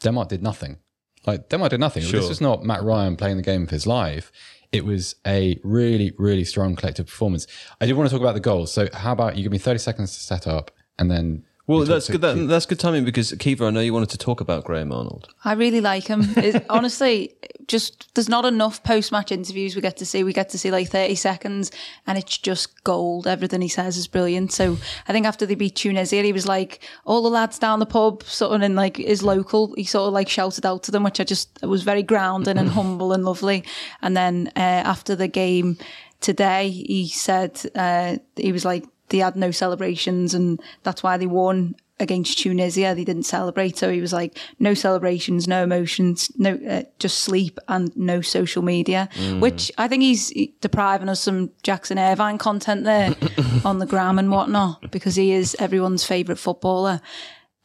Denmark 0.01 0.29
did 0.29 0.43
nothing. 0.43 0.77
Like 1.25 1.49
Denmark 1.49 1.71
did 1.71 1.79
nothing. 1.79 2.03
Sure. 2.03 2.19
This 2.19 2.29
was 2.29 2.41
not 2.41 2.63
Matt 2.63 2.83
Ryan 2.83 3.15
playing 3.15 3.37
the 3.37 3.43
game 3.43 3.63
of 3.63 3.69
his 3.69 3.87
life. 3.87 4.31
It 4.71 4.85
was 4.85 5.15
a 5.25 5.59
really, 5.63 6.13
really 6.17 6.43
strong 6.43 6.75
collective 6.75 7.07
performance. 7.07 7.45
I 7.79 7.85
did 7.85 7.93
want 7.93 8.09
to 8.09 8.15
talk 8.15 8.21
about 8.21 8.33
the 8.33 8.39
goals. 8.39 8.71
So 8.71 8.87
how 8.93 9.11
about 9.11 9.35
you 9.35 9.43
give 9.43 9.51
me 9.51 9.57
30 9.57 9.79
seconds 9.79 10.13
to 10.13 10.19
set 10.19 10.47
up 10.47 10.71
and 10.97 11.11
then 11.11 11.45
well, 11.71 11.85
that's 11.85 12.09
good. 12.09 12.21
That, 12.21 12.35
that's 12.47 12.65
good 12.65 12.79
timing 12.79 13.05
because 13.05 13.31
Caoimhe, 13.31 13.67
I 13.67 13.69
know 13.69 13.79
you 13.79 13.93
wanted 13.93 14.09
to 14.09 14.17
talk 14.17 14.41
about 14.41 14.63
Graham 14.63 14.91
Arnold. 14.91 15.33
I 15.43 15.53
really 15.53 15.81
like 15.81 16.07
him. 16.07 16.21
It, 16.37 16.65
honestly, 16.69 17.33
just 17.67 18.13
there's 18.15 18.29
not 18.29 18.45
enough 18.45 18.83
post-match 18.83 19.31
interviews 19.31 19.75
we 19.75 19.81
get 19.81 19.97
to 19.97 20.05
see. 20.05 20.23
We 20.23 20.33
get 20.33 20.49
to 20.49 20.57
see 20.57 20.71
like 20.71 20.89
30 20.89 21.15
seconds, 21.15 21.71
and 22.05 22.17
it's 22.17 22.37
just 22.37 22.83
gold. 22.83 23.27
Everything 23.27 23.61
he 23.61 23.67
says 23.67 23.97
is 23.97 24.07
brilliant. 24.07 24.51
So 24.51 24.77
I 25.07 25.13
think 25.13 25.25
after 25.25 25.45
they 25.45 25.55
beat 25.55 25.75
Tunisia, 25.75 26.21
he 26.21 26.33
was 26.33 26.47
like, 26.47 26.83
all 27.05 27.21
the 27.21 27.29
lads 27.29 27.57
down 27.59 27.79
the 27.79 27.85
pub, 27.85 28.23
sort 28.23 28.53
of 28.53 28.61
in 28.61 28.75
like 28.75 28.97
his 28.97 29.23
local. 29.23 29.73
He 29.75 29.83
sort 29.83 30.07
of 30.07 30.13
like 30.13 30.29
shouted 30.29 30.65
out 30.65 30.83
to 30.83 30.91
them, 30.91 31.03
which 31.03 31.19
I 31.19 31.23
just 31.23 31.59
it 31.63 31.67
was 31.67 31.83
very 31.83 32.03
grounding 32.03 32.57
and 32.57 32.69
humble 32.77 33.13
and 33.13 33.23
lovely. 33.23 33.63
And 34.01 34.15
then 34.15 34.51
uh, 34.55 34.59
after 34.59 35.15
the 35.15 35.27
game 35.27 35.77
today, 36.19 36.69
he 36.69 37.07
said 37.07 37.61
uh, 37.75 38.17
he 38.35 38.51
was 38.51 38.65
like 38.65 38.85
they 39.11 39.19
had 39.19 39.35
no 39.35 39.51
celebrations 39.51 40.33
and 40.33 40.59
that's 40.83 41.03
why 41.03 41.17
they 41.17 41.27
won 41.27 41.75
against 41.99 42.39
Tunisia. 42.39 42.93
They 42.95 43.03
didn't 43.03 43.23
celebrate. 43.23 43.77
So 43.77 43.91
he 43.91 44.01
was 44.01 44.11
like, 44.11 44.37
no 44.59 44.73
celebrations, 44.73 45.47
no 45.47 45.63
emotions, 45.63 46.31
no, 46.37 46.59
uh, 46.67 46.83
just 46.97 47.19
sleep 47.19 47.59
and 47.67 47.95
no 47.95 48.21
social 48.21 48.63
media, 48.63 49.07
mm. 49.13 49.39
which 49.39 49.71
I 49.77 49.87
think 49.87 50.01
he's 50.01 50.33
depriving 50.59 51.09
us 51.09 51.19
some 51.19 51.51
Jackson 51.61 51.99
Irvine 51.99 52.39
content 52.39 52.83
there 52.83 53.15
on 53.65 53.77
the 53.77 53.85
gram 53.85 54.17
and 54.17 54.31
whatnot 54.31 54.91
because 54.91 55.15
he 55.15 55.31
is 55.31 55.55
everyone's 55.59 56.03
favourite 56.03 56.39
footballer. 56.39 57.01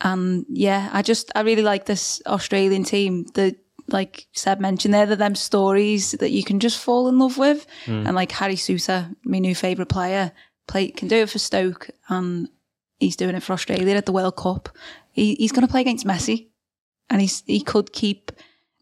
And 0.03 0.45
yeah, 0.51 0.91
I 0.93 1.01
just, 1.01 1.33
I 1.35 1.41
really 1.41 1.63
like 1.63 1.87
this 1.87 2.21
Australian 2.27 2.85
team. 2.85 3.25
The, 3.35 3.57
like 3.89 4.27
Seb 4.33 4.61
mentioned 4.61 4.93
there, 4.93 5.07
they're 5.07 5.17
them 5.17 5.37
stories 5.37 6.11
that 6.13 6.31
you 6.31 6.45
can 6.45 6.61
just 6.61 6.79
fall 6.79 7.09
in 7.09 7.19
love 7.19 7.39
with. 7.39 7.67
Mm. 7.87 8.07
And 8.07 8.15
like 8.15 8.33
Harry 8.33 8.57
Souttar, 8.57 9.15
my 9.25 9.39
new 9.39 9.55
favourite 9.55 9.89
player, 9.89 10.33
play 10.67 10.89
can 10.89 11.09
do 11.09 11.17
it 11.17 11.31
for 11.31 11.39
Stoke 11.39 11.91
and 12.09 12.49
he's 12.99 13.17
doing 13.17 13.35
it 13.35 13.43
for 13.43 13.53
Australia 13.53 13.97
at 13.97 14.07
the 14.07 14.13
World 14.13 14.37
Cup. 14.37 14.69
He, 15.13 15.35
he's 15.35 15.53
going 15.53 15.67
to 15.67 15.71
play 15.71 15.81
against 15.81 16.07
Messi, 16.07 16.49
and 17.09 17.21
he's 17.21 17.43
he 17.47 17.61
could 17.61 17.93
keep 17.93 18.33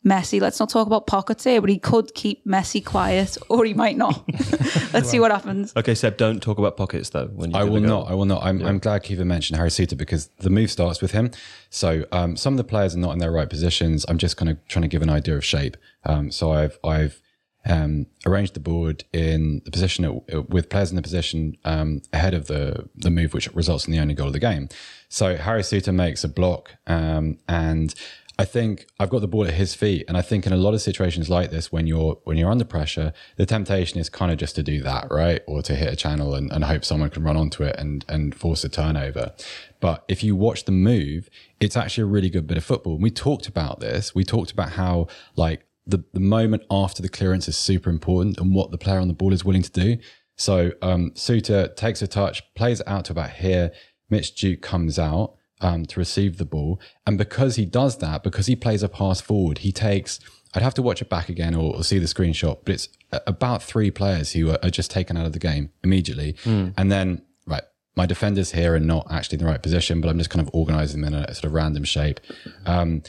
Messi. 0.05 0.41
Let's 0.41 0.61
not 0.61 0.69
talk 0.69 0.87
about 0.87 1.07
pockets 1.07 1.45
here, 1.45 1.61
but 1.61 1.71
he 1.71 1.79
could 1.79 2.15
keep 2.15 2.45
Messi 2.47 2.85
quiet, 2.85 3.39
or 3.49 3.65
he 3.65 3.75
might 3.75 3.97
not. 3.97 4.25
Let's 4.93 5.09
see 5.09 5.21
what 5.21 5.31
happens. 5.31 5.73
Okay, 5.77 5.95
Seb, 5.95 6.17
don't 6.17 6.43
talk 6.43 6.59
about 6.59 6.77
pockets 6.77 7.11
though. 7.11 7.27
When 7.27 7.51
you 7.51 7.57
I 7.57 7.65
will 7.65 7.81
not. 7.81 8.11
I 8.11 8.15
will 8.15 8.25
not. 8.25 8.43
I'm, 8.43 8.61
yeah. 8.61 8.69
I'm 8.69 8.79
glad 8.79 9.05
Caoimhe 9.05 9.25
mentioned 9.27 9.57
Harry 9.57 9.71
Souttar 9.71 9.97
because 9.97 10.29
the 10.39 10.51
move 10.51 10.71
starts 10.71 11.01
with 11.01 11.13
him. 11.13 11.31
So 11.71 12.05
um, 12.13 12.37
some 12.37 12.55
of 12.55 12.59
the 12.59 12.65
players 12.65 12.95
are 12.95 12.99
not 12.99 13.13
in 13.13 13.19
their 13.19 13.33
right 13.33 13.49
positions. 13.49 14.05
I'm 14.09 14.19
just 14.19 14.37
kind 14.37 14.51
of 14.51 14.59
trying 14.69 14.83
to 14.83 14.89
give 14.89 15.03
an 15.03 15.11
idea 15.11 15.37
of 15.37 15.45
shape. 15.45 15.77
Um, 16.05 16.31
so 16.31 16.53
I've 16.53 16.79
I've 16.85 17.21
um, 17.67 18.07
arranged 18.27 18.55
the 18.55 18.61
board 18.61 19.05
in 19.13 19.63
the 19.65 19.71
position 19.71 20.21
with 20.49 20.69
players 20.69 20.91
in 20.91 20.97
the 20.97 21.03
position 21.03 21.57
um, 21.65 22.03
ahead 22.13 22.35
of 22.35 22.47
the 22.47 22.89
the 22.95 23.11
move, 23.11 23.35
which 23.35 23.53
results 23.55 23.87
in 23.87 23.93
the 23.93 24.01
only 24.01 24.15
goal 24.15 24.29
of 24.29 24.33
the 24.33 24.39
game. 24.39 24.69
So 25.09 25.37
Harry 25.37 25.63
Souttar 25.63 25.95
makes 25.95 26.25
a 26.25 26.29
block, 26.29 26.75
um, 26.87 27.39
and 27.49 27.95
I 28.37 28.45
think 28.45 28.87
I've 28.99 29.11
got 29.11 29.21
the 29.21 29.29
ball 29.29 29.47
at 29.47 29.55
his 29.55 29.75
feet, 29.75 30.05
and 30.09 30.17
I 30.17 30.23
think 30.23 30.45
in 30.45 30.53
a 30.53 30.57
lot 30.57 30.75
of 30.75 30.83
situations 30.83 31.31
like 31.31 31.53
this, 31.53 31.71
when 31.71 31.87
you're 31.87 32.19
when 32.25 32.37
you're 32.37 32.51
under 32.51 32.65
pressure, 32.65 33.13
the 33.37 33.47
temptation 33.47 34.01
is 34.01 34.09
kind 34.09 34.33
of 34.33 34.39
just 34.39 34.57
to 34.57 34.63
do 34.63 34.83
that, 34.83 35.07
right, 35.11 35.41
or 35.47 35.63
to 35.63 35.75
hit 35.75 35.93
a 35.93 35.97
channel 35.97 36.35
and, 36.35 36.51
and 36.51 36.65
hope 36.65 36.85
someone 36.85 37.11
can 37.11 37.23
run 37.23 37.37
onto 37.37 37.63
it 37.63 37.77
and 37.79 38.05
and 38.09 38.35
force 38.35 38.65
a 38.65 38.69
turnover. 38.69 39.33
But 39.79 40.05
if 40.09 40.25
you 40.25 40.35
watch 40.35 40.65
the 40.65 40.73
move, 40.73 41.31
it's 41.61 41.77
actually 41.77 42.03
a 42.03 42.07
really 42.07 42.31
good 42.31 42.47
bit 42.47 42.57
of 42.57 42.65
football. 42.65 42.95
And 42.95 43.03
we 43.03 43.11
talked 43.11 43.47
about 43.47 43.79
this. 43.79 44.15
We 44.15 44.25
talked 44.25 44.51
about 44.51 44.71
how 44.71 45.07
like 45.37 45.64
the, 45.87 46.05
the 46.13 46.21
moment 46.21 46.63
after 46.71 47.03
the 47.03 47.09
clearance 47.09 47.49
is 47.49 47.57
super 47.57 47.91
important 47.91 48.39
and 48.39 48.55
what 48.55 48.71
the 48.71 48.79
player 48.79 48.99
on 48.99 49.09
the 49.09 49.15
ball 49.15 49.33
is 49.33 49.45
willing 49.45 49.63
to 49.63 49.71
do. 49.71 49.99
So 50.37 50.73
um, 50.83 51.13
Souttar 51.13 51.75
takes 51.77 52.03
a 52.03 52.07
touch, 52.07 52.43
plays 52.55 52.81
it 52.81 52.89
out 52.89 53.07
to 53.07 53.13
about 53.13 53.31
here. 53.31 53.71
Mitch 54.11 54.35
Duke 54.35 54.63
comes 54.63 54.99
out 54.99 55.37
um, 55.61 55.87
to 55.87 56.01
receive 56.01 56.39
the 56.39 56.45
ball. 56.45 56.81
And 57.07 57.19
because 57.19 57.57
he 57.57 57.67
does 57.67 57.99
that, 57.99 58.23
because 58.23 58.47
he 58.47 58.57
plays 58.57 58.83
a 58.83 58.89
pass 58.89 59.21
forward, 59.21 59.59
he 59.59 59.73
takes, 59.73 60.21
I'd 60.55 60.63
have 60.63 60.75
to 60.75 60.83
watch 60.83 61.03
it 61.03 61.09
back 61.09 61.29
again 61.29 61.55
or, 61.55 61.77
or 61.77 61.85
see 61.85 61.99
the 61.99 62.07
screenshot, 62.07 62.59
but 62.65 62.75
it's 62.75 62.89
about 63.27 63.63
three 63.63 63.91
players 63.91 64.33
who 64.33 64.51
are, 64.51 64.59
are 64.63 64.71
just 64.71 64.91
taken 64.91 65.17
out 65.17 65.27
of 65.27 65.33
the 65.33 65.39
game 65.39 65.71
immediately. 65.83 66.35
Mm. 66.45 66.75
And 66.77 66.91
then, 66.91 67.23
right, 67.47 67.63
my 67.97 68.07
defenders 68.07 68.53
here 68.53 68.75
are 68.75 68.81
not 68.81 69.07
actually 69.11 69.39
in 69.39 69.45
the 69.45 69.51
right 69.51 69.63
position, 69.63 70.01
but 70.01 70.09
I'm 70.09 70.19
just 70.19 70.31
kind 70.31 70.47
of 70.47 70.53
organizing 70.53 71.01
them 71.01 71.15
in 71.15 71.21
a 71.21 71.35
sort 71.35 71.45
of 71.45 71.53
random 71.53 71.85
shape. 71.85 72.21
Um, 72.67 73.03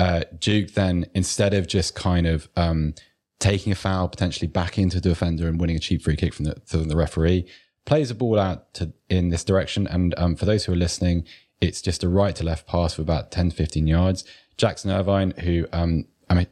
uh, 0.00 0.24
Duke 0.38 0.72
then, 0.72 1.04
instead 1.14 1.52
of 1.52 1.66
just 1.66 1.94
kind 1.94 2.26
of 2.26 2.48
um, 2.56 2.94
taking 3.38 3.70
a 3.70 3.76
foul, 3.76 4.08
potentially 4.08 4.48
back 4.48 4.78
into 4.78 4.98
the 4.98 5.10
defender 5.10 5.46
and 5.46 5.60
winning 5.60 5.76
a 5.76 5.78
cheap 5.78 6.00
free 6.00 6.16
kick 6.16 6.32
from 6.32 6.46
the, 6.46 6.56
from 6.64 6.88
the 6.88 6.96
referee, 6.96 7.46
plays 7.84 8.10
a 8.10 8.14
ball 8.14 8.38
out 8.38 8.72
to, 8.72 8.94
in 9.10 9.28
this 9.28 9.44
direction. 9.44 9.86
And 9.86 10.14
um, 10.16 10.36
for 10.36 10.46
those 10.46 10.64
who 10.64 10.72
are 10.72 10.76
listening, 10.76 11.26
it's 11.60 11.82
just 11.82 12.02
a 12.02 12.08
right 12.08 12.34
to 12.36 12.44
left 12.44 12.66
pass 12.66 12.94
for 12.94 13.02
about 13.02 13.30
10 13.30 13.50
to 13.50 13.56
15 13.56 13.86
yards. 13.86 14.24
Jackson 14.56 14.90
Irvine, 14.90 15.32
who 15.32 15.66
um, 15.70 16.06
I'm 16.30 16.38
a 16.38 16.46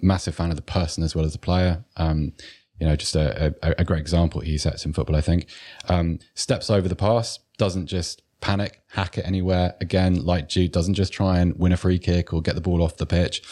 massive 0.00 0.34
fan 0.34 0.48
of 0.48 0.56
the 0.56 0.62
person 0.62 1.04
as 1.04 1.14
well 1.14 1.26
as 1.26 1.34
the 1.34 1.38
player. 1.38 1.84
Um, 1.98 2.32
you 2.80 2.86
know, 2.86 2.96
just 2.96 3.14
a, 3.14 3.54
a, 3.62 3.74
a, 3.78 3.84
great 3.84 4.00
example 4.00 4.40
he 4.40 4.56
sets 4.56 4.86
in 4.86 4.94
football, 4.94 5.16
I 5.16 5.20
think. 5.20 5.48
Um, 5.88 6.18
steps 6.34 6.70
over 6.70 6.88
the 6.88 6.96
pass, 6.96 7.40
doesn't 7.58 7.88
just 7.88 8.22
panic, 8.40 8.82
hack 8.88 9.18
it 9.18 9.26
anywhere. 9.26 9.74
Again, 9.80 10.24
like 10.24 10.48
Duke 10.48 10.72
doesn't 10.72 10.94
just 10.94 11.12
try 11.12 11.38
and 11.38 11.58
win 11.58 11.72
a 11.72 11.76
free 11.76 11.98
kick 11.98 12.32
or 12.32 12.42
get 12.42 12.54
the 12.54 12.60
ball 12.60 12.82
off 12.82 12.96
the 12.96 13.06
pitch, 13.06 13.42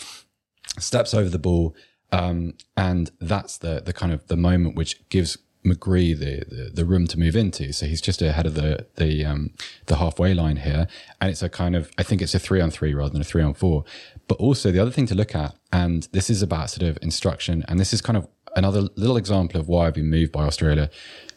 steps 0.79 1.14
over 1.14 1.29
the 1.29 1.38
ball. 1.38 1.75
Um, 2.12 2.55
and 2.77 3.11
that's 3.20 3.59
the, 3.59 3.83
the 3.85 3.92
kind 3.92 4.12
of 4.12 4.27
the 4.29 4.37
moment 4.37 4.77
which 4.77 5.09
gives 5.09 5.38
McGree 5.64 6.16
the, 6.16 6.44
the, 6.49 6.70
the 6.73 6.85
room 6.85 7.07
to 7.09 7.18
move 7.18 7.35
into. 7.35 7.73
So 7.73 7.87
he's 7.87 8.01
just 8.01 8.20
ahead 8.23 8.47
of 8.47 8.55
the, 8.55 8.87
the, 8.97 9.25
um, 9.25 9.51
the 9.87 9.97
halfway 9.97 10.35
line 10.35 10.57
here. 10.57 10.87
And 11.20 11.31
it's 11.31 11.42
a 11.42 11.49
kind 11.49 11.75
of, 11.75 11.90
I 11.99 12.03
think 12.03 12.20
it's 12.23 12.35
a 12.35 12.38
three 12.38 12.61
on 12.61 12.70
three 12.70 12.94
rather 12.94 13.11
than 13.11 13.23
a 13.23 13.25
three 13.25 13.42
on 13.42 13.55
four. 13.55 13.85
But 14.29 14.37
also 14.37 14.70
the 14.70 14.79
other 14.79 14.90
thing 14.90 15.07
to 15.07 15.14
look 15.14 15.35
at, 15.35 15.57
and 15.73 16.07
this 16.12 16.31
is 16.31 16.42
about 16.42 16.70
sort 16.70 16.88
of 16.88 16.99
instruction. 17.03 17.64
And 17.66 17.81
this 17.81 17.92
is 17.92 18.01
kind 18.01 18.16
of 18.16 18.29
another 18.55 18.83
little 18.94 19.16
example 19.16 19.59
of 19.59 19.68
why 19.68 19.87
I've 19.87 19.94
been 19.94 20.11
moved 20.11 20.33
by 20.33 20.44
Australia. 20.44 20.90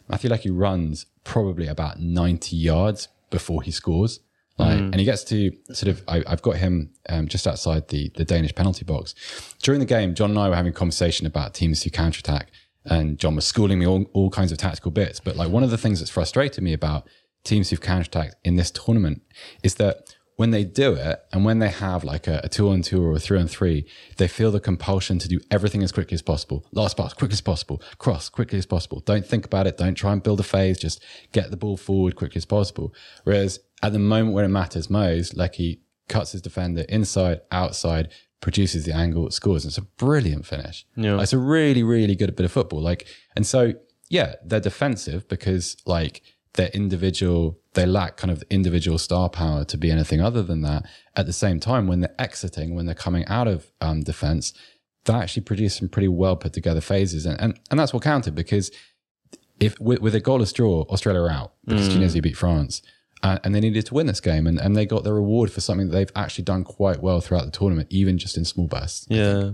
Matthew 0.07 0.29
Leckie 0.29 0.51
runs 0.51 1.05
probably 1.23 1.67
about 1.67 1.99
90 1.99 2.55
yards 2.55 3.07
before 3.29 3.61
he 3.61 3.71
scores. 3.71 4.19
Like, 4.57 4.79
mm. 4.79 4.85
and 4.85 4.95
he 4.95 5.05
gets 5.05 5.23
to 5.25 5.51
sort 5.71 5.89
of, 5.89 6.03
I, 6.07 6.23
have 6.27 6.41
got 6.41 6.55
him 6.55 6.91
um, 7.09 7.27
just 7.27 7.45
outside 7.45 7.89
the, 7.89 8.11
the 8.15 8.25
Danish 8.25 8.55
penalty 8.55 8.85
box. 8.85 9.13
During 9.61 9.79
the 9.79 9.85
game, 9.85 10.15
John 10.15 10.31
and 10.31 10.39
I 10.39 10.49
were 10.49 10.55
having 10.55 10.71
a 10.71 10.75
conversation 10.75 11.27
about 11.27 11.53
teams 11.53 11.83
who 11.83 11.91
counterattack, 11.91 12.51
and 12.83 13.19
John 13.19 13.35
was 13.35 13.45
schooling 13.45 13.77
me 13.77 13.85
all, 13.85 14.05
all 14.13 14.31
kinds 14.31 14.51
of 14.51 14.57
tactical 14.57 14.89
bits. 14.89 15.19
But 15.19 15.35
like 15.35 15.49
one 15.49 15.63
of 15.63 15.69
the 15.69 15.77
things 15.77 15.99
that's 15.99 16.09
frustrated 16.09 16.63
me 16.63 16.73
about 16.73 17.07
teams 17.43 17.69
who've 17.69 17.81
counterattacked 17.81 18.33
in 18.43 18.55
this 18.55 18.71
tournament 18.71 19.21
is 19.63 19.75
that 19.75 20.06
when 20.37 20.51
they 20.51 20.63
do 20.63 20.93
it 20.93 21.19
and 21.33 21.43
when 21.43 21.59
they 21.59 21.69
have 21.69 22.03
like 22.03 22.27
a, 22.27 22.41
a 22.43 22.47
two 22.47 22.69
on 22.69 22.83
two 22.83 23.03
or 23.03 23.13
a 23.13 23.19
three 23.19 23.39
on 23.39 23.47
three, 23.47 23.87
they 24.17 24.27
feel 24.27 24.51
the 24.51 24.59
compulsion 24.59 25.17
to 25.19 25.27
do 25.27 25.39
everything 25.49 25.81
as 25.83 25.91
quickly 25.91 26.13
as 26.13 26.21
possible. 26.21 26.63
Last 26.71 26.95
pass, 26.95 27.13
quick 27.13 27.33
as 27.33 27.41
possible. 27.41 27.81
Cross, 27.97 28.29
quickly 28.29 28.59
as 28.59 28.67
possible. 28.67 28.99
Don't 29.01 29.25
think 29.25 29.45
about 29.45 29.65
it. 29.65 29.77
Don't 29.77 29.95
try 29.95 30.13
and 30.13 30.21
build 30.21 30.39
a 30.39 30.43
phase. 30.43 30.77
Just 30.77 31.03
get 31.31 31.49
the 31.49 31.57
ball 31.57 31.75
forward 31.75 32.15
quickly 32.15 32.37
as 32.37 32.45
possible. 32.45 32.93
Whereas 33.23 33.59
at 33.81 33.93
the 33.93 33.99
moment 33.99 34.35
when 34.35 34.45
it 34.45 34.49
matters 34.49 34.91
most, 34.91 35.35
like 35.35 35.55
he 35.55 35.81
cuts 36.07 36.33
his 36.33 36.41
defender 36.43 36.85
inside, 36.87 37.41
outside, 37.51 38.09
produces 38.39 38.85
the 38.85 38.93
angle, 38.93 39.31
scores. 39.31 39.65
It's 39.65 39.79
a 39.79 39.81
brilliant 39.81 40.45
finish. 40.45 40.85
Yeah. 40.95 41.19
It's 41.19 41.33
a 41.33 41.39
really, 41.39 41.81
really 41.81 42.15
good 42.15 42.35
bit 42.35 42.45
of 42.45 42.51
football. 42.51 42.81
Like, 42.81 43.07
and 43.35 43.45
so, 43.45 43.73
yeah, 44.07 44.35
they're 44.45 44.59
defensive 44.59 45.27
because 45.27 45.77
like 45.87 46.21
their 46.57 46.69
individual, 46.69 47.57
they 47.73 47.85
lack 47.85 48.17
kind 48.17 48.31
of 48.31 48.43
individual 48.49 48.97
star 48.97 49.29
power 49.29 49.63
to 49.63 49.77
be 49.77 49.89
anything 49.89 50.21
other 50.21 50.43
than 50.43 50.61
that. 50.63 50.85
At 51.15 51.25
the 51.25 51.33
same 51.33 51.59
time, 51.59 51.87
when 51.87 52.01
they're 52.01 52.15
exiting, 52.19 52.75
when 52.75 52.85
they're 52.85 52.95
coming 52.95 53.25
out 53.27 53.47
of 53.47 53.71
um, 53.79 54.01
defense, 54.01 54.53
they 55.05 55.13
actually 55.13 55.43
produce 55.43 55.77
some 55.77 55.87
pretty 55.87 56.07
well 56.09 56.35
put 56.35 56.53
together 56.53 56.81
phases. 56.81 57.25
And, 57.25 57.39
and, 57.39 57.59
and 57.71 57.79
that's 57.79 57.93
what 57.93 58.03
counted 58.03 58.35
because 58.35 58.71
if 59.59 59.79
with, 59.79 60.01
with 60.01 60.15
a 60.15 60.21
goalless 60.21 60.53
draw, 60.53 60.81
Australia 60.89 61.21
are 61.21 61.29
out 61.29 61.53
because 61.65 61.87
Tunisia 61.89 62.21
beat 62.21 62.37
France. 62.37 62.81
Uh, 63.23 63.39
and 63.43 63.55
they 63.55 63.59
needed 63.59 63.83
to 63.83 63.95
win 63.95 64.05
this 64.05 64.19
game, 64.19 64.45
and, 64.45 64.59
and 64.59 64.75
they 64.75 64.85
got 64.85 65.03
their 65.03 65.15
reward 65.15 65.51
for 65.51 65.59
something 65.59 65.87
that 65.87 65.93
they've 65.93 66.11
actually 66.15 66.43
done 66.43 66.63
quite 66.63 67.01
well 67.01 67.19
throughout 67.19 67.45
the 67.45 67.51
tournament, 67.51 67.87
even 67.89 68.15
just 68.15 68.37
in 68.37 68.45
small 68.45 68.67
bursts. 68.67 69.07
Yeah. 69.09 69.53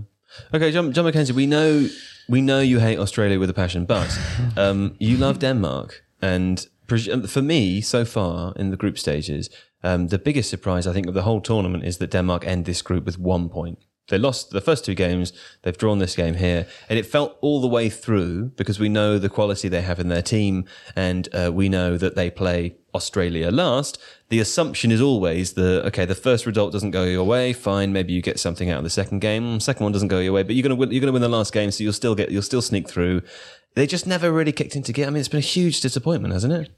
Okay, 0.52 0.70
John, 0.70 0.92
John 0.92 1.06
McKenzie, 1.06 1.32
we 1.32 1.46
know 1.46 1.88
we 2.28 2.42
know 2.42 2.60
you 2.60 2.78
hate 2.78 2.98
Australia 2.98 3.38
with 3.38 3.48
a 3.48 3.54
passion, 3.54 3.86
but 3.86 4.18
um, 4.58 4.96
you 4.98 5.16
love 5.16 5.38
Denmark, 5.38 6.04
and 6.20 6.66
for 6.86 7.42
me, 7.42 7.80
so 7.80 8.04
far 8.04 8.52
in 8.56 8.70
the 8.70 8.76
group 8.76 8.98
stages, 8.98 9.50
um, 9.82 10.08
the 10.08 10.18
biggest 10.18 10.50
surprise 10.50 10.86
I 10.86 10.92
think 10.92 11.06
of 11.06 11.14
the 11.14 11.22
whole 11.22 11.40
tournament 11.40 11.84
is 11.84 11.98
that 11.98 12.10
Denmark 12.10 12.46
end 12.46 12.64
this 12.64 12.82
group 12.82 13.04
with 13.04 13.18
one 13.18 13.48
point. 13.48 13.78
They 14.08 14.18
lost 14.18 14.50
the 14.50 14.60
first 14.60 14.84
two 14.84 14.94
games. 14.94 15.32
They've 15.62 15.76
drawn 15.76 15.98
this 15.98 16.14
game 16.14 16.34
here, 16.34 16.66
and 16.90 16.98
it 16.98 17.06
felt 17.06 17.38
all 17.40 17.62
the 17.62 17.68
way 17.68 17.88
through 17.88 18.50
because 18.56 18.78
we 18.78 18.90
know 18.90 19.18
the 19.18 19.30
quality 19.30 19.68
they 19.68 19.80
have 19.80 19.98
in 19.98 20.08
their 20.08 20.20
team, 20.20 20.66
and 20.94 21.26
uh, 21.34 21.50
we 21.54 21.70
know 21.70 21.96
that 21.96 22.14
they 22.14 22.30
play 22.30 22.76
Australia 22.94 23.50
last. 23.50 23.98
The 24.28 24.40
assumption 24.40 24.92
is 24.92 25.00
always 25.00 25.54
the 25.54 25.82
okay. 25.86 26.04
The 26.04 26.14
first 26.14 26.44
result 26.44 26.70
doesn't 26.70 26.90
go 26.90 27.04
your 27.04 27.24
way. 27.24 27.54
Fine, 27.54 27.94
maybe 27.94 28.12
you 28.12 28.20
get 28.20 28.38
something 28.38 28.68
out 28.68 28.78
of 28.78 28.84
the 28.84 28.90
second 28.90 29.20
game. 29.20 29.58
Second 29.58 29.84
one 29.84 29.92
doesn't 29.92 30.08
go 30.08 30.20
your 30.20 30.34
way, 30.34 30.42
but 30.42 30.54
you're 30.54 30.62
gonna 30.62 30.74
win, 30.74 30.90
you're 30.90 31.00
gonna 31.00 31.12
win 31.12 31.22
the 31.22 31.28
last 31.30 31.54
game, 31.54 31.70
so 31.70 31.82
you'll 31.82 31.94
still 31.94 32.14
get 32.14 32.30
you'll 32.30 32.42
still 32.42 32.62
sneak 32.62 32.86
through. 32.86 33.22
They 33.74 33.86
just 33.86 34.06
never 34.06 34.30
really 34.30 34.52
kicked 34.52 34.76
into 34.76 34.92
gear. 34.92 35.06
I 35.06 35.10
mean, 35.10 35.18
it's 35.20 35.28
been 35.28 35.38
a 35.38 35.52
huge 35.56 35.80
disappointment, 35.80 36.32
hasn't 36.32 36.52
it? 36.52 36.70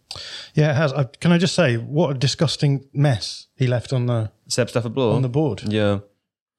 Yeah, 0.55 0.71
it 0.71 0.77
has. 0.77 0.93
Uh, 0.93 1.05
can 1.21 1.31
I 1.33 1.39
just 1.39 1.55
say 1.55 1.77
what 1.77 2.11
a 2.11 2.15
disgusting 2.19 2.89
mess 2.95 3.49
he 3.55 3.67
left 3.67 3.93
on 3.93 4.07
the 4.07 4.31
Seb 4.49 4.71
Stafford-Bloor 4.71 5.15
on 5.15 5.23
the 5.23 5.29
board? 5.29 5.63
Yeah. 5.67 5.99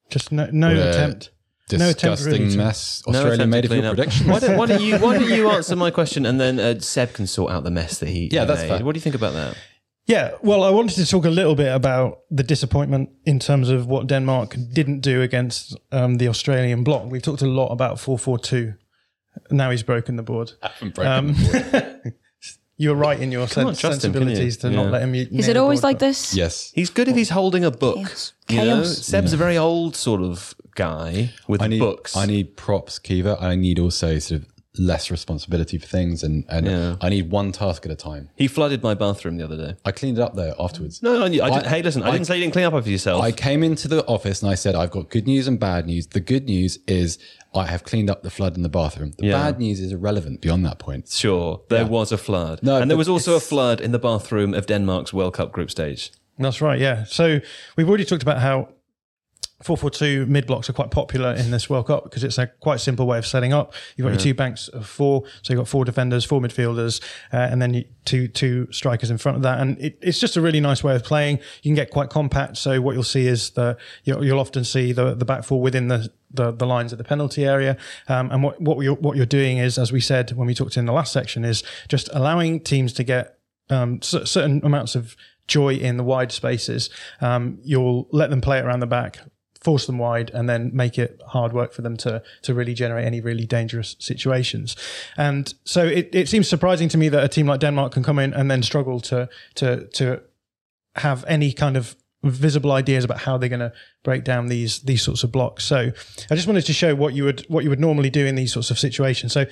Just 0.09 0.31
no, 0.31 0.47
no 0.51 0.67
What 0.67 0.77
a 0.77 0.89
attempt. 0.89 1.31
No 1.71 1.77
attempt 1.89 1.99
Disgusting 2.01 2.31
really 2.33 2.51
to- 2.51 2.57
mess. 2.57 3.03
No 3.07 3.11
Australia 3.13 3.33
attempt 3.33 3.51
made 3.51 3.61
to 3.63 3.67
a 3.67 3.81
few 3.81 3.89
up. 3.89 3.95
predictions. 3.95 4.29
Why 4.29 4.39
don't, 4.39 4.57
why 4.57 4.65
don't 4.67 4.81
you 4.81 4.97
why 4.99 5.17
don't 5.17 5.29
you 5.29 5.49
answer 5.57 5.75
my 5.75 5.91
question 5.91 6.25
and 6.25 6.39
then 6.39 6.59
uh, 6.59 6.79
Seb 6.79 7.13
can 7.13 7.27
sort 7.27 7.51
out 7.51 7.63
the 7.65 7.71
mess 7.71 7.97
that 7.99 8.07
he 8.09 8.29
Yeah, 8.31 8.41
he 8.41 8.47
that's 8.47 8.61
made. 8.61 8.69
fair. 8.69 8.85
What 8.85 8.93
do 8.93 8.97
you 8.97 9.01
think 9.01 9.15
about 9.15 9.33
that? 9.33 9.57
Yeah, 10.05 10.35
well, 10.41 10.63
I 10.63 10.69
wanted 10.69 10.95
to 10.95 11.05
talk 11.05 11.25
a 11.25 11.29
little 11.29 11.55
bit 11.55 11.67
about 11.75 12.19
the 12.31 12.43
disappointment 12.43 13.09
in 13.25 13.39
terms 13.39 13.69
of 13.69 13.87
what 13.87 14.07
Denmark 14.07 14.55
didn't 14.71 15.01
do 15.01 15.21
against 15.21 15.75
um, 15.91 16.15
the 16.15 16.29
Australian 16.29 16.85
bloc. 16.85 17.11
We've 17.11 17.21
talked 17.21 17.41
a 17.41 17.47
lot 17.47 17.73
about 17.73 17.99
4 17.99 18.17
4 18.17 18.39
2. 18.39 18.73
Now 19.51 19.69
he's 19.71 19.83
broken 19.83 20.15
the 20.15 20.23
board. 20.23 20.51
Um, 20.97 21.35
you 22.77 22.89
were 22.89 22.95
right 22.95 23.19
in 23.19 23.31
your 23.31 23.41
on, 23.43 23.47
sen- 23.47 23.65
trust 23.65 23.81
sensibilities 24.01 24.55
you? 24.55 24.61
to 24.61 24.69
Yeah. 24.69 24.83
not 24.83 24.91
let 24.91 25.01
him. 25.01 25.15
Is 25.15 25.47
it 25.47 25.57
always 25.57 25.83
like 25.83 25.99
this? 25.99 26.35
yes. 26.35 26.71
He's 26.75 26.89
good 26.89 27.07
if 27.07 27.15
he's 27.15 27.29
holding 27.29 27.65
a 27.65 27.71
book. 27.71 27.97
Chaos. 27.97 28.33
You 28.49 28.57
know, 28.57 28.63
Chaos. 28.83 28.97
Seb's 29.05 29.33
a 29.33 29.37
very 29.37 29.57
old 29.57 29.95
sort 29.95 30.21
of 30.21 30.53
guy 30.75 31.33
with 31.47 31.61
I 31.61 31.67
need 31.67 31.79
books. 31.79 32.15
I 32.15 32.25
need 32.27 32.55
props, 32.55 32.99
Caoimhe. 32.99 33.41
I 33.41 33.55
need 33.55 33.79
also 33.79 34.19
sort 34.19 34.41
of 34.41 34.47
less 34.79 35.09
responsibility 35.11 35.77
for 35.77 35.87
things, 35.87 36.23
and 36.23 36.43
and 36.49 36.65
Yeah. 36.65 36.95
I 37.01 37.09
need 37.09 37.31
one 37.31 37.51
task 37.51 37.85
at 37.85 37.91
a 37.91 37.95
time. 37.95 38.29
he 38.35 38.47
flooded 38.47 38.83
my 38.83 38.93
bathroom 38.93 39.37
the 39.37 39.43
other 39.43 39.57
day. 39.57 39.75
I 39.85 39.91
cleaned 39.91 40.17
it 40.17 40.21
up 40.21 40.35
though 40.35 40.53
afterwards. 40.59 41.01
No, 41.03 41.21
I, 41.21 41.25
I, 41.25 41.29
didn't, 41.29 41.41
I- 41.65 41.69
hey, 41.69 41.81
listen, 41.81 42.03
I, 42.03 42.07
I- 42.09 42.11
didn't 42.11 42.27
say 42.27 42.35
you 42.37 42.41
didn't 42.43 42.53
clean 42.53 42.65
up 42.65 42.73
after 42.73 42.89
yourself. 42.89 43.21
I 43.23 43.31
came 43.31 43.63
into 43.63 43.87
the 43.87 44.05
office 44.05 44.41
and 44.43 44.51
I 44.51 44.55
said, 44.55 44.75
I've 44.75 44.91
got 44.91 45.09
good 45.09 45.27
news 45.27 45.47
and 45.47 45.59
bad 45.59 45.85
news. 45.85 46.07
The 46.07 46.19
good 46.19 46.45
news 46.45 46.79
is 46.87 47.17
I 47.53 47.65
have 47.67 47.83
cleaned 47.83 48.09
up 48.09 48.21
the 48.23 48.29
flood 48.29 48.55
in 48.57 48.63
the 48.63 48.69
bathroom. 48.69 49.13
The 49.17 49.27
Yeah. 49.27 49.33
bad 49.43 49.59
news 49.59 49.79
is 49.79 49.91
irrelevant 49.91 50.41
beyond 50.41 50.65
that 50.65 50.79
point. 50.79 51.07
sure, 51.09 51.61
there 51.69 51.85
was 51.85 52.11
a 52.11 52.17
flood. 52.17 52.59
No, 52.61 52.79
and 52.81 52.89
there 52.89 52.97
was 52.97 53.09
also 53.09 53.35
a 53.35 53.39
flood 53.39 53.81
in 53.81 53.91
the 53.91 53.99
bathroom 53.99 54.53
of 54.53 54.65
Denmark's 54.67 55.13
World 55.13 55.33
Cup 55.33 55.51
group 55.51 55.71
stage. 55.71 56.11
That's 56.39 56.61
right, 56.61 56.79
yeah. 56.79 57.03
So 57.05 57.39
we've 57.75 57.89
already 57.89 58.05
talked 58.05 58.21
about 58.21 58.37
how 58.39 58.69
442 59.63 60.27
mid 60.27 60.45
blocks 60.45 60.69
are 60.69 60.73
quite 60.73 60.91
popular 60.91 61.33
in 61.33 61.49
this 61.49 61.67
World 61.67 61.87
Cup 61.87 62.03
because 62.03 62.23
it's 62.23 62.37
a 62.37 62.45
quite 62.45 62.79
simple 62.79 63.07
way 63.07 63.17
of 63.17 63.25
setting 63.25 63.53
up. 63.53 63.73
You've 63.95 64.05
got 64.05 64.11
your 64.11 64.19
two 64.19 64.33
banks 64.35 64.67
of 64.67 64.87
four, 64.87 65.23
so 65.41 65.51
you've 65.51 65.59
got 65.59 65.67
four 65.67 65.83
defenders, 65.83 66.23
four 66.25 66.39
midfielders, 66.39 67.01
uh, 67.33 67.37
and 67.37 67.59
then 67.59 67.73
you, 67.73 67.85
two 68.05 68.27
two 68.27 68.71
strikers 68.71 69.09
in 69.09 69.17
front 69.17 69.35
of 69.35 69.41
that. 69.43 69.59
And 69.59 69.79
it, 69.79 69.97
it's 69.99 70.19
just 70.19 70.37
a 70.37 70.41
really 70.41 70.59
nice 70.59 70.83
way 70.83 70.95
of 70.95 71.03
playing. 71.03 71.37
You 71.63 71.69
can 71.69 71.75
get 71.75 71.89
quite 71.89 72.11
compact. 72.11 72.57
So 72.57 72.79
what 72.81 72.93
you'll 72.93 73.03
see 73.03 73.25
is 73.25 73.49
the 73.51 73.77
you'll, 74.03 74.23
you'll 74.23 74.39
often 74.39 74.63
see 74.63 74.91
the 74.91 75.15
the 75.15 75.25
back 75.25 75.43
four 75.43 75.59
within 75.59 75.87
the 75.87 76.11
the, 76.29 76.51
the 76.51 76.67
lines 76.67 76.91
of 76.91 76.99
the 76.99 77.03
penalty 77.03 77.45
area. 77.45 77.77
Um, 78.07 78.29
and 78.31 78.43
what 78.43 78.61
what 78.61 78.79
you're, 78.81 78.95
what 78.95 79.17
you're 79.17 79.25
doing 79.25 79.57
is, 79.57 79.79
as 79.79 79.91
we 79.91 80.01
said 80.01 80.31
when 80.33 80.45
we 80.45 80.53
talked 80.53 80.77
in 80.77 80.85
the 80.85 80.93
last 80.93 81.11
section, 81.11 81.43
is 81.43 81.63
just 81.87 82.09
allowing 82.13 82.59
teams 82.59 82.93
to 82.93 83.03
get 83.03 83.39
um, 83.71 84.03
cer- 84.03 84.27
certain 84.27 84.61
amounts 84.63 84.93
of 84.93 85.15
joy 85.47 85.73
in 85.73 85.97
the 85.97 86.03
wide 86.03 86.31
spaces. 86.31 86.89
Um, 87.21 87.59
you'll 87.63 88.07
let 88.11 88.29
them 88.29 88.41
play 88.41 88.59
it 88.59 88.65
around 88.65 88.81
the 88.81 88.87
back, 88.87 89.19
force 89.67 89.85
them 89.85 89.97
wide, 89.97 90.31
and 90.33 90.47
then 90.47 90.71
make 90.73 90.97
it 90.97 91.21
hard 91.27 91.51
work 91.51 91.73
for 91.73 91.81
them 91.81 91.97
to 91.97 92.21
to 92.41 92.53
really 92.53 92.73
generate 92.73 93.05
any 93.05 93.19
really 93.19 93.45
dangerous 93.45 93.97
situations. 93.99 94.77
And 95.17 95.53
so 95.65 95.85
it, 95.85 96.15
it 96.15 96.29
seems 96.29 96.47
surprising 96.47 96.87
to 96.89 96.97
me 96.97 97.09
that 97.09 97.21
a 97.21 97.27
team 97.27 97.47
like 97.47 97.59
Denmark 97.59 97.91
can 97.91 98.01
come 98.01 98.17
in 98.17 98.33
and 98.33 98.49
then 98.49 98.63
struggle 98.63 99.01
to 99.01 99.27
to 99.55 99.87
to 99.87 100.21
have 100.95 101.25
any 101.27 101.51
kind 101.51 101.75
of 101.75 101.95
visible 102.23 102.71
ideas 102.71 103.03
about 103.03 103.19
how 103.19 103.37
they're 103.37 103.49
going 103.49 103.59
to 103.59 103.71
break 104.03 104.23
down 104.23 104.47
these 104.47 104.79
these 104.79 105.03
sorts 105.03 105.23
of 105.23 105.31
blocks. 105.31 105.63
So 105.63 105.91
I 106.31 106.35
just 106.35 106.47
wanted 106.47 106.65
to 106.65 106.73
show 106.73 106.95
what 106.95 107.13
you 107.13 107.23
would 107.23 107.45
what 107.47 107.63
you 107.63 107.69
would 107.69 107.79
normally 107.79 108.09
do 108.09 108.25
in 108.25 108.35
these 108.35 108.51
sorts 108.51 108.71
of 108.71 108.79
situations. 108.79 109.33
So 109.33 109.45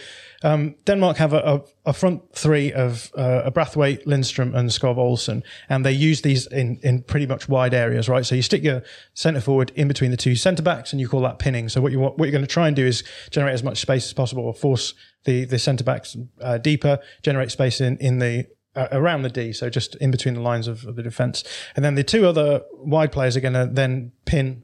um, 0.43 0.75
Denmark 0.85 1.17
have 1.17 1.33
a, 1.33 1.39
a, 1.39 1.61
a 1.89 1.93
front 1.93 2.23
three 2.33 2.73
of 2.73 3.11
uh, 3.15 3.49
Braithwaite, 3.51 4.07
Lindstrom, 4.07 4.55
and 4.55 4.69
Skov 4.69 4.97
Olsen, 4.97 5.43
and 5.69 5.85
they 5.85 5.91
use 5.91 6.21
these 6.21 6.47
in 6.47 6.79
in 6.81 7.03
pretty 7.03 7.27
much 7.27 7.47
wide 7.47 7.73
areas, 7.73 8.09
right? 8.09 8.25
So 8.25 8.35
you 8.35 8.41
stick 8.41 8.63
your 8.63 8.81
centre 9.13 9.41
forward 9.41 9.71
in 9.75 9.87
between 9.87 10.11
the 10.11 10.17
two 10.17 10.35
centre 10.35 10.63
backs, 10.63 10.91
and 10.91 10.99
you 10.99 11.07
call 11.07 11.21
that 11.21 11.39
pinning. 11.39 11.69
So 11.69 11.81
what 11.81 11.91
you 11.91 11.99
what 11.99 12.17
you're 12.19 12.31
going 12.31 12.41
to 12.41 12.47
try 12.47 12.67
and 12.67 12.75
do 12.75 12.85
is 12.85 13.03
generate 13.29 13.53
as 13.53 13.63
much 13.63 13.79
space 13.79 14.05
as 14.05 14.13
possible, 14.13 14.43
or 14.43 14.53
force 14.53 14.95
the 15.25 15.45
the 15.45 15.59
centre 15.59 15.83
backs 15.83 16.17
uh, 16.41 16.57
deeper, 16.57 16.99
generate 17.21 17.51
space 17.51 17.79
in 17.79 17.97
in 17.97 18.19
the 18.19 18.47
uh, 18.75 18.87
around 18.91 19.21
the 19.23 19.29
D, 19.29 19.53
so 19.53 19.69
just 19.69 19.95
in 19.95 20.11
between 20.11 20.33
the 20.35 20.41
lines 20.41 20.67
of, 20.67 20.85
of 20.85 20.95
the 20.95 21.03
defense. 21.03 21.43
And 21.75 21.83
then 21.85 21.95
the 21.95 22.03
two 22.03 22.25
other 22.27 22.61
wide 22.73 23.11
players 23.11 23.35
are 23.37 23.41
going 23.41 23.53
to 23.53 23.69
then 23.71 24.11
pin 24.25 24.63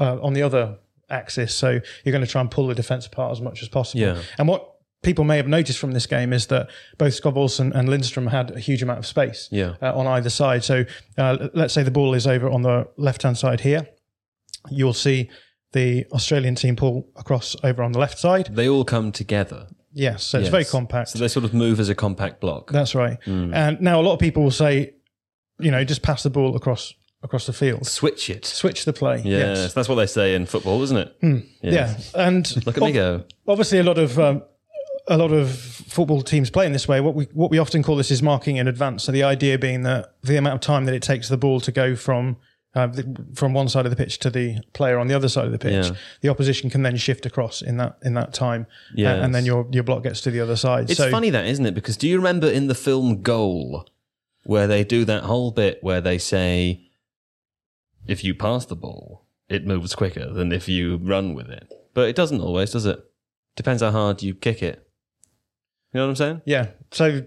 uh, 0.00 0.20
on 0.22 0.32
the 0.32 0.42
other 0.42 0.78
axis. 1.10 1.54
So 1.54 1.80
you're 2.04 2.12
going 2.12 2.24
to 2.24 2.30
try 2.30 2.40
and 2.40 2.50
pull 2.50 2.66
the 2.68 2.74
defense 2.74 3.06
apart 3.06 3.32
as 3.32 3.40
much 3.40 3.62
as 3.62 3.68
possible. 3.68 4.00
Yeah. 4.00 4.22
And 4.38 4.48
what 4.48 4.70
people 5.02 5.24
may 5.24 5.36
have 5.36 5.46
noticed 5.46 5.78
from 5.78 5.92
this 5.92 6.06
game 6.06 6.32
is 6.32 6.46
that 6.46 6.70
both 6.96 7.12
Skov 7.20 7.36
Olsen 7.36 7.72
and 7.74 7.88
Lindstrom 7.88 8.28
had 8.28 8.50
a 8.52 8.58
huge 8.58 8.82
amount 8.82 8.98
of 9.00 9.06
space 9.06 9.48
Yeah. 9.52 9.74
uh, 9.82 9.94
on 9.94 10.06
either 10.06 10.30
side. 10.30 10.64
So 10.64 10.84
uh, 11.18 11.48
let's 11.52 11.74
say 11.74 11.82
the 11.82 11.90
ball 11.90 12.14
is 12.14 12.26
over 12.26 12.48
on 12.48 12.62
the 12.62 12.88
left 12.96 13.22
hand 13.22 13.36
side 13.36 13.60
here. 13.60 13.86
You'll 14.70 14.94
see 14.94 15.28
the 15.72 16.06
Australian 16.12 16.54
team 16.54 16.74
pull 16.76 17.08
across 17.16 17.54
over 17.62 17.82
on 17.82 17.92
the 17.92 17.98
left 17.98 18.18
side. 18.18 18.48
They 18.54 18.68
all 18.68 18.84
come 18.84 19.12
together. 19.12 19.66
Yes, 19.94 20.24
so 20.24 20.40
it's 20.40 20.48
very 20.48 20.64
compact. 20.64 21.10
So 21.10 21.18
they 21.20 21.28
sort 21.28 21.44
of 21.44 21.54
move 21.54 21.78
as 21.80 21.88
a 21.88 21.94
compact 21.94 22.40
block. 22.40 22.70
That's 22.72 22.94
right. 22.94 23.16
And 23.26 23.80
now 23.80 24.00
a 24.00 24.02
lot 24.02 24.12
of 24.14 24.18
people 24.18 24.42
will 24.42 24.50
say, 24.50 24.94
you 25.60 25.70
know, 25.70 25.84
just 25.84 26.02
pass 26.02 26.22
the 26.24 26.30
ball 26.30 26.56
across 26.56 26.92
across 27.22 27.46
the 27.46 27.52
field, 27.54 27.86
Switch 27.86 28.28
it. 28.28 28.44
switch 28.44 28.84
the 28.84 28.92
play. 28.92 29.16
Yes. 29.24 29.56
Yes. 29.56 29.72
that's 29.74 29.88
what 29.88 29.94
they 29.94 30.06
say 30.06 30.34
in 30.34 30.44
football, 30.44 30.82
isn't 30.82 30.96
it? 30.96 31.44
Yeah. 31.62 31.96
And 32.14 32.44
Look 32.66 32.76
at 32.76 32.82
me 32.82 32.92
go. 32.92 33.24
obviously 33.48 33.78
a 33.78 33.82
lot 33.82 33.96
of 33.96 34.18
um, 34.18 34.42
a 35.08 35.16
lot 35.16 35.32
of 35.32 35.50
football 35.54 36.20
teams 36.22 36.50
play 36.50 36.66
in 36.66 36.72
this 36.72 36.86
way. 36.88 37.00
What 37.00 37.14
we 37.14 37.24
what 37.32 37.50
we 37.50 37.58
often 37.58 37.82
call 37.82 37.96
this 37.96 38.10
is 38.10 38.22
marking 38.22 38.56
in 38.56 38.68
advance. 38.68 39.04
So 39.04 39.12
the 39.12 39.22
idea 39.22 39.58
being 39.58 39.82
that 39.82 40.14
the 40.22 40.36
amount 40.36 40.56
of 40.56 40.60
time 40.60 40.84
that 40.86 40.94
it 40.94 41.02
takes 41.02 41.28
the 41.28 41.36
ball 41.38 41.60
to 41.60 41.72
go 41.72 41.94
from 41.96 42.36
uh, 42.74 42.86
the, 42.88 43.24
from 43.34 43.54
one 43.54 43.68
side 43.68 43.86
of 43.86 43.90
the 43.90 43.96
pitch 43.96 44.18
to 44.18 44.30
the 44.30 44.58
player 44.72 44.98
on 44.98 45.06
the 45.06 45.14
other 45.14 45.28
side 45.28 45.46
of 45.46 45.52
the 45.52 45.58
pitch, 45.58 45.86
Yeah. 45.86 45.96
the 46.22 46.28
opposition 46.28 46.70
can 46.70 46.82
then 46.82 46.96
shift 46.96 47.24
across 47.26 47.62
in 47.62 47.76
that 47.76 47.98
in 48.02 48.14
that 48.14 48.32
time, 48.34 48.66
Uh, 48.90 48.94
Yes. 48.96 49.24
and 49.24 49.34
then 49.34 49.44
your 49.44 49.66
your 49.70 49.84
block 49.84 50.02
gets 50.02 50.20
to 50.22 50.30
the 50.30 50.40
other 50.40 50.56
side. 50.56 50.90
It's 50.90 50.98
so 50.98 51.10
funny 51.10 51.30
that, 51.30 51.46
isn't 51.46 51.64
it? 51.66 51.74
Because 51.74 51.96
do 51.96 52.08
you 52.08 52.16
remember 52.16 52.48
in 52.48 52.66
the 52.66 52.74
film 52.74 53.22
Goal, 53.22 53.86
where 54.44 54.66
they 54.66 54.84
do 54.84 55.04
that 55.04 55.22
whole 55.24 55.50
bit 55.52 55.78
where 55.82 56.00
they 56.00 56.18
say, 56.18 56.82
if 58.06 58.22
you 58.24 58.34
pass 58.34 58.66
the 58.66 58.76
ball, 58.76 59.24
it 59.48 59.66
moves 59.66 59.94
quicker 59.94 60.30
than 60.32 60.52
if 60.52 60.68
you 60.68 60.96
run 60.96 61.34
with 61.34 61.48
it. 61.48 61.72
But 61.94 62.08
it 62.08 62.16
doesn't 62.16 62.40
always, 62.40 62.72
does 62.72 62.86
it? 62.86 62.98
Depends 63.56 63.82
how 63.82 63.90
hard 63.92 64.22
you 64.22 64.34
kick 64.34 64.62
it. 64.62 64.86
You 65.92 66.00
know 66.00 66.06
what 66.06 66.10
I'm 66.10 66.16
saying? 66.16 66.42
Yeah. 66.44 66.66
So 66.90 67.22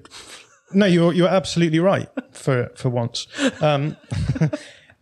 no, 0.74 0.86
you're 0.86 1.14
you're 1.14 1.30
absolutely 1.30 1.80
right 1.80 2.10
for 2.32 2.70
for 2.76 2.90
once. 2.90 3.28
Um, 3.62 3.96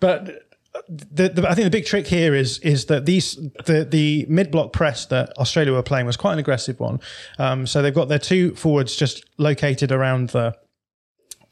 but 0.06 0.46
the, 0.88 1.30
the, 1.30 1.50
I 1.50 1.56
think 1.56 1.66
the 1.66 1.72
big 1.72 1.88
trick 1.88 2.06
here 2.06 2.36
is 2.36 2.60
is 2.60 2.86
that 2.86 3.08
these 3.08 3.36
the 3.66 3.84
the 3.84 4.28
mid 4.30 4.52
block 4.52 4.72
press 4.72 5.08
that 5.08 5.36
Australia 5.40 5.74
were 5.74 5.82
playing 5.82 6.06
was 6.06 6.16
quite 6.16 6.34
an 6.34 6.40
aggressive 6.40 6.80
one. 6.80 7.00
Um, 7.40 7.66
so 7.66 7.82
they've 7.82 8.00
got 8.02 8.08
their 8.08 8.20
two 8.20 8.54
forwards 8.54 8.96
just 8.96 9.26
located 9.38 9.92
around 9.92 10.30
the 10.30 10.56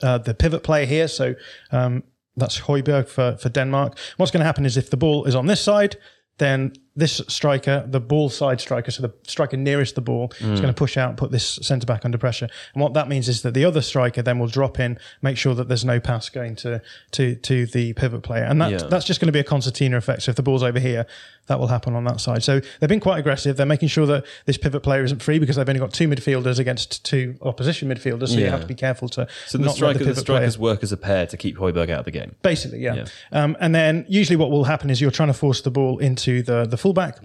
uh, 0.03 0.19
the 0.19 0.35
pivot 0.35 0.61
player 0.61 0.85
here. 0.85 1.07
So 1.07 1.33
um, 1.71 2.03
that's 2.35 2.59
Højbjerg 2.59 3.07
for 3.07 3.37
for 3.37 3.49
Denmark. 3.49 3.97
What's 4.17 4.31
going 4.31 4.41
to 4.41 4.45
happen 4.45 4.65
is 4.65 4.77
if 4.77 4.91
the 4.91 4.97
ball 4.97 5.25
is 5.25 5.33
on 5.33 5.47
this 5.47 5.61
side, 5.61 5.97
then 6.37 6.73
this 6.95 7.21
striker, 7.27 7.83
the 7.87 7.99
ball 7.99 8.29
side 8.29 8.61
striker, 8.61 8.91
so 8.91 9.01
the 9.01 9.11
striker 9.23 9.57
nearest 9.57 9.95
the 9.95 10.01
ball, 10.01 10.31
is 10.39 10.61
going 10.61 10.73
to 10.73 10.73
push 10.73 10.95
out 10.95 11.17
put 11.17 11.31
this 11.31 11.57
centre 11.61 11.87
back 11.87 12.05
under 12.05 12.17
pressure. 12.19 12.47
And 12.73 12.81
what 12.83 12.93
that 12.93 13.07
means 13.07 13.27
is 13.27 13.41
that 13.41 13.55
the 13.55 13.65
other 13.65 13.81
striker 13.81 14.21
then 14.21 14.37
will 14.37 14.47
drop 14.47 14.79
in, 14.79 14.99
make 15.21 15.37
sure 15.37 15.55
that 15.55 15.67
there's 15.67 15.83
no 15.85 15.99
pass 15.99 16.29
going 16.29 16.55
to 16.57 16.81
to 17.11 17.35
to 17.35 17.65
the 17.65 17.93
pivot 17.93 18.21
player, 18.21 18.43
and 18.43 18.61
that 18.61 18.71
Yeah. 18.71 18.77
that's 18.89 19.05
just 19.05 19.19
going 19.19 19.27
to 19.27 19.31
be 19.33 19.39
a 19.39 19.43
concertina 19.43 19.97
effect. 19.97 20.21
So 20.23 20.29
if 20.29 20.35
the 20.35 20.43
ball's 20.43 20.61
over 20.61 20.79
here, 20.79 21.07
that 21.47 21.59
will 21.59 21.67
happen 21.67 21.95
on 21.95 22.03
that 22.05 22.21
side. 22.21 22.43
So 22.43 22.61
they've 22.79 22.89
been 22.89 22.99
quite 22.99 23.17
aggressive. 23.19 23.57
They're 23.57 23.65
making 23.65 23.89
sure 23.89 24.05
that 24.05 24.25
this 24.45 24.57
pivot 24.57 24.83
player 24.83 25.03
isn't 25.03 25.21
free 25.21 25.39
because 25.39 25.55
they've 25.55 25.67
only 25.67 25.79
got 25.79 25.93
two 25.93 26.07
midfielders 26.07 26.59
against 26.59 27.03
two 27.03 27.35
opposition 27.41 27.89
midfielders. 27.89 28.29
So 28.29 28.37
you 28.37 28.45
have 28.49 28.61
to 28.61 28.67
be 28.67 28.75
careful 28.75 29.09
to 29.09 29.27
So 29.47 29.57
the 29.57 29.69
striker, 29.69 29.99
the 29.99 30.05
the, 30.05 30.11
pivot 30.11 30.25
player 30.25 30.37
strikers 30.39 30.59
work 30.59 30.83
as 30.83 30.91
a 30.91 30.97
pair 30.97 31.25
to 31.25 31.37
keep 31.37 31.57
Højbjerg 31.57 31.89
out 31.89 31.99
of 31.99 32.05
the 32.05 32.11
game. 32.11 32.35
Basically, 32.43 32.79
yeah. 32.81 33.05
Um, 33.31 33.57
and 33.59 33.73
then 33.73 34.05
usually 34.07 34.37
what 34.37 34.51
will 34.51 34.65
happen 34.65 34.89
is 34.89 35.01
you're 35.01 35.11
trying 35.11 35.27
to 35.29 35.33
force 35.33 35.61
the 35.61 35.71
ball 35.71 35.97
into 35.97 36.43
the 36.43 36.65
the 36.65 36.77
fullback. 36.83 37.15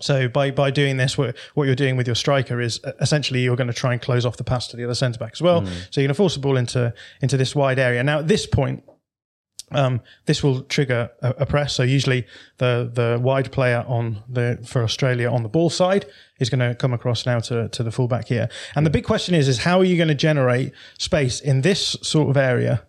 So 0.00 0.28
by 0.28 0.50
by 0.50 0.70
doing 0.70 0.96
this, 0.96 1.16
what, 1.16 1.36
what 1.54 1.64
you're 1.66 1.82
doing 1.84 1.96
with 1.96 2.08
your 2.08 2.16
striker 2.16 2.60
is 2.60 2.80
uh, 2.84 2.92
essentially 3.00 3.40
you're 3.44 3.60
going 3.62 3.72
to 3.74 3.80
try 3.84 3.92
and 3.92 4.02
close 4.02 4.26
off 4.26 4.36
the 4.36 4.44
pass 4.44 4.66
to 4.68 4.76
the 4.76 4.84
other 4.84 4.94
centre 4.94 5.18
back 5.18 5.32
as 5.38 5.42
well. 5.42 5.60
So 5.90 6.00
you're 6.00 6.08
going 6.08 6.16
to 6.16 6.22
force 6.22 6.34
the 6.34 6.40
ball 6.40 6.56
into 6.56 6.92
into 7.20 7.36
this 7.36 7.54
wide 7.54 7.78
area. 7.78 8.02
Now 8.02 8.18
at 8.18 8.28
this 8.28 8.46
point, 8.46 8.82
um, 9.70 10.00
this 10.26 10.42
will 10.42 10.62
trigger 10.62 11.10
a, 11.20 11.30
a 11.44 11.46
press. 11.46 11.74
So 11.74 11.82
usually 11.84 12.26
the 12.58 12.90
the 12.92 13.18
wide 13.22 13.50
player 13.52 13.84
on 13.86 14.22
the 14.28 14.58
for 14.64 14.82
Australia 14.82 15.30
on 15.30 15.42
the 15.42 15.48
ball 15.48 15.70
side 15.70 16.04
is 16.40 16.50
going 16.50 16.68
to 16.68 16.74
come 16.74 16.92
across 16.92 17.24
now 17.24 17.40
to 17.40 17.68
to 17.68 17.82
the 17.82 17.92
fullback 17.92 18.26
here. 18.28 18.48
And 18.74 18.84
the 18.84 18.90
big 18.90 19.04
question 19.04 19.34
is 19.34 19.48
is 19.48 19.58
how 19.58 19.78
are 19.80 19.84
you 19.90 19.96
going 19.96 20.08
to 20.16 20.26
generate 20.28 20.72
space 20.98 21.40
in 21.40 21.62
this 21.62 21.96
sort 22.02 22.28
of 22.28 22.36
area? 22.36 22.82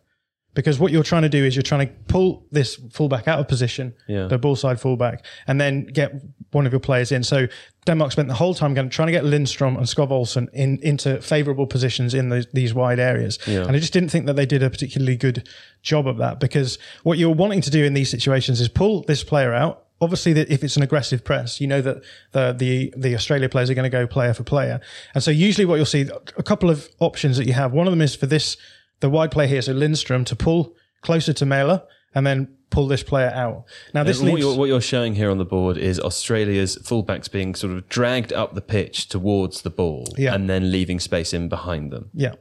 Because 0.56 0.80
what 0.80 0.92
you're 0.92 1.04
trying 1.04 1.24
to 1.24 1.30
do 1.30 1.44
is 1.44 1.56
you're 1.56 1.64
trying 1.64 1.88
to 1.88 1.94
pull 2.08 2.46
this 2.52 2.76
fullback 2.92 3.28
out 3.28 3.40
of 3.40 3.48
position, 3.48 3.94
Yeah. 4.08 4.28
the 4.28 4.38
ball 4.38 4.56
side 4.56 4.80
fullback, 4.80 5.26
and 5.48 5.60
then 5.60 5.86
get 5.86 6.14
one 6.52 6.68
of 6.68 6.72
your 6.72 6.80
players 6.80 7.12
in. 7.12 7.24
So 7.24 7.48
Denmark 7.88 8.12
spent 8.12 8.28
the 8.28 8.36
whole 8.36 8.54
time 8.54 8.74
going, 8.76 8.90
trying 8.90 9.08
to 9.08 9.12
get 9.12 9.26
Lindstrom 9.26 9.76
and 9.78 9.86
Skov 9.88 10.12
Olsen 10.12 10.48
in, 10.54 10.78
into 10.84 11.20
favourable 11.22 11.66
positions 11.66 12.14
in 12.14 12.30
the, 12.30 12.46
these 12.54 12.74
wide 12.74 13.00
areas. 13.00 13.40
And 13.48 13.76
I 13.76 13.80
just 13.80 13.94
didn't 13.94 14.10
think 14.10 14.28
that 14.28 14.36
they 14.36 14.46
did 14.46 14.62
a 14.62 14.70
particularly 14.70 15.18
good 15.18 15.50
job 15.82 16.08
of 16.08 16.18
that 16.18 16.40
because 16.40 16.78
what 17.02 17.18
you're 17.18 17.34
wanting 17.34 17.62
to 17.62 17.72
do 17.72 17.84
in 17.84 17.94
these 17.96 18.10
situations 18.12 18.62
is 18.62 18.68
pull 18.70 19.02
this 19.04 19.24
player 19.24 19.54
out. 19.54 19.80
Obviously, 20.02 20.34
that 20.34 20.50
if 20.50 20.64
it's 20.64 20.76
an 20.76 20.84
aggressive 20.84 21.24
press, 21.24 21.62
you 21.62 21.68
know 21.68 21.82
that 21.82 21.98
the 22.34 22.54
the 22.58 22.94
the 22.98 23.16
Australia 23.16 23.48
players 23.48 23.70
are 23.70 23.74
going 23.74 23.90
to 23.90 23.98
go 23.98 24.06
player 24.06 24.34
for 24.34 24.44
player, 24.44 24.82
and 25.16 25.24
so 25.24 25.32
usually 25.32 25.64
what 25.66 25.76
you'll 25.78 25.86
see 25.86 26.10
a 26.36 26.44
couple 26.44 26.70
of 26.70 26.90
options 27.00 27.38
that 27.38 27.48
you 27.48 27.54
have. 27.54 27.72
One 27.72 27.88
of 27.88 27.92
them 27.92 28.02
is 28.02 28.14
for 28.14 28.26
this 28.26 28.58
the 29.04 29.10
wide 29.10 29.32
player 29.32 29.48
here, 29.48 29.62
so 29.62 29.74
Lindstrom, 29.74 30.24
to 30.24 30.36
pull 30.36 30.76
closer 31.02 31.34
to 31.34 31.46
Mæhle 31.46 31.84
and 32.16 32.26
then 32.26 32.56
pull 32.70 32.88
this 32.88 33.04
player 33.04 33.30
out. 33.36 33.66
Now 33.94 34.04
this 34.06 34.22
what, 34.22 34.28
leaves 34.28 34.40
you're, 34.40 34.56
what 34.58 34.70
you're 34.70 34.80
showing 34.80 35.14
here 35.16 35.30
on 35.30 35.38
the 35.40 35.46
board 35.46 35.78
is 35.78 36.00
Australia's 36.00 36.78
fullbacks 36.78 37.30
being 37.30 37.54
sort 37.54 37.74
of 37.74 37.90
dragged 37.90 38.32
up 38.32 38.56
the 38.56 38.62
pitch 38.62 39.10
towards 39.10 39.64
the 39.64 39.70
ball 39.70 40.08
Yeah. 40.18 40.34
and 40.34 40.50
then 40.50 40.72
leaving 40.72 41.02
space 41.02 41.34
in 41.34 41.50
behind 41.50 41.92
them. 41.92 42.12
Yeah. 42.14 42.36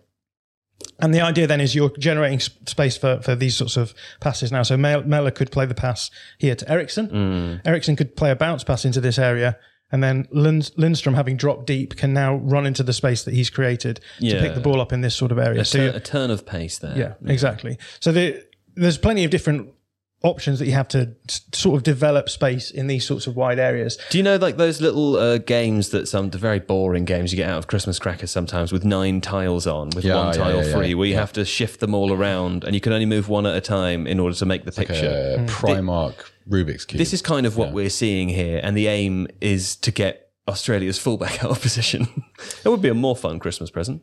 And 1.00 1.12
the 1.12 1.20
idea 1.20 1.48
then 1.48 1.60
is 1.60 1.74
you're 1.74 1.90
generating 1.98 2.38
space 2.38 2.96
for, 2.96 3.20
for 3.22 3.34
these 3.34 3.56
sorts 3.56 3.76
of 3.76 3.92
passes 4.20 4.52
now. 4.52 4.62
So 4.62 4.76
Mel- 4.76 5.02
Mæhle 5.02 5.34
could 5.34 5.50
play 5.50 5.66
the 5.66 5.74
pass 5.74 6.12
here 6.38 6.54
to 6.54 6.70
Eriksen. 6.70 7.08
Mm. 7.08 7.60
Eriksen 7.66 7.96
could 7.96 8.14
play 8.14 8.30
a 8.30 8.36
bounce 8.36 8.62
pass 8.62 8.84
into 8.84 9.00
this 9.00 9.18
area. 9.18 9.58
And 9.92 10.02
then 10.02 10.26
Lind- 10.30 10.72
Lindstrom, 10.76 11.14
having 11.14 11.36
dropped 11.36 11.66
deep, 11.66 11.96
can 11.96 12.12
now 12.14 12.36
run 12.36 12.66
into 12.66 12.82
the 12.82 12.92
space 12.94 13.24
that 13.24 13.34
he's 13.34 13.50
created 13.50 14.00
to 14.20 14.40
pick 14.40 14.54
the 14.54 14.60
ball 14.60 14.80
up 14.80 14.92
in 14.92 15.02
this 15.02 15.14
sort 15.14 15.30
of 15.30 15.38
area. 15.38 15.60
A, 15.60 15.64
so 15.66 15.78
you're- 15.78 15.94
a 15.96 16.00
turn 16.00 16.30
of 16.30 16.46
pace 16.46 16.78
there. 16.78 16.96
yeah, 16.96 17.14
exactly. 17.30 17.78
So 18.00 18.10
the, 18.10 18.42
there's 18.74 18.96
plenty 18.98 19.22
of 19.24 19.30
different 19.30 19.70
options 20.22 20.58
that 20.58 20.66
you 20.66 20.72
have 20.72 20.88
to 20.88 21.14
s- 21.28 21.40
sort 21.52 21.76
of 21.76 21.82
develop 21.82 22.28
space 22.28 22.70
in 22.70 22.86
these 22.86 23.04
sorts 23.06 23.26
of 23.26 23.36
wide 23.36 23.58
areas. 23.58 23.98
Do 24.10 24.18
you 24.18 24.24
know 24.24 24.36
like 24.36 24.56
those 24.56 24.80
little 24.80 25.16
uh, 25.16 25.38
games 25.38 25.90
that 25.90 26.06
some 26.08 26.30
the 26.30 26.38
very 26.38 26.58
boring 26.60 27.04
games 27.04 27.32
you 27.32 27.36
get 27.36 27.48
out 27.48 27.58
of 27.58 27.66
Christmas 27.66 27.98
crackers 27.98 28.30
sometimes 28.30 28.72
with 28.72 28.84
nine 28.84 29.20
tiles 29.20 29.66
on 29.66 29.90
with 29.96 30.04
Yeah, 30.04 30.16
one 30.16 30.26
yeah, 30.28 30.32
tile 30.32 30.56
yeah, 30.62 30.66
yeah. 30.66 30.72
free 30.74 30.94
where 30.94 31.08
you 31.08 31.16
have 31.16 31.32
to 31.34 31.44
shift 31.44 31.80
them 31.80 31.94
all 31.94 32.12
around 32.12 32.64
and 32.64 32.74
you 32.74 32.80
can 32.80 32.92
only 32.92 33.06
move 33.06 33.28
one 33.28 33.46
at 33.46 33.56
a 33.56 33.60
time 33.60 34.06
in 34.06 34.20
order 34.20 34.34
to 34.36 34.46
make 34.46 34.64
the 34.64 34.72
picture. 34.72 35.36
Uh, 35.40 35.46
Primark 35.46 36.14
Rubik's 36.48 36.84
cube. 36.84 36.98
This 36.98 37.12
is 37.12 37.22
kind 37.22 37.46
of 37.46 37.56
what 37.56 37.72
we're 37.72 37.90
seeing 37.90 38.28
here, 38.28 38.60
and 38.62 38.76
the 38.76 38.86
aim 38.88 39.28
is 39.40 39.76
to 39.76 39.90
get 39.92 40.30
Australia's 40.48 40.98
fullback 40.98 41.42
out 41.44 41.50
of 41.52 41.60
position. 41.60 42.06
it 42.64 42.68
would 42.68 42.82
be 42.82 42.88
a 42.88 42.94
more 42.94 43.14
fun 43.16 43.38
Christmas 43.38 43.70
present. 43.70 44.02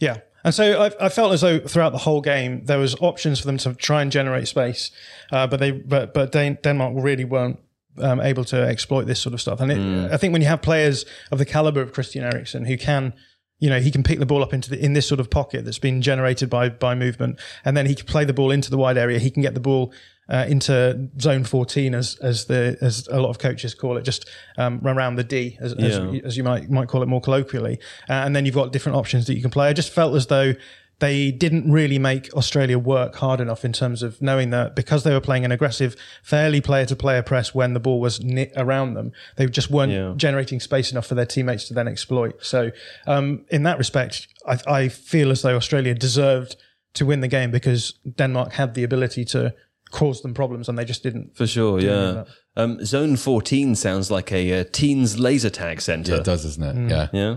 Yeah. 0.00 0.18
And 0.44 0.54
so 0.54 0.82
I, 0.82 1.06
I 1.06 1.08
felt 1.08 1.32
as 1.32 1.40
though 1.42 1.58
throughout 1.58 1.92
the 1.92 1.98
whole 1.98 2.20
game 2.20 2.64
there 2.64 2.78
was 2.78 2.94
options 3.00 3.40
for 3.40 3.46
them 3.46 3.58
to 3.58 3.74
try 3.74 4.02
and 4.02 4.10
generate 4.10 4.48
space, 4.48 4.90
uh, 5.32 5.46
but 5.46 5.60
they 5.60 5.70
but 5.70 6.14
but 6.14 6.32
Dan- 6.32 6.58
Denmark 6.62 6.94
really 6.96 7.24
weren't 7.24 7.58
um, 7.98 8.20
able 8.20 8.44
to 8.44 8.56
exploit 8.56 9.04
this 9.06 9.20
sort 9.20 9.34
of 9.34 9.40
stuff. 9.40 9.60
And 9.60 9.70
it, 9.72 10.12
I 10.12 10.16
think 10.16 10.32
when 10.32 10.42
you 10.42 10.48
have 10.48 10.62
players 10.62 11.04
of 11.30 11.38
the 11.38 11.44
caliber 11.44 11.80
of 11.82 11.92
Christian 11.92 12.24
Eriksen 12.24 12.64
who 12.64 12.76
can. 12.76 13.12
You 13.62 13.68
know, 13.68 13.78
he 13.78 13.90
can 13.90 14.02
pick 14.02 14.18
the 14.18 14.24
ball 14.24 14.42
up 14.42 14.54
into 14.54 14.70
the, 14.70 14.82
in 14.82 14.94
this 14.94 15.06
sort 15.06 15.20
of 15.20 15.28
pocket 15.28 15.66
that's 15.66 15.78
been 15.78 16.00
generated 16.00 16.48
by 16.48 16.70
by 16.70 16.94
movement, 16.94 17.38
and 17.62 17.76
then 17.76 17.84
he 17.84 17.94
can 17.94 18.06
play 18.06 18.24
the 18.24 18.32
ball 18.32 18.50
into 18.50 18.70
the 18.70 18.78
wide 18.78 18.96
area. 18.96 19.18
He 19.18 19.30
can 19.30 19.42
get 19.42 19.52
the 19.52 19.60
ball 19.60 19.92
uh, 20.30 20.46
into 20.48 21.08
zone 21.20 21.44
14, 21.44 21.94
as 21.94 22.16
as 22.22 22.44
the 22.46 22.76
as 22.80 23.08
a 23.10 23.20
lot 23.20 23.30
of 23.30 23.38
coaches 23.38 23.74
call 23.74 23.96
it, 23.96 24.02
just 24.02 24.28
um, 24.56 24.80
around 24.84 25.16
the 25.16 25.24
D, 25.24 25.58
as, 25.60 25.74
Yeah. 25.78 25.86
as, 25.86 26.20
as 26.24 26.36
you 26.36 26.44
might 26.44 26.70
might 26.70 26.88
call 26.88 27.02
it 27.02 27.08
more 27.08 27.20
colloquially. 27.20 27.78
Uh, 28.08 28.12
and 28.24 28.34
then 28.36 28.44
you've 28.46 28.54
got 28.54 28.72
different 28.72 28.96
options 28.96 29.26
that 29.26 29.34
you 29.34 29.42
can 29.42 29.50
play. 29.50 29.68
I 29.68 29.72
just 29.72 29.92
felt 29.92 30.14
as 30.14 30.26
though 30.26 30.54
they 31.00 31.30
didn't 31.30 31.72
really 31.72 31.98
make 31.98 32.30
Australia 32.34 32.78
work 32.78 33.14
hard 33.16 33.40
enough 33.40 33.64
in 33.64 33.72
terms 33.72 34.02
of 34.02 34.20
knowing 34.20 34.50
that 34.50 34.76
because 34.76 35.02
they 35.02 35.12
were 35.14 35.20
playing 35.20 35.46
an 35.46 35.50
aggressive, 35.52 35.96
fairly 36.22 36.60
player 36.60 36.84
to 36.84 36.94
player 36.94 37.22
press 37.22 37.54
when 37.54 37.72
the 37.72 37.80
ball 37.80 38.00
was 38.00 38.20
around 38.54 38.92
them, 38.94 39.10
they 39.36 39.46
just 39.46 39.70
weren't 39.70 39.92
Yeah. 39.92 40.12
generating 40.14 40.60
space 40.60 40.92
enough 40.92 41.06
for 41.06 41.14
their 41.14 41.24
teammates 41.24 41.66
to 41.68 41.74
then 41.74 41.88
exploit. 41.88 42.44
So, 42.44 42.70
um, 43.06 43.46
in 43.50 43.62
that 43.62 43.78
respect, 43.78 44.28
I, 44.46 44.58
I 44.66 44.88
feel 44.88 45.30
as 45.30 45.40
though 45.40 45.56
Australia 45.56 45.94
deserved 45.94 46.56
to 46.92 47.06
win 47.06 47.20
the 47.20 47.28
game 47.28 47.50
because 47.50 47.94
Denmark 48.16 48.52
had 48.52 48.74
the 48.74 48.84
ability 48.84 49.24
to 49.26 49.54
cause 49.90 50.22
them 50.22 50.34
problems 50.34 50.68
and 50.68 50.78
they 50.78 50.84
just 50.84 51.02
didn't. 51.02 51.36
For 51.36 51.46
sure, 51.46 51.80
yeah. 51.80 52.24
Um, 52.56 52.84
Zone 52.84 53.16
14 53.16 53.74
sounds 53.74 54.10
like 54.10 54.32
a 54.32 54.60
uh, 54.60 54.64
teens 54.72 55.18
laser 55.18 55.50
tag 55.50 55.80
center. 55.80 56.12
yeah, 56.14 56.18
it 56.18 56.24
does, 56.24 56.42
doesn't 56.44 56.62
it? 56.62 56.76
Mm. 56.76 56.90
Yeah. 56.90 57.08
Yeah. 57.12 57.36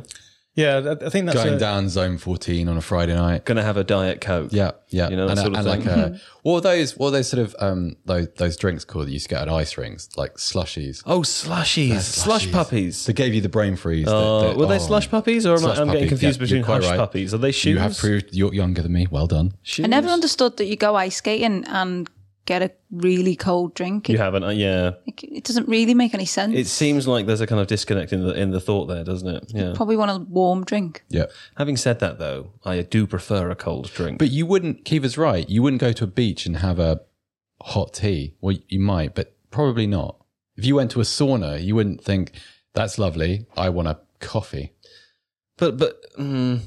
Yeah, 0.56 0.96
I 1.02 1.08
I 1.08 1.10
think 1.10 1.26
that's 1.26 1.44
Going 1.44 1.56
a- 1.56 1.60
down 1.60 1.90
zone 1.90 2.20
14 2.20 2.68
on 2.70 2.78
a 2.78 2.82
Friday 2.82 3.16
night. 3.16 3.44
Gonna 3.44 3.64
have 3.64 3.76
a 3.76 3.84
Diet 3.84 4.22
Coke. 4.22 4.50
Yeah, 4.54 4.74
yeah. 4.90 5.10
You 5.10 5.16
know, 5.16 5.26
that 5.28 5.32
and, 5.32 5.40
sort 5.40 5.54
of 5.58 5.66
and 5.66 5.68
like 5.68 5.86
a, 5.88 6.20
what 6.44 6.58
are 6.58 6.62
those 6.62 6.96
what 6.96 7.08
are 7.08 7.12
those 7.12 7.28
sort 7.28 7.42
of 7.42 7.56
um 7.58 7.96
those 8.06 8.28
those 8.38 8.56
drinks 8.56 8.86
called 8.86 9.08
that 9.08 9.10
you 9.10 9.14
used 9.16 9.26
to 9.30 9.34
get 9.34 9.42
at 9.42 9.50
ice 9.50 9.76
rinks, 9.80 10.16
like 10.16 10.36
slushies? 10.36 11.02
Oh, 11.08 11.22
slushies. 11.22 12.02
Slush 12.02 12.46
Slushies. 12.46 12.52
puppies. 12.52 13.06
They 13.08 13.14
gave 13.14 13.34
you 13.34 13.42
the 13.42 13.50
brain 13.50 13.76
freeze. 13.76 14.06
that- 14.06 14.12
that- 14.12 14.58
were 14.58 14.68
they 14.68 14.76
oh, 14.76 14.78
slush 14.78 15.10
puppies 15.10 15.48
or 15.48 15.58
am 15.58 15.66
I, 15.66 15.74
I'm 15.74 15.88
getting 15.88 16.10
confused 16.10 16.38
Yeah, 16.40 16.44
between 16.44 16.58
you're 16.60 16.66
quite 16.66 16.82
hush 16.84 16.92
right. 16.92 16.98
puppies? 16.98 17.34
Are 17.34 17.40
they 17.40 17.52
shoes? 17.52 17.72
You 17.74 17.80
have 17.80 17.98
proved 17.98 18.26
you're 18.32 18.54
younger 18.54 18.84
than 18.84 18.94
me. 18.94 19.08
Well 19.10 19.26
done. 19.26 19.54
shoes? 19.64 19.86
I 19.86 19.88
never 19.88 20.10
understood 20.10 20.58
that 20.58 20.66
you 20.66 20.76
go 20.76 20.94
ice 20.96 21.16
skating 21.16 21.66
and 21.66 22.08
get 22.46 22.62
a 22.62 22.72
really 22.92 23.36
cold 23.36 23.74
drink. 23.74 24.10
You 24.10 24.16
It, 24.16 24.20
haven't, 24.20 24.44
uh, 24.44 24.50
yeah. 24.50 24.92
it 25.06 25.44
doesn't 25.44 25.68
really 25.68 25.94
make 25.94 26.14
any 26.14 26.26
sense. 26.26 26.56
It 26.56 26.68
seems 26.68 27.08
like 27.08 27.26
there's 27.26 27.42
a 27.42 27.48
kind 27.48 27.62
of 27.62 27.68
disconnect 27.68 28.12
in 28.14 28.26
the 28.26 28.34
in 28.34 28.52
the 28.52 28.60
thought 28.60 28.88
there, 28.88 29.04
doesn't 29.04 29.28
it? 29.28 29.52
Yeah. 29.54 29.74
Probably 29.76 29.96
want 29.96 30.12
a 30.12 30.20
warm 30.20 30.64
drink. 30.64 31.04
Yeah. 31.10 31.26
Having 31.58 31.78
said 31.78 32.00
that, 32.00 32.20
though, 32.20 32.52
I 32.66 32.82
do 32.82 33.08
prefer 33.08 33.50
a 33.50 33.56
cold 33.56 33.92
drink. 33.94 34.20
But 34.20 34.32
you 34.32 34.46
wouldn't, 34.46 34.84
Caoimhe's 34.86 35.18
right. 35.18 35.48
You 35.50 35.62
wouldn't 35.62 35.82
go 35.82 35.92
to 35.94 36.04
a 36.04 36.08
beach 36.08 36.46
and 36.46 36.58
have 36.58 36.80
a 36.80 37.02
hot 37.62 37.94
tea. 37.94 38.36
Well, 38.42 38.58
you 38.68 38.80
might, 38.80 39.16
but 39.16 39.36
probably 39.52 39.88
not. 39.88 40.18
If 40.58 40.66
you 40.66 40.76
went 40.76 40.92
to 40.92 41.00
a 41.00 41.04
sauna, 41.04 41.64
you 41.64 41.76
wouldn't 41.76 42.04
think, 42.04 42.34
that's 42.74 43.00
lovely. 43.00 43.46
I 43.56 43.70
want 43.70 43.88
a 43.88 44.00
coffee. 44.20 44.74
But 45.58 45.78
but 45.78 46.02
mm, 46.20 46.62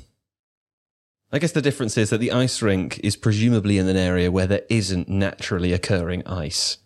I 1.37 1.39
guess 1.39 1.53
the 1.53 1.63
difference 1.63 1.99
is 1.99 2.11
that 2.11 2.19
the 2.19 2.33
ice 2.33 2.63
rink 2.63 2.99
is 3.05 3.15
presumably 3.15 3.77
in 3.79 3.87
an 3.89 3.97
area 3.97 4.31
where 4.31 4.47
there 4.47 4.63
isn't 4.71 5.09
naturally 5.09 5.73
occurring 5.75 6.27
ice, 6.27 6.79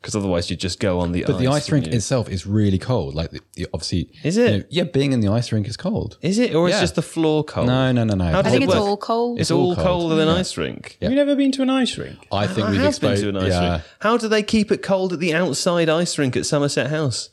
because 0.00 0.16
otherwise 0.16 0.48
you'd 0.48 0.60
just 0.60 0.80
go 0.80 0.98
on 1.00 1.12
the 1.12 1.24
But 1.24 1.34
ice. 1.34 1.40
the 1.40 1.46
ice 1.48 1.70
rink 1.72 1.86
you? 1.86 1.92
itself 1.92 2.28
is 2.30 2.46
really 2.46 2.78
cold. 2.78 3.14
Like, 3.14 3.32
the, 3.32 3.40
the- 3.54 3.66
obviously. 3.74 4.10
Is 4.22 4.36
it? 4.38 4.50
you 4.52 4.58
know, 4.58 4.64
yeah, 4.70 4.82
being 4.84 5.12
in 5.12 5.20
the 5.20 5.28
ice 5.28 5.52
rink 5.52 5.68
is 5.68 5.76
cold. 5.76 6.16
Is 6.22 6.38
it, 6.38 6.54
or 6.54 6.68
is 6.70 6.80
just 6.80 6.94
the 6.94 7.02
floor 7.02 7.44
cold? 7.44 7.66
No, 7.66 7.92
no, 7.92 8.04
no, 8.04 8.14
no. 8.14 8.24
How 8.24 8.38
I 8.38 8.42
does 8.42 8.52
think 8.52 8.62
it 8.62 8.66
it's 8.66 8.74
work? 8.74 8.82
all 8.84 8.96
cold. 8.96 9.38
It's, 9.38 9.42
It's 9.42 9.50
all 9.50 9.68
all 9.70 9.74
cold. 9.74 9.86
colder 9.86 10.14
than 10.14 10.28
Yeah. 10.28 10.34
ice 10.36 10.56
rink. 10.56 10.96
Have 11.02 11.10
you 11.10 11.16
never 11.16 11.36
been 11.36 11.52
to 11.52 11.62
an 11.62 11.70
ice 11.70 11.98
rink? 11.98 12.16
I 12.32 12.46
think 12.46 12.66
I 12.66 12.70
we've 12.70 12.80
have 12.80 12.88
exposed. 12.90 13.22
been 13.24 13.34
to 13.34 13.38
an 13.40 13.44
ice 13.46 13.52
yeah, 13.52 13.70
rink. 13.72 13.82
How 14.00 14.16
do 14.16 14.28
they 14.28 14.42
keep 14.42 14.72
it 14.72 14.82
cold 14.82 15.12
at 15.12 15.18
the 15.20 15.34
outside 15.34 15.88
ice 15.90 16.16
rink 16.18 16.34
at 16.36 16.46
Somerset 16.46 16.88
House? 16.88 17.30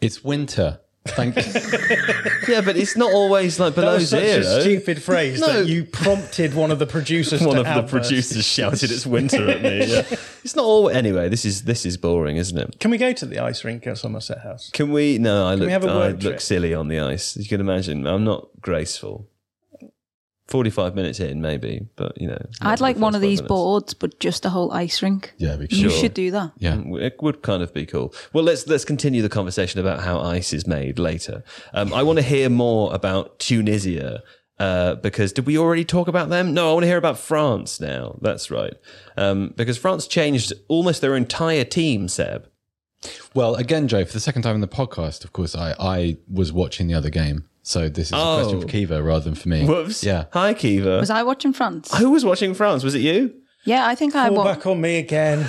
it's 0.00 0.22
winter. 0.22 0.80
Thank 1.06 1.36
you. 1.36 1.42
Yeah, 2.48 2.62
but 2.62 2.76
it's 2.78 2.96
not 2.96 3.12
always 3.12 3.60
like 3.60 3.74
That 3.74 3.80
below 3.82 3.94
was 3.96 4.08
such 4.08 4.22
zero. 4.22 4.40
a 4.40 4.60
stupid 4.62 5.02
phrase 5.02 5.38
No. 5.40 5.46
that 5.48 5.66
you 5.66 5.84
prompted 5.84 6.54
one 6.54 6.70
of 6.70 6.78
the 6.78 6.86
producers 6.86 7.42
One 7.46 7.58
of 7.58 7.66
the 7.66 7.82
producers 7.82 8.46
shouted 8.46 8.90
it's 8.90 9.04
winter 9.06 9.48
at 9.50 9.62
me. 9.62 9.84
Yeah. 9.86 10.02
It's 10.44 10.56
not 10.56 10.64
all 10.64 10.88
anyway. 10.88 11.28
This 11.28 11.44
is 11.44 11.64
this 11.64 11.84
is 11.84 11.96
boring, 11.98 12.36
isn't 12.38 12.56
it? 12.56 12.80
Can 12.80 12.90
we 12.90 12.96
go 12.96 13.12
to 13.12 13.26
the 13.26 13.38
ice 13.38 13.64
rink 13.64 13.86
at 13.86 13.98
Somerset 13.98 14.38
House? 14.38 14.70
Can 14.72 14.92
we? 14.92 15.18
No, 15.18 15.46
I 15.46 15.54
look. 15.56 15.66
we 15.66 15.72
have 15.72 15.84
a 15.84 15.88
I 15.88 16.08
look 16.10 16.40
silly 16.40 16.72
on 16.74 16.88
the 16.88 17.00
ice. 17.00 17.36
You 17.36 17.46
can 17.46 17.60
imagine. 17.60 18.06
I'm 18.06 18.24
not 18.24 18.48
graceful. 18.60 19.28
Forty-five 20.48 20.94
minutes 20.94 21.20
in, 21.20 21.42
maybe, 21.42 21.86
but 21.96 22.18
you 22.20 22.26
know. 22.26 22.38
I'd 22.62 22.80
like 22.80 22.96
one 22.96 23.14
of 23.14 23.20
these 23.20 23.40
minutes. 23.40 23.48
boards, 23.48 23.94
but 23.94 24.18
just 24.18 24.46
a 24.46 24.48
whole 24.48 24.72
ice 24.72 25.02
rink. 25.02 25.34
Yeah, 25.36 25.56
we 25.56 25.66
You 25.70 25.90
Sure. 25.90 26.00
should 26.00 26.14
do 26.14 26.30
that. 26.30 26.52
Yeah. 26.58 26.80
It 26.96 27.22
would 27.22 27.42
kind 27.42 27.62
of 27.62 27.74
be 27.74 27.84
cool. 27.84 28.14
Well, 28.32 28.44
let's 28.44 28.66
let's 28.66 28.86
continue 28.86 29.20
the 29.20 29.28
conversation 29.28 29.78
about 29.78 30.00
how 30.00 30.18
ice 30.20 30.54
is 30.54 30.66
made 30.66 30.98
later. 30.98 31.44
Um, 31.74 31.92
I 31.92 32.02
want 32.02 32.18
to 32.18 32.22
hear 32.24 32.48
more 32.48 32.94
about 32.94 33.38
Tunisia 33.38 34.22
uh, 34.58 34.94
because 34.94 35.34
did 35.34 35.44
we 35.46 35.58
already 35.58 35.84
talk 35.84 36.08
about 36.08 36.30
them? 36.30 36.54
No, 36.54 36.70
I 36.70 36.72
want 36.72 36.84
to 36.84 36.88
hear 36.88 36.96
about 36.96 37.18
France 37.18 37.78
now. 37.78 38.18
That's 38.22 38.50
right, 38.50 38.72
um, 39.18 39.52
because 39.54 39.76
France 39.76 40.06
changed 40.06 40.54
almost 40.68 41.02
their 41.02 41.14
entire 41.14 41.64
team. 41.64 42.08
Seb, 42.08 42.48
Well, 43.34 43.54
again, 43.54 43.86
Joe, 43.86 44.04
for 44.06 44.14
the 44.14 44.20
second 44.20 44.42
time 44.42 44.54
in 44.54 44.60
the 44.62 44.66
podcast, 44.66 45.24
of 45.24 45.32
course, 45.34 45.54
I, 45.54 45.74
I 45.78 46.16
was 46.32 46.52
watching 46.54 46.86
the 46.88 46.94
other 46.94 47.10
game. 47.10 47.44
So 47.68 47.90
this 47.90 48.06
is 48.06 48.12
a 48.12 48.16
question 48.16 48.56
Oh. 48.56 48.60
for 48.62 48.66
Caoimhe 48.66 49.04
rather 49.04 49.24
than 49.26 49.34
for 49.34 49.46
me. 49.50 49.66
whoops. 49.66 50.02
Yeah. 50.02 50.24
Hi, 50.32 50.54
Caoimhe. 50.54 51.00
Was 51.00 51.10
I 51.10 51.22
watching 51.22 51.52
France? 51.52 51.94
Who 51.98 52.10
was 52.12 52.24
watching 52.24 52.54
France? 52.54 52.82
Was 52.82 52.94
it 52.94 53.00
you? 53.02 53.34
Yeah, 53.64 53.86
I 53.86 53.94
think 53.94 54.14
I 54.14 54.28
Fall 54.30 54.42
back 54.42 54.66
on 54.66 54.80
me 54.80 54.96
again. 54.96 55.46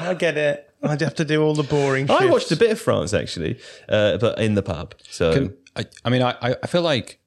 I 0.00 0.14
get 0.14 0.38
it. 0.38 0.70
I'd 0.82 1.02
have 1.02 1.14
to 1.16 1.24
do 1.24 1.42
all 1.42 1.54
the 1.54 1.62
boring 1.62 2.10
I 2.10 2.26
watched 2.26 2.50
a 2.50 2.56
bit 2.56 2.70
of 2.70 2.80
France 2.80 3.12
actually, 3.12 3.58
uh, 3.90 4.16
but 4.16 4.38
in 4.38 4.54
the 4.54 4.62
pub. 4.62 4.94
So 5.10 5.32
Can- 5.34 5.56
I, 5.76 5.84
I 6.04 6.08
mean, 6.10 6.22
I, 6.22 6.34
I 6.40 6.56
I 6.62 6.66
feel 6.66 6.80
like 6.82 7.20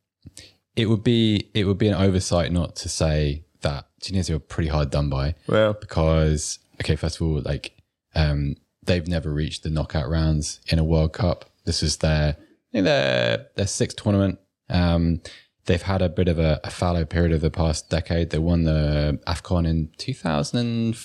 it 0.76 0.88
would 0.89 1.03
be 1.03 1.49
it 1.53 1.65
would 1.65 1.78
be 1.78 1.88
an 1.88 1.93
oversight 1.93 2.51
not 2.51 2.76
to 2.78 2.89
say 2.89 3.43
that 3.61 3.86
Tunisia 4.01 4.36
are 4.36 4.39
pretty 4.39 4.70
hard 4.70 4.89
done 4.89 5.09
by. 5.09 5.36
Well. 5.47 5.74
because 5.74 6.57
okay, 6.82 6.95
first 6.95 7.18
of 7.18 7.22
all, 7.22 7.39
like 7.41 7.74
um, 8.15 8.55
they've 8.84 9.07
never 9.07 9.32
reached 9.32 9.61
the 9.61 9.70
knockout 9.70 10.09
rounds 10.09 10.59
in 10.68 10.80
a 10.80 10.84
World 10.84 11.13
Cup. 11.13 11.45
This 11.65 11.84
is 11.84 11.97
their 11.97 12.36
I 12.39 12.47
think 12.72 12.86
their 12.86 13.47
their 13.55 13.68
sixth 13.68 13.97
tournament. 13.97 14.39
Um, 14.70 15.22
they've 15.65 15.82
had 15.82 16.01
a 16.01 16.09
bit 16.09 16.28
of 16.28 16.39
a, 16.39 16.59
a 16.63 16.70
fallow 16.70 17.05
period 17.05 17.32
of 17.34 17.41
the 17.41 17.51
past 17.51 17.89
decade. 17.89 18.30
They 18.30 18.39
won 18.39 18.63
the 18.63 19.20
Afcon 19.28 19.68
in 19.68 19.89
two 19.97 20.13
thousand 20.13 20.59
and 20.59 20.97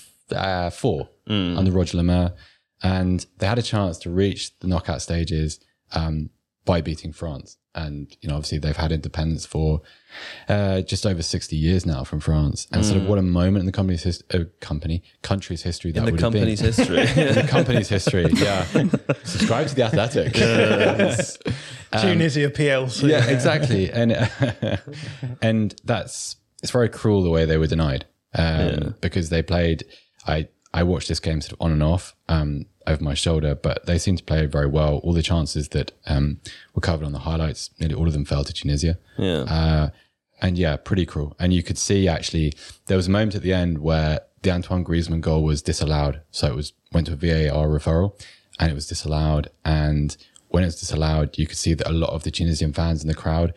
four 0.73 1.09
under 1.59 1.71
Roger 1.71 1.99
Lemerre, 1.99 2.35
and 2.83 3.27
they 3.39 3.47
had 3.47 3.59
a 3.59 3.63
chance 3.63 3.99
to 3.99 4.11
reach 4.11 4.59
the 4.61 4.67
knockout 4.67 5.03
stages 5.03 5.61
um, 5.93 6.31
by 6.65 6.81
beating 6.81 7.13
France. 7.13 7.59
And 7.75 8.15
you 8.21 8.29
know, 8.29 8.35
obviously, 8.37 8.59
they've 8.59 8.77
had 8.77 8.93
independence 8.93 9.47
for 9.47 9.81
uh, 10.49 10.83
just 10.83 11.07
over 11.07 11.23
sixty 11.23 11.57
years 11.57 11.87
now 11.87 12.05
from 12.05 12.21
France. 12.21 12.67
And 12.71 12.85
sort 12.85 12.99
of 13.01 13.09
what 13.09 13.19
a 13.19 13.23
moment 13.23 13.61
in 13.61 13.67
the 13.67 13.73
company's 13.73 14.03
his- 14.03 14.23
uh, 14.35 14.41
company 14.61 15.03
country's 15.23 15.63
history 15.63 15.91
that 15.93 16.01
in 16.01 16.05
the 16.05 16.13
would 16.13 16.21
have 16.21 16.33
been. 16.33 16.41
company's 16.43 16.61
history. 16.61 16.99
in 17.29 17.35
the 17.35 17.47
company's 17.49 17.89
history. 17.89 18.27
Yeah, 18.35 18.65
subscribe 19.25 19.69
to 19.69 19.75
the 19.75 19.83
Athletic. 19.85 20.35
Tunisia 22.01 22.51
PLC. 22.51 23.09
Yeah, 23.09 23.27
exactly. 23.29 23.91
And 23.91 24.13
and 25.43 25.75
that's 25.85 26.37
it's 26.63 26.73
very 26.73 26.89
cruel 26.89 27.23
the 27.23 27.31
way 27.31 27.45
they 27.45 27.57
were 27.57 27.67
denied 27.67 28.05
um, 28.35 28.95
because 29.01 29.31
they 29.31 29.43
played. 29.43 29.85
I 30.27 30.49
I 30.75 30.83
watched 30.85 31.09
this 31.09 31.21
game 31.21 31.41
sort 31.41 31.53
of 31.55 31.61
on 31.63 31.73
and 31.73 31.83
off 31.83 32.15
um, 32.29 32.67
over 32.87 33.03
my 33.03 33.15
shoulder, 33.15 33.55
but 33.55 33.87
they 33.87 33.99
seemed 33.99 34.19
to 34.19 34.25
play 34.25 34.47
very 34.47 34.67
well. 34.67 34.99
All 34.99 35.13
the 35.13 35.23
chances 35.23 35.69
that 35.71 35.93
um, 36.07 36.41
were 36.75 36.81
covered 36.81 37.05
on 37.05 37.13
the 37.13 37.21
highlights, 37.21 37.71
nearly 37.79 37.95
all 37.95 38.07
of 38.07 38.13
them 38.13 38.25
fell 38.25 38.45
to 38.45 38.53
Tunisia. 38.53 38.99
yeah. 39.19 39.41
Uh, 39.43 39.89
and 40.41 40.59
yeah, 40.59 40.77
pretty 40.77 41.07
cruel. 41.07 41.37
And 41.39 41.53
you 41.53 41.63
could 41.63 41.79
see 41.79 42.09
actually 42.09 42.53
there 42.87 42.97
was 42.97 43.07
a 43.07 43.11
moment 43.11 43.37
at 43.37 43.43
the 43.43 43.53
end 43.53 43.79
where 43.79 44.23
the 44.43 44.51
Antoine 44.51 44.85
Griezmann 44.85 45.21
goal 45.21 45.45
was 45.45 45.63
disallowed. 45.63 46.21
So 46.33 46.49
it 46.49 46.57
was 46.57 46.73
went 46.93 47.07
to 47.07 47.13
a 47.13 47.17
VAR 47.17 47.69
referral 47.69 48.21
and 48.59 48.69
it 48.71 48.75
was 48.75 48.89
disallowed. 48.89 49.51
And 49.65 50.17
when 50.49 50.65
it 50.65 50.67
was 50.67 50.81
disallowed, 50.81 51.39
you 51.39 51.47
could 51.47 51.57
see 51.59 51.75
that 51.75 51.89
a 51.89 51.93
lot 51.93 52.11
of 52.11 52.25
the 52.25 52.33
Tunisian 52.33 52.73
fans 52.73 53.03
in 53.03 53.09
the 53.09 53.15
crowd 53.15 53.55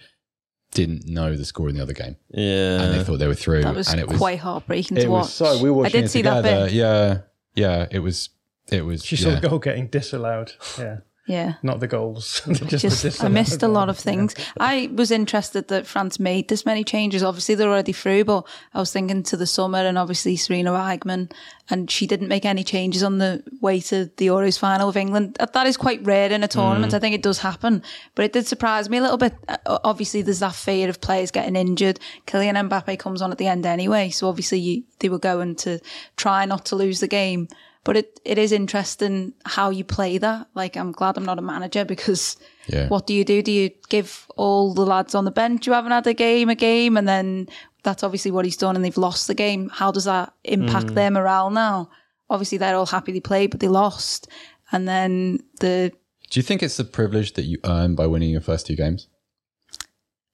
didn't 0.71 1.07
know 1.07 1.35
the 1.35 1.45
score 1.45 1.69
in 1.69 1.75
the 1.75 1.81
other 1.81 1.93
game. 1.93 2.17
yeah. 2.29 2.81
And 2.81 2.93
they 2.93 3.03
thought 3.03 3.17
they 3.17 3.27
were 3.27 3.33
through. 3.33 3.63
that 3.63 3.73
was 3.73 3.87
and 3.87 3.99
it 3.99 4.07
was 4.07 4.17
quite 4.19 4.37
heartbreaking 4.39 4.97
it 4.97 5.01
to 5.01 5.07
watch. 5.07 5.21
was 5.23 5.33
so 5.33 5.63
we 5.63 5.71
were 5.71 5.87
I 5.87 5.89
did 5.89 6.05
it 6.05 6.09
see 6.09 6.21
that 6.21 6.41
together. 6.43 6.65
bit. 6.65 6.73
Yeah. 6.73 7.17
Yeah. 7.55 7.87
It 7.89 7.99
was 7.99 8.29
it 8.71 8.85
was 8.85 9.05
She 9.05 9.15
saw 9.15 9.29
yeah. 9.29 9.39
the 9.39 9.49
goal 9.49 9.59
getting 9.59 9.87
disallowed. 9.87 10.53
Yeah. 10.77 10.97
Yeah. 11.27 11.53
Not 11.63 11.79
the 11.79 11.87
goals. 11.87 12.41
Just 12.67 13.01
the 13.01 13.25
I 13.25 13.29
missed 13.29 13.63
a 13.63 13.67
lot 13.67 13.89
of 13.89 13.97
things. 13.97 14.35
I 14.59 14.91
was 14.93 15.09
interested 15.09 15.69
that 15.69 15.87
France 15.87 16.19
made 16.19 16.49
this 16.49 16.67
many 16.67 16.83
changes. 16.83 17.23
Obviously, 17.23 17.55
they're 17.55 17.69
already 17.69 17.93
through, 17.93 18.25
but 18.25 18.47
I 18.75 18.79
was 18.79 18.91
thinking 18.91 19.23
to 19.23 19.37
the 19.37 19.47
summer 19.47 19.79
and 19.79 19.97
obviously 19.97 20.37
Sarina 20.37 20.69
Wiegman, 20.69 21.31
and 21.67 21.89
she 21.89 22.05
didn't 22.05 22.27
make 22.27 22.45
any 22.45 22.63
changes 22.63 23.01
on 23.01 23.17
the 23.17 23.43
way 23.59 23.79
to 23.81 24.05
the 24.17 24.27
Euros 24.27 24.59
final 24.59 24.87
with 24.87 24.97
England. 24.97 25.37
That 25.39 25.53
that 25.53 25.65
is 25.65 25.77
quite 25.77 26.05
rare 26.05 26.31
in 26.31 26.43
a 26.43 26.47
tournament. 26.47 26.93
I 26.93 26.99
think 26.99 27.15
it 27.15 27.23
does 27.23 27.39
happen, 27.39 27.81
but 28.13 28.25
it 28.25 28.33
did 28.33 28.45
surprise 28.45 28.87
me 28.87 28.97
a 28.97 29.01
little 29.01 29.17
bit. 29.17 29.33
Uh, 29.47 29.79
Obviously, 29.83 30.21
there's 30.21 30.39
that 30.39 30.53
fear 30.53 30.89
of 30.89 31.01
players 31.01 31.31
getting 31.31 31.55
injured. 31.55 31.99
Kylian 32.27 32.69
Mbappe 32.69 32.99
comes 32.99 33.23
on 33.23 33.31
at 33.31 33.39
the 33.39 33.47
end 33.47 33.65
anyway, 33.65 34.11
so 34.11 34.29
obviously 34.29 34.59
you, 34.59 34.83
they 34.99 35.09
were 35.09 35.17
going 35.17 35.55
to 35.55 35.79
try 36.17 36.45
not 36.45 36.65
to 36.65 36.75
lose 36.75 36.99
the 36.99 37.07
game. 37.07 37.47
But 37.85 37.97
it, 37.97 38.19
it 38.25 38.37
is 38.37 38.51
interesting 38.51 39.33
how 39.45 39.69
you 39.69 39.83
play 39.83 40.17
that. 40.17 40.47
Like, 40.55 40.75
I'm 40.75 40.91
glad 40.91 41.17
I'm 41.17 41.23
not 41.23 41.39
a 41.39 41.43
manager 41.43 41.85
because 41.85 42.35
Yeah. 42.67 42.87
what 42.89 43.07
do 43.07 43.13
you 43.13 43.23
do? 43.23 43.41
Do 43.41 43.51
you 43.51 43.69
give 43.89 44.25
all 44.35 44.73
the 44.73 44.85
lads 44.85 45.15
on 45.15 45.23
the 45.23 45.31
bench 45.31 45.65
who 45.65 45.71
haven't 45.71 45.91
had 45.91 46.07
a 46.07 46.13
game 46.13 46.49
a 46.49 46.55
game? 46.55 46.97
And 46.97 47.07
then 47.07 47.47
that's 47.83 48.03
obviously 48.03 48.31
what 48.31 48.43
he's 48.43 48.57
done 48.57 48.75
and 48.75 48.83
they've 48.83 48.97
lost 48.97 49.27
the 49.27 49.35
game. 49.35 49.69
How 49.69 49.91
does 49.91 50.05
that 50.05 50.33
impact 50.43 50.87
mm. 50.87 50.95
their 50.95 51.11
morale 51.11 51.51
now? 51.51 51.91
Obviously, 52.27 52.57
they're 52.57 52.75
all 52.75 52.87
happy 52.87 53.11
they 53.11 53.19
played, 53.19 53.51
but 53.51 53.59
they 53.59 53.67
lost. 53.67 54.27
And 54.71 54.87
then 54.87 55.41
the, 55.59 55.91
Do 56.31 56.39
you 56.39 56.43
think 56.43 56.63
it's 56.63 56.77
the 56.77 56.83
privilege 56.83 57.33
that 57.33 57.45
you 57.45 57.59
earn 57.63 57.93
by 57.93 58.07
winning 58.07 58.31
your 58.31 58.41
first 58.41 58.65
two 58.65 58.75
games? 58.75 59.07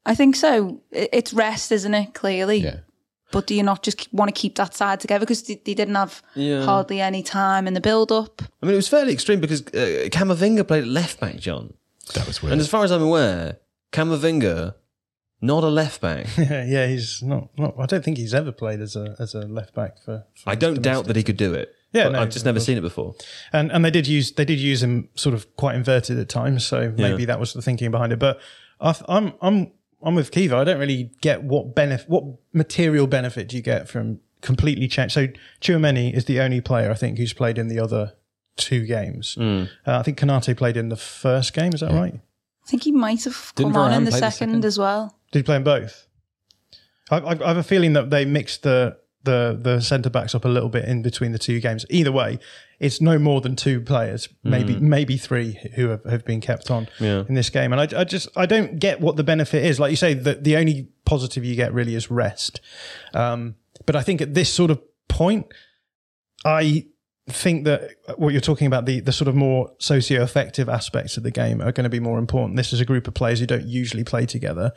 I 0.05 0.15
think 0.15 0.37
so. 0.37 0.81
It's 0.91 1.33
rest, 1.33 1.71
isn't 1.73 1.93
it? 1.93 2.13
Clearly. 2.13 2.59
Yeah. 2.59 2.79
But 3.31 3.47
do 3.47 3.55
you 3.55 3.63
not 3.63 3.83
just 3.83 4.07
want 4.13 4.33
to 4.33 4.39
keep 4.39 4.55
that 4.55 4.73
side 4.75 4.99
together? 4.99 5.21
Because 5.25 5.43
they, 5.43 5.55
they 5.65 5.73
didn't 5.73 5.95
have 5.95 6.21
Yeah. 6.35 6.63
hardly 6.65 6.99
any 7.01 7.23
time 7.23 7.67
in 7.67 7.73
the 7.73 7.81
build 7.81 8.11
up. 8.11 8.41
I 8.61 8.65
mean, 8.65 8.73
it 8.73 8.77
was 8.77 8.87
fairly 8.87 9.13
extreme 9.13 9.39
because 9.39 9.61
uh, 9.67 10.07
Camavinga 10.11 10.67
played 10.67 10.83
at 10.83 10.89
left 10.89 11.19
back, 11.19 11.37
John. 11.37 11.73
That 12.13 12.27
was 12.27 12.41
weird. 12.43 12.51
And 12.53 12.61
as 12.61 12.67
far 12.69 12.83
as 12.83 12.91
I'm 12.91 13.01
aware, 13.01 13.57
Camavinga, 13.93 14.75
not 15.41 15.63
a 15.63 15.67
left 15.69 16.01
back. 16.01 16.27
Yeah, 16.37 16.65
yeah, 16.65 16.87
he's 16.87 17.21
not, 17.23 17.49
not. 17.57 17.75
I 17.79 17.85
don't 17.85 18.03
think 18.03 18.17
he's 18.17 18.33
ever 18.33 18.51
played 18.51 18.79
as 18.81 18.95
a 18.95 19.15
as 19.19 19.33
a 19.33 19.41
left 19.41 19.73
back 19.73 19.97
for. 20.03 20.25
for 20.35 20.49
I 20.49 20.55
don't 20.55 20.81
doubt 20.81 21.05
that 21.07 21.15
he 21.15 21.23
could 21.23 21.37
do 21.37 21.53
it. 21.53 21.73
Yeah, 21.93 22.03
but 22.05 22.11
no, 22.13 22.21
I've 22.21 22.29
just 22.29 22.45
never 22.45 22.59
seen 22.59 22.77
it 22.77 22.81
before. 22.81 23.15
and 23.51 23.71
and 23.71 23.83
they 23.83 23.91
did 23.91 24.07
use 24.07 24.31
they 24.31 24.45
did 24.45 24.59
use 24.59 24.81
him 24.83 25.09
sort 25.15 25.35
of 25.35 25.53
quite 25.57 25.75
inverted 25.75 26.17
at 26.19 26.29
times, 26.29 26.65
so 26.65 26.93
maybe 26.97 27.25
that 27.25 27.39
was 27.39 27.53
the 27.53 27.61
thinking 27.61 27.91
behind 27.91 28.13
it. 28.13 28.19
But 28.19 28.39
I, 28.79 28.93
th- 28.93 29.05
I'm 29.09 29.33
I'm 29.41 29.71
I'm 30.03 30.15
with 30.15 30.31
Caoimhe. 30.31 30.53
I 30.53 30.63
don't 30.63 30.79
really 30.79 31.11
get 31.21 31.43
what 31.43 31.75
benefit, 31.75 32.09
what 32.09 32.23
material 32.53 33.07
benefit 33.07 33.47
do 33.49 33.55
you 33.55 33.61
get 33.61 33.87
from 33.87 34.19
completely 34.41 34.87
change. 34.87 35.13
So 35.13 35.27
Tchouaméni 35.61 36.13
is 36.15 36.25
the 36.25 36.39
only 36.39 36.61
player 36.61 36.91
I 36.91 36.95
think 36.95 37.17
who's 37.17 37.33
played 37.33 37.57
in 37.57 37.67
the 37.67 37.79
other 37.79 38.13
two 38.57 38.85
games. 38.85 39.35
Hmm. 39.35 39.63
Uh, 39.85 39.99
I 39.99 40.03
think 40.03 40.19
Konaté 40.19 40.55
played 40.57 40.77
in 40.77 40.89
the 40.89 40.95
first 40.95 41.53
game. 41.53 41.73
Is 41.73 41.81
that 41.81 41.91
right? 41.91 42.15
I 42.15 42.67
think 42.69 42.83
he 42.83 42.91
might 42.91 43.23
have 43.23 43.53
Didn't 43.55 43.73
come 43.73 43.81
on 43.81 43.93
in 43.93 44.03
the 44.03 44.11
play 44.11 44.19
the 44.19 44.31
second, 44.31 44.49
second? 44.49 44.65
as 44.65 44.77
well. 44.77 45.17
Did 45.31 45.39
he 45.39 45.43
play 45.43 45.55
in 45.55 45.63
both? 45.63 46.07
I, 47.09 47.17
I, 47.17 47.43
I 47.43 47.47
have 47.49 47.57
a 47.57 47.63
feeling 47.63 47.93
that 47.93 48.09
they 48.09 48.25
mixed 48.25 48.63
the 48.63 48.97
the 49.23 49.57
the 49.59 49.81
centre 49.81 50.09
backs 50.09 50.33
up 50.33 50.45
a 50.45 50.47
little 50.47 50.69
bit 50.69 50.85
in 50.85 51.01
between 51.01 51.31
the 51.31 51.39
two 51.39 51.59
games. 51.59 51.85
Either 51.89 52.11
way, 52.11 52.39
it's 52.81 52.99
no 52.99 53.19
more 53.19 53.41
than 53.41 53.55
two 53.55 53.79
players, 53.79 54.27
maybe 54.43 54.75
maybe 54.79 55.15
three 55.15 55.59
who 55.75 55.89
have, 55.89 56.03
have 56.03 56.25
been 56.25 56.41
kept 56.41 56.71
on 56.71 56.87
Yeah. 56.99 57.23
in 57.29 57.35
this 57.35 57.49
game. 57.51 57.71
And 57.71 57.79
I, 57.79 58.01
I 58.01 58.03
just 58.03 58.27
I 58.35 58.45
don't 58.47 58.79
get 58.79 58.99
what 58.99 59.15
the 59.17 59.23
benefit 59.23 59.63
is. 59.63 59.79
Like 59.79 59.91
you 59.91 59.95
say, 59.97 60.13
the 60.15 60.33
the 60.33 60.57
only 60.57 60.89
positive 61.05 61.45
you 61.45 61.55
get 61.55 61.73
really 61.73 61.95
is 61.95 62.09
rest. 62.11 62.59
Um, 63.13 63.55
but 63.85 63.95
I 63.95 64.01
think 64.01 64.19
at 64.21 64.33
this 64.33 64.51
sort 64.51 64.71
of 64.71 64.81
point, 65.07 65.45
I 66.43 66.87
think 67.29 67.65
that 67.65 67.91
what 68.17 68.29
you're 68.33 68.41
talking 68.41 68.65
about 68.67 68.85
the 68.85 68.99
the 68.99 69.11
sort 69.11 69.27
of 69.27 69.35
more 69.35 69.71
socio-effective 69.79 70.67
aspects 70.67 71.17
of 71.17 71.23
the 71.23 71.31
game 71.31 71.61
are 71.61 71.71
going 71.71 71.83
to 71.83 71.89
be 71.89 71.99
more 71.99 72.17
important. 72.17 72.57
This 72.57 72.73
is 72.73 72.79
a 72.81 72.85
group 72.85 73.07
of 73.07 73.13
players 73.13 73.39
who 73.39 73.45
don't 73.45 73.67
usually 73.67 74.03
play 74.03 74.25
together. 74.25 74.71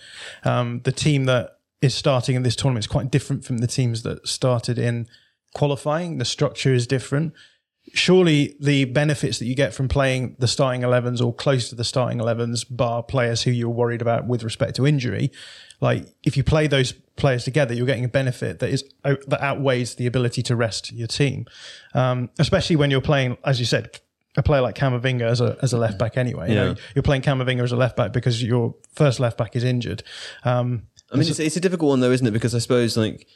Um, 0.45 0.81
the 0.85 0.93
team 0.93 1.25
that 1.25 1.51
is 1.81 1.95
starting 1.95 2.37
in 2.37 2.43
this 2.43 2.55
tournament 2.57 2.85
is 2.85 2.89
quite 2.91 3.11
different 3.11 3.45
from 3.45 3.59
the 3.59 3.67
teams 3.67 4.03
that 4.03 4.29
started 4.29 4.79
in 4.79 5.07
qualifying. 5.55 6.19
The 6.19 6.25
structure 6.25 6.75
is 6.75 6.87
different. 6.87 7.33
Surely 7.95 8.57
the 8.61 8.85
benefits 8.87 9.39
that 9.39 9.47
you 9.47 9.55
get 9.55 9.73
from 9.73 9.89
playing 9.89 10.37
the 10.39 10.49
starting 10.49 10.83
11s 10.83 11.25
or 11.25 11.33
close 11.33 11.69
to 11.69 11.75
the 11.75 11.85
starting 11.85 12.19
11s, 12.19 12.65
bar 12.69 13.03
players 13.03 13.43
who 13.43 13.51
you're 13.51 13.69
worried 13.69 14.03
about 14.03 14.27
with 14.27 14.43
respect 14.43 14.77
to 14.77 14.87
injury, 14.87 15.31
like 15.81 16.07
if 16.25 16.37
you 16.37 16.45
play 16.45 16.67
those 16.67 16.93
players 17.17 17.45
together, 17.45 17.75
you're 17.75 17.87
getting 17.87 18.05
a 18.05 18.09
benefit 18.09 18.59
that 18.59 18.71
is 18.71 18.85
that 19.03 19.41
outweighs 19.41 19.95
the 19.95 20.07
ability 20.07 20.43
to 20.43 20.57
rest 20.57 20.93
your 20.93 21.07
team, 21.07 21.47
um, 21.95 22.31
especially 22.39 22.77
when 22.77 22.91
you're 22.91 23.01
playing, 23.01 23.37
as 23.45 23.61
you 23.61 23.67
said, 23.67 24.01
a 24.37 24.43
player 24.43 24.61
like 24.61 24.75
Camavinga 24.75 25.23
as 25.23 25.41
a 25.41 25.57
as 25.63 25.73
a 25.73 25.79
left 25.79 25.99
back 25.99 26.17
anyway. 26.17 26.49
You 26.49 26.55
know, 26.57 26.75
you're 26.95 27.03
playing 27.03 27.23
Camavinga 27.23 27.63
as 27.63 27.73
a 27.73 27.77
left 27.77 27.97
back 27.97 28.13
because 28.13 28.43
your 28.43 28.75
first 28.95 29.21
left 29.21 29.39
back 29.39 29.55
is 29.55 29.65
injured. 29.65 30.03
Um, 30.45 30.89
I 31.13 31.17
mean, 31.17 31.29
it's, 31.29 31.39
it's 31.39 31.57
a 31.57 31.61
difficult 31.61 31.91
one 31.91 32.01
though, 32.01 32.11
isn't 32.11 32.27
it? 32.27 32.33
Because 32.33 32.55
I 32.55 32.59
suppose 32.59 32.97
like 32.97 33.29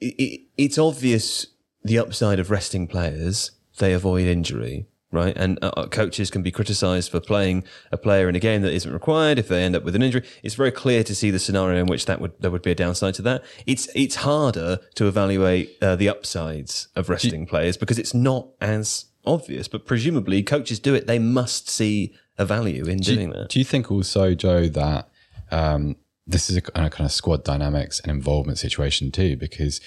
it, 0.00 0.14
it, 0.18 0.40
it's 0.56 0.78
obvious 0.78 1.46
the 1.84 1.98
upside 1.98 2.38
of 2.38 2.50
resting 2.50 2.86
players; 2.86 3.50
they 3.76 3.92
avoid 3.92 4.26
injury, 4.26 4.86
right? 5.10 5.36
And 5.36 5.58
uh, 5.62 5.72
uh, 5.76 5.86
coaches 5.86 6.30
can 6.30 6.42
be 6.42 6.50
criticised 6.50 7.10
for 7.10 7.20
playing 7.20 7.64
a 7.92 7.96
player 7.96 8.28
in 8.28 8.34
a 8.34 8.40
game 8.40 8.62
that 8.62 8.72
isn't 8.72 8.92
required 8.92 9.38
if 9.38 9.48
they 9.48 9.62
end 9.62 9.76
up 9.76 9.84
with 9.84 9.94
an 9.94 10.02
injury. 10.02 10.22
It's 10.42 10.54
very 10.54 10.72
clear 10.72 11.04
to 11.04 11.14
see 11.14 11.30
the 11.30 11.38
scenario 11.38 11.80
in 11.80 11.86
which 11.86 12.06
that 12.06 12.20
would 12.20 12.32
there 12.40 12.50
would 12.50 12.62
be 12.62 12.72
a 12.72 12.74
downside 12.74 13.14
to 13.14 13.22
that. 13.22 13.44
It's 13.66 13.88
it's 13.94 14.16
harder 14.16 14.80
to 14.94 15.08
evaluate 15.08 15.76
uh, 15.82 15.96
the 15.96 16.08
upsides 16.08 16.88
of 16.96 17.08
resting 17.08 17.46
players 17.46 17.76
because 17.76 17.98
it's 17.98 18.14
not 18.14 18.48
as 18.60 19.06
obvious. 19.24 19.68
But 19.68 19.86
presumably, 19.86 20.42
coaches 20.42 20.78
do 20.78 20.94
it; 20.94 21.06
they 21.06 21.18
must 21.18 21.68
see 21.68 22.14
a 22.38 22.44
value 22.44 22.84
in 22.84 22.98
doing 22.98 23.30
that. 23.30 23.48
Do 23.48 23.58
you 23.58 23.64
think 23.64 23.90
also, 23.90 24.34
Joe, 24.34 24.66
that 24.68 25.08
um, 25.50 25.96
this 26.26 26.50
is 26.50 26.56
a, 26.56 26.62
a 26.74 26.90
kind 26.90 27.06
of 27.06 27.12
squad 27.12 27.44
dynamics 27.44 28.00
and 28.00 28.10
involvement 28.10 28.58
situation 28.58 29.10
too? 29.10 29.36
Because 29.36 29.80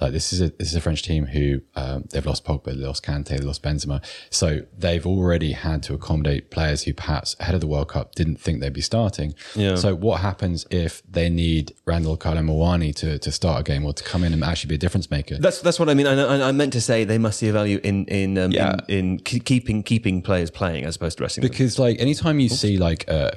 like 0.00 0.12
this 0.12 0.32
is 0.32 0.40
a 0.40 0.50
this 0.50 0.68
is 0.68 0.74
a 0.74 0.80
French 0.80 1.02
team 1.02 1.26
who 1.26 1.60
um, 1.74 2.04
they've 2.10 2.26
lost 2.26 2.44
Pogba, 2.44 2.66
they 2.66 2.72
lost 2.86 3.04
Kante, 3.04 3.28
they 3.28 3.38
lost 3.38 3.62
Benzema, 3.62 4.04
so 4.30 4.60
they've 4.76 5.06
already 5.06 5.52
had 5.52 5.82
to 5.84 5.94
accommodate 5.94 6.50
players 6.50 6.82
who 6.82 6.92
perhaps 6.92 7.34
ahead 7.40 7.54
of 7.54 7.60
the 7.60 7.66
World 7.66 7.88
Cup 7.88 8.14
didn't 8.14 8.38
think 8.40 8.60
they'd 8.60 8.72
be 8.72 8.80
starting. 8.82 9.34
Yeah. 9.54 9.76
So 9.76 9.94
what 9.94 10.20
happens 10.20 10.66
if 10.70 11.02
they 11.10 11.30
need 11.30 11.72
Randal 11.86 12.16
Kolo 12.18 12.40
Muani 12.42 12.94
to 12.96 13.18
to 13.18 13.32
start 13.32 13.60
a 13.60 13.62
game 13.64 13.84
or 13.84 13.92
to 13.94 14.04
come 14.04 14.22
in 14.24 14.32
and 14.32 14.44
actually 14.44 14.68
be 14.68 14.74
a 14.74 14.78
difference 14.78 15.10
maker? 15.10 15.38
That's 15.38 15.60
that's 15.62 15.78
what 15.80 15.88
I 15.88 15.94
mean. 15.94 16.06
I, 16.06 16.14
I, 16.20 16.48
I 16.48 16.52
meant 16.52 16.72
to 16.74 16.80
say 16.80 17.04
they 17.04 17.18
must 17.18 17.38
see 17.38 17.48
a 17.48 17.52
value 17.52 17.80
in 17.82 18.04
in 18.06 18.36
um, 18.38 18.50
Yeah. 18.52 18.76
in, 18.88 19.18
in 19.18 19.18
ke- 19.20 19.44
keeping 19.44 19.82
keeping 19.82 20.20
players 20.22 20.50
playing 20.50 20.84
as 20.84 20.96
opposed 20.96 21.16
to 21.18 21.24
resting 21.24 21.42
them. 21.42 21.50
because 21.50 21.78
like 21.78 21.98
anytime 22.00 22.38
you 22.40 22.48
see 22.48 22.76
like 22.76 23.08
uh 23.08 23.30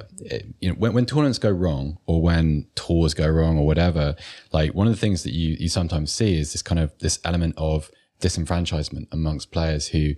you 0.60 0.68
know 0.68 0.74
when, 0.74 0.92
when 0.92 1.06
tournaments 1.06 1.38
go 1.38 1.50
wrong 1.50 1.98
or 2.06 2.20
when 2.22 2.66
tours 2.74 3.14
go 3.14 3.26
wrong 3.28 3.58
or 3.58 3.66
whatever 3.66 4.14
like 4.52 4.74
one 4.74 4.86
of 4.86 4.92
the 4.92 4.98
things 4.98 5.22
that 5.22 5.32
you 5.32 5.56
you 5.58 5.68
sometimes 5.68 6.12
see 6.12 6.38
is 6.38 6.49
this 6.52 6.62
kind 6.62 6.78
of 6.78 6.92
this 6.98 7.18
element 7.24 7.54
of 7.56 7.90
disenfranchisement 8.20 9.06
amongst 9.12 9.50
players 9.50 9.88
who 9.88 10.12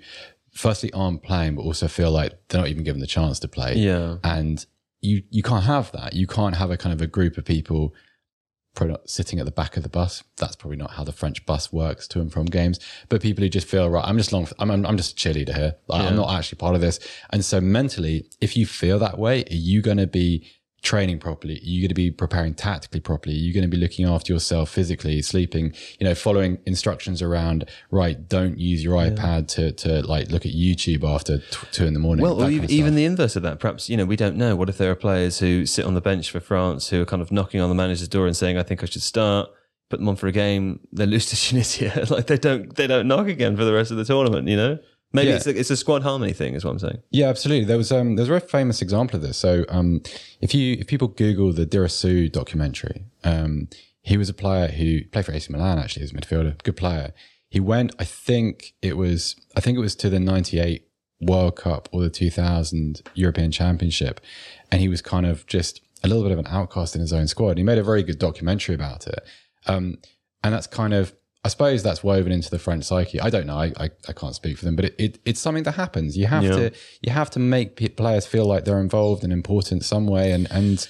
firstly 0.53 0.93
aren't 0.93 1.23
playing 1.23 1.55
but 1.55 1.63
also 1.63 1.89
feel 1.89 2.11
like 2.11 2.33
they're 2.49 2.61
not 2.61 2.69
even 2.69 2.85
given 2.85 3.01
the 3.01 3.07
chance 3.07 3.39
to 3.39 3.49
play 3.49 3.75
Yeah. 3.77 4.17
and 4.23 4.65
you 5.01 5.23
you 5.31 5.43
can't 5.43 5.65
have 5.65 5.91
that 5.93 6.13
you 6.15 6.27
can't 6.27 6.57
have 6.57 6.71
a 6.71 6.77
kind 6.77 6.93
of 6.93 7.01
a 7.01 7.07
group 7.07 7.39
of 7.39 7.45
people 7.45 7.95
sitting 9.05 9.39
at 9.39 9.45
the 9.45 9.53
back 9.53 9.77
of 9.77 9.83
the 9.83 9.89
bus. 9.91 10.23
That's 10.39 10.57
probably 10.57 10.79
not 10.79 10.93
how 10.93 11.05
the 11.05 11.13
French 11.13 11.45
bus 11.45 11.71
works 11.73 12.09
to 12.09 12.21
and 12.23 12.33
from 12.33 12.47
games. 12.47 12.81
But 13.11 13.21
people 13.21 13.43
who 13.45 13.51
just 13.51 13.67
feel 13.67 13.91
right, 13.91 14.03
I'm 14.03 14.17
just 14.17 14.33
long. 14.33 14.49
I'm 14.59 14.71
I'm, 14.71 14.87
I'm 14.87 14.97
just 14.97 15.13
a 15.13 15.15
cheerleader 15.15 15.55
here. 15.55 15.75
Like, 15.89 16.01
I'm 16.09 16.17
not 16.17 16.31
actually 16.35 16.57
part 16.57 16.75
of 16.75 16.81
this. 16.81 16.99
And 17.29 17.45
so 17.45 17.61
mentally, 17.61 18.31
if 18.41 18.57
you 18.57 18.65
feel 18.65 18.99
that 19.01 19.19
way, 19.19 19.43
are 19.43 19.55
you 19.55 19.83
going 19.83 19.99
to 19.99 20.07
be 20.07 20.47
training 20.83 21.19
properly? 21.19 21.55
Are 21.55 21.61
you 21.63 21.81
going 21.81 21.89
to 21.89 21.95
be 21.95 22.11
preparing 22.11 22.55
tactically 22.55 23.01
properly? 23.01 23.35
Are 23.35 23.39
you 23.39 23.55
going 23.55 23.63
to 23.63 23.69
be 23.69 23.77
looking 23.77 24.07
after 24.07 24.33
yourself 24.33 24.71
physically, 24.71 25.23
sleeping? 25.23 25.73
You 25.99 26.07
know, 26.07 26.15
following 26.15 26.59
instructions 26.67 27.23
around. 27.23 27.69
Right, 27.91 28.29
don't 28.29 28.59
use 28.59 28.85
your 28.85 28.97
iPad 28.97 29.49
to 29.49 29.73
to 29.73 30.03
like 30.07 30.31
look 30.31 30.45
at 30.45 30.53
YouTube 30.53 31.05
after 31.05 31.39
t- 31.39 31.67
two 31.71 31.87
in 31.87 31.95
the 31.95 32.01
morning. 32.01 32.23
Well, 32.23 32.35
or 32.35 32.43
kind 32.43 32.53
even, 32.53 32.65
of 32.65 32.71
even 32.71 32.95
the 32.95 33.05
inverse 33.05 33.37
of 33.37 33.43
that. 33.45 33.61
Perhaps 33.61 33.89
you 33.89 33.97
know 33.97 34.05
we 34.05 34.17
don't 34.17 34.37
know. 34.37 34.57
What 34.57 34.69
if 34.69 34.77
there 34.79 34.91
are 34.91 34.97
players 34.97 35.39
who 35.39 35.65
sit 35.65 35.85
on 35.85 35.95
the 35.95 36.01
bench 36.01 36.31
for 36.31 36.41
France 36.41 36.89
who 36.89 37.03
are 37.03 37.07
kind 37.07 37.23
of 37.23 37.33
knocking 37.33 37.61
on 37.61 37.69
the 37.69 37.75
manager's 37.75 38.09
door 38.09 38.27
and 38.27 38.37
saying, 38.37 38.59
"I 38.59 38.63
think 38.63 38.83
I 38.83 38.87
should 38.87 39.03
start." 39.03 39.49
Put 39.89 39.99
them 39.99 40.09
on 40.09 40.17
for 40.17 40.27
a 40.27 40.33
game. 40.33 40.81
They 40.91 41.05
lose 41.05 41.27
to 41.27 41.37
Tunisia. 41.37 42.07
like 42.11 42.27
they 42.27 42.39
don't 42.39 42.75
they 42.75 42.87
don't 42.87 43.07
knock 43.07 43.29
again 43.29 43.57
for 43.57 43.65
the 43.65 43.73
rest 43.73 43.91
of 43.91 43.97
the 43.97 44.05
tournament. 44.05 44.49
You 44.49 44.57
know. 44.57 44.79
Maybe 45.13 45.29
Yeah. 45.31 45.37
it's 45.37 45.47
a, 45.47 45.59
it's 45.59 45.71
a 45.71 45.77
squad 45.77 46.03
harmony 46.03 46.33
thing, 46.33 46.55
is 46.55 46.65
what 46.65 46.71
I'm 46.73 46.79
saying. 46.79 47.03
Yeah, 47.11 47.29
absolutely. 47.29 47.67
There 47.67 47.77
was 47.77 47.93
um, 47.93 48.17
there's 48.17 48.29
a 48.29 48.33
very 48.39 48.41
famous 48.41 48.81
example 48.83 49.17
of 49.17 49.23
this. 49.23 49.37
So 49.37 49.65
um, 49.69 50.03
if 50.41 50.55
you 50.55 50.77
if 50.81 50.87
people 50.87 51.09
Google 51.09 51.53
the 51.53 51.67
Dhorasoo 51.67 52.31
documentary, 52.33 53.05
um, 53.25 53.69
he 54.03 54.17
was 54.17 54.29
a 54.29 54.35
player 54.35 54.69
who 54.69 55.05
played 55.07 55.27
for 55.27 55.33
AC 55.33 55.53
Milan. 55.53 55.79
Actually, 55.79 56.05
as 56.05 56.13
a 56.13 56.15
midfielder, 56.15 56.63
good 56.63 56.77
player. 56.77 57.13
He 57.49 57.61
went. 57.61 57.95
I 57.99 58.05
think 58.05 58.73
it 58.81 58.97
was. 58.97 59.37
I 59.57 59.61
think 59.61 59.77
it 59.77 59.81
was 59.83 59.95
to 59.97 60.09
the 60.09 60.19
'98 60.21 60.87
World 61.21 61.57
Cup 61.57 61.89
or 61.93 62.01
the 62.03 62.11
2000 62.11 63.03
European 63.15 63.53
Championship, 63.53 64.21
and 64.71 64.81
he 64.81 64.89
was 64.89 65.03
kind 65.03 65.27
of 65.27 65.47
just 65.47 65.81
a 66.03 66.09
little 66.09 66.23
bit 66.25 66.33
of 66.33 66.39
an 66.39 66.47
outcast 66.49 66.95
in 66.97 67.01
his 67.01 67.13
own 67.13 67.29
squad. 67.29 67.59
He 67.59 67.63
made 67.65 67.79
a 67.79 67.85
very 67.85 68.03
good 68.03 68.19
documentary 68.19 68.75
about 68.75 69.07
it. 69.07 69.21
Um, 69.67 69.99
and 70.43 70.53
that's 70.53 70.67
kind 70.67 70.93
of 70.93 71.15
I 71.45 71.49
suppose 71.49 71.83
that's 71.83 72.05
woven 72.05 72.31
into 72.31 72.51
the 72.51 72.59
French 72.59 72.85
psyche. 72.85 73.21
I 73.21 73.29
don't 73.29 73.47
know. 73.47 73.57
I, 73.59 73.73
I, 73.77 73.91
I 74.09 74.13
can't 74.13 74.35
speak 74.35 74.59
for 74.59 74.65
them, 74.65 74.77
but 74.77 74.85
it, 74.85 74.95
it, 74.99 75.19
it's 75.25 75.41
something 75.41 75.65
that 75.65 75.73
happens. 75.73 76.17
You 76.17 76.27
have 76.27 76.45
Yeah. 76.45 76.51
to 76.57 76.73
you 77.03 77.13
have 77.13 77.31
to 77.31 77.41
make 77.41 77.75
pe- 77.77 77.89
players 77.89 78.27
feel 78.27 78.47
like 78.47 78.65
they're 78.65 78.79
involved 78.81 79.25
and 79.25 79.33
important 79.33 79.85
some 79.85 80.07
way, 80.07 80.31
and 80.31 80.47
and 80.53 80.87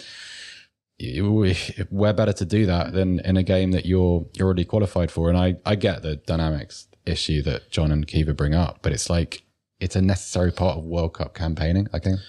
you- 0.98 1.54
we're 1.90 2.12
better 2.12 2.34
to 2.34 2.44
do 2.44 2.66
that 2.66 2.92
than 2.92 3.20
in 3.20 3.36
a 3.36 3.42
game 3.42 3.72
that 3.72 3.86
you're 3.86 4.26
you're 4.34 4.46
already 4.46 4.64
qualified 4.66 5.10
for. 5.10 5.28
And 5.30 5.38
I 5.38 5.56
I 5.64 5.74
get 5.74 6.02
the 6.02 6.16
dynamics 6.16 6.86
issue 7.06 7.42
that 7.42 7.70
John 7.70 7.90
and 7.90 8.06
Caoimhe 8.06 8.36
bring 8.36 8.54
up, 8.54 8.80
but 8.82 8.92
it's 8.92 9.08
like 9.08 9.44
it's 9.80 9.96
a 9.96 10.02
necessary 10.02 10.52
part 10.52 10.76
of 10.78 10.84
World 10.84 11.14
Cup 11.14 11.34
campaigning. 11.34 11.88
I 11.94 11.98
think. 11.98 12.20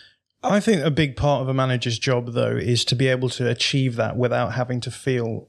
I 0.46 0.60
think 0.60 0.84
a 0.84 0.92
big 0.92 1.16
part 1.16 1.42
of 1.42 1.48
a 1.48 1.54
manager's 1.54 1.98
job, 2.00 2.34
though, 2.34 2.58
is 2.58 2.84
to 2.86 2.96
be 2.96 3.08
able 3.08 3.30
to 3.30 3.50
achieve 3.50 3.96
that 3.96 4.18
without 4.18 4.54
having 4.54 4.82
to 4.82 4.92
feel 4.92 5.48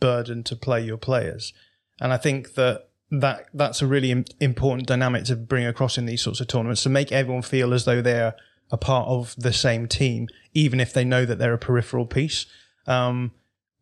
burdened 0.00 0.46
to 0.46 0.56
play 0.56 0.80
your 0.82 0.96
players. 0.96 1.52
And 2.00 2.12
I 2.12 2.16
think 2.16 2.54
that 2.54 2.88
that 3.10 3.46
that's 3.54 3.80
a 3.80 3.86
really 3.86 4.24
important 4.40 4.86
dynamic 4.86 5.24
to 5.24 5.36
bring 5.36 5.64
across 5.64 5.96
in 5.96 6.06
these 6.06 6.22
sorts 6.22 6.40
of 6.40 6.46
tournaments 6.46 6.82
to 6.82 6.88
make 6.90 7.10
everyone 7.10 7.42
feel 7.42 7.72
as 7.72 7.84
though 7.84 8.02
they're 8.02 8.34
a 8.70 8.76
part 8.76 9.08
of 9.08 9.34
the 9.36 9.52
same 9.52 9.88
team, 9.88 10.28
even 10.52 10.78
if 10.78 10.92
they 10.92 11.04
know 11.04 11.24
that 11.24 11.38
they're 11.38 11.54
a 11.54 11.58
peripheral 11.58 12.06
piece. 12.06 12.46
Um, 12.86 13.32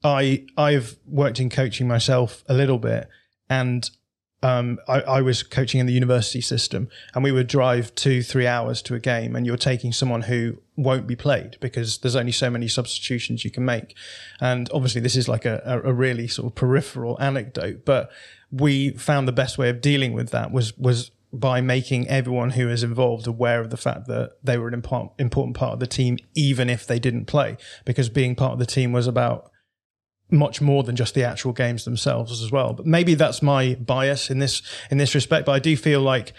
I 0.04 0.46
I've 0.56 0.96
worked 1.06 1.40
in 1.40 1.50
coaching 1.50 1.88
myself 1.88 2.44
a 2.48 2.54
little 2.54 2.78
bit, 2.78 3.08
and 3.50 3.88
um, 4.42 4.78
I, 4.86 5.00
I 5.00 5.22
was 5.22 5.42
coaching 5.42 5.80
in 5.80 5.86
the 5.86 5.92
university 5.92 6.40
system, 6.40 6.88
and 7.14 7.24
we 7.24 7.32
would 7.32 7.48
drive 7.48 7.94
two, 7.94 8.22
three 8.22 8.46
hours 8.46 8.80
to 8.82 8.94
a 8.94 9.00
game, 9.00 9.34
and 9.34 9.44
you're 9.44 9.56
taking 9.56 9.92
someone 9.92 10.22
who 10.22 10.58
won't 10.76 11.06
be 11.06 11.16
played 11.16 11.56
because 11.60 11.98
there's 11.98 12.16
only 12.16 12.32
so 12.32 12.50
many 12.50 12.68
substitutions 12.68 13.44
you 13.44 13.50
can 13.50 13.64
make. 13.64 13.96
And 14.40 14.68
obviously, 14.72 15.00
this 15.00 15.16
is 15.16 15.28
like 15.28 15.44
a, 15.44 15.80
a, 15.84 15.92
really 15.92 16.28
sort 16.28 16.46
of 16.46 16.54
peripheral 16.54 17.20
anecdote, 17.20 17.84
but 17.84 18.10
we 18.50 18.90
found 18.90 19.26
the 19.26 19.32
best 19.32 19.58
way 19.58 19.70
of 19.70 19.80
dealing 19.80 20.12
with 20.12 20.30
that 20.30 20.52
was 20.52 20.76
was 20.78 21.10
by 21.32 21.60
making 21.60 22.08
everyone 22.08 22.50
who 22.50 22.68
is 22.68 22.82
involved 22.82 23.26
aware 23.26 23.60
of 23.60 23.70
the 23.70 23.76
fact 23.76 24.06
that 24.06 24.36
they 24.42 24.56
were 24.56 24.68
an 24.68 24.80
impor- 24.80 25.10
important 25.18 25.56
part 25.56 25.72
of 25.72 25.80
the 25.80 25.86
team, 25.86 26.18
even 26.34 26.70
if 26.70 26.86
they 26.86 26.98
didn't 26.98 27.26
play, 27.26 27.56
because 27.84 28.08
being 28.08 28.34
part 28.34 28.52
of 28.52 28.58
the 28.58 28.66
team 28.66 28.92
was 28.92 29.06
about 29.06 29.50
much 30.30 30.60
more 30.60 30.82
than 30.82 30.96
just 30.96 31.14
the 31.14 31.24
actual 31.24 31.52
games 31.52 31.84
themselves 31.84 32.42
as 32.42 32.50
well. 32.50 32.72
But 32.72 32.86
maybe 32.86 33.14
that's 33.14 33.42
my 33.42 33.74
bias 33.74 34.30
in 34.30 34.38
this 34.38 34.62
in 34.90 34.98
this 34.98 35.14
respect. 35.14 35.46
But 35.46 35.52
I 35.52 35.58
do 35.58 35.76
feel 35.76 36.00
like 36.00 36.32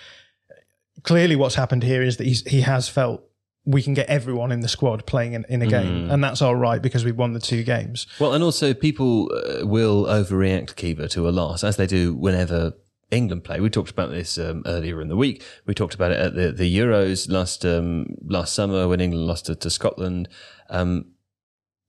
clearly 1.04 1.36
what's 1.36 1.56
happened 1.56 1.84
here 1.84 2.02
is 2.02 2.18
that 2.18 2.26
he 2.26 2.62
has 2.62 2.90
felt 2.90 3.27
we 3.68 3.84
can 3.84 3.94
get 3.94 4.08
everyone 4.08 4.54
in 4.54 4.62
the 4.62 4.70
squad 4.70 5.06
playing 5.06 5.34
in, 5.34 5.46
in 5.50 5.62
a 5.62 5.68
game, 5.68 6.10
and 6.10 6.24
that's 6.24 6.42
all 6.42 6.56
right 6.56 6.82
because 6.82 7.04
we've 7.04 7.18
won 7.18 7.34
the 7.34 7.40
two 7.40 7.64
games. 7.64 8.08
Well, 8.18 8.34
and 8.34 8.42
also 8.42 8.74
people 8.74 9.30
uh, 9.34 9.68
will 9.68 10.06
overreact, 10.06 10.76
Caoimhe, 10.76 11.10
to 11.12 11.28
a 11.28 11.32
loss, 11.32 11.66
as 11.66 11.76
they 11.76 11.86
do 11.86 12.16
whenever 12.16 12.74
England 13.12 13.44
play. 13.44 13.60
We 13.60 13.70
talked 13.70 13.92
about 13.92 14.10
this 14.10 14.38
um, 14.38 14.64
earlier 14.66 15.02
in 15.02 15.10
the 15.10 15.18
week. 15.18 15.44
We 15.66 15.74
talked 15.74 15.94
about 15.94 16.12
it 16.12 16.20
at 16.20 16.34
the, 16.34 16.54
the 16.54 16.78
Euros 16.78 17.30
last 17.30 17.66
um, 17.66 18.16
last 18.26 18.56
summer 18.56 18.88
when 18.88 19.02
England 19.02 19.28
lost 19.28 19.48
to, 19.48 19.56
to 19.56 19.70
Scotland. 19.70 20.30
Um, 20.70 21.08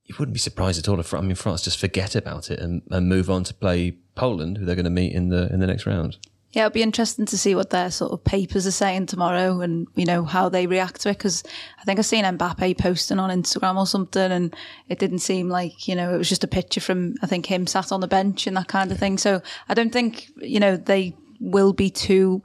you 0.03 0.15
wouldn't 0.19 0.33
be 0.33 0.39
surprised 0.39 0.79
at 0.79 0.89
all 0.89 0.99
if 0.99 1.13
I 1.13 1.21
mean 1.21 1.35
France 1.35 1.61
just 1.61 1.79
forget 1.79 2.13
about 2.13 2.51
it 2.51 2.59
and, 2.59 2.81
and 2.89 3.07
move 3.07 3.29
on 3.29 3.45
to 3.45 3.53
play 3.53 3.97
Poland, 4.15 4.57
who 4.57 4.65
they're 4.65 4.75
going 4.75 4.83
to 4.83 4.89
meet 4.91 5.13
in 5.13 5.29
the 5.29 5.51
in 5.53 5.61
the 5.61 5.67
next 5.67 5.85
round. 5.85 6.17
Yeah, 6.51 6.65
it'll 6.65 6.73
be 6.73 6.81
interesting 6.81 7.27
to 7.27 7.37
see 7.37 7.53
what 7.53 7.69
their 7.69 7.91
sort 7.91 8.11
of 8.11 8.23
papers 8.23 8.65
are 8.65 8.71
saying 8.71 9.05
tomorrow 9.05 9.61
and, 9.61 9.87
you 9.95 10.05
know, 10.05 10.23
how 10.23 10.49
they 10.49 10.65
react 10.65 11.01
to 11.01 11.09
it. 11.09 11.17
Because 11.19 11.43
I 11.79 11.83
think 11.83 11.99
I've 11.99 12.07
seen 12.07 12.25
Mbappe 12.25 12.79
posting 12.79 13.19
on 13.19 13.29
Instagram 13.29 13.77
or 13.77 13.85
something 13.85 14.31
and 14.31 14.55
it 14.87 14.97
didn't 14.97 15.19
seem 15.19 15.47
like, 15.47 15.87
you 15.87 15.95
know, 15.95 16.11
it 16.11 16.17
was 16.17 16.27
just 16.27 16.43
a 16.43 16.47
picture 16.47 16.81
from, 16.81 17.13
I 17.21 17.27
think, 17.27 17.45
him 17.45 17.67
sat 17.67 17.91
on 17.91 18.01
the 18.01 18.07
bench 18.07 18.47
and 18.47 18.57
that 18.57 18.67
kind 18.67 18.91
of 18.91 18.97
thing. 18.97 19.19
So 19.19 19.43
I 19.67 19.75
don't 19.75 19.91
think, 19.93 20.31
you 20.37 20.59
know, 20.59 20.75
they 20.75 21.15
will 21.39 21.71
be 21.71 21.91
too. 21.91 22.41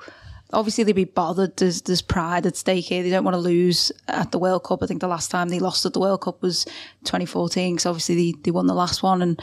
Obviously, 0.52 0.84
they'd 0.84 0.92
be 0.92 1.04
bothered. 1.04 1.56
There's, 1.56 1.80
there's 1.80 2.02
pride 2.02 2.44
at 2.44 2.56
stake 2.56 2.84
here. 2.84 3.02
They 3.02 3.10
don't 3.10 3.24
want 3.24 3.36
to 3.36 3.40
lose 3.40 3.90
at 4.06 4.32
the 4.32 4.38
World 4.38 4.64
Cup. 4.64 4.82
I 4.82 4.86
think 4.86 5.00
the 5.00 5.08
last 5.08 5.30
time 5.30 5.48
they 5.48 5.60
lost 5.60 5.86
at 5.86 5.94
the 5.94 6.00
World 6.00 6.20
Cup 6.20 6.42
was 6.42 6.66
2014 7.04 7.74
because 7.74 7.86
obviously 7.86 8.16
they, 8.16 8.38
they 8.42 8.50
won 8.50 8.66
the 8.66 8.74
last 8.74 9.02
one 9.02 9.22
and, 9.22 9.40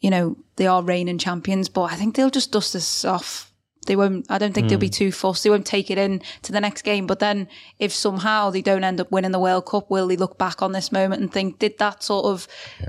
you 0.00 0.10
know, 0.10 0.36
they 0.54 0.68
are 0.68 0.80
reigning 0.80 1.18
champions. 1.18 1.68
But 1.68 1.92
I 1.92 1.96
think 1.96 2.14
they'll 2.14 2.30
just 2.30 2.52
dust 2.52 2.72
this 2.72 3.04
off 3.04 3.52
they 3.86 3.96
won't 3.96 4.26
i 4.30 4.38
don't 4.38 4.52
think 4.52 4.68
they'll 4.68 4.78
be 4.78 4.86
hmm. 4.86 4.92
too 4.92 5.12
fussed. 5.12 5.44
They 5.44 5.50
won't 5.50 5.66
take 5.66 5.90
it 5.90 5.98
in 5.98 6.22
to 6.42 6.52
the 6.52 6.60
next 6.60 6.82
game. 6.82 7.06
But 7.06 7.18
then 7.18 7.48
if 7.78 7.92
somehow 7.92 8.50
they 8.50 8.62
don't 8.62 8.84
end 8.84 9.00
up 9.00 9.10
winning 9.10 9.32
the 9.32 9.38
world 9.38 9.66
cup 9.66 9.90
will 9.90 10.08
they 10.08 10.16
look 10.16 10.38
back 10.38 10.62
on 10.62 10.72
this 10.72 10.92
moment 10.92 11.22
and 11.22 11.32
think 11.32 11.58
did 11.58 11.78
that 11.78 12.02
sort 12.02 12.26
of 12.26 12.46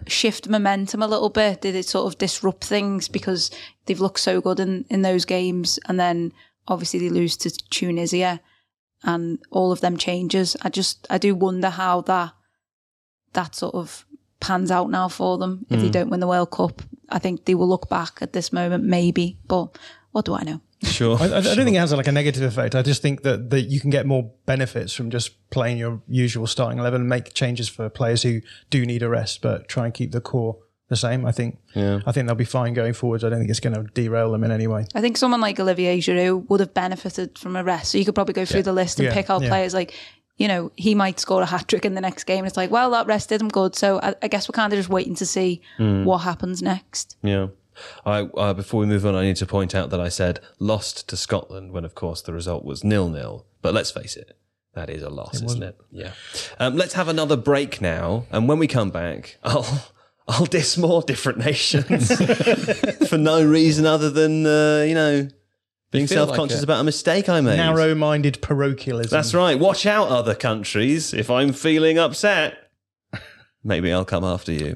shift 0.07 0.47
momentum 0.47 1.01
a 1.01 1.07
little 1.07 1.29
bit? 1.29 1.61
Did 1.61 1.75
it 1.75 1.85
sort 1.85 2.11
of 2.11 2.17
disrupt 2.17 2.63
things 2.65 3.07
because 3.07 3.51
they've 3.85 3.99
looked 3.99 4.19
so 4.19 4.41
good 4.41 4.59
in 4.59 4.85
in 4.89 5.01
those 5.01 5.25
games? 5.25 5.79
And 5.87 5.99
then 5.99 6.33
obviously 6.67 6.99
they 6.99 7.09
lose 7.09 7.37
to 7.37 7.51
tunisia 7.51 8.41
and 9.03 9.39
all 9.51 9.71
of 9.71 9.81
them 9.81 9.97
changes. 9.97 10.55
I 10.61 10.69
just 10.69 11.07
I 11.09 11.17
do 11.17 11.35
wonder 11.35 11.69
how 11.69 12.01
that 12.01 12.33
that 13.33 13.55
sort 13.55 13.75
of 13.75 14.05
pans 14.39 14.71
out 14.71 14.89
now 14.89 15.07
for 15.07 15.37
them. 15.37 15.65
If 15.69 15.79
they 15.79 15.87
hmm. 15.87 15.91
don't 15.91 16.09
win 16.09 16.19
the 16.19 16.27
World 16.27 16.51
Cup. 16.51 16.81
I 17.09 17.19
think 17.19 17.45
they 17.45 17.55
will 17.55 17.69
look 17.69 17.89
back 17.89 18.19
at 18.21 18.33
this 18.33 18.51
moment 18.51 18.83
maybe, 18.83 19.37
but 19.47 19.77
what 20.11 20.25
do 20.25 20.33
I 20.33 20.43
know? 20.43 20.61
Sure. 20.83 21.17
I, 21.19 21.25
I 21.25 21.41
don't 21.41 21.65
think 21.65 21.75
it 21.75 21.79
has 21.79 21.91
like 21.93 22.07
a 22.07 22.11
negative 22.11 22.43
effect. 22.43 22.75
I 22.75 22.83
just 22.83 23.01
think 23.01 23.23
that, 23.23 23.49
that 23.49 23.61
you 23.61 23.79
can 23.79 23.89
get 23.89 24.05
more 24.05 24.31
benefits 24.45 24.93
from 24.93 25.09
just 25.09 25.49
playing 25.49 25.77
your 25.77 26.01
usual 26.07 26.45
starting 26.45 26.77
eleven 26.79 27.01
and 27.01 27.09
make 27.09 27.33
changes 27.33 27.67
for 27.67 27.89
players 27.89 28.23
who 28.23 28.41
do 28.69 28.85
need 28.85 29.01
a 29.01 29.09
rest, 29.09 29.41
but 29.41 29.67
try 29.67 29.85
and 29.85 29.93
keep 29.93 30.11
the 30.11 30.21
core 30.21 30.57
the 30.89 30.95
same. 30.95 31.25
I 31.25 31.31
think. 31.31 31.57
Yeah. 31.73 32.01
I 32.05 32.11
think 32.11 32.27
they'll 32.27 32.35
be 32.35 32.45
fine 32.45 32.73
going 32.73 32.93
forwards. 32.93 33.23
I 33.23 33.29
don't 33.29 33.39
think 33.39 33.49
it's 33.49 33.59
going 33.59 33.75
to 33.75 33.91
derail 33.93 34.31
them 34.31 34.43
in 34.43 34.51
any 34.51 34.67
way. 34.67 34.85
I 34.93 35.01
think 35.01 35.17
someone 35.17 35.41
like 35.41 35.59
Olivier 35.59 35.99
Giroud 35.99 36.47
would 36.49 36.59
have 36.59 36.73
benefited 36.73 37.37
from 37.37 37.55
a 37.55 37.63
rest. 37.63 37.91
So 37.91 37.97
you 37.97 38.05
could 38.05 38.15
probably 38.15 38.33
go 38.33 38.45
through 38.45 38.63
the 38.63 38.73
list 38.73 38.99
and 38.99 39.07
Yeah, 39.07 39.13
pick 39.13 39.29
out 39.29 39.41
yeah. 39.41 39.49
players 39.49 39.73
like, 39.73 39.95
you 40.37 40.47
know, 40.47 40.71
he 40.75 40.93
might 40.93 41.19
score 41.19 41.41
a 41.41 41.45
hat 41.45 41.67
trick 41.67 41.85
in 41.85 41.95
the 41.95 42.01
next 42.01 42.25
game. 42.25 42.39
And 42.39 42.47
It's 42.47 42.57
like, 42.57 42.69
well, 42.69 42.91
that 42.91 43.07
rest 43.07 43.29
did 43.29 43.41
him 43.41 43.49
good. 43.49 43.75
So 43.75 43.99
I, 43.99 44.15
I 44.21 44.27
guess 44.27 44.47
we're 44.47 44.53
kind 44.53 44.71
of 44.71 44.77
just 44.77 44.89
waiting 44.89 45.15
to 45.15 45.25
see 45.25 45.61
hmm. 45.77 46.03
what 46.05 46.19
happens 46.19 46.61
next. 46.61 47.17
Yeah. 47.23 47.47
I, 48.05 48.21
uh, 48.21 48.53
before 48.53 48.79
we 48.79 48.85
move 48.85 49.05
on, 49.05 49.15
I 49.15 49.23
need 49.23 49.35
to 49.37 49.45
point 49.45 49.75
out 49.75 49.89
that 49.89 49.99
I 49.99 50.09
said 50.09 50.39
lost 50.59 51.07
to 51.09 51.17
Scotland 51.17 51.71
when, 51.71 51.85
of 51.85 51.95
course, 51.95 52.21
the 52.21 52.33
result 52.33 52.65
was 52.65 52.83
nil 52.83 53.09
nil. 53.09 53.45
But 53.61 53.73
let's 53.73 53.91
face 53.91 54.15
it, 54.15 54.37
that 54.73 54.89
is 54.89 55.01
a 55.03 55.09
loss, 55.09 55.41
isn't 55.41 55.63
it? 55.63 55.77
Yeah. 55.91 56.11
Um, 56.59 56.75
let's 56.75 56.93
have 56.93 57.07
another 57.07 57.35
break 57.35 57.81
now, 57.81 58.25
and 58.31 58.47
when 58.47 58.59
we 58.59 58.67
come 58.67 58.91
back, 58.91 59.37
I'll 59.43 59.91
I'll 60.27 60.45
diss 60.45 60.77
more 60.77 61.01
different 61.01 61.39
nations 61.39 62.11
for 63.09 63.17
no 63.17 63.45
reason 63.45 63.85
other 63.85 64.09
than 64.09 64.45
uh, 64.45 64.83
you 64.87 64.93
know 64.93 65.27
being 65.91 66.07
self 66.07 66.33
conscious 66.33 66.59
it. 66.59 66.63
about 66.63 66.81
a 66.81 66.83
mistake 66.83 67.29
I 67.29 67.41
made. 67.41 67.57
Narrow-minded 67.57 68.41
parochialism. 68.41 69.09
That's 69.09 69.33
right. 69.33 69.57
Watch 69.57 69.85
out, 69.85 70.09
other 70.09 70.35
countries. 70.35 71.13
If 71.13 71.29
I'm 71.29 71.53
feeling 71.53 71.97
upset, 71.97 72.57
maybe 73.63 73.91
I'll 73.91 74.05
come 74.05 74.23
after 74.23 74.51
you. 74.51 74.75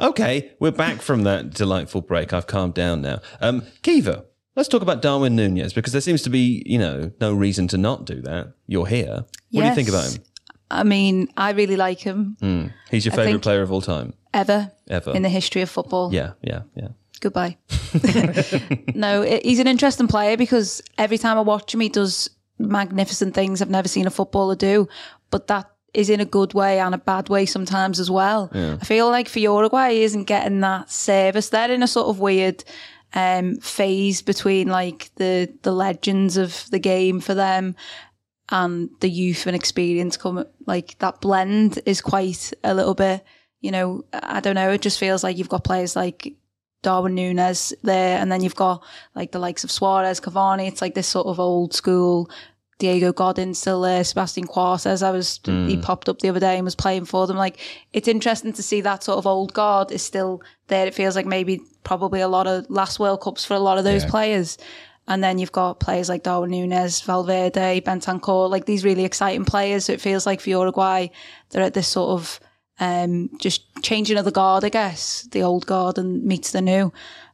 Okay, 0.00 0.52
we're 0.58 0.72
back 0.72 1.00
from 1.02 1.22
that 1.22 1.50
delightful 1.50 2.00
break. 2.00 2.32
I've 2.32 2.46
calmed 2.46 2.74
down 2.74 3.00
now. 3.02 3.20
Um, 3.40 3.62
Caoimhe, 3.82 4.24
let's 4.56 4.68
talk 4.68 4.82
about 4.82 5.02
Darwin 5.02 5.36
Nunez 5.36 5.72
because 5.72 5.92
there 5.92 6.00
seems 6.00 6.22
to 6.22 6.30
be, 6.30 6.62
you 6.66 6.78
know, 6.78 7.12
no 7.20 7.32
reason 7.32 7.68
to 7.68 7.78
not 7.78 8.04
do 8.04 8.20
that. 8.22 8.54
You're 8.66 8.86
here. 8.86 9.24
What 9.50 9.62
do 9.62 9.68
you 9.68 9.74
think 9.74 9.88
about 9.88 10.04
Yes. 10.04 10.16
him? 10.16 10.24
I 10.70 10.82
mean, 10.82 11.28
I 11.36 11.52
really 11.52 11.76
like 11.76 12.00
him 12.00 12.36
He's 12.90 13.04
your 13.04 13.12
I 13.12 13.16
favourite 13.16 13.32
think- 13.34 13.42
player 13.42 13.62
of 13.62 13.70
all 13.70 13.82
time. 13.82 14.14
ever, 14.32 14.72
Ever. 14.88 15.12
in 15.12 15.22
the 15.22 15.28
history 15.28 15.62
of 15.62 15.70
football. 15.70 16.12
Yeah, 16.12 16.32
yeah, 16.42 16.62
yeah. 16.74 16.88
Goodbye. 17.20 17.56
no, 18.94 19.22
he's 19.22 19.60
an 19.60 19.68
interesting 19.68 20.08
player 20.08 20.36
because 20.36 20.82
every 20.98 21.18
time 21.18 21.38
I 21.38 21.42
watch 21.42 21.72
him, 21.72 21.78
he 21.80 21.88
does 21.88 22.30
magnificent 22.58 23.34
things 23.34 23.62
I've 23.62 23.70
never 23.70 23.86
seen 23.88 24.06
a 24.08 24.10
footballer 24.10 24.56
do. 24.56 24.88
But 25.30 25.46
that 25.46 25.70
is 25.94 26.10
in 26.10 26.20
a 26.20 26.24
good 26.24 26.54
way 26.54 26.80
and 26.80 26.94
a 26.94 26.98
bad 26.98 27.28
way 27.28 27.46
sometimes 27.46 28.00
as 28.00 28.10
well. 28.10 28.50
I 28.80 28.84
feel 28.84 29.08
like 29.08 29.28
for 29.28 29.38
Uruguay, 29.38 29.94
he 29.94 30.02
isn't 30.02 30.24
getting 30.24 30.60
that 30.60 30.90
service. 30.90 31.48
They're 31.48 31.70
in 31.70 31.82
a 31.82 31.88
sort 31.88 32.08
of 32.08 32.18
weird 32.20 32.64
um, 33.14 33.56
phase 33.58 34.22
between 34.22 34.68
like 34.68 35.10
the 35.16 35.52
the 35.62 35.72
legends 35.72 36.36
of 36.36 36.68
the 36.70 36.80
game 36.80 37.20
for 37.20 37.34
them 37.34 37.76
and 38.50 38.90
the 39.00 39.08
youth 39.08 39.46
and 39.46 39.56
experience 39.56 40.16
come 40.16 40.44
like 40.66 40.98
that 40.98 41.20
blend 41.20 41.78
is 41.86 42.00
quite 42.00 42.52
a 42.62 42.74
little 42.74 42.94
bit 42.94 43.24
you 43.60 43.70
know 43.70 44.04
i 44.12 44.40
don't 44.40 44.56
know 44.56 44.70
it 44.70 44.82
just 44.82 44.98
feels 44.98 45.24
like 45.24 45.38
you've 45.38 45.48
got 45.48 45.64
players 45.64 45.96
like 45.96 46.34
Darwin 46.82 47.14
Nunez 47.14 47.72
there 47.82 48.18
and 48.18 48.30
then 48.30 48.42
you've 48.42 48.54
got 48.54 48.82
like 49.14 49.32
the 49.32 49.38
likes 49.38 49.64
of 49.64 49.70
Suarez 49.70 50.20
Cavani 50.20 50.68
it's 50.68 50.82
like 50.82 50.94
this 50.94 51.06
sort 51.06 51.26
of 51.26 51.40
old 51.40 51.72
school 51.72 52.28
Diego 52.78 53.12
Godin 53.12 53.54
still 53.54 53.80
there 53.82 54.02
Sebastian 54.04 54.46
Coates 54.46 54.86
I 55.02 55.10
was 55.10 55.40
he 55.44 55.76
popped 55.76 56.08
up 56.08 56.18
the 56.18 56.28
other 56.28 56.40
day 56.40 56.56
and 56.56 56.64
was 56.64 56.74
playing 56.74 57.04
for 57.04 57.26
them 57.26 57.36
like 57.36 57.58
it's 57.92 58.08
interesting 58.08 58.52
to 58.52 58.62
see 58.62 58.80
that 58.80 59.04
sort 59.04 59.18
of 59.18 59.26
old 59.26 59.52
guard 59.52 59.92
is 59.92 60.02
still 60.02 60.42
there 60.68 60.86
it 60.86 60.94
feels 60.94 61.14
like 61.16 61.26
maybe 61.26 61.60
probably 61.84 62.20
a 62.20 62.28
lot 62.28 62.46
of 62.46 62.68
last 62.68 62.98
World 62.98 63.20
Cups 63.20 63.44
for 63.44 63.54
a 63.54 63.58
lot 63.60 63.78
of 63.78 63.84
those 63.84 64.04
Yeah. 64.04 64.10
players 64.10 64.58
and 65.06 65.22
then 65.22 65.38
you've 65.38 65.52
got 65.52 65.80
players 65.80 66.08
like 66.08 66.22
Darwin 66.22 66.50
Nunez, 66.50 67.02
Valverde, 67.02 67.82
Bentancur, 67.82 68.48
like 68.48 68.64
these 68.64 68.84
really 68.84 69.04
exciting 69.04 69.44
players. 69.44 69.84
So 69.84 69.92
it 69.92 70.00
feels 70.00 70.24
like 70.24 70.40
for 70.40 70.48
Uruguay, 70.48 71.08
they're 71.50 71.62
at 71.62 71.74
this 71.74 71.88
sort 71.88 72.18
of 72.18 72.40
um, 72.80 73.28
just 73.38 73.64
changing 73.82 74.16
of 74.16 74.24
the 74.24 74.30
guard, 74.30 74.64
I 74.64 74.70
guess. 74.70 75.28
The 75.30 75.42
old 75.42 75.66
guard 75.66 75.98
and 75.98 76.24
meets 76.24 76.52
the 76.52 76.62
new. 76.62 76.90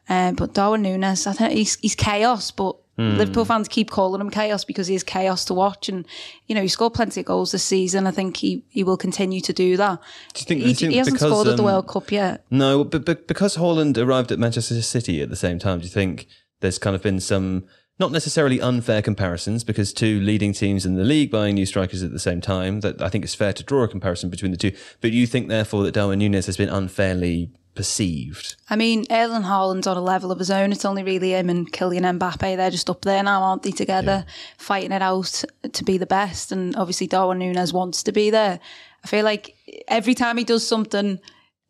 Um, 0.09 0.35
but 0.35 0.53
Darwin 0.53 0.83
Nunez, 0.83 1.29
I 1.29 1.33
think 1.33 1.53
he's, 1.53 1.77
he's 1.77 1.95
chaos, 1.95 2.51
but 2.51 2.75
Liverpool 2.99 3.47
fans 3.47 3.67
keep 3.67 3.89
calling 3.91 4.21
him 4.21 4.29
chaos 4.29 4.63
because 4.63 4.87
he 4.87 4.95
is 4.95 5.03
chaos 5.03 5.47
to 5.47 5.55
watch. 5.55 5.89
And, 5.89 6.07
you 6.47 6.55
know, 6.55 6.61
he 6.61 6.69
scored 6.69 6.93
plenty 6.93 7.21
of 7.21 7.27
goals 7.27 7.53
this 7.53 7.65
season. 7.65 8.07
I 8.07 8.11
think 8.11 8.37
he, 8.37 8.63
he 8.69 8.85
will 8.85 8.99
continue 8.99 9.41
to 9.41 9.53
do 9.55 9.79
that. 9.79 10.01
Do 10.35 10.41
you 10.41 10.45
think- 10.45 10.61
he, 10.61 10.75
think 10.75 10.93
he 10.93 10.99
hasn't 10.99 11.17
because, 11.17 11.31
scored 11.31 11.49
at 11.49 11.57
the 11.57 11.63
um, 11.63 11.67
World 11.67 11.89
Cup 11.89 12.13
yet. 12.13 12.45
No, 12.51 12.85
but, 12.85 13.07
but 13.07 13.27
because 13.27 13.57
Haaland 13.57 13.97
arrived 13.97 14.31
at 14.33 14.39
Manchester 14.39 14.83
City 14.83 15.23
at 15.23 15.31
the 15.31 15.37
same 15.37 15.59
time, 15.59 15.79
do 15.79 15.85
you 15.85 15.91
think 15.91 16.27
there's 16.61 16.79
kind 16.79 16.95
of 16.95 17.03
been 17.03 17.21
some 17.21 17.65
not 17.99 18.13
necessarily 18.13 18.61
unfair 18.61 19.03
comparisons 19.03 19.63
because 19.65 19.93
two 19.93 20.21
leading 20.21 20.53
teams 20.53 20.87
in 20.87 20.95
the 20.97 21.05
league 21.05 21.31
buying 21.31 21.55
new 21.55 21.67
strikers 21.67 22.03
at 22.03 22.13
the 22.13 22.19
same 22.19 22.41
time? 22.43 22.81
That 22.81 23.01
I 23.01 23.09
think 23.09 23.25
it's 23.25 23.35
fair 23.35 23.55
to 23.55 23.63
draw 23.63 23.85
a 23.85 23.89
comparison 23.89 24.29
between 24.29 24.51
the 24.51 24.59
two. 24.59 24.73
But 25.01 25.13
you 25.13 25.27
think 25.27 25.49
therefore 25.49 25.85
that 25.85 25.93
Darwin 25.93 26.19
Nunez 26.19 26.47
has 26.47 26.57
been 26.57 26.69
unfairly 26.69 27.51
perceived? 27.75 28.57
I 28.69 28.77
mean, 28.77 29.07
Erling 29.11 29.43
Haaland's 29.43 29.87
on 29.87 29.97
a 29.97 30.03
level 30.03 30.33
of 30.33 30.39
his 30.39 30.51
own. 30.51 30.73
It's 30.73 30.85
only 30.85 31.03
really 31.03 31.33
him 31.33 31.51
and 31.51 31.73
Kylian 31.73 32.19
Mbappe. 32.19 32.57
They're 32.57 32.71
just 32.71 32.91
up 32.91 33.03
there 33.03 33.23
now, 33.23 33.43
aren't 33.43 33.63
they, 33.63 33.71
together, 33.71 34.25
fighting 34.59 34.93
it 34.93 35.03
out 35.03 35.45
to 35.73 35.85
be 35.85 35.99
the 35.99 36.07
best. 36.07 36.53
And 36.53 36.77
obviously, 36.77 37.07
Darwin 37.07 37.39
Nunez 37.39 37.73
wants 37.73 38.03
to 38.05 38.13
be 38.13 38.31
there. 38.31 38.61
I 39.03 39.07
feel 39.07 39.25
like 39.25 39.57
every 39.89 40.15
time 40.15 40.37
he 40.37 40.45
does 40.45 40.67
something, 40.67 41.21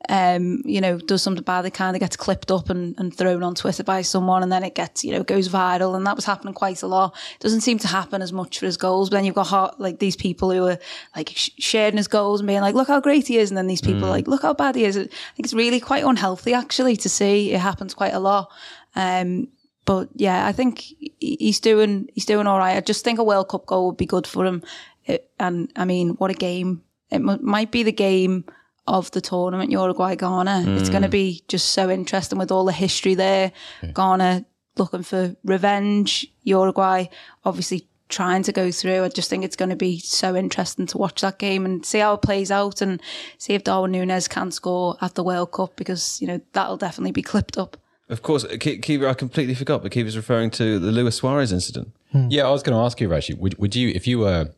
um, 0.09 0.62
you 0.64 0.80
know, 0.80 0.98
does 0.98 1.22
something 1.22 1.44
bad, 1.44 1.66
it 1.66 1.74
kind 1.74 1.94
of 1.94 2.01
gets 2.01 2.16
clipped 2.16 2.51
up 2.51 2.70
and, 2.70 2.94
and 2.98 3.14
thrown 3.14 3.42
on 3.42 3.55
Twitter 3.55 3.84
by 3.84 4.03
someone, 4.03 4.42
and 4.42 4.51
then 4.51 4.64
it 4.64 4.74
gets, 4.74 5.05
you 5.05 5.12
know, 5.12 5.22
goes 5.22 5.48
viral. 5.48 5.94
And 5.94 6.07
that 6.07 6.16
was 6.16 6.24
happening 6.24 6.55
quite 6.55 6.82
a 6.82 6.86
lot. 6.86 7.14
It 7.34 7.40
doesn't 7.40 7.61
seem 7.61 7.78
to 7.80 7.88
happen 7.88 8.22
as 8.22 8.32
much 8.32 8.59
for 8.59 8.66
his 8.66 8.78
goals, 8.78 9.11
but 9.11 9.16
then 9.16 9.24
you've 9.26 9.34
got 9.34 9.48
hot, 9.48 9.78
like 9.80 9.98
these 9.98 10.16
people 10.16 10.51
who 10.51 10.66
are 10.66 10.78
like 11.14 11.30
sh- 11.34 11.51
sharing 11.59 11.98
his 11.98 12.09
goals 12.09 12.40
and 12.40 12.46
being 12.46 12.62
like, 12.62 12.74
look 12.74 12.88
how 12.88 13.01
great 13.01 13.26
he 13.26 13.36
is. 13.36 13.51
And 13.51 13.59
then 13.59 13.66
these 13.66 13.82
people 13.82 14.07
are 14.07 14.11
like, 14.11 14.26
look 14.26 14.42
how 14.42 14.55
bad 14.55 14.74
he 14.74 14.84
is. 14.84 14.96
I 14.96 15.03
think 15.03 15.12
it's 15.40 15.55
really 15.55 15.80
quite 15.80 16.05
unhealthy 16.05 16.55
actually 16.55 16.96
to 16.96 17.09
see. 17.09 17.53
It 17.53 17.61
happens 17.61 17.92
quite 17.92 18.14
a 18.14 18.20
lot. 18.20 18.51
Um, 18.96 19.48
but 19.84 20.09
yeah, 20.14 20.46
I 20.46 20.53
think 20.53 20.84
he's 21.18 21.61
doing, 21.61 22.09
he's 22.14 22.26
doing 22.26 22.46
all 22.46 22.59
right. 22.59 22.76
I 22.76 22.80
just 22.80 23.05
think 23.05 23.18
a 23.18 23.24
World 23.24 23.48
Cup 23.48 23.66
goal 23.66 23.88
would 23.88 23.96
be 23.96 24.07
good 24.07 24.26
for 24.26 24.46
him. 24.46 24.62
It, 25.05 25.30
and 25.38 25.70
I 25.76 25.84
mean, 25.84 26.11
what 26.11 26.30
a 26.30 26.34
game. 26.34 26.84
It 27.11 27.16
m- 27.16 27.44
might 27.44 27.70
be 27.70 27.82
the 27.82 27.92
game 27.92 28.44
of 28.91 29.11
the 29.12 29.20
tournament, 29.20 29.70
Uruguay 29.70 30.16
Ghana. 30.16 30.64
It's 30.76 30.91
going 30.91 31.03
to 31.03 31.09
mm. 31.09 31.12
be 31.12 31.43
just 31.49 31.70
so 31.70 31.88
interesting 31.88 32.38
with 32.38 32.51
all 32.51 32.64
the 32.64 32.72
history 32.72 33.14
there. 33.14 33.53
Ghana 33.95 34.45
looking 34.76 35.03
for 35.03 35.36
revenge, 35.45 36.26
Uruguay 36.43 37.07
obviously 37.45 37.86
trying 38.09 38.43
to 38.43 38.53
go 38.53 38.70
through. 38.70 39.05
I 39.05 39.09
just 39.09 39.30
think 39.30 39.45
it's 39.45 39.57
going 39.57 39.70
to 39.70 39.76
be 39.76 39.99
so 40.01 40.34
interesting 40.34 40.86
to 40.86 40.99
watch 40.99 41.20
that 41.20 41.38
game 41.38 41.64
and 41.64 41.86
see 41.86 42.01
how 42.01 42.14
it 42.14 42.22
plays 42.22 42.51
out 42.51 42.82
and 42.82 43.01
see 43.38 43.55
if 43.55 43.64
Darwin 43.64 43.93
Nunez 43.93 44.28
can 44.28 44.51
score 44.51 44.97
at 45.01 45.14
the 45.14 45.22
World 45.22 45.53
Cup 45.53 45.76
because, 45.76 46.20
you 46.20 46.26
know, 46.26 46.41
that'll 46.53 46.76
definitely 46.76 47.12
be 47.12 47.22
clipped 47.22 47.57
up. 47.57 47.76
Of 48.09 48.22
course, 48.22 48.45
uh, 48.45 48.57
Ki- 48.59 48.80
Caoimhe, 48.80 49.09
I 49.09 49.14
completely 49.14 49.55
forgot, 49.55 49.82
but 49.82 49.93
Caoimhe's 49.93 50.16
referring 50.16 50.51
to 50.53 50.80
the 50.80 50.91
Luis 50.91 51.14
Suarez 51.14 51.53
incident. 51.53 51.93
Hmm. 52.11 52.26
Yeah, 52.28 52.49
I 52.49 52.51
was 52.51 52.64
going 52.64 52.76
to 52.76 52.82
ask 52.82 53.01
you 53.01 53.14
actually. 53.14 53.36
Would, 53.36 53.57
would 53.59 53.76
you, 53.76 53.91
if 53.91 54.09
you 54.09 54.18
were 54.18 54.51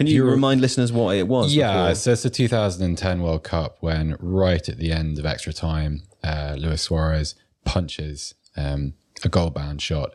Can 0.00 0.06
you 0.06 0.14
You 0.14 0.24
were- 0.24 0.30
remind 0.30 0.62
listeners 0.62 0.90
what 0.92 1.14
it 1.14 1.28
was? 1.28 1.54
Yeah, 1.54 1.82
before? 1.88 1.94
so 1.94 2.12
it's 2.12 2.22
the 2.22 2.30
2010 2.30 3.20
World 3.22 3.44
Cup 3.44 3.76
when 3.80 4.16
right 4.18 4.66
at 4.66 4.78
the 4.78 4.92
end 4.92 5.18
of 5.18 5.26
extra 5.26 5.52
time, 5.52 6.04
uh, 6.24 6.56
Luis 6.58 6.80
Suarez 6.80 7.34
punches 7.66 8.32
um, 8.56 8.94
a 9.22 9.28
goal 9.28 9.50
bound 9.50 9.82
shot, 9.82 10.14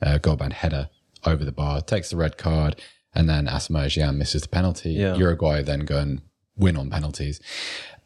a 0.00 0.20
goal 0.20 0.36
bound 0.36 0.52
header 0.52 0.88
over 1.26 1.44
the 1.44 1.50
bar, 1.50 1.80
takes 1.82 2.10
the 2.10 2.16
red 2.16 2.38
card, 2.38 2.80
and 3.12 3.28
then 3.28 3.46
Asamoah 3.46 3.86
Gyan 3.86 4.16
misses 4.16 4.42
the 4.42 4.48
penalty. 4.48 4.92
Yeah. 4.92 5.16
Uruguay 5.16 5.62
then 5.62 5.80
go 5.80 5.98
and 5.98 6.22
win 6.56 6.76
on 6.76 6.90
penalties. 6.90 7.40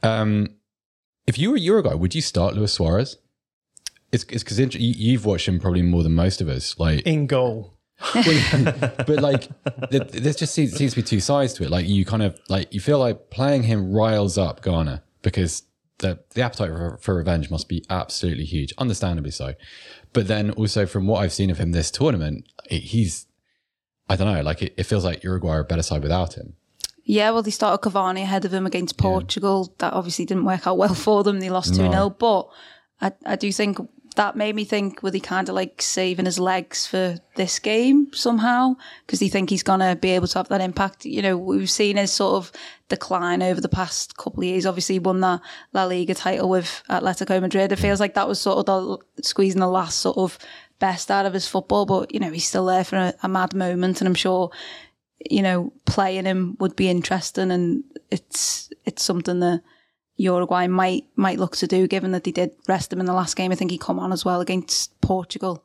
Um, 0.02 0.48
if 1.26 1.38
you 1.38 1.50
were 1.50 1.58
Uruguay, 1.58 1.92
would 1.92 2.14
you 2.14 2.22
start 2.22 2.54
Luis 2.54 2.72
Suarez? 2.72 3.18
It's 4.12 4.24
because 4.24 4.58
you've 4.74 5.26
watched 5.26 5.46
him 5.46 5.60
probably 5.60 5.82
more 5.82 6.02
than 6.02 6.14
most 6.14 6.40
of 6.40 6.48
us. 6.48 6.78
Like, 6.78 7.00
in 7.02 7.26
goal. 7.26 7.74
but 8.14 9.20
like, 9.20 9.48
there, 9.90 10.00
there 10.00 10.32
just 10.32 10.54
seems, 10.54 10.72
seems 10.74 10.92
to 10.92 10.96
be 10.96 11.02
two 11.02 11.20
sides 11.20 11.52
to 11.54 11.64
it. 11.64 11.70
Like 11.70 11.86
you 11.86 12.04
kind 12.04 12.22
of 12.22 12.38
like 12.48 12.72
you 12.72 12.80
feel 12.80 12.98
like 12.98 13.30
playing 13.30 13.64
him 13.64 13.92
riles 13.92 14.38
up 14.38 14.62
Ghana 14.62 15.02
because 15.22 15.64
the 15.98 16.20
the 16.30 16.42
appetite 16.42 16.70
for, 16.70 16.98
for 17.00 17.14
revenge 17.14 17.50
must 17.50 17.68
be 17.68 17.84
absolutely 17.90 18.44
huge, 18.44 18.72
understandably 18.78 19.32
so. 19.32 19.54
But 20.12 20.28
then 20.28 20.52
also 20.52 20.86
from 20.86 21.06
what 21.06 21.22
I've 21.22 21.32
seen 21.32 21.50
of 21.50 21.58
him 21.58 21.72
this 21.72 21.90
tournament, 21.90 22.46
it, 22.70 22.82
he's 22.82 23.26
I 24.08 24.16
don't 24.16 24.32
know, 24.32 24.42
like 24.42 24.62
it, 24.62 24.74
it 24.76 24.84
feels 24.84 25.04
like 25.04 25.22
Uruguay 25.22 25.56
are 25.56 25.60
a 25.60 25.64
better 25.64 25.82
side 25.82 26.02
without 26.02 26.34
him. 26.34 26.54
Yeah, 27.04 27.30
well, 27.30 27.42
they 27.42 27.50
started 27.50 27.82
Cavani 27.82 28.22
ahead 28.22 28.44
of 28.44 28.52
him 28.52 28.66
against 28.66 28.98
Portugal. 28.98 29.74
That 29.78 29.94
obviously 29.94 30.26
didn't 30.26 30.44
work 30.44 30.66
out 30.66 30.76
well 30.76 30.94
for 31.06 31.24
them. 31.24 31.40
They 31.40 31.50
lost 31.50 31.74
2 31.74 31.90
0. 31.90 32.10
But 32.10 32.48
I, 33.00 33.12
I 33.24 33.36
do 33.36 33.50
think 33.50 33.78
that 34.18 34.36
made 34.36 34.56
me 34.56 34.64
think, 34.64 35.00
were 35.00 35.12
he 35.12 35.20
kind 35.20 35.48
of 35.48 35.54
like 35.54 35.80
saving 35.80 36.24
his 36.24 36.40
legs 36.40 36.88
for 36.88 37.18
this 37.36 37.60
game 37.60 38.12
somehow? 38.12 38.74
Because 39.06 39.20
they 39.20 39.28
think 39.28 39.48
he's 39.48 39.62
going 39.62 39.78
to 39.78 39.94
be 39.94 40.10
able 40.10 40.26
to 40.26 40.38
have 40.40 40.48
that 40.48 40.60
impact. 40.60 41.04
You 41.04 41.22
know, 41.22 41.38
we've 41.38 41.70
seen 41.70 41.96
his 41.96 42.12
sort 42.12 42.34
of 42.34 42.52
decline 42.88 43.44
over 43.44 43.60
the 43.60 43.68
past 43.68 44.16
couple 44.16 44.40
of 44.40 44.44
years. 44.44 44.66
Obviously, 44.66 44.96
he 44.96 44.98
won 44.98 45.20
that 45.20 45.40
La 45.72 45.84
Liga 45.84 46.14
title 46.14 46.48
with 46.48 46.82
Atletico 46.90 47.40
Madrid. 47.40 47.70
It 47.70 47.76
feels 47.76 48.00
like 48.00 48.14
that 48.14 48.26
was 48.26 48.40
sort 48.40 48.58
of 48.58 48.66
the 48.66 49.22
squeezing 49.22 49.60
the 49.60 49.68
last 49.68 50.00
sort 50.00 50.18
of 50.18 50.36
best 50.80 51.12
out 51.12 51.24
of 51.24 51.32
his 51.32 51.46
football. 51.46 51.86
But, 51.86 52.12
you 52.12 52.18
know, 52.18 52.32
he's 52.32 52.48
still 52.48 52.66
there 52.66 52.82
for 52.82 52.96
a, 52.96 53.14
a 53.22 53.28
mad 53.28 53.54
moment. 53.54 54.00
And 54.00 54.08
I'm 54.08 54.14
sure 54.14 54.50
you 55.30 55.42
know, 55.42 55.72
playing 55.84 56.26
him 56.26 56.56
would 56.60 56.76
be 56.76 56.88
interesting, 56.88 57.50
and 57.50 57.82
it's 58.08 58.70
it's 58.84 59.02
something 59.02 59.40
that 59.40 59.62
Uruguay 60.18 60.66
might 60.66 61.06
might 61.16 61.38
look 61.38 61.56
to 61.56 61.66
do, 61.66 61.86
given 61.86 62.12
that 62.12 62.24
they 62.24 62.32
did 62.32 62.50
rest 62.66 62.92
him 62.92 63.00
in 63.00 63.06
the 63.06 63.14
last 63.14 63.36
game. 63.36 63.52
I 63.52 63.54
think 63.54 63.70
he 63.70 63.78
come 63.78 63.98
on 63.98 64.12
as 64.12 64.24
well 64.24 64.40
against 64.40 65.00
Portugal. 65.00 65.64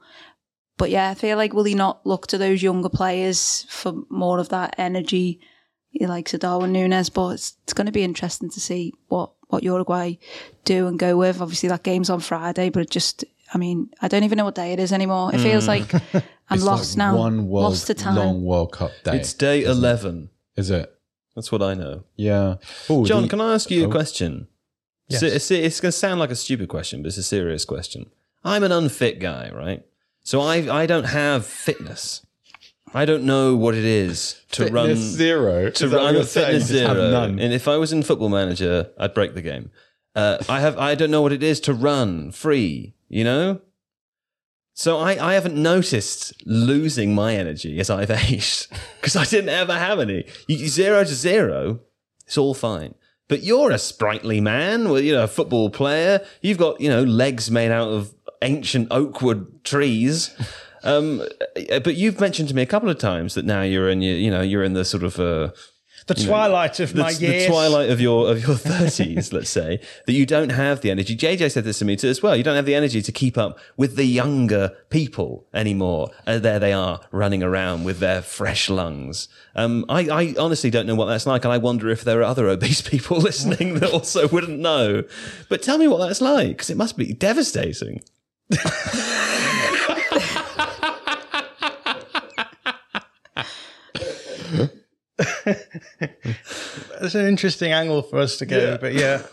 But 0.77 0.89
yeah, 0.89 1.09
I 1.09 1.15
feel 1.15 1.37
like 1.37 1.53
will 1.53 1.65
he 1.65 1.75
not 1.75 2.05
look 2.05 2.27
to 2.27 2.37
those 2.37 2.63
younger 2.63 2.89
players 2.89 3.65
for 3.69 3.93
more 4.09 4.39
of 4.39 4.49
that 4.49 4.75
energy? 4.77 5.39
He 5.89 6.07
likes 6.07 6.33
a 6.33 6.39
Darwin 6.39 6.71
Nunez, 6.71 7.09
but 7.09 7.29
it's, 7.29 7.57
it's 7.63 7.73
going 7.73 7.85
to 7.85 7.91
be 7.91 8.03
interesting 8.03 8.49
to 8.51 8.59
see 8.59 8.93
what 9.07 9.31
what 9.47 9.63
Uruguay 9.63 10.15
do 10.65 10.87
and 10.87 10.97
go 10.97 11.17
with. 11.17 11.41
Obviously, 11.41 11.69
that 11.69 11.83
game's 11.83 12.09
on 12.09 12.19
Friday, 12.19 12.69
but 12.69 12.83
it 12.83 12.89
just 12.89 13.25
I 13.53 13.57
mean, 13.57 13.89
I 14.01 14.07
don't 14.07 14.23
even 14.23 14.37
know 14.37 14.45
what 14.45 14.55
day 14.55 14.73
it 14.73 14.79
is 14.79 14.93
anymore. 14.93 15.33
It 15.33 15.39
feels 15.39 15.65
hmm. 15.65 15.69
like 15.69 15.93
I'm 16.49 16.57
It's 16.57 16.63
lost 16.63 16.93
like 16.93 16.97
now. 16.97 17.17
One 17.17 17.47
world, 17.47 17.71
lost 17.71 17.87
to 17.87 17.93
time. 17.93 18.15
long 18.15 18.43
World 18.43 18.71
Cup 18.71 18.91
day. 19.03 19.17
It's 19.17 19.33
day 19.33 19.63
11. 19.63 20.29
is 20.55 20.69
it? 20.69 20.93
That's 21.35 21.51
what 21.51 21.61
I 21.61 21.73
know. 21.73 22.03
Yeah. 22.15 22.55
Ooh, 22.89 23.05
John, 23.05 23.23
the- 23.23 23.27
can 23.27 23.41
I 23.41 23.53
ask 23.53 23.71
you 23.71 23.85
Oh. 23.85 23.89
a 23.89 23.91
question? 23.91 24.47
Yes. 25.07 25.19
So 25.19 25.25
it's, 25.25 25.51
it's 25.51 25.79
going 25.79 25.91
to 25.91 25.97
sound 25.97 26.19
like 26.19 26.29
a 26.31 26.35
stupid 26.35 26.69
question, 26.69 27.01
but 27.01 27.07
it's 27.07 27.17
a 27.17 27.23
serious 27.23 27.65
question. 27.65 28.09
I'm 28.43 28.63
an 28.63 28.71
unfit 28.71 29.19
guy, 29.19 29.51
right? 29.53 29.83
So 30.23 30.41
I 30.41 30.81
I 30.81 30.85
don't 30.85 31.05
have 31.05 31.45
fitness. 31.45 32.25
I 32.93 33.05
don't 33.05 33.23
know 33.23 33.55
what 33.55 33.73
it 33.75 33.83
is 33.83 34.41
to 34.51 34.67
run 34.67 34.95
zero. 34.95 35.69
to 35.71 35.85
Is 35.85 35.91
that 35.91 35.97
what 35.97 36.03
run 36.05 36.13
you're 36.13 36.23
a 36.23 36.25
fitness 36.25 36.69
You 36.71 36.79
have 36.85 36.95
zero. 36.97 37.09
none. 37.11 37.39
And 37.39 37.51
if 37.53 37.67
I 37.67 37.77
was 37.77 37.91
in 37.91 38.03
Football 38.03 38.29
Manager, 38.29 38.91
I'd 38.99 39.13
break 39.13 39.33
the 39.33 39.41
game. 39.41 39.71
Uh, 40.15 40.37
I 40.47 40.59
have 40.61 40.77
I 40.77 40.93
don't 40.95 41.09
know 41.11 41.21
what 41.23 41.31
it 41.33 41.41
is 41.43 41.59
to 41.61 41.73
run 41.73 42.31
free. 42.31 42.93
You 43.09 43.23
know. 43.23 43.61
So 44.73 44.97
I, 44.97 45.29
I 45.29 45.33
haven't 45.35 45.55
noticed 45.55 46.33
losing 46.45 47.13
my 47.13 47.35
energy 47.35 47.79
as 47.79 47.89
I've 47.89 48.11
aged 48.31 48.67
because 48.99 49.15
I 49.15 49.25
didn't 49.25 49.49
ever 49.49 49.77
have 49.77 49.99
any. 49.99 50.25
You, 50.47 50.67
zero 50.67 51.03
to 51.03 51.13
zero, 51.13 51.79
it's 52.25 52.37
all 52.37 52.53
fine. 52.53 52.95
But 53.27 53.43
you're 53.43 53.71
a 53.71 53.77
sprightly 53.77 54.41
man, 54.41 54.89
well, 54.89 54.99
you 54.99 55.13
know, 55.13 55.23
a 55.23 55.27
football 55.27 55.69
player. 55.69 56.25
You've 56.41 56.57
got 56.57 56.81
you 56.81 56.89
know 56.89 57.03
legs 57.03 57.49
made 57.49 57.71
out 57.71 57.89
of 57.89 58.13
ancient 58.41 58.89
oakwood 58.91 59.63
trees. 59.63 60.35
Um, 60.83 61.23
but 61.55 61.95
you've 61.95 62.19
mentioned 62.19 62.49
to 62.49 62.55
me 62.55 62.61
a 62.61 62.67
couple 62.67 62.89
of 62.89 62.97
times 62.97 63.35
that 63.35 63.45
now 63.45 63.61
you're 63.61 63.89
in 63.89 64.01
your, 64.01 64.17
you 64.17 64.29
know, 64.29 64.41
you're 64.41 64.63
in 64.63 64.73
the 64.73 64.83
sort 64.83 65.03
of 65.03 65.17
uh, 65.17 65.51
The 66.07 66.15
twilight 66.15 66.79
of 66.79 66.93
the, 66.93 67.01
my 67.01 67.13
the 67.13 67.25
years. 67.25 67.43
The 67.43 67.49
twilight 67.49 67.89
of 67.89 68.01
your 68.01 68.29
of 68.29 68.45
your 68.45 68.55
thirties, 68.57 69.31
let's 69.31 69.49
say, 69.49 69.79
that 70.05 70.13
you 70.13 70.25
don't 70.25 70.49
have 70.49 70.81
the 70.81 70.91
energy. 70.91 71.15
JJ 71.15 71.51
said 71.51 71.63
this 71.63 71.79
to 71.79 71.85
me 71.85 71.95
too 71.95 72.09
as 72.09 72.21
well. 72.21 72.35
You 72.35 72.43
don't 72.43 72.55
have 72.55 72.65
the 72.65 72.75
energy 72.75 73.01
to 73.01 73.11
keep 73.11 73.37
up 73.37 73.59
with 73.77 73.95
the 73.95 74.05
younger 74.05 74.75
people 74.89 75.47
anymore. 75.53 76.09
Uh, 76.27 76.39
there 76.39 76.59
they 76.59 76.73
are 76.73 77.01
running 77.11 77.41
around 77.43 77.83
with 77.83 77.99
their 77.99 78.21
fresh 78.21 78.69
lungs. 78.69 79.27
Um, 79.55 79.85
I, 79.87 80.09
I 80.09 80.35
honestly 80.37 80.69
don't 80.69 80.87
know 80.87 80.95
what 80.95 81.05
that's 81.05 81.25
like, 81.25 81.45
and 81.45 81.53
I 81.53 81.57
wonder 81.57 81.89
if 81.89 82.03
there 82.03 82.19
are 82.19 82.23
other 82.23 82.47
obese 82.49 82.81
people 82.81 83.17
listening 83.17 83.75
that 83.75 83.91
also 83.91 84.27
wouldn't 84.27 84.59
know. 84.59 85.03
But 85.49 85.61
tell 85.61 85.77
me 85.77 85.87
what 85.87 86.05
that's 86.05 86.21
like, 86.21 86.49
because 86.49 86.69
it 86.69 86.77
must 86.77 86.97
be 86.97 87.13
devastating. 87.13 88.01
It's 97.01 97.15
an 97.15 97.25
interesting 97.25 97.71
angle 97.71 98.01
for 98.01 98.19
us 98.19 98.37
to 98.37 98.45
go, 98.45 98.77
but 98.77 98.93
yeah. 98.93 99.23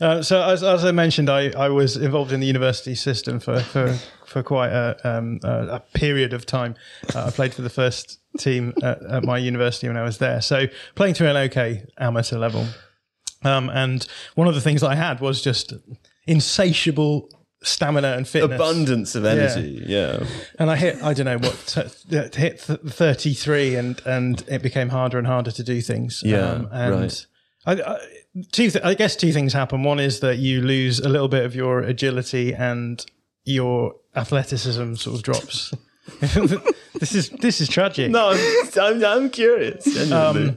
Uh, 0.00 0.22
so 0.22 0.42
as, 0.42 0.62
as 0.62 0.84
I 0.84 0.90
mentioned, 0.90 1.30
I, 1.30 1.50
I 1.50 1.68
was 1.68 1.96
involved 1.96 2.32
in 2.32 2.40
the 2.40 2.46
university 2.46 2.94
system 2.94 3.38
for 3.38 3.60
for, 3.60 3.96
for 4.26 4.42
quite 4.42 4.70
a, 4.70 4.96
um, 5.04 5.38
a, 5.44 5.66
a 5.66 5.80
period 5.92 6.32
of 6.32 6.46
time. 6.46 6.74
Uh, 7.14 7.26
I 7.26 7.30
played 7.30 7.54
for 7.54 7.62
the 7.62 7.70
first 7.70 8.18
team 8.38 8.74
at, 8.82 9.02
at 9.04 9.24
my 9.24 9.38
university 9.38 9.86
when 9.86 9.96
I 9.96 10.02
was 10.02 10.18
there. 10.18 10.40
So 10.40 10.66
playing 10.96 11.14
to 11.14 11.30
an 11.30 11.36
okay 11.36 11.84
amateur 11.98 12.38
level, 12.38 12.66
um, 13.44 13.70
and 13.70 14.06
one 14.34 14.48
of 14.48 14.54
the 14.54 14.60
things 14.60 14.82
I 14.82 14.96
had 14.96 15.20
was 15.20 15.40
just 15.42 15.72
insatiable 16.26 17.28
stamina 17.64 18.12
and 18.16 18.28
fitness. 18.28 18.54
Abundance 18.54 19.14
of 19.14 19.24
energy, 19.24 19.82
yeah. 19.86 20.24
And 20.58 20.70
I 20.70 20.76
hit, 20.76 21.02
I 21.02 21.14
don't 21.14 21.26
know 21.26 21.38
what, 21.38 21.56
t- 21.66 22.18
hit 22.38 22.60
th- 22.60 22.80
33 22.80 23.74
and, 23.76 24.02
and 24.06 24.44
it 24.48 24.62
became 24.62 24.88
harder 24.90 25.18
and 25.18 25.26
harder 25.26 25.50
to 25.50 25.62
do 25.62 25.80
things. 25.80 26.22
Um, 26.24 26.30
Yeah, 26.30 26.62
and 26.70 26.94
right. 26.94 27.26
I, 27.66 27.72
I, 27.72 27.98
two 28.52 28.70
th- 28.70 28.84
I 28.84 28.94
guess 28.94 29.16
two 29.16 29.32
things 29.32 29.52
happen. 29.52 29.82
One 29.82 29.98
is 29.98 30.20
that 30.20 30.38
you 30.38 30.60
lose 30.62 31.00
a 31.00 31.08
little 31.08 31.28
bit 31.28 31.44
of 31.44 31.54
your 31.54 31.80
agility 31.80 32.54
and 32.54 33.04
your 33.44 33.96
athleticism 34.14 34.94
sort 34.94 35.16
of 35.16 35.22
drops. 35.22 35.72
this 36.20 37.14
is, 37.14 37.30
this 37.30 37.60
is 37.62 37.68
tragic. 37.68 38.10
No, 38.10 38.30
I'm, 38.30 38.68
I'm, 38.80 39.04
I'm 39.04 39.30
curious. 39.30 39.84
genuinely. 39.84 40.56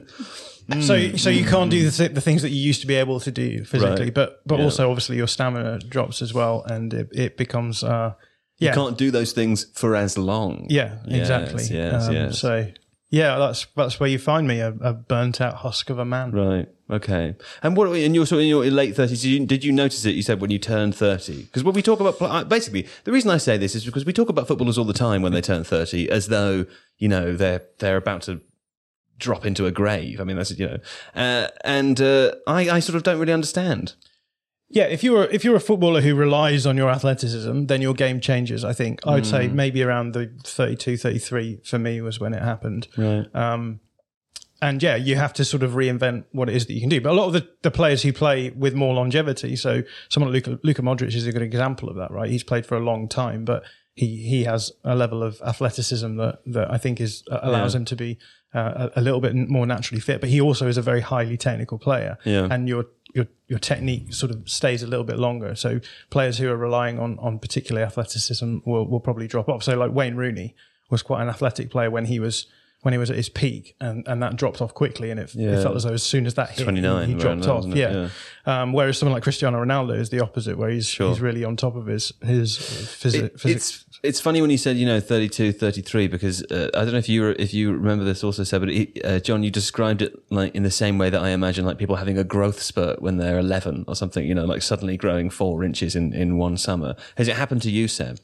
So, 0.80 1.16
so 1.16 1.30
you 1.30 1.44
can't 1.46 1.70
do 1.70 1.84
the, 1.84 1.90
th- 1.90 2.12
the 2.12 2.20
things 2.20 2.42
that 2.42 2.50
you 2.50 2.60
used 2.60 2.82
to 2.82 2.86
be 2.86 2.94
able 2.96 3.20
to 3.20 3.30
do 3.30 3.64
physically, 3.64 4.04
Right. 4.06 4.14
but, 4.14 4.40
but 4.46 4.58
Yeah. 4.58 4.64
also 4.66 4.90
obviously 4.90 5.16
your 5.16 5.26
stamina 5.26 5.78
drops 5.78 6.20
as 6.20 6.34
well. 6.34 6.62
And 6.66 6.92
it, 6.92 7.08
it 7.12 7.36
becomes, 7.38 7.82
uh, 7.82 8.12
yeah. 8.58 8.68
you 8.70 8.74
can't 8.74 8.98
do 8.98 9.10
those 9.10 9.32
things 9.32 9.64
for 9.74 9.96
as 9.96 10.18
long. 10.18 10.66
Yeah, 10.68 10.96
Yes, 11.06 11.20
exactly. 11.20 11.64
yes, 11.74 12.08
Um, 12.08 12.14
yes. 12.14 12.38
So 12.38 12.66
yeah, 13.10 13.38
that's 13.38 13.66
that's 13.74 13.98
where 13.98 14.10
you 14.10 14.18
find 14.18 14.46
me, 14.46 14.60
a, 14.60 14.68
a 14.82 14.92
burnt 14.92 15.40
out 15.40 15.54
husk 15.54 15.88
of 15.88 15.98
a 15.98 16.04
man. 16.04 16.30
Right. 16.32 16.68
Okay. 16.90 17.36
And 17.62 17.74
what? 17.74 17.90
In 17.96 18.12
your 18.14 18.26
sort 18.26 18.40
of 18.40 18.42
in 18.42 18.48
your 18.48 18.66
late 18.66 18.94
thirties, 18.94 19.22
did 19.22 19.28
you, 19.28 19.46
did 19.46 19.64
you 19.64 19.72
notice 19.72 20.04
it? 20.04 20.14
You 20.14 20.22
said 20.22 20.42
when 20.42 20.50
you 20.50 20.58
turned 20.58 20.94
thirty, 20.94 21.44
because 21.44 21.64
when 21.64 21.74
we 21.74 21.80
talk 21.80 22.00
about 22.00 22.20
uh, 22.20 22.44
basically 22.44 22.86
the 23.04 23.12
reason 23.12 23.30
I 23.30 23.38
say 23.38 23.56
this 23.56 23.74
is 23.74 23.86
because 23.86 24.04
we 24.04 24.12
talk 24.12 24.28
about 24.28 24.46
footballers 24.46 24.76
all 24.76 24.84
the 24.84 24.92
time 24.92 25.22
when 25.22 25.32
they 25.32 25.40
turn 25.40 25.64
thirty, 25.64 26.10
as 26.10 26.28
though 26.28 26.66
you 26.98 27.08
know 27.08 27.34
they're 27.34 27.62
they're 27.78 27.96
about 27.96 28.20
to 28.22 28.42
drop 29.18 29.44
into 29.46 29.66
a 29.66 29.70
grave. 29.70 30.20
I 30.20 30.24
mean, 30.24 30.36
that's 30.36 30.56
you 30.58 30.66
know, 30.66 30.78
uh, 31.14 31.48
and 31.64 32.00
uh, 32.00 32.32
I 32.46 32.70
I 32.70 32.80
sort 32.80 32.96
of 32.96 33.02
don't 33.02 33.18
really 33.18 33.32
understand. 33.32 33.94
Yeah, 34.70 34.84
if 34.84 35.02
you're 35.02 35.24
if 35.24 35.44
you're 35.44 35.56
a 35.56 35.60
footballer 35.60 36.02
who 36.02 36.14
relies 36.14 36.66
on 36.66 36.76
your 36.76 36.90
athleticism, 36.90 37.66
then 37.66 37.80
your 37.80 37.94
game 37.94 38.20
changes. 38.20 38.64
I 38.64 38.74
think 38.74 39.00
I 39.06 39.14
would 39.14 39.24
Mm. 39.24 39.30
say 39.30 39.48
maybe 39.48 39.82
around 39.82 40.12
the 40.12 40.30
32, 40.44 40.96
33 40.98 41.60
for 41.64 41.78
me 41.78 42.00
was 42.02 42.20
when 42.20 42.34
it 42.34 42.42
happened. 42.42 42.86
Right. 42.98 43.24
Um, 43.34 43.80
and 44.60 44.82
yeah, 44.82 44.96
you 44.96 45.14
have 45.16 45.32
to 45.34 45.44
sort 45.44 45.62
of 45.62 45.70
reinvent 45.72 46.24
what 46.32 46.48
it 46.50 46.56
is 46.56 46.66
that 46.66 46.72
you 46.74 46.80
can 46.80 46.88
do. 46.90 47.00
But 47.00 47.12
a 47.12 47.14
lot 47.14 47.28
of 47.28 47.32
the, 47.32 47.48
the 47.62 47.70
players 47.70 48.02
who 48.02 48.12
play 48.12 48.50
with 48.50 48.74
more 48.74 48.92
longevity, 48.92 49.54
so 49.56 49.84
someone 50.10 50.32
like 50.32 50.46
Luka, 50.46 50.60
Luka 50.64 50.82
Modric 50.82 51.14
is 51.14 51.26
a 51.26 51.32
good 51.32 51.42
example 51.42 51.88
of 51.88 51.96
that, 51.96 52.10
right? 52.10 52.28
He's 52.28 52.42
played 52.42 52.66
for 52.66 52.76
a 52.76 52.80
long 52.80 53.08
time, 53.08 53.44
but 53.44 53.62
he 53.94 54.16
he 54.28 54.44
has 54.44 54.70
a 54.84 54.94
level 54.94 55.22
of 55.22 55.40
athleticism 55.46 56.16
that 56.16 56.40
that 56.46 56.70
I 56.70 56.76
think 56.76 57.00
is 57.00 57.22
uh, 57.30 57.38
allows 57.42 57.74
him 57.74 57.84
to 57.86 57.96
be 57.96 58.18
uh, 58.58 58.90
a, 58.96 59.00
a 59.00 59.02
little 59.02 59.20
bit 59.20 59.34
more 59.34 59.66
naturally 59.66 60.00
fit. 60.00 60.20
But 60.20 60.28
he 60.30 60.40
also 60.40 60.66
is 60.68 60.76
a 60.78 60.82
very 60.82 61.00
highly 61.00 61.36
technical 61.36 61.78
player, 61.78 62.16
Yeah. 62.24 62.48
and 62.50 62.68
your 62.68 62.84
your 63.14 63.26
your 63.46 63.58
technique 63.58 64.12
sort 64.14 64.30
of 64.34 64.38
stays 64.48 64.82
a 64.82 64.86
little 64.86 65.04
bit 65.12 65.18
longer. 65.18 65.54
So 65.54 65.80
players 66.10 66.38
who 66.38 66.48
are 66.52 66.56
relying 66.68 66.98
on 66.98 67.18
on 67.18 67.38
particular 67.38 67.82
athleticism 67.82 68.58
will 68.64 68.86
will 68.90 69.00
probably 69.00 69.26
drop 69.28 69.48
off. 69.48 69.62
So 69.62 69.72
like 69.78 69.92
Wayne 69.92 70.16
Rooney 70.16 70.54
was 70.90 71.02
quite 71.02 71.22
an 71.22 71.28
athletic 71.28 71.70
player 71.70 71.90
when 71.90 72.06
he 72.06 72.18
was 72.20 72.46
when 72.82 72.92
he 72.92 72.98
was 72.98 73.10
at 73.10 73.16
his 73.16 73.28
peak, 73.28 73.74
and, 73.80 74.06
and 74.06 74.22
that 74.22 74.36
dropped 74.36 74.60
off 74.62 74.72
quickly, 74.72 75.10
and 75.10 75.18
it, 75.18 75.34
it 75.34 75.62
felt 75.62 75.74
as 75.76 75.82
though 75.82 75.92
as 75.92 76.02
soon 76.02 76.26
as 76.26 76.34
that 76.34 76.50
hit, 76.50 76.58
he- 76.58 76.62
29 76.64 77.08
he, 77.08 77.14
dropped 77.14 77.46
off. 77.46 77.56
wasn't 77.64 77.74
it? 77.76 77.78
Yeah. 77.80 78.08
Um, 78.46 78.72
whereas 78.72 78.96
someone 78.98 79.14
like 79.14 79.24
Cristiano 79.24 79.62
Ronaldo 79.64 79.98
is 79.98 80.10
the 80.10 80.20
opposite, 80.20 80.56
where 80.56 80.70
he's 80.70 80.86
Sure. 80.86 81.08
he's 81.08 81.20
really 81.20 81.44
on 81.44 81.56
top 81.56 81.74
of 81.76 81.86
his 81.86 82.12
his 82.22 82.56
phys- 82.56 83.14
It- 83.14 83.40
physics. 83.40 83.44
it's 83.44 83.84
it's 84.04 84.20
funny 84.20 84.40
when 84.40 84.48
you 84.50 84.56
said 84.58 84.76
you 84.76 84.86
know 84.86 85.00
32 85.00 85.50
33 85.52 86.06
because 86.06 86.44
uh, 86.52 86.70
I 86.72 86.84
don't 86.84 86.92
know 86.92 86.98
if 86.98 87.08
you 87.08 87.22
were, 87.22 87.32
if 87.32 87.52
you 87.52 87.72
remember 87.72 88.04
this 88.04 88.22
also 88.22 88.44
said 88.44 88.60
but 88.60 88.70
it, 88.70 89.04
uh, 89.04 89.18
John 89.18 89.42
you 89.42 89.50
described 89.50 90.02
it 90.02 90.14
like 90.30 90.54
in 90.54 90.62
the 90.62 90.70
same 90.70 90.98
way 90.98 91.10
that 91.10 91.20
I 91.20 91.30
imagine 91.30 91.64
like 91.66 91.78
people 91.78 91.96
having 91.96 92.16
a 92.16 92.22
growth 92.22 92.62
spurt 92.62 93.02
when 93.02 93.16
they're 93.16 93.40
11 93.40 93.86
or 93.88 93.96
something 93.96 94.24
you 94.24 94.36
know 94.36 94.44
like 94.44 94.62
suddenly 94.62 94.96
growing 94.96 95.30
4 95.30 95.64
inches 95.64 95.96
in 95.96 96.12
in 96.14 96.38
one 96.38 96.56
summer 96.56 96.94
has 97.16 97.26
it 97.26 97.34
happened 97.34 97.60
to 97.62 97.70
you 97.72 97.88
Seb 97.88 98.20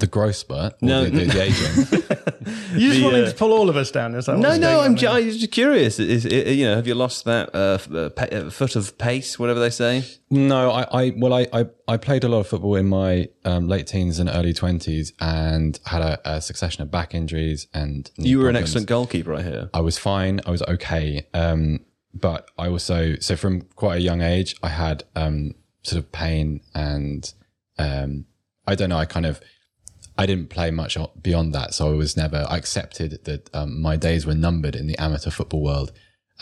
The 0.00 0.06
growth 0.06 0.36
spurt? 0.36 0.72
Or 0.74 0.76
No. 0.82 1.04
The, 1.04 1.10
the, 1.10 1.24
the 1.26 1.42
aging? 1.42 2.26
You 2.76 2.88
just 2.88 3.00
The, 3.00 3.04
wanted 3.04 3.24
uh, 3.24 3.30
to 3.30 3.36
pull 3.36 3.52
all 3.52 3.68
of 3.68 3.76
us 3.76 3.90
down. 3.90 4.14
Is 4.14 4.26
that 4.26 4.38
No, 4.38 4.56
no, 4.56 4.80
I'm, 4.80 4.96
ju- 4.96 5.08
I'm 5.08 5.24
just 5.30 5.50
curious. 5.52 5.98
Is, 5.98 6.24
is, 6.24 6.56
you 6.56 6.64
know, 6.66 6.74
have 6.76 6.86
you 6.86 6.94
lost 6.94 7.24
that 7.24 7.54
uh, 7.54 7.74
f- 7.80 7.90
uh, 7.92 8.10
uh, 8.36 8.50
foot 8.50 8.76
of 8.76 8.96
pace, 8.98 9.38
whatever 9.38 9.60
they 9.60 9.70
say? 9.70 10.04
No, 10.30 10.70
I, 10.70 10.82
I 11.06 11.12
well, 11.16 11.34
I, 11.34 11.46
I, 11.52 11.66
I 11.86 11.96
played 11.96 12.24
a 12.24 12.28
lot 12.28 12.38
of 12.40 12.46
football 12.46 12.76
in 12.76 12.86
my 12.88 13.28
um, 13.44 13.68
late 13.68 13.86
teens 13.86 14.18
and 14.18 14.28
early 14.28 14.52
twenties, 14.52 15.12
and 15.20 15.78
had 15.86 16.00
a, 16.02 16.36
a 16.36 16.40
succession 16.40 16.82
of 16.82 16.90
back 16.90 17.14
injuries 17.14 17.66
and. 17.74 18.10
You 18.16 18.38
were 18.38 18.48
an 18.48 18.56
excellent 18.56 18.86
goalkeeper, 18.86 19.34
I 19.34 19.42
hear. 19.42 19.70
I 19.74 19.80
was 19.80 19.98
fine. 19.98 20.40
I 20.46 20.50
was 20.50 20.62
okay. 20.62 21.26
Um, 21.34 21.80
but 22.14 22.50
I 22.58 22.68
also, 22.68 23.16
so 23.16 23.36
from 23.36 23.62
quite 23.76 23.96
a 23.96 24.00
young 24.00 24.22
age, 24.22 24.56
I 24.62 24.68
had 24.70 25.04
um, 25.14 25.54
sort 25.82 25.98
of 26.02 26.10
pain 26.12 26.60
and 26.74 27.32
um, 27.78 28.24
I 28.66 28.74
don't 28.74 28.88
know. 28.88 28.98
I 28.98 29.04
kind 29.04 29.26
of, 29.26 29.40
I 30.20 30.26
didn't 30.26 30.50
play 30.50 30.70
much 30.70 30.98
beyond 31.22 31.54
that. 31.54 31.72
So 31.72 31.88
I 31.88 31.94
was 31.94 32.14
never, 32.14 32.46
I 32.46 32.58
accepted 32.58 33.24
that 33.24 33.48
um, 33.54 33.80
my 33.80 33.96
days 33.96 34.26
were 34.26 34.34
numbered 34.34 34.76
in 34.76 34.86
the 34.86 34.98
amateur 34.98 35.30
football 35.30 35.62
world 35.62 35.92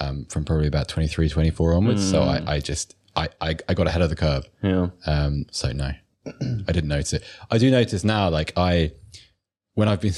um, 0.01 0.25
from 0.29 0.45
probably 0.45 0.67
about 0.67 0.89
23, 0.89 1.29
24 1.29 1.75
onwards. 1.75 2.11
So 2.11 2.23
I, 2.23 2.55
I 2.55 2.59
just, 2.59 2.97
I, 3.15 3.29
I, 3.41 3.55
I 3.69 3.75
got 3.75 3.87
ahead 3.87 4.03
of 4.03 4.11
the 4.11 4.17
curve. 4.17 4.49
Yeah. 4.65 4.89
Um, 5.07 5.47
so 5.53 5.71
no, 5.71 5.93
I 6.27 6.73
didn't 6.73 6.89
notice 6.89 7.13
it. 7.13 7.23
I 7.53 7.59
do 7.59 7.71
notice 7.71 8.03
now, 8.03 8.29
like 8.31 8.53
I, 8.57 8.91
when 9.75 9.87
I've 9.89 10.01
been, 10.01 10.15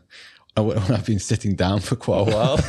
when 0.56 0.78
I've 0.78 1.04
been 1.04 1.18
sitting 1.18 1.54
down 1.54 1.80
for 1.80 1.96
quite 1.96 2.20
a 2.20 2.24
while, 2.34 2.56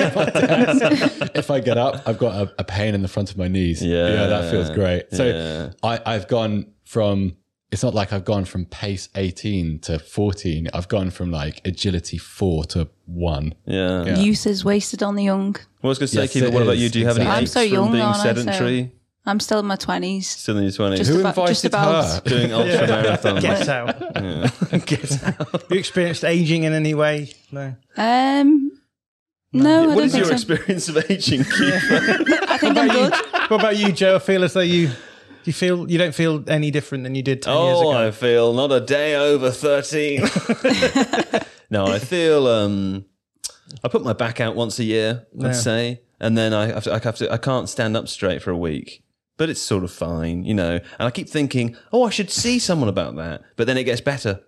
if 1.36 1.50
I 1.50 1.62
get 1.62 1.78
up, 1.78 2.06
I've 2.06 2.20
got 2.20 2.36
a, 2.36 2.54
a 2.60 2.64
pain 2.66 2.96
in 2.96 3.02
the 3.02 3.08
front 3.08 3.32
of 3.32 3.38
my 3.38 3.48
knees. 3.48 3.82
Yeah. 3.82 4.28
that 4.28 4.52
feels 4.52 4.70
great. 4.72 5.06
So 5.14 5.26
Yeah. 5.26 5.72
I, 5.82 6.02
I've 6.06 6.28
gone 6.28 6.74
from. 6.84 7.38
It's 7.74 7.82
not 7.84 7.94
like 7.96 8.14
I've 8.14 8.24
gone 8.24 8.46
from 8.46 8.66
pace 8.66 9.10
18 9.16 9.80
to 9.80 9.98
14. 10.00 10.70
I've 10.74 10.88
gone 10.88 11.10
from 11.10 11.32
like 11.32 11.60
agility 11.66 12.20
four 12.20 12.64
to 12.66 12.88
one. 13.06 13.56
Yeah. 13.66 14.06
Yeah. 14.06 14.18
Youth 14.20 14.46
is 14.46 14.64
wasted 14.64 15.02
on 15.02 15.16
the 15.16 15.24
young. 15.24 15.54
Well, 15.82 15.86
I 15.86 15.88
was 15.90 15.98
going 16.00 16.08
to 16.08 16.16
say, 16.16 16.22
Yes, 16.22 16.34
Keith, 16.34 16.44
it 16.44 16.54
what 16.54 16.62
about 16.64 16.78
you? 16.78 16.90
Do 16.90 17.00
you 17.00 17.08
have 17.08 17.18
any 17.18 17.26
Exactly. 17.26 17.38
I'm 17.38 17.44
aches 17.44 17.52
so 17.52 17.60
from 17.64 17.74
young, 17.74 17.92
being 17.92 18.04
aren't 18.04 18.18
I? 18.20 18.24
So- 18.24 18.36
sedentary? 18.36 18.92
I'm 19.26 19.40
still 19.40 19.60
in 19.60 19.66
my 19.66 19.78
twenties. 19.78 20.28
Still 20.30 20.58
in 20.58 20.64
your 20.64 20.72
20s? 20.74 20.98
Just 20.98 21.10
Who 21.10 21.20
about, 21.22 21.48
just 21.48 21.64
invited 21.66 21.90
about. 21.90 22.14
her? 22.14 22.22
doing 22.30 22.52
ultra 22.54 22.88
marathons. 22.88 23.42
Get 23.42 23.70
out. 23.70 24.86
Get 24.86 25.24
out. 25.24 25.72
You 25.72 25.80
experienced 25.80 26.26
aging 26.26 26.64
in 26.64 26.74
any 26.74 26.94
way? 26.94 27.30
No. 27.52 27.74
Um, 27.98 28.72
no, 29.54 29.84
I 29.84 29.88
What 29.88 29.96
don't 29.96 30.04
is 30.04 30.12
think 30.12 30.26
your 30.26 30.38
so. 30.38 30.54
experience 30.54 30.90
of 30.90 31.10
aging, 31.10 31.44
Keith? 31.46 31.56
I 32.50 32.58
think 32.58 32.78
I'm 32.78 32.88
good. 32.90 33.14
What 33.50 33.62
about 33.62 33.78
you, 33.78 33.94
Joe? 33.94 34.18
I 34.18 34.20
feel 34.20 34.44
as 34.44 34.54
though 34.54 34.60
you 34.60 34.92
you 35.46 35.54
feel 35.54 35.90
you 35.90 35.98
don't 35.98 36.16
feel 36.16 36.44
any 36.48 36.72
different 36.72 37.04
than 37.04 37.16
you 37.16 37.24
did 37.24 37.42
ten 37.42 37.54
years 37.54 37.78
oh, 37.80 37.92
ago. 37.92 38.08
I 38.08 38.12
feel 38.12 38.54
not 38.54 38.72
a 38.72 38.80
day 38.80 39.16
over 39.16 39.52
13. 39.52 40.22
no, 41.70 41.86
I 41.86 42.00
feel 42.00 42.48
um, 42.48 43.06
I 43.84 43.88
put 43.88 44.04
my 44.04 44.14
back 44.14 44.40
out 44.42 44.56
once 44.56 44.80
a 44.80 44.84
year, 44.84 45.26
let's 45.34 45.58
Yeah. 45.60 45.62
say, 45.64 46.02
and 46.20 46.38
then 46.38 46.54
I 46.54 46.68
have 46.68 46.84
to, 46.86 46.94
I 46.94 47.00
have 47.00 47.16
to, 47.18 47.32
I 47.32 47.38
can't 47.38 47.68
stand 47.70 47.98
up 47.98 48.08
straight 48.08 48.42
for 48.42 48.52
a 48.52 48.58
week. 48.58 49.04
But 49.36 49.50
it's 49.50 49.62
sort 49.62 49.84
of 49.84 49.92
fine, 49.92 50.44
you 50.46 50.54
know. 50.54 50.74
And 50.76 51.08
I 51.08 51.10
keep 51.10 51.28
thinking, 51.28 51.76
oh, 51.92 52.04
I 52.04 52.12
should 52.12 52.30
see 52.30 52.60
someone 52.60 52.88
about 52.88 53.16
that. 53.16 53.42
But 53.56 53.66
then 53.66 53.78
it 53.78 53.84
gets 53.84 54.00
better. 54.00 54.42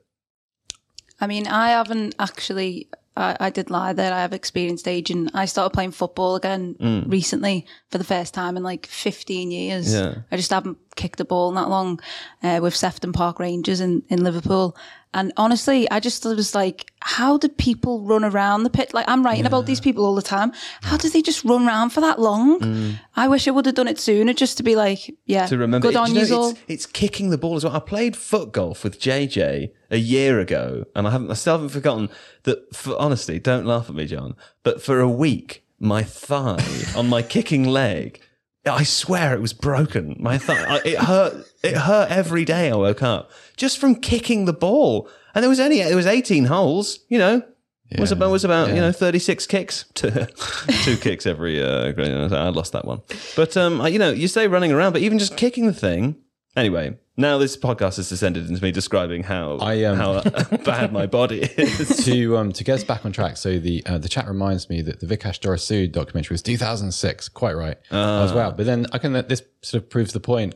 I 1.20 1.28
mean, 1.28 1.48
I 1.48 1.70
haven't 1.70 2.16
actually. 2.20 2.90
I, 3.18 3.38
I 3.40 3.50
did 3.50 3.70
lie 3.70 3.94
there. 3.94 4.14
I 4.14 4.22
have 4.22 4.34
experienced 4.34 4.88
aging. 4.88 5.30
I 5.34 5.46
started 5.46 5.74
playing 5.74 5.92
football 5.92 6.36
again 6.36 6.76
recently 7.08 7.66
for 7.90 7.98
the 7.98 8.04
first 8.04 8.34
time 8.34 8.58
in 8.58 8.64
like 8.64 8.86
15 8.86 9.52
years. 9.52 9.94
Yeah. 9.94 10.16
I 10.32 10.36
just 10.36 10.52
haven't 10.52 10.78
kicked 10.96 11.20
a 11.20 11.26
ball 11.26 11.52
that 11.52 11.70
long 11.70 12.00
uh, 12.44 12.60
with 12.62 12.76
Sefton 12.76 13.12
Park 13.14 13.40
Rangers 13.40 13.82
in, 13.82 14.04
in 14.10 14.24
Liverpool. 14.24 14.76
And 15.14 15.32
honestly, 15.38 15.90
I 15.90 16.02
just 16.02 16.26
was 16.26 16.54
like, 16.54 16.92
how 17.00 17.38
do 17.38 17.48
people 17.48 18.02
run 18.02 18.26
around 18.26 18.64
the 18.64 18.70
pit? 18.70 18.94
Like, 18.94 19.06
I'm 19.08 19.24
writing 19.24 19.46
about 19.46 19.66
these 19.66 19.80
people 19.80 20.06
all 20.06 20.14
the 20.14 20.22
time. 20.22 20.52
How 20.82 20.98
do 20.98 21.10
they 21.10 21.22
just 21.22 21.46
run 21.46 21.66
around 21.66 21.92
for 21.92 22.02
that 22.02 22.20
long? 22.20 22.98
I 23.16 23.30
wish 23.30 23.48
I 23.48 23.52
would 23.52 23.66
have 23.66 23.76
done 23.76 23.88
it 23.88 23.98
sooner 23.98 24.34
just 24.34 24.58
to 24.58 24.64
be 24.64 24.76
like, 24.76 25.16
yeah, 25.26 25.46
to 25.46 25.58
remember. 25.58 25.88
good 25.88 25.94
it- 25.96 26.00
on 26.00 26.14
you 26.14 26.28
know, 26.28 26.50
it's, 26.50 26.60
it's 26.68 26.86
kicking 26.86 27.30
the 27.30 27.38
ball 27.38 27.56
as 27.56 27.64
well. 27.64 27.74
I 27.74 27.80
played 27.80 28.18
foot 28.18 28.52
golf 28.52 28.84
with 28.84 29.00
JJ 29.00 29.72
a 29.90 29.98
year 29.98 30.42
ago, 30.42 30.84
and 30.96 31.08
I 31.08 31.12
haven't. 31.12 31.32
I 31.32 31.36
still 31.36 31.54
haven't 31.54 31.70
forgotten 31.70 32.10
that. 32.44 32.76
For 32.76 33.00
honestly, 33.00 33.40
don't 33.40 33.66
laugh 33.66 33.88
at 33.90 33.96
me, 33.96 34.08
John. 34.08 34.36
But 34.64 34.82
for 34.82 35.00
a 35.00 35.10
week, 35.10 35.64
my 35.80 36.04
thigh 36.04 36.66
on 36.94 37.08
my 37.08 37.22
kicking 37.22 37.64
leg. 37.64 38.20
I 38.66 38.84
swear 38.84 39.34
it 39.36 39.42
was 39.42 39.54
broken. 39.54 40.16
My 40.20 40.40
I- 40.48 40.82
it 40.86 40.98
hurt. 40.98 41.46
It 41.64 41.76
hurt 41.78 42.10
every 42.12 42.46
day 42.46 42.72
I 42.72 42.76
woke 42.76 43.02
up 43.04 43.32
just 43.58 43.78
from 43.78 43.96
kicking 43.96 44.46
the 44.46 44.54
ball. 44.54 45.10
And 45.34 45.44
there 45.44 45.50
was 45.50 45.60
only 45.60 45.82
there 45.84 45.96
was 45.96 46.06
eighteen 46.08 46.46
holes. 46.46 47.00
You 47.10 47.20
know, 47.20 47.44
it 47.92 48.00
was 48.00 48.12
about 48.12 48.32
was 48.32 48.44
about 48.46 48.70
you 48.70 48.76
know 48.76 48.92
thirty 48.92 49.20
six 49.20 49.46
kicks, 49.46 49.86
two, 49.94 50.10
two 50.84 50.98
kicks 50.98 51.26
every. 51.26 51.62
Uh, 51.62 51.94
I 51.98 52.50
lost 52.50 52.72
that 52.74 52.86
one. 52.86 53.02
But 53.36 53.56
um, 53.58 53.82
I- 53.82 53.90
you 53.90 54.00
know, 54.00 54.12
you 54.12 54.28
say 54.28 54.48
running 54.48 54.72
around, 54.72 54.94
but 54.94 55.02
even 55.02 55.20
just 55.20 55.38
kicking 55.38 55.66
the 55.68 55.74
thing. 55.74 56.16
Anyway, 56.56 56.98
now 57.18 57.38
this 57.38 57.58
podcast 57.58 57.98
has 57.98 58.08
descended 58.08 58.50
into 58.50 58.62
me 58.62 58.72
describing 58.72 59.24
how 59.24 59.58
I, 59.58 59.84
um, 59.84 59.98
how 59.98 60.22
bad 60.64 60.94
my 60.94 61.06
body 61.06 61.42
is. 61.42 62.06
to 62.06 62.38
um 62.38 62.52
to 62.54 62.64
get 62.64 62.76
us 62.76 62.84
back 62.84 63.06
on 63.06 63.12
track. 63.12 63.38
So 63.38 63.60
the 63.60 63.86
uh, 63.86 63.98
the 63.98 64.08
chat 64.10 64.28
reminds 64.28 64.70
me 64.70 64.82
that 64.82 65.02
the 65.02 65.06
Vikash 65.06 65.40
Dhorasoo 65.40 65.92
documentary 65.92 66.34
was 66.34 66.42
2006. 66.42 67.30
Quite 67.30 67.54
right. 67.54 67.78
I 67.92 68.22
was 68.22 68.34
wow. 68.34 68.52
But 68.52 68.66
then 68.66 68.86
I 68.94 68.98
can 69.00 69.14
this 69.14 69.42
sort 69.62 69.84
of 69.84 69.90
proves 69.90 70.14
the 70.14 70.20
point. 70.20 70.56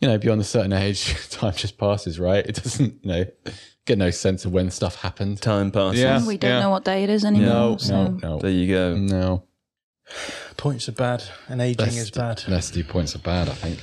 You 0.00 0.08
know, 0.08 0.18
beyond 0.18 0.40
a 0.40 0.44
certain 0.44 0.72
age, 0.72 1.14
time 1.30 1.54
just 1.54 1.78
passes. 1.78 2.20
Right? 2.20 2.44
It 2.44 2.56
doesn't. 2.56 3.02
You 3.02 3.08
know, 3.10 3.24
get 3.86 3.96
no 3.96 4.10
sense 4.10 4.44
of 4.44 4.52
when 4.52 4.70
stuff 4.70 4.96
happened. 4.96 5.40
Time 5.40 5.70
passes. 5.70 6.00
Yeah. 6.00 6.26
we 6.26 6.36
don't 6.36 6.50
yeah. 6.50 6.60
know 6.60 6.70
what 6.70 6.84
day 6.84 7.04
it 7.04 7.10
is 7.10 7.24
anymore. 7.24 7.48
No, 7.48 7.76
so. 7.78 8.08
no, 8.08 8.18
no, 8.22 8.38
There 8.40 8.50
you 8.50 8.68
go. 8.68 8.96
no. 8.96 9.44
Points 10.58 10.88
are 10.88 10.92
bad 10.92 11.24
and 11.48 11.62
aging 11.62 11.86
Best, 11.86 11.96
is 11.96 12.10
bad. 12.10 12.42
best 12.46 12.74
two 12.74 12.84
points 12.84 13.14
are 13.16 13.20
bad. 13.20 13.48
I 13.48 13.54
think 13.54 13.80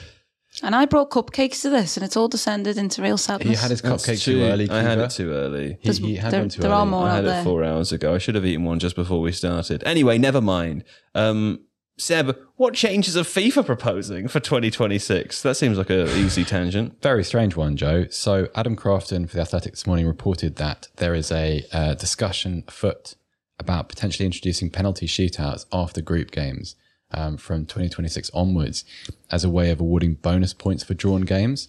And 0.63 0.75
I 0.75 0.85
brought 0.85 1.09
cupcakes 1.09 1.61
to 1.63 1.69
this, 1.69 1.97
and 1.97 2.03
it's 2.03 2.15
all 2.15 2.27
descended 2.27 2.77
into 2.77 3.01
real 3.01 3.17
sadness. 3.17 3.49
he 3.49 3.55
had 3.55 3.71
his 3.71 3.81
That's 3.81 4.05
cupcake 4.05 4.23
too 4.23 4.33
true. 4.39 4.43
early. 4.43 4.69
I 4.69 4.81
had 4.81 4.99
Caoimhe. 4.99 5.05
it 5.05 5.09
too 5.11 5.31
early. 5.31 5.77
He, 5.81 5.91
he 5.91 6.15
had 6.15 6.31
there, 6.31 6.39
one 6.41 6.49
too 6.49 6.61
there 6.61 6.71
early. 6.71 6.79
are 6.81 6.85
more 6.85 7.05
I 7.07 7.09
out 7.09 7.15
had 7.15 7.25
there. 7.25 7.41
it 7.41 7.43
four 7.43 7.63
hours 7.63 7.91
ago. 7.91 8.13
I 8.13 8.17
should 8.19 8.35
have 8.35 8.45
eaten 8.45 8.63
one 8.63 8.79
just 8.79 8.95
before 8.95 9.21
we 9.21 9.31
started. 9.31 9.83
Anyway, 9.85 10.17
never 10.17 10.41
mind. 10.41 10.83
Um, 11.15 11.61
Seb, 11.97 12.35
what 12.55 12.73
changes 12.73 13.15
are 13.17 13.21
FIFA 13.23 13.65
proposing 13.65 14.27
for 14.27 14.39
2026? 14.39 15.41
That 15.43 15.55
seems 15.55 15.77
like 15.77 15.89
a 15.89 16.05
easy 16.17 16.43
tangent. 16.43 16.95
Very 17.01 17.23
strange 17.23 17.55
one, 17.55 17.75
Joe. 17.75 18.05
So 18.09 18.47
Adam 18.55 18.75
Crafton 18.75 19.29
for 19.29 19.35
the 19.35 19.41
Athletic 19.41 19.73
this 19.73 19.85
morning 19.85 20.07
reported 20.07 20.55
that 20.55 20.87
there 20.97 21.13
is 21.13 21.31
a 21.31 21.63
uh, 21.71 21.93
discussion 21.95 22.63
afoot 22.67 23.15
about 23.59 23.89
potentially 23.89 24.25
introducing 24.25 24.69
penalty 24.71 25.05
shootouts 25.05 25.65
after 25.71 26.01
group 26.01 26.31
games 26.31 26.75
um, 27.13 27.37
from 27.37 27.65
2026 27.65 28.29
onwards 28.33 28.85
as 29.29 29.43
a 29.43 29.49
way 29.49 29.71
of 29.71 29.79
awarding 29.79 30.15
bonus 30.15 30.53
points 30.53 30.83
for 30.83 30.93
drawn 30.93 31.21
games. 31.21 31.67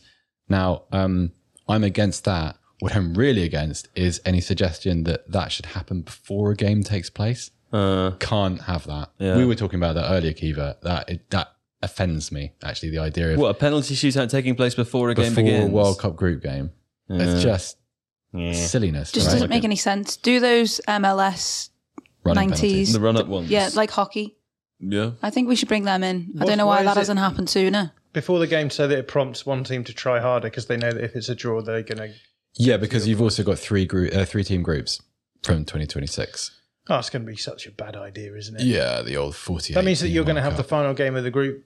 Now, 0.49 0.83
um, 0.93 1.33
I'm 1.69 1.85
against 1.85 2.25
that. 2.25 2.57
What 2.81 2.97
I'm 2.97 3.15
really 3.15 3.45
against 3.45 3.89
is 3.95 4.21
any 4.25 4.41
suggestion 4.41 5.05
that 5.05 5.31
that 5.31 5.53
should 5.53 5.67
happen 5.67 6.03
before 6.03 6.51
a 6.51 6.57
game 6.57 6.83
takes 6.83 7.11
place. 7.11 7.51
Uh, 7.73 8.13
Can't 8.19 8.63
have 8.63 8.87
that. 8.87 9.11
Yeah. 9.19 9.37
We 9.37 9.47
were 9.47 9.55
talking 9.55 9.79
about 9.79 9.95
that 9.95 10.11
earlier, 10.11 10.33
Caoimhe. 10.33 10.81
That 10.83 11.09
it, 11.09 11.31
that 11.31 11.53
offends 11.81 12.33
me. 12.33 12.53
Actually, 12.63 12.91
the 12.91 12.99
idea 12.99 13.33
of 13.33 13.39
what, 13.39 13.49
a 13.51 13.55
penalty 13.55 13.95
shootout 13.95 14.31
taking 14.31 14.55
place 14.57 14.75
before 14.75 15.11
a 15.11 15.15
game 15.15 15.31
before 15.31 15.45
begins? 15.45 15.69
a 15.71 15.73
World 15.73 15.99
Cup 15.99 16.17
group 16.17 16.43
game. 16.43 16.73
It's 17.09 17.43
just 17.43 17.79
silliness. 18.33 19.13
Just 19.13 19.27
right? 19.27 19.35
doesn't 19.35 19.51
make 19.51 19.65
any 19.65 19.77
sense. 19.77 20.17
Do 20.17 20.41
those 20.41 20.81
MLS 20.89 21.71
90s. 22.25 22.93
The 22.93 23.01
run-up 23.01 23.27
ones. 23.27 23.51
Yeah, 23.51 23.71
like 23.75 23.91
hockey. 23.91 24.37
Yeah. 24.83 25.13
I 25.23 25.31
think 25.31 25.49
we 25.49 25.57
should 25.57 25.69
bring 25.69 25.85
them 25.85 26.03
in. 26.03 26.33
I 26.35 26.41
What- 26.41 26.49
don't 26.49 26.59
know 26.59 26.67
why 26.67 26.77
why, 26.77 26.81
is 26.81 26.87
that 26.87 26.97
it- 26.97 27.01
hasn't 27.01 27.19
happened 27.21 27.49
sooner. 27.49 27.93
Before 28.13 28.39
the 28.39 28.47
game, 28.47 28.69
so 28.69 28.87
that 28.89 28.99
it 28.99 29.09
prompts 29.09 29.47
one 29.47 29.65
team 29.65 29.85
to 29.85 29.93
try 29.95 30.21
harder 30.21 30.49
because 30.51 30.67
they 30.67 30.77
know 30.77 30.93
that 30.93 31.03
if 31.03 31.17
it's 31.17 31.29
a 31.31 31.35
draw, 31.35 31.63
they're 31.63 31.83
going 31.83 31.97
to. 32.11 32.15
Yeah, 32.57 32.77
because 32.77 33.09
you've 33.09 33.23
also 33.23 33.43
got 33.43 33.59
three 33.59 33.87
group, 33.87 34.15
uh, 34.15 34.25
three 34.27 34.45
team 34.45 34.63
groups 34.63 35.01
from 35.43 35.65
2026. 35.65 36.51
Oh, 36.91 36.99
it's 36.99 37.09
going 37.09 37.25
to 37.25 37.31
be 37.31 37.37
such 37.39 37.67
a 37.67 37.71
bad 37.71 37.97
idea, 37.97 38.35
isn't 38.35 38.57
it? 38.61 38.65
Yeah, 38.65 39.01
the 39.03 39.17
old 39.17 39.35
48. 39.37 39.75
That 39.75 39.85
means 39.85 40.01
that 40.01 40.09
you're 40.09 40.25
going 40.25 40.37
to 40.37 40.43
have 40.43 40.57
the 40.59 40.65
final 40.65 40.93
game 40.93 41.17
of 41.17 41.25
the 41.25 41.31
group 41.31 41.65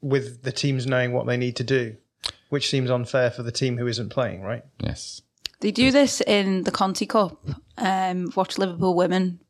with 0.00 0.42
the 0.42 0.50
teams 0.52 0.86
knowing 0.86 1.12
what 1.12 1.26
they 1.26 1.36
need 1.36 1.56
to 1.56 1.64
do, 1.64 1.96
which 2.48 2.68
seems 2.68 2.90
unfair 2.90 3.30
for 3.30 3.42
the 3.42 3.52
team 3.52 3.76
who 3.78 3.86
isn't 3.86 4.08
playing, 4.08 4.42
right? 4.42 4.64
Yes. 4.82 5.20
They 5.60 5.70
do 5.70 5.90
this 5.90 6.20
in 6.22 6.64
the 6.64 6.70
Conti 6.70 7.06
Cup. 7.06 7.38
Um, 7.78 8.32
watch 8.34 8.58
Liverpool 8.58 8.94
women 8.94 9.40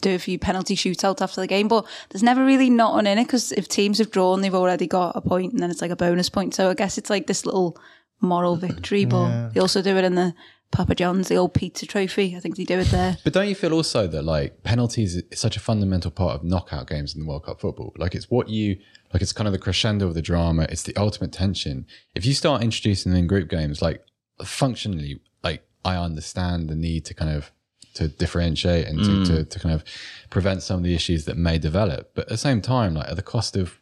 do 0.00 0.14
a 0.14 0.18
few 0.18 0.38
penalty 0.38 0.76
shootouts 0.76 1.20
after 1.20 1.40
the 1.40 1.46
game, 1.46 1.68
but 1.68 1.86
there's 2.10 2.22
never 2.22 2.44
really 2.44 2.70
not 2.70 2.92
on 2.92 3.06
in 3.06 3.18
it 3.18 3.24
because 3.24 3.52
if 3.52 3.68
teams 3.68 3.98
have 3.98 4.10
drawn, 4.10 4.40
they've 4.40 4.54
already 4.54 4.86
got 4.86 5.16
a 5.16 5.20
point, 5.20 5.52
and 5.52 5.62
then 5.62 5.70
it's 5.70 5.82
like 5.82 5.90
a 5.90 5.96
bonus 5.96 6.28
point. 6.28 6.54
So 6.54 6.70
I 6.70 6.74
guess 6.74 6.98
it's 6.98 7.10
like 7.10 7.26
this 7.26 7.46
little 7.46 7.78
moral 8.20 8.56
victory. 8.56 9.04
But 9.04 9.50
they 9.50 9.60
also 9.60 9.82
do 9.82 9.96
it 9.96 10.04
in 10.04 10.14
the 10.14 10.34
Papa 10.70 10.94
John's, 10.94 11.28
the 11.28 11.36
old 11.36 11.54
pizza 11.54 11.86
trophy. 11.86 12.36
I 12.36 12.40
think 12.40 12.56
they 12.56 12.64
do 12.64 12.78
it 12.78 12.88
there. 12.88 13.16
But 13.24 13.32
don't 13.32 13.48
you 13.48 13.54
feel 13.54 13.72
also 13.72 14.06
that 14.06 14.22
like 14.22 14.62
penalties 14.62 15.16
is 15.16 15.40
such 15.40 15.56
a 15.56 15.60
fundamental 15.60 16.10
part 16.10 16.36
of 16.36 16.44
knockout 16.44 16.88
games 16.88 17.14
in 17.14 17.22
the 17.22 17.26
World 17.26 17.44
Cup 17.44 17.60
football? 17.60 17.92
Like 17.96 18.14
it's 18.14 18.30
what 18.30 18.48
you 18.48 18.76
like. 19.12 19.22
It's 19.22 19.32
kind 19.32 19.48
of 19.48 19.52
the 19.52 19.58
crescendo 19.58 20.06
of 20.06 20.14
the 20.14 20.22
drama. 20.22 20.66
It's 20.68 20.82
the 20.82 20.96
ultimate 20.96 21.32
tension. 21.32 21.86
If 22.14 22.24
you 22.24 22.34
start 22.34 22.62
introducing 22.62 23.12
them 23.12 23.20
in 23.20 23.26
group 23.26 23.48
games, 23.48 23.82
like 23.82 24.02
functionally, 24.44 25.20
like 25.42 25.64
I 25.84 25.96
understand 25.96 26.68
the 26.68 26.76
need 26.76 27.04
to 27.06 27.14
kind 27.14 27.30
of 27.30 27.50
to 27.94 28.08
differentiate 28.08 28.86
and 28.86 28.98
Mm. 28.98 29.26
to, 29.26 29.36
to, 29.36 29.44
to 29.44 29.58
kind 29.58 29.74
of 29.74 29.84
prevent 30.30 30.62
some 30.62 30.78
of 30.78 30.84
the 30.84 30.94
issues 30.94 31.24
that 31.24 31.36
may 31.36 31.58
develop. 31.58 32.10
But 32.14 32.22
at 32.22 32.28
the 32.30 32.36
same 32.38 32.60
time, 32.60 32.94
like 32.94 33.08
at 33.08 33.16
the 33.16 33.22
cost 33.22 33.56
of, 33.56 33.80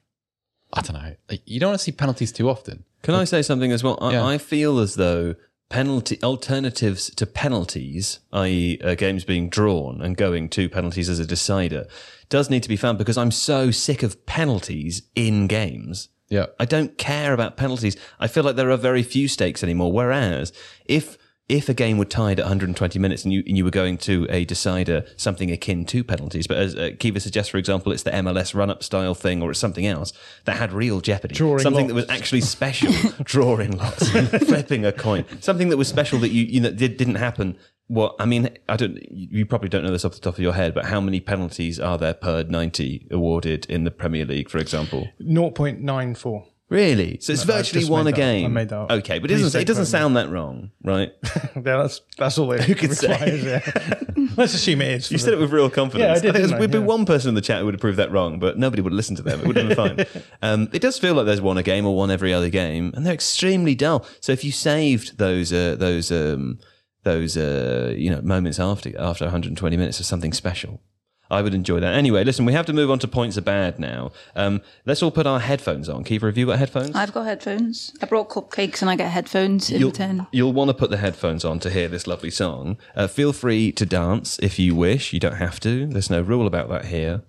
I 0.73 0.81
don't 0.83 0.95
know, 1.03 1.15
like, 1.31 1.43
you 1.47 1.61
don't 1.61 1.71
want 1.71 1.79
to 1.81 1.85
see 1.85 1.93
penalties 1.93 2.33
too 2.33 2.49
often. 2.49 2.85
Can 3.03 3.15
I 3.15 3.25
say 3.25 3.43
something 3.43 3.73
as 3.73 3.83
well? 3.85 3.99
I, 4.01 4.13
Yeah. 4.13 4.25
I 4.27 4.39
feel 4.39 4.79
as 4.81 4.95
though 4.97 5.35
penalty 5.71 6.19
alternatives 6.23 7.11
to 7.15 7.27
penalties, 7.27 8.21
i.e., 8.33 8.81
uh, 8.83 8.95
games 8.95 9.25
being 9.25 9.49
drawn 9.51 10.01
and 10.01 10.17
going 10.17 10.49
to 10.51 10.69
penalties 10.69 11.09
as 11.09 11.19
a 11.19 11.27
decider, 11.27 11.87
does 12.31 12.49
need 12.51 12.63
to 12.63 12.69
be 12.69 12.77
found 12.77 12.99
because 12.99 13.19
I'm 13.19 13.31
so 13.31 13.71
sick 13.71 14.03
of 14.03 14.25
penalties 14.27 15.03
in 15.15 15.47
games. 15.47 16.09
Yeah. 16.31 16.47
I 16.59 16.65
don't 16.65 16.97
care 16.99 17.33
about 17.33 17.57
penalties. 17.57 17.97
I 18.21 18.27
feel 18.29 18.45
like 18.45 18.57
there 18.57 18.71
are 18.71 18.77
very 18.77 19.03
few 19.03 19.29
stakes 19.29 19.63
anymore. 19.63 19.93
Whereas 19.93 20.53
if 20.85 21.17
if 21.49 21.69
a 21.69 21.75
game 21.75 21.97
were 21.97 22.05
tied 22.05 22.39
at 22.39 22.45
120 22.45 22.99
minutes 22.99 23.25
and 23.25 23.33
you 23.33 23.43
and 23.47 23.57
you 23.57 23.65
were 23.65 23.71
going 23.71 23.97
to 23.97 24.27
a 24.29 24.45
decider, 24.45 25.05
something 25.17 25.51
akin 25.51 25.85
to 25.87 26.05
penalties, 26.05 26.47
but 26.47 26.59
as 26.59 26.75
uh, 26.75 26.91
Caoimhe 26.99 27.21
suggests, 27.21 27.51
for 27.51 27.57
example, 27.57 27.91
it's 27.91 28.03
the 28.03 28.11
MLS 28.11 28.55
run-up 28.55 28.83
style 28.83 29.15
thing, 29.15 29.43
or 29.43 29.51
it's 29.51 29.61
something 29.61 29.87
else 29.87 30.13
that 30.45 30.59
had 30.59 30.73
real 30.73 31.01
jeopardy, 31.01 31.35
Drawing 31.35 31.61
something 31.61 31.87
that 31.87 31.95
was 31.95 32.09
actually 32.11 32.43
special, 32.43 32.93
drawing 33.23 33.77
lots, 33.79 34.11
flipping 34.47 34.85
a 34.85 34.93
coin, 34.93 35.25
something 35.41 35.71
that 35.71 35.79
was 35.79 35.89
special 35.89 36.19
that 36.21 36.31
you 36.31 36.45
you 36.45 36.61
know 36.61 36.71
did, 36.71 36.97
didn't 36.99 37.17
happen. 37.17 37.57
What 37.87 38.17
I 38.19 38.27
mean, 38.27 38.51
I 38.69 38.77
don't. 38.77 38.99
You 39.11 39.47
probably 39.47 39.71
don't 39.71 39.83
know 39.83 39.91
this 39.91 40.05
off 40.05 40.13
the 40.13 40.21
top 40.21 40.35
of 40.35 40.41
your 40.41 40.53
head, 40.53 40.75
but 40.75 40.85
how 40.87 41.01
many 41.01 41.21
penalties 41.21 41.81
are 41.81 41.97
there 41.97 42.13
per 42.13 42.43
90 42.43 43.09
awarded 43.11 43.65
in 43.71 43.85
the 43.85 43.91
Premier 43.91 44.27
League, 44.27 44.51
for 44.51 44.59
example? 44.59 45.09
0.94. 45.23 46.45
Really? 46.71 47.19
So 47.21 47.33
it's 47.33 47.47
No, 47.47 47.55
I 47.55 47.57
virtually 47.59 47.81
just 47.81 47.91
one 47.91 48.03
a 48.03 48.05
made 48.05 48.15
that 48.17 48.21
up. 48.21 48.45
I 48.45 48.49
made 48.49 48.69
that 48.69 48.77
up. 48.79 48.91
Okay, 48.91 49.19
but 49.19 49.31
it 49.31 49.35
Please 49.35 49.43
doesn't, 49.43 49.53
don't 49.59 49.63
it 49.63 49.65
doesn't 49.67 49.85
quote 49.85 49.89
me. 49.89 49.99
sound 50.01 50.17
that 50.17 50.29
wrong, 50.31 50.71
right? 50.85 51.13
Yeah, 51.57 51.61
that's 51.79 52.03
that's 52.19 52.37
all 52.39 52.53
it 52.53 52.67
could 52.79 52.93
say? 52.95 53.09
requires. 53.09 53.45
Yeah. 53.45 54.27
Let's 54.37 54.53
assume 54.55 54.83
it 54.83 54.93
is. 54.93 55.11
You 55.11 55.17
said 55.19 55.31
the- 55.33 55.39
it 55.39 55.41
with 55.41 55.51
real 55.51 55.71
confidence. 55.71 56.07
Yeah, 56.07 56.11
I 56.11 56.15
did, 56.15 56.21
think 56.23 56.35
didn't 56.35 56.49
there's- 56.51 56.59
I? 56.59 56.61
We'd 56.61 56.71
be 56.71 56.79
Yeah. 56.79 56.85
one 56.85 57.07
person 57.07 57.31
in 57.31 57.35
the 57.37 57.41
chat 57.41 57.61
who 57.61 57.65
would 57.65 57.75
have 57.75 57.81
proved 57.81 57.99
that 57.99 58.13
wrong, 58.13 58.39
but 58.39 58.59
nobody 58.59 58.83
would 58.83 58.93
listen 58.93 59.17
to 59.17 59.23
them. 59.23 59.41
It 59.41 59.47
would 59.47 59.57
have 59.57 59.69
been 59.69 59.77
fine. 59.77 60.23
Um, 60.43 60.69
it 60.75 60.83
does 60.83 60.99
feel 60.99 61.15
like 61.15 61.25
there's 61.25 61.41
one 61.41 61.57
a 61.57 61.63
game 61.63 61.87
or 61.87 61.97
one 61.97 62.11
every 62.11 62.35
other 62.35 62.51
game, 62.51 62.93
and 62.95 63.07
they're 63.07 63.15
extremely 63.15 63.75
dull. 63.75 64.05
So 64.21 64.33
if 64.33 64.45
you 64.45 64.53
saved 64.53 65.17
those 65.19 65.53
uh, 65.55 65.75
those 65.79 66.13
um, 66.13 66.59
those 67.05 67.37
uh, 67.39 67.95
you 67.97 68.11
know 68.11 68.21
moments 68.21 68.61
after 68.61 68.91
after 69.01 69.25
120 69.25 69.77
minutes 69.79 70.01
of 70.01 70.07
something 70.07 70.35
special. 70.35 70.83
I 71.31 71.43
would 71.43 71.53
enjoy 71.55 71.81
that. 71.81 71.95
Anyway, 71.95 72.25
listen, 72.25 72.45
we 72.47 72.55
have 72.55 72.65
to 72.67 72.73
move 72.73 72.91
on 72.91 72.99
to 73.01 73.09
points 73.09 73.37
are 73.37 73.43
bad 73.43 73.79
now. 73.79 74.13
Um, 74.35 74.63
let's 74.87 75.03
all 75.03 75.11
put 75.11 75.27
our 75.27 75.41
headphones 75.41 75.89
on. 75.89 76.03
Caoimhe, 76.05 76.23
have 76.23 76.39
you 76.39 76.47
got 76.47 76.59
headphones? 76.59 76.97
I've 76.97 77.13
got 77.13 77.25
headphones. 77.27 77.93
I 78.01 78.07
brought 78.07 78.31
cupcakes 78.31 78.81
and 78.81 78.91
I 78.91 78.97
get 78.97 79.11
headphones 79.11 79.71
in 79.71 79.81
You'll, 79.81 79.91
return. 79.91 80.27
you'll 80.33 80.53
want 80.55 80.69
to 80.71 80.75
put 80.75 80.91
the 80.91 80.97
headphones 80.97 81.45
on 81.45 81.59
to 81.61 81.71
hear 81.71 81.89
this 81.89 82.07
lovely 82.07 82.31
song. 82.31 82.79
Uh, 82.97 83.07
feel 83.09 83.33
free 83.35 83.73
to 83.73 83.85
dance 83.85 84.39
if 84.41 84.59
you 84.59 84.75
wish. 84.75 85.13
You 85.13 85.21
don't 85.21 85.37
have 85.37 85.61
to. 85.61 85.87
There's 85.87 86.09
no 86.11 86.23
rule 86.23 86.47
about 86.47 86.71
that 86.71 86.87
here. 86.87 87.23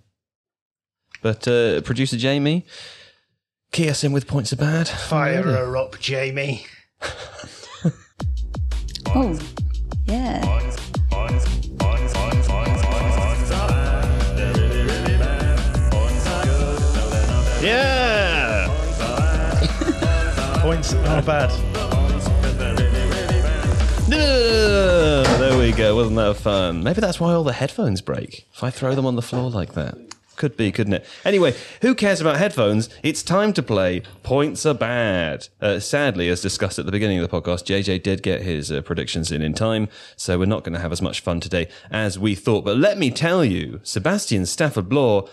But 1.22 1.46
uh, 1.48 1.82
producer 1.82 2.16
Jamie, 2.16 2.66
key 3.74 3.90
us 3.90 4.06
in 4.06 4.14
with 4.14 4.28
points 4.28 4.54
are 4.54 4.58
bad. 4.58 4.88
Fire 4.88 5.44
her 5.44 5.76
up, 5.78 6.00
Jamie. 6.00 6.66
Oh, 9.16 9.40
yeah. 10.06 10.46
Yeah. 10.46 10.49
Are 20.94 21.22
bad. 21.22 21.50
There 24.10 25.58
we 25.58 25.72
go. 25.72 25.96
Wasn't 25.96 26.16
that 26.16 26.36
fun? 26.38 26.84
Maybe 26.84 27.00
that's 27.02 27.20
why 27.20 27.34
all 27.34 27.44
the 27.44 27.54
headphones 27.54 28.02
break. 28.02 28.48
If 28.54 28.64
I 28.64 28.70
throw 28.72 28.96
them 28.96 29.06
on 29.06 29.16
the 29.16 29.22
floor 29.22 29.50
like 29.52 29.74
that. 29.74 29.98
Could 30.36 30.56
be, 30.56 30.72
couldn't 30.72 30.94
it? 30.94 31.06
Anyway, 31.26 31.54
who 31.82 31.94
cares 31.94 32.22
about 32.22 32.38
headphones? 32.38 32.90
It's 33.04 33.22
time 33.22 33.52
to 33.54 33.62
play 33.62 34.04
Points 34.24 34.66
Are 34.66 34.74
Bad. 34.74 35.50
Uh, 35.62 35.80
sadly, 35.80 36.30
as 36.30 36.42
discussed 36.42 36.80
at 36.80 36.86
the 36.86 36.94
beginning 36.94 37.20
of 37.20 37.30
the 37.30 37.42
podcast, 37.42 37.66
JJ 37.66 38.02
did 38.04 38.24
get 38.24 38.42
his 38.42 38.72
uh, 38.72 38.82
predictions 38.82 39.34
in 39.34 39.42
in 39.42 39.54
time, 39.54 39.90
so 40.16 40.40
we're 40.40 40.46
not 40.46 40.64
going 40.64 40.74
to 40.74 40.80
have 40.80 40.94
as 40.94 41.02
much 41.02 41.20
fun 41.20 41.42
today 41.42 41.68
as 41.92 42.18
we 42.18 42.36
thought. 42.36 42.64
But 42.64 42.78
let 42.78 42.98
me 42.98 43.12
tell 43.12 43.44
you, 43.44 43.82
Sebastian 43.84 44.46
Stafford 44.46 44.88
Bloor, 44.88 45.28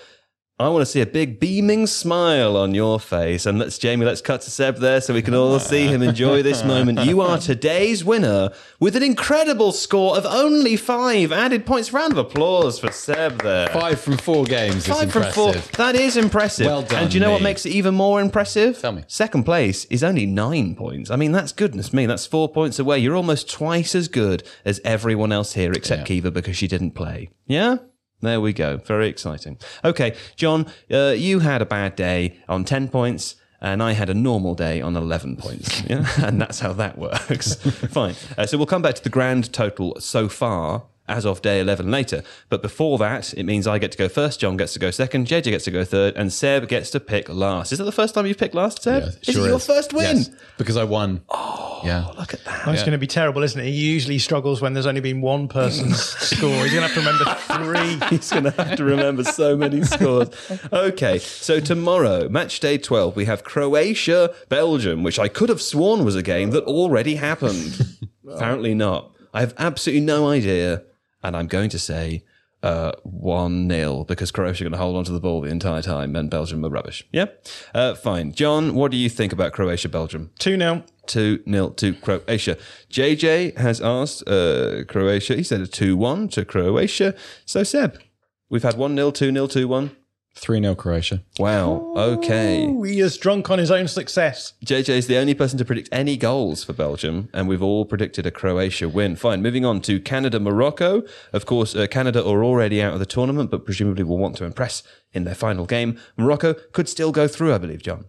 I 0.59 0.71
want 0.71 0.81
to 0.81 0.87
see 0.87 1.03
a 1.03 1.07
big 1.07 1.39
beaming 1.39 1.87
smile 1.87 2.57
on 2.57 2.73
your 2.73 2.99
face. 2.99 3.45
And 3.45 3.59
let's, 3.59 3.77
Jamie, 3.77 4.07
let's 4.07 4.23
cut 4.23 4.41
to 4.41 4.51
Seb 4.51 4.79
there 4.79 5.03
so 5.03 5.13
we 5.13 5.21
can 5.21 5.35
all 5.35 5.59
see 5.61 5.87
him 5.87 6.01
enjoy 6.03 6.43
this 6.43 6.65
moment. 6.73 7.01
You 7.05 7.21
are 7.21 7.37
today's 7.37 8.07
winner 8.07 8.49
with 8.81 8.97
an 8.97 9.03
incredible 9.03 9.71
score 9.73 10.17
of 10.17 10.25
only 10.25 10.77
five 10.77 11.31
added 11.31 11.67
points. 11.67 11.93
Round 11.93 12.11
of 12.13 12.17
applause 12.17 12.79
for 12.79 12.91
Seb 12.91 13.43
there. 13.43 13.69
Five 13.69 14.01
from 14.01 14.17
four 14.17 14.45
games 14.45 14.77
is 14.77 14.87
Five 14.87 15.13
from 15.13 15.25
four. 15.25 15.53
That 15.77 15.95
is 15.95 16.17
impressive. 16.17 16.65
Well 16.65 16.81
done, 16.81 17.03
And 17.03 17.11
do 17.11 17.19
you 17.19 17.21
know 17.21 17.33
what 17.33 17.43
makes 17.43 17.67
it 17.67 17.73
even 17.73 17.95
more 17.95 18.23
impressive? 18.23 18.79
Tell 18.79 18.93
me. 18.93 19.05
Second 19.09 19.43
place 19.45 19.85
is 19.87 20.03
only 20.03 20.25
nine 20.25 20.75
points. 20.75 21.11
I 21.11 21.17
mean, 21.17 21.33
that's 21.33 21.53
goodness 21.53 21.93
me. 21.93 22.07
That's 22.07 22.25
four 22.25 22.49
points 22.49 22.79
away. 22.79 22.99
You're 23.01 23.17
almost 23.17 23.51
twice 23.51 23.95
as 23.95 24.09
good 24.09 24.43
as 24.65 24.81
everyone 24.87 25.33
else 25.33 25.53
here 25.53 25.73
except 25.73 26.09
Yeah. 26.09 26.17
Caoimhe 26.23 26.33
because 26.33 26.57
she 26.57 26.67
didn't 26.67 26.93
play. 26.93 27.29
Yeah? 27.47 27.77
There 28.21 28.41
we 28.41 28.53
go. 28.53 28.79
Very 28.79 29.09
exciting. 29.09 29.59
Okay, 29.85 30.15
John, 30.37 30.67
uh, 30.91 31.15
you 31.17 31.41
had 31.41 31.61
a 31.63 31.67
bad 31.67 31.97
day 31.97 32.39
on 32.49 32.65
10 32.65 32.89
points. 32.89 33.37
And 33.59 33.83
I 33.83 33.93
had 33.93 34.11
a 34.11 34.15
normal 34.15 34.55
day 34.55 34.83
on 34.83 34.97
11 34.97 35.37
points. 35.37 35.83
Yeah? 35.89 36.07
and 36.23 36.39
that's 36.41 36.61
how 36.61 36.75
that 36.75 36.99
works. 36.99 37.55
Fine. 37.91 38.15
Uh, 38.37 38.45
so 38.45 38.59
we'll 38.59 38.67
come 38.67 38.83
back 38.83 38.97
to 38.97 39.03
the 39.03 39.09
grand 39.09 39.51
total 39.53 39.97
so 39.99 40.29
far 40.29 40.85
as 41.09 41.25
of 41.25 41.43
day 41.43 41.61
11 41.61 41.91
later. 41.91 42.23
But 42.49 42.63
before 42.63 42.99
that, 42.99 43.33
it 43.35 43.45
means 43.45 43.67
I 43.67 43.79
get 43.79 43.93
to 43.93 43.99
go 43.99 44.09
first, 44.09 44.41
John 44.41 44.57
gets 44.57 44.73
to 44.75 44.79
go 44.79 44.91
second, 44.91 45.27
JJ 45.27 45.45
gets 45.45 45.65
to 45.65 45.71
go 45.71 45.85
third, 45.85 46.15
and 46.17 46.33
Seb 46.33 46.69
gets 46.69 46.91
to 46.91 47.01
pick 47.01 47.29
last. 47.29 47.73
Is 47.73 47.79
that 47.79 47.85
the 47.85 47.93
first 47.93 48.15
time 48.15 48.27
you've 48.27 48.39
picked 48.39 48.55
last, 48.55 48.83
Seb? 48.83 49.03
Yeah, 49.03 49.09
is 49.09 49.35
sure 49.35 49.47
it 49.47 49.51
your 49.51 49.59
first 49.59 49.93
win? 49.93 50.17
Yes, 50.17 50.31
because 50.59 50.77
I 50.77 50.85
won. 50.85 51.23
Oh, 51.29 51.81
yeah. 51.85 52.07
Look 52.19 52.35
at 52.35 52.45
that. 52.45 52.67
That's 52.67 52.83
going 52.83 52.93
to 52.93 52.99
be 52.99 53.07
terrible, 53.07 53.43
isn't 53.43 53.61
it? 53.61 53.65
He 53.65 53.71
usually 53.71 54.19
struggles 54.19 54.61
when 54.61 54.73
there's 54.73 54.87
only 54.87 55.01
been 55.01 55.21
one 55.21 55.49
person's 55.49 56.03
score. 56.03 56.65
He's 56.65 56.75
going 56.75 56.89
to 56.89 56.93
have 56.93 56.95
to 56.95 57.01
remember 57.01 57.25
three. 57.35 58.09
He's 58.17 58.31
going 58.31 58.45
to 58.45 58.51
have 58.51 58.77
to 58.77 58.85
remember 58.85 59.25
so 59.25 59.57
many 59.57 59.83
scores. 59.83 60.29
Okay, 60.73 61.19
so 61.19 61.61
tomorrow, 61.61 62.29
match 62.29 62.61
day 62.61 62.79
12, 62.79 63.17
we 63.17 63.25
have 63.27 63.45
Croatia, 63.45 64.35
Belgium, 64.49 65.03
which 65.03 65.19
I 65.19 65.29
could 65.29 65.49
have 65.49 65.63
sworn 65.63 66.05
was 66.05 66.17
a 66.17 66.23
game 66.23 66.51
that 66.51 66.65
already 66.65 67.17
happened. 67.17 67.99
Apparently 68.29 68.75
not. 68.75 69.13
I 69.33 69.41
have 69.41 69.55
absolutely 69.59 70.05
no 70.05 70.29
idea. 70.29 70.83
And 71.23 71.37
I'm 71.37 71.47
going 71.47 71.71
to 71.71 71.79
say 71.79 72.25
uh, 72.63 72.93
1 73.05 73.69
0 73.69 74.05
because 74.05 74.31
Croatia 74.31 74.65
are 74.65 74.67
going 74.67 74.73
to 74.73 74.79
hold 74.79 74.97
on 74.97 75.05
to 75.05 75.13
the 75.13 75.21
ball 75.21 75.41
the 75.41 75.51
entire 75.51 75.83
time 75.83 76.17
and 76.17 76.31
Belgium 76.31 76.65
are 76.65 76.69
rubbish. 76.69 77.07
Yeah? 77.13 77.27
Uh, 77.75 77.95
fine. 77.95 78.33
John, 78.33 78.75
what 78.75 78.91
do 78.91 78.97
you 78.97 79.09
think 79.09 79.33
about 79.33 79.53
Croatia, 79.53 79.89
Belgium? 79.89 80.31
2 80.39 80.57
0. 80.57 80.85
2 81.07 81.45
0 81.49 81.69
to 81.71 81.95
Croatia. 81.95 82.59
JJ 82.91 83.57
has 83.57 83.81
asked 83.81 84.29
uh, 84.29 84.85
Croatia, 84.89 85.37
he 85.37 85.43
said 85.43 85.61
a 85.61 85.67
2 85.67 85.97
1 85.97 86.29
to 86.29 86.45
Croatia. 86.45 87.15
So, 87.45 87.63
Seb, 87.63 88.01
we've 88.49 88.63
had 88.63 88.77
1 88.77 88.97
0, 88.97 89.11
2 89.11 89.33
0, 89.33 89.47
2 89.47 89.69
1. 89.69 89.97
3 90.37 90.61
0 90.61 90.75
Croatia. 90.75 91.23
Wow. 91.39 91.93
Okay. 91.97 92.67
He 92.85 93.01
is 93.01 93.17
drunk 93.17 93.51
on 93.51 93.59
his 93.59 93.71
own 93.71 93.89
success. 93.89 94.53
JJ 94.65 94.91
is 94.91 95.07
the 95.07 95.17
only 95.17 95.35
person 95.35 95.59
to 95.59 95.65
predict 95.65 95.89
any 95.91 96.17
goals 96.17 96.63
for 96.63 96.75
Belgium, 96.75 97.31
and 97.33 97.49
we've 97.49 97.63
all 97.63 97.87
predicted 97.87 98.27
a 98.27 98.31
Croatia 98.31 98.89
win. 98.89 99.17
Fine. 99.17 99.43
Moving 99.43 99.65
on 99.65 99.81
to 99.83 99.99
Canada, 99.99 100.39
Morocco. 100.39 101.03
Of 101.33 101.47
course, 101.47 101.75
uh, 101.75 101.87
Canada 101.87 102.21
are 102.21 102.45
already 102.45 102.83
out 102.83 102.93
of 102.93 102.99
the 102.99 103.07
tournament, 103.07 103.51
but 103.51 103.65
presumably 103.65 104.05
will 104.05 104.19
want 104.19 104.37
to 104.37 104.45
impress 104.45 104.83
in 105.13 105.25
their 105.25 105.35
final 105.35 105.65
game. 105.65 105.99
Morocco 106.19 106.53
could 106.73 106.89
still 106.89 107.13
go 107.13 107.27
through, 107.27 107.55
I 107.55 107.59
believe, 107.59 107.83
John. 107.83 108.05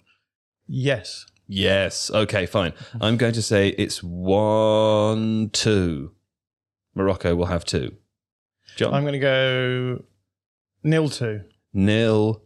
Yes. 0.67 1.25
Yes. 1.47 2.11
Okay, 2.11 2.45
fine. 2.45 2.73
I'm 2.99 3.15
going 3.15 3.33
to 3.33 3.41
say 3.41 3.69
it's 3.69 4.03
1 4.03 5.51
2. 5.53 6.11
Morocco 6.93 7.35
will 7.35 7.45
have 7.45 7.63
two. 7.63 7.95
John? 8.75 8.93
I'm 8.93 9.03
going 9.03 9.13
to 9.13 9.19
go 9.19 10.03
nil 10.83 11.09
2. 11.09 11.41
Nil 11.77 12.43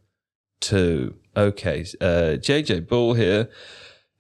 two. 0.60 1.16
Okay, 1.36 1.82
uh, 2.02 2.38
JJ 2.38 2.88
Bull 2.88 3.14
here 3.14 3.50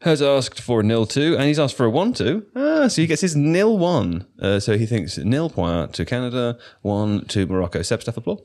has 0.01 0.21
asked 0.21 0.59
for 0.59 0.81
nil 0.81 1.05
two, 1.05 1.35
and 1.35 1.43
he's 1.43 1.59
asked 1.59 1.75
for 1.75 1.85
a 1.85 1.89
one 1.89 2.13
two. 2.13 2.47
Ah, 2.55 2.87
so 2.87 3.01
he 3.01 3.07
gets 3.07 3.21
his 3.21 3.35
nil 3.35 3.77
one. 3.77 4.25
Uh, 4.41 4.59
so 4.59 4.77
he 4.77 4.85
thinks 4.85 5.17
nil 5.17 5.49
point 5.49 5.93
to 5.93 6.05
Canada, 6.05 6.57
one 6.81 7.25
to 7.25 7.45
Morocco. 7.45 7.81
Seb 7.81 8.01
applause. 8.07 8.41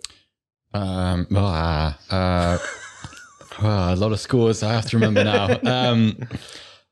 Um, 0.74 1.26
ah, 1.34 1.98
uh, 2.10 2.58
ah, 3.60 3.94
a 3.94 3.96
lot 3.96 4.12
of 4.12 4.20
scores 4.20 4.62
I 4.62 4.74
have 4.74 4.86
to 4.90 4.96
remember 4.98 5.24
now. 5.24 5.58
Um, 5.64 6.18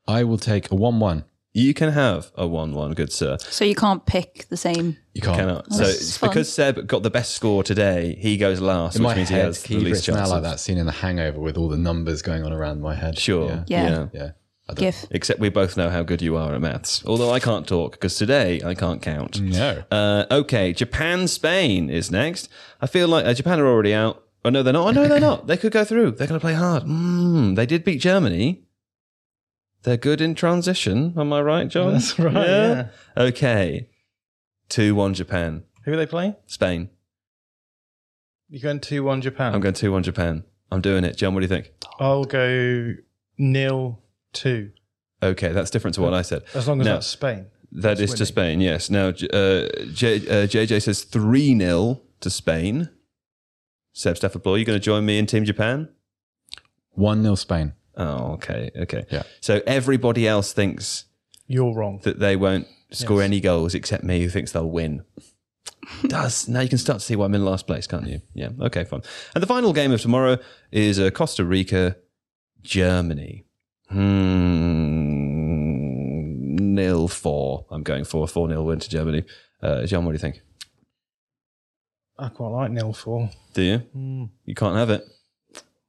I 0.07 0.23
will 0.23 0.37
take 0.37 0.71
a 0.71 0.75
1 0.75 0.99
1. 0.99 1.23
You 1.55 1.73
can 1.73 1.93
have 1.93 2.31
a 2.35 2.45
one 2.45 2.73
one, 2.73 2.91
good 2.91 3.13
sir. 3.13 3.37
So 3.39 3.63
you 3.63 3.75
can't 3.75 4.05
pick 4.05 4.45
the 4.49 4.57
same. 4.57 4.97
You 5.13 5.21
can't. 5.21 5.37
Cannot. 5.37 5.71
So 5.71 5.83
it's 5.85 6.17
fun. 6.17 6.29
because 6.29 6.51
Seb 6.51 6.85
got 6.85 7.01
the 7.01 7.09
best 7.09 7.31
score 7.31 7.63
today, 7.63 8.17
he 8.19 8.35
goes 8.35 8.59
last, 8.59 8.97
In 8.97 9.03
which 9.03 9.11
my 9.11 9.15
means 9.15 9.29
he 9.29 9.35
has 9.35 9.63
the 9.63 9.77
least 9.77 10.09
it's 10.09 10.17
now 10.17 10.27
like 10.27 10.43
that 10.43 10.59
scene 10.59 10.77
in 10.77 10.85
The 10.85 10.91
Hangover 10.91 11.39
with 11.39 11.57
all 11.57 11.69
the 11.69 11.77
numbers 11.77 12.21
going 12.21 12.43
on 12.43 12.51
around 12.51 12.81
my 12.81 12.93
head. 12.93 13.17
Sure. 13.17 13.63
Yeah. 13.67 13.87
Yeah. 13.87 14.07
yeah. 14.13 14.31
Give. 14.75 15.05
Except 15.11 15.39
we 15.39 15.47
both 15.47 15.77
know 15.77 15.89
how 15.89 16.03
good 16.03 16.21
you 16.21 16.35
are 16.35 16.53
at 16.53 16.59
maths. 16.59 17.01
Although 17.05 17.31
I 17.31 17.39
can't 17.39 17.65
talk 17.65 17.93
because 17.93 18.17
today 18.17 18.61
I 18.61 18.73
can't 18.73 19.01
count. 19.01 19.39
No. 19.39 19.83
Uh, 19.89 20.25
okay, 20.29 20.73
Japan, 20.73 21.29
Spain 21.29 21.89
is 21.89 22.11
next. 22.11 22.49
I 22.81 22.87
feel 22.87 23.07
like 23.07 23.25
uh, 23.25 23.33
Japan 23.33 23.61
are 23.61 23.67
already 23.67 23.93
out. 23.93 24.23
Oh 24.43 24.49
no, 24.49 24.61
they're 24.61 24.73
not. 24.73 24.87
Oh 24.87 24.91
no, 24.91 25.07
they're 25.07 25.19
not. 25.21 25.47
They 25.47 25.55
could 25.55 25.71
go 25.71 25.85
through. 25.85 26.11
They're 26.11 26.27
going 26.27 26.39
to 26.39 26.43
play 26.43 26.53
hard. 26.53 26.83
Mm, 26.83 27.55
they 27.55 27.65
did 27.65 27.85
beat 27.85 28.01
Germany. 28.01 28.64
They're 29.85 29.97
good 29.97 30.19
in 30.19 30.33
transition. 30.35 31.13
Am 31.15 31.31
I 31.31 31.41
right, 31.41 31.67
John? 31.67 31.93
That's 31.93 32.17
right, 32.19 32.33
yeah. 32.33 32.87
Okay. 33.15 33.87
Two 34.67 34.95
one 34.95 35.13
Japan. 35.13 35.63
Who 35.85 35.93
are 35.93 35.97
they 35.97 36.07
playing? 36.07 36.35
Spain. 36.47 36.89
You're 38.49 38.61
going 38.61 38.79
2 38.79 39.03
1 39.03 39.21
Japan. 39.21 39.53
I'm 39.55 39.61
going 39.61 39.73
two 39.73 39.91
one 39.91 40.03
Japan. 40.03 40.43
I'm 40.71 40.81
doing 40.81 41.03
it. 41.03 41.17
John, 41.17 41.33
what 41.33 41.39
do 41.41 41.45
you 41.45 41.49
think? 41.49 41.71
I'll 41.99 42.25
go 42.25 42.93
nil 43.37 44.01
2. 44.33 44.71
Okay, 45.23 45.49
that's 45.51 45.69
different 45.71 45.95
to 45.95 46.01
what 46.01 46.13
I 46.13 46.21
said. 46.21 46.43
As 46.53 46.67
long 46.67 46.79
as 46.81 46.85
No. 46.85 46.93
that's 46.93 47.07
Spain. 47.07 47.47
That 47.71 47.99
is 47.99 48.11
to 48.11 48.15
winning. 48.15 48.25
Spain, 48.25 48.61
yes. 48.61 48.89
Now, 48.89 49.11
J- 49.11 49.27
uh, 49.33 49.85
J, 49.93 50.15
uh, 50.27 50.47
JJ 50.47 50.81
says 50.81 51.03
3 51.03 51.57
0 51.59 52.01
to 52.21 52.29
Spain. 52.29 52.89
Seb 53.93 54.17
Stafford 54.17 54.45
you 54.45 54.65
going 54.65 54.79
to 54.79 54.79
join 54.79 55.05
me 55.05 55.17
in 55.17 55.25
Team 55.25 55.45
Japan? 55.45 55.89
1 56.91 57.21
0 57.23 57.35
Spain. 57.35 57.73
Oh, 57.97 58.33
okay, 58.33 58.71
okay. 58.75 59.05
Yeah. 59.09 59.23
So 59.41 59.61
everybody 59.65 60.27
else 60.27 60.51
thinks 60.53 61.05
You're 61.47 61.73
wrong. 61.73 61.99
that 62.03 62.19
they 62.19 62.35
won't 62.35 62.67
score 62.91 63.19
Yes. 63.21 63.25
any 63.25 63.39
goals 63.39 63.73
except 63.73 64.03
me, 64.03 64.21
who 64.21 64.29
thinks 64.29 64.51
they'll 64.51 64.69
win. 64.69 65.03
Does 66.07 66.47
now 66.47 66.61
you 66.61 66.69
can 66.69 66.77
start 66.77 66.99
to 66.99 67.05
see 67.05 67.15
why 67.15 67.25
I'm 67.25 67.35
in 67.35 67.45
last 67.45 67.67
place, 67.67 67.87
can't 67.87 68.07
you? 68.07 68.21
Yeah. 68.33 68.49
Okay, 68.59 68.83
fine. 68.83 69.01
And 69.33 69.41
the 69.41 69.47
final 69.47 69.71
game 69.71 69.91
of 69.91 70.01
tomorrow 70.01 70.37
is 70.71 70.99
uh, 70.99 71.09
Costa 71.11 71.45
Rica, 71.45 71.95
Germany. 72.63 73.45
Hmm. 75.35 76.73
Nil 76.75 77.07
four. 77.07 77.65
I'm 77.69 77.83
going 77.83 78.03
for 78.03 78.23
a 78.23 78.27
four 78.27 78.47
nil 78.47 78.65
win 78.65 78.79
to 78.79 78.89
Germany. 78.89 79.23
Uh, 79.61 79.85
John, 79.85 80.05
what 80.05 80.11
do 80.11 80.15
you 80.15 80.19
think? 80.19 80.41
I 82.17 82.29
quite 82.29 82.47
like 82.49 82.71
nil 82.71 82.93
4. 82.93 83.29
Do 83.53 83.61
you? 83.61 83.79
Mm, 83.95 84.29
You 84.45 84.55
can't 84.55 84.75
have 84.77 84.89
it. 84.89 85.03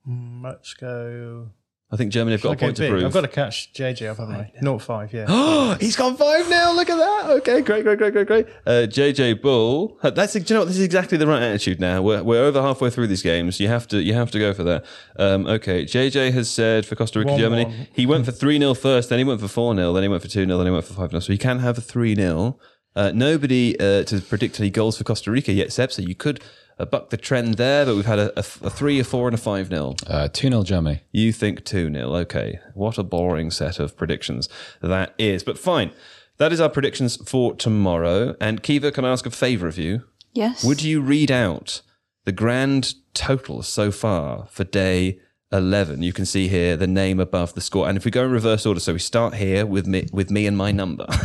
mm, 0.09 0.43
let's 0.43 0.74
go. 0.74 1.51
I 1.97 1.98
think 1.98 2.12
Germany 2.12 2.32
have 2.32 2.43
got 2.43 2.48
I'll 2.51 2.52
a 2.52 2.56
go 2.56 2.66
point 2.66 2.77
to 2.77 2.82
big. 2.82 2.90
prove. 2.90 3.05
I've 3.05 3.12
got 3.14 3.23
to 3.23 3.28
catch 3.28 3.73
JJ 3.73 4.10
up, 4.10 4.18
haven't 4.18 4.35
I? 4.36 4.52
Not 4.60 4.82
5, 4.82 5.14
yeah. 5.14 5.24
Oh, 5.28 5.77
he's 5.81 5.97
gone 5.97 6.14
5 6.14 6.51
now. 6.51 6.73
Look 6.74 6.90
at 6.90 6.97
that. 6.97 7.31
Okay, 7.39 7.62
great, 7.62 7.85
great, 7.85 7.97
great, 7.97 8.12
great, 8.12 8.27
great. 8.27 8.47
Uh, 8.66 8.86
JJ 8.86 9.40
Bull. 9.40 9.98
That's, 10.02 10.35
do 10.35 10.40
you 10.40 10.44
know 10.51 10.60
what? 10.60 10.68
This 10.68 10.77
is 10.77 10.82
exactly 10.85 11.16
the 11.16 11.27
right 11.27 11.43
attitude 11.43 11.81
now. 11.81 12.02
We're, 12.02 12.23
we're 12.23 12.44
over 12.44 12.60
halfway 12.60 12.90
through 12.90 13.06
these 13.06 13.23
games. 13.23 13.59
You 13.60 13.68
have 13.68 13.89
to, 13.89 14.02
you 14.02 14.12
have 14.12 14.31
to 14.32 14.39
go 14.39 14.52
for 14.52 14.62
that. 14.64 14.85
Um, 15.18 15.47
okay. 15.47 15.85
JJ 15.86 16.32
has 16.32 16.51
said 16.51 16.85
for 16.85 16.97
Costa 16.97 17.20
Rica, 17.20 17.31
One, 17.31 17.40
Germany, 17.40 17.64
one. 17.64 17.89
he 17.94 18.05
went 18.05 18.27
for 18.27 18.32
3 18.32 18.59
0 18.59 18.74
first, 18.74 19.09
then 19.09 19.18
he 19.18 19.24
went 19.24 19.40
for 19.40 19.48
4 19.48 19.74
0, 19.74 19.93
then 19.94 20.02
he 20.02 20.09
went 20.10 20.20
for 20.20 20.28
2 20.28 20.44
0, 20.44 20.59
then 20.59 20.66
he 20.66 20.73
went 20.73 20.85
for 20.85 20.93
5 20.93 21.10
0. 21.10 21.20
So 21.20 21.32
he 21.32 21.39
can 21.39 21.60
have 21.60 21.78
a 21.78 21.81
3 21.81 22.14
0. 22.14 22.59
Uh, 22.94 23.12
nobody 23.14 23.78
uh, 23.81 24.05
to 24.05 24.20
predict 24.20 24.60
any 24.60 24.70
goals 24.70 24.98
for 24.98 25.05
Costa 25.05 25.31
Rica 25.31 25.52
yet, 25.52 25.73
Seb. 25.73 25.93
So 25.93 26.02
you 26.02 26.14
could 26.14 26.43
uh, 26.78 26.85
buck 26.85 27.11
the 27.11 27.16
trend 27.16 27.55
there, 27.55 27.86
but 27.86 27.97
we've 27.97 28.07
had 28.07 28.19
a, 28.19 28.32
a, 28.39 28.40
a 28.40 28.70
3, 28.70 29.01
a 29.01 29.05
4, 29.05 29.28
and 29.28 29.35
a 29.35 29.39
five 29.39 29.70
nil. 29.70 29.97
Uh, 30.07 30.28
two 30.32 30.51
nil, 30.51 30.62
Germany. 30.62 31.03
You 31.12 31.32
think 31.32 31.65
two 31.65 31.89
nil? 31.90 32.15
Okay. 32.15 32.59
What 32.74 32.98
a 32.98 33.03
boring 33.03 33.51
set 33.51 33.78
of 33.78 33.97
predictions 33.97 34.48
that 34.82 35.15
is. 35.19 35.43
But 35.43 35.59
fine. 35.59 35.93
That 36.39 36.53
is 36.53 36.61
our 36.61 36.69
predictions 36.69 37.16
for 37.28 37.55
tomorrow. 37.55 38.36
And 38.40 38.62
Caoimhe, 38.62 38.93
can 38.93 39.05
I 39.05 39.12
ask 39.12 39.24
a 39.24 39.31
favour 39.31 39.66
of 39.69 39.78
you? 39.78 40.05
Yes. 40.35 40.62
Would 40.65 40.82
you 40.82 41.01
read 41.01 41.31
out 41.31 41.81
the 42.24 42.32
grand 42.32 42.94
total 43.15 43.62
so 43.62 43.90
far 43.90 44.47
for 44.51 44.65
day 44.65 45.19
11? 45.51 46.03
You 46.03 46.12
can 46.12 46.27
see 46.27 46.48
here 46.48 46.77
the 46.77 46.86
name 46.86 47.20
above 47.20 47.55
the 47.55 47.62
score. 47.62 47.89
And 47.89 47.97
if 47.97 48.05
we 48.05 48.11
go 48.11 48.24
in 48.24 48.32
reverse 48.32 48.66
order, 48.66 48.81
so 48.81 48.93
we 48.93 48.98
start 48.98 49.35
here 49.36 49.65
with 49.65 49.86
me, 49.86 50.09
with 50.12 50.31
me 50.31 50.47
and 50.47 50.57
my 50.57 50.73
number. 50.73 51.07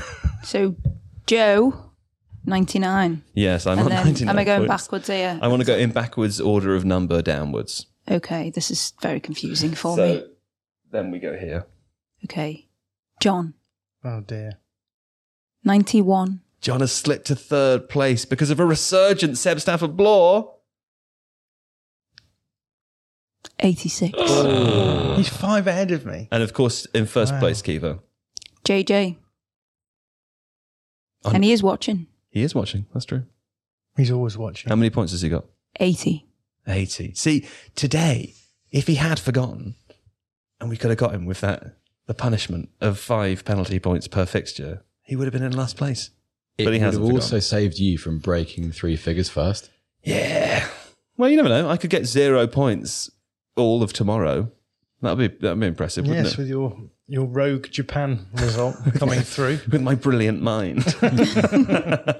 So, 0.43 0.75
Joe, 1.27 1.90
99. 2.45 3.23
yes, 3.33 3.67
I'm 3.67 3.77
And 3.79 3.87
on 3.87 3.93
99 3.93 4.29
am 4.29 4.37
I 4.39 4.43
going 4.43 4.67
points. 4.67 4.83
backwards 4.83 5.07
here? 5.07 5.39
I 5.41 5.47
want 5.47 5.61
to 5.61 5.65
go 5.65 5.75
in 5.77 5.91
backwards 5.91 6.41
order 6.41 6.75
of 6.75 6.83
number 6.85 7.21
downwards. 7.21 7.85
Okay, 8.09 8.49
this 8.49 8.71
is 8.71 8.93
very 9.01 9.19
confusing 9.19 9.71
for 9.75 9.95
so 9.95 10.07
me. 10.07 10.23
then 10.91 11.11
we 11.11 11.19
go 11.19 11.37
here. 11.37 11.65
Okay. 12.25 12.67
John, 13.19 13.53
Oh, 14.03 14.21
dear. 14.21 14.53
91. 15.63 16.41
John 16.59 16.79
has 16.79 16.91
slipped 16.91 17.27
to 17.27 17.35
third 17.35 17.87
place 17.89 18.25
because 18.25 18.49
of 18.49 18.59
a 18.59 18.65
resurgent 18.65 19.37
Seb 19.37 19.59
Stafford 19.59 19.95
Bloor. 19.95 20.55
86. 23.59 24.17
He's 25.17 25.29
5 25.29 25.67
ahead 25.67 25.91
of 25.91 26.05
me. 26.05 26.27
And 26.31 26.41
of 26.41 26.53
course, 26.53 26.85
in 26.93 27.05
first 27.05 27.33
Wow. 27.33 27.39
place, 27.39 27.61
Caoimhe. 27.61 27.99
JJ. 28.65 29.17
I'm- 31.25 31.35
And 31.35 31.43
he 31.43 31.51
is 31.51 31.61
watching. 31.61 32.07
He 32.31 32.41
is 32.43 32.55
watching. 32.55 32.85
That's 32.93 33.05
true. 33.05 33.23
He's 33.97 34.09
always 34.11 34.37
watching. 34.37 34.69
How 34.69 34.75
many 34.75 34.89
points 34.89 35.11
has 35.11 35.21
he 35.21 35.29
got? 35.29 35.45
80. 35.79 36.25
80. 36.67 37.13
See, 37.13 37.45
today, 37.75 38.33
if 38.71 38.87
he 38.87 38.95
had 38.95 39.19
forgotten, 39.19 39.75
and 40.59 40.69
we 40.69 40.77
could 40.77 40.89
have 40.89 40.97
got 40.99 41.13
him 41.13 41.25
with 41.25 41.41
that, 41.41 41.75
the 42.07 42.13
punishment 42.13 42.69
of 42.79 42.97
five 42.97 43.45
penalty 43.45 43.79
points 43.79 44.07
per 44.07 44.25
fixture, 44.25 44.81
he 45.03 45.15
would 45.15 45.25
have 45.25 45.33
been 45.33 45.43
in 45.43 45.51
last 45.55 45.75
place. 45.77 46.09
It 46.57 46.63
But 46.65 46.73
he 46.73 46.79
would 46.79 46.85
hasn't 46.85 47.03
forgotten. 47.03 47.21
also 47.21 47.39
saved 47.39 47.79
you 47.79 47.97
from 47.97 48.19
breaking 48.19 48.71
three 48.71 48.95
figures 48.95 49.29
first. 49.29 49.69
Yeah. 50.03 50.67
Well, 51.17 51.29
you 51.29 51.35
never 51.37 51.49
know. 51.49 51.69
I 51.69 51.77
could 51.77 51.89
get 51.89 52.05
zero 52.05 52.47
points 52.47 53.09
all 53.55 53.83
of 53.83 53.93
tomorrow. 53.93 54.51
That'd 55.01 55.17
be 55.17 55.27
that'd 55.39 55.59
be 55.59 55.67
impressive, 55.67 56.05
wouldn't 56.07 56.25
yes, 56.25 56.33
it? 56.33 56.37
with 56.39 56.47
your, 56.47 56.77
your 57.07 57.25
rogue 57.25 57.67
Japan 57.71 58.27
result 58.33 58.75
coming 58.95 59.21
through. 59.21 59.59
with 59.71 59.81
my 59.81 59.95
brilliant 59.95 60.41
mind. 60.41 60.83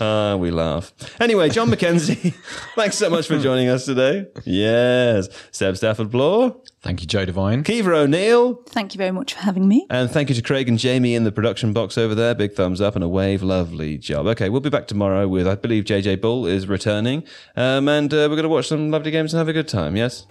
Ah, 0.00 0.36
we 0.36 0.50
laugh. 0.50 0.92
Anyway, 1.20 1.48
John 1.48 1.68
McKenzie, 1.68 2.32
thanks 2.76 2.96
so 2.96 3.10
much 3.10 3.26
for 3.26 3.38
joining 3.38 3.68
us 3.68 3.84
today. 3.84 4.26
Yes. 4.44 5.28
Seb 5.50 5.76
Stafford 5.76 6.10
Bloor, 6.10 6.56
Thank 6.82 7.00
you, 7.00 7.06
Joe 7.06 7.24
Devine. 7.24 7.62
Caoimhe 7.64 7.94
O'Neill, 7.94 8.54
Thank 8.68 8.94
you 8.94 8.98
very 8.98 9.10
much 9.10 9.34
for 9.34 9.40
having 9.40 9.66
me. 9.68 9.86
and 9.90 10.10
thank 10.10 10.28
you 10.28 10.34
to 10.36 10.42
Craig 10.42 10.68
and 10.68 10.78
Jamie 10.78 11.14
in 11.14 11.24
the 11.24 11.32
production 11.32 11.72
box 11.72 11.98
over 11.98 12.14
there. 12.14 12.34
Big 12.34 12.52
thumbs 12.54 12.80
up 12.80 12.94
and 12.94 13.02
a 13.04 13.08
wave. 13.08 13.42
Lovely 13.42 13.98
job. 13.98 14.26
Okay, 14.26 14.48
we'll 14.48 14.60
be 14.60 14.70
back 14.70 14.86
tomorrow 14.86 15.26
with, 15.28 15.46
I 15.48 15.56
believe, 15.56 15.84
JJ 15.84 16.20
Bull 16.20 16.46
is 16.46 16.68
returning. 16.68 17.24
Um, 17.56 17.88
and 17.88 18.12
uh, 18.12 18.16
we're 18.30 18.36
going 18.36 18.42
to 18.44 18.48
watch 18.48 18.68
some 18.68 18.90
lovely 18.90 19.10
games 19.10 19.34
and 19.34 19.38
have 19.38 19.48
a 19.48 19.52
good 19.52 19.68
time. 19.68 19.96
Yes? 19.96 20.26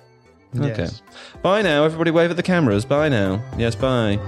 Okay. 0.59 0.87
Bye 1.41 1.61
now. 1.61 1.83
Everybody 1.85 2.11
wave 2.11 2.29
at 2.29 2.35
the 2.37 2.43
cameras. 2.43 2.85
Bye 2.85 3.09
now. 3.09 3.43
Yes, 3.57 3.75
bye. 3.75 4.19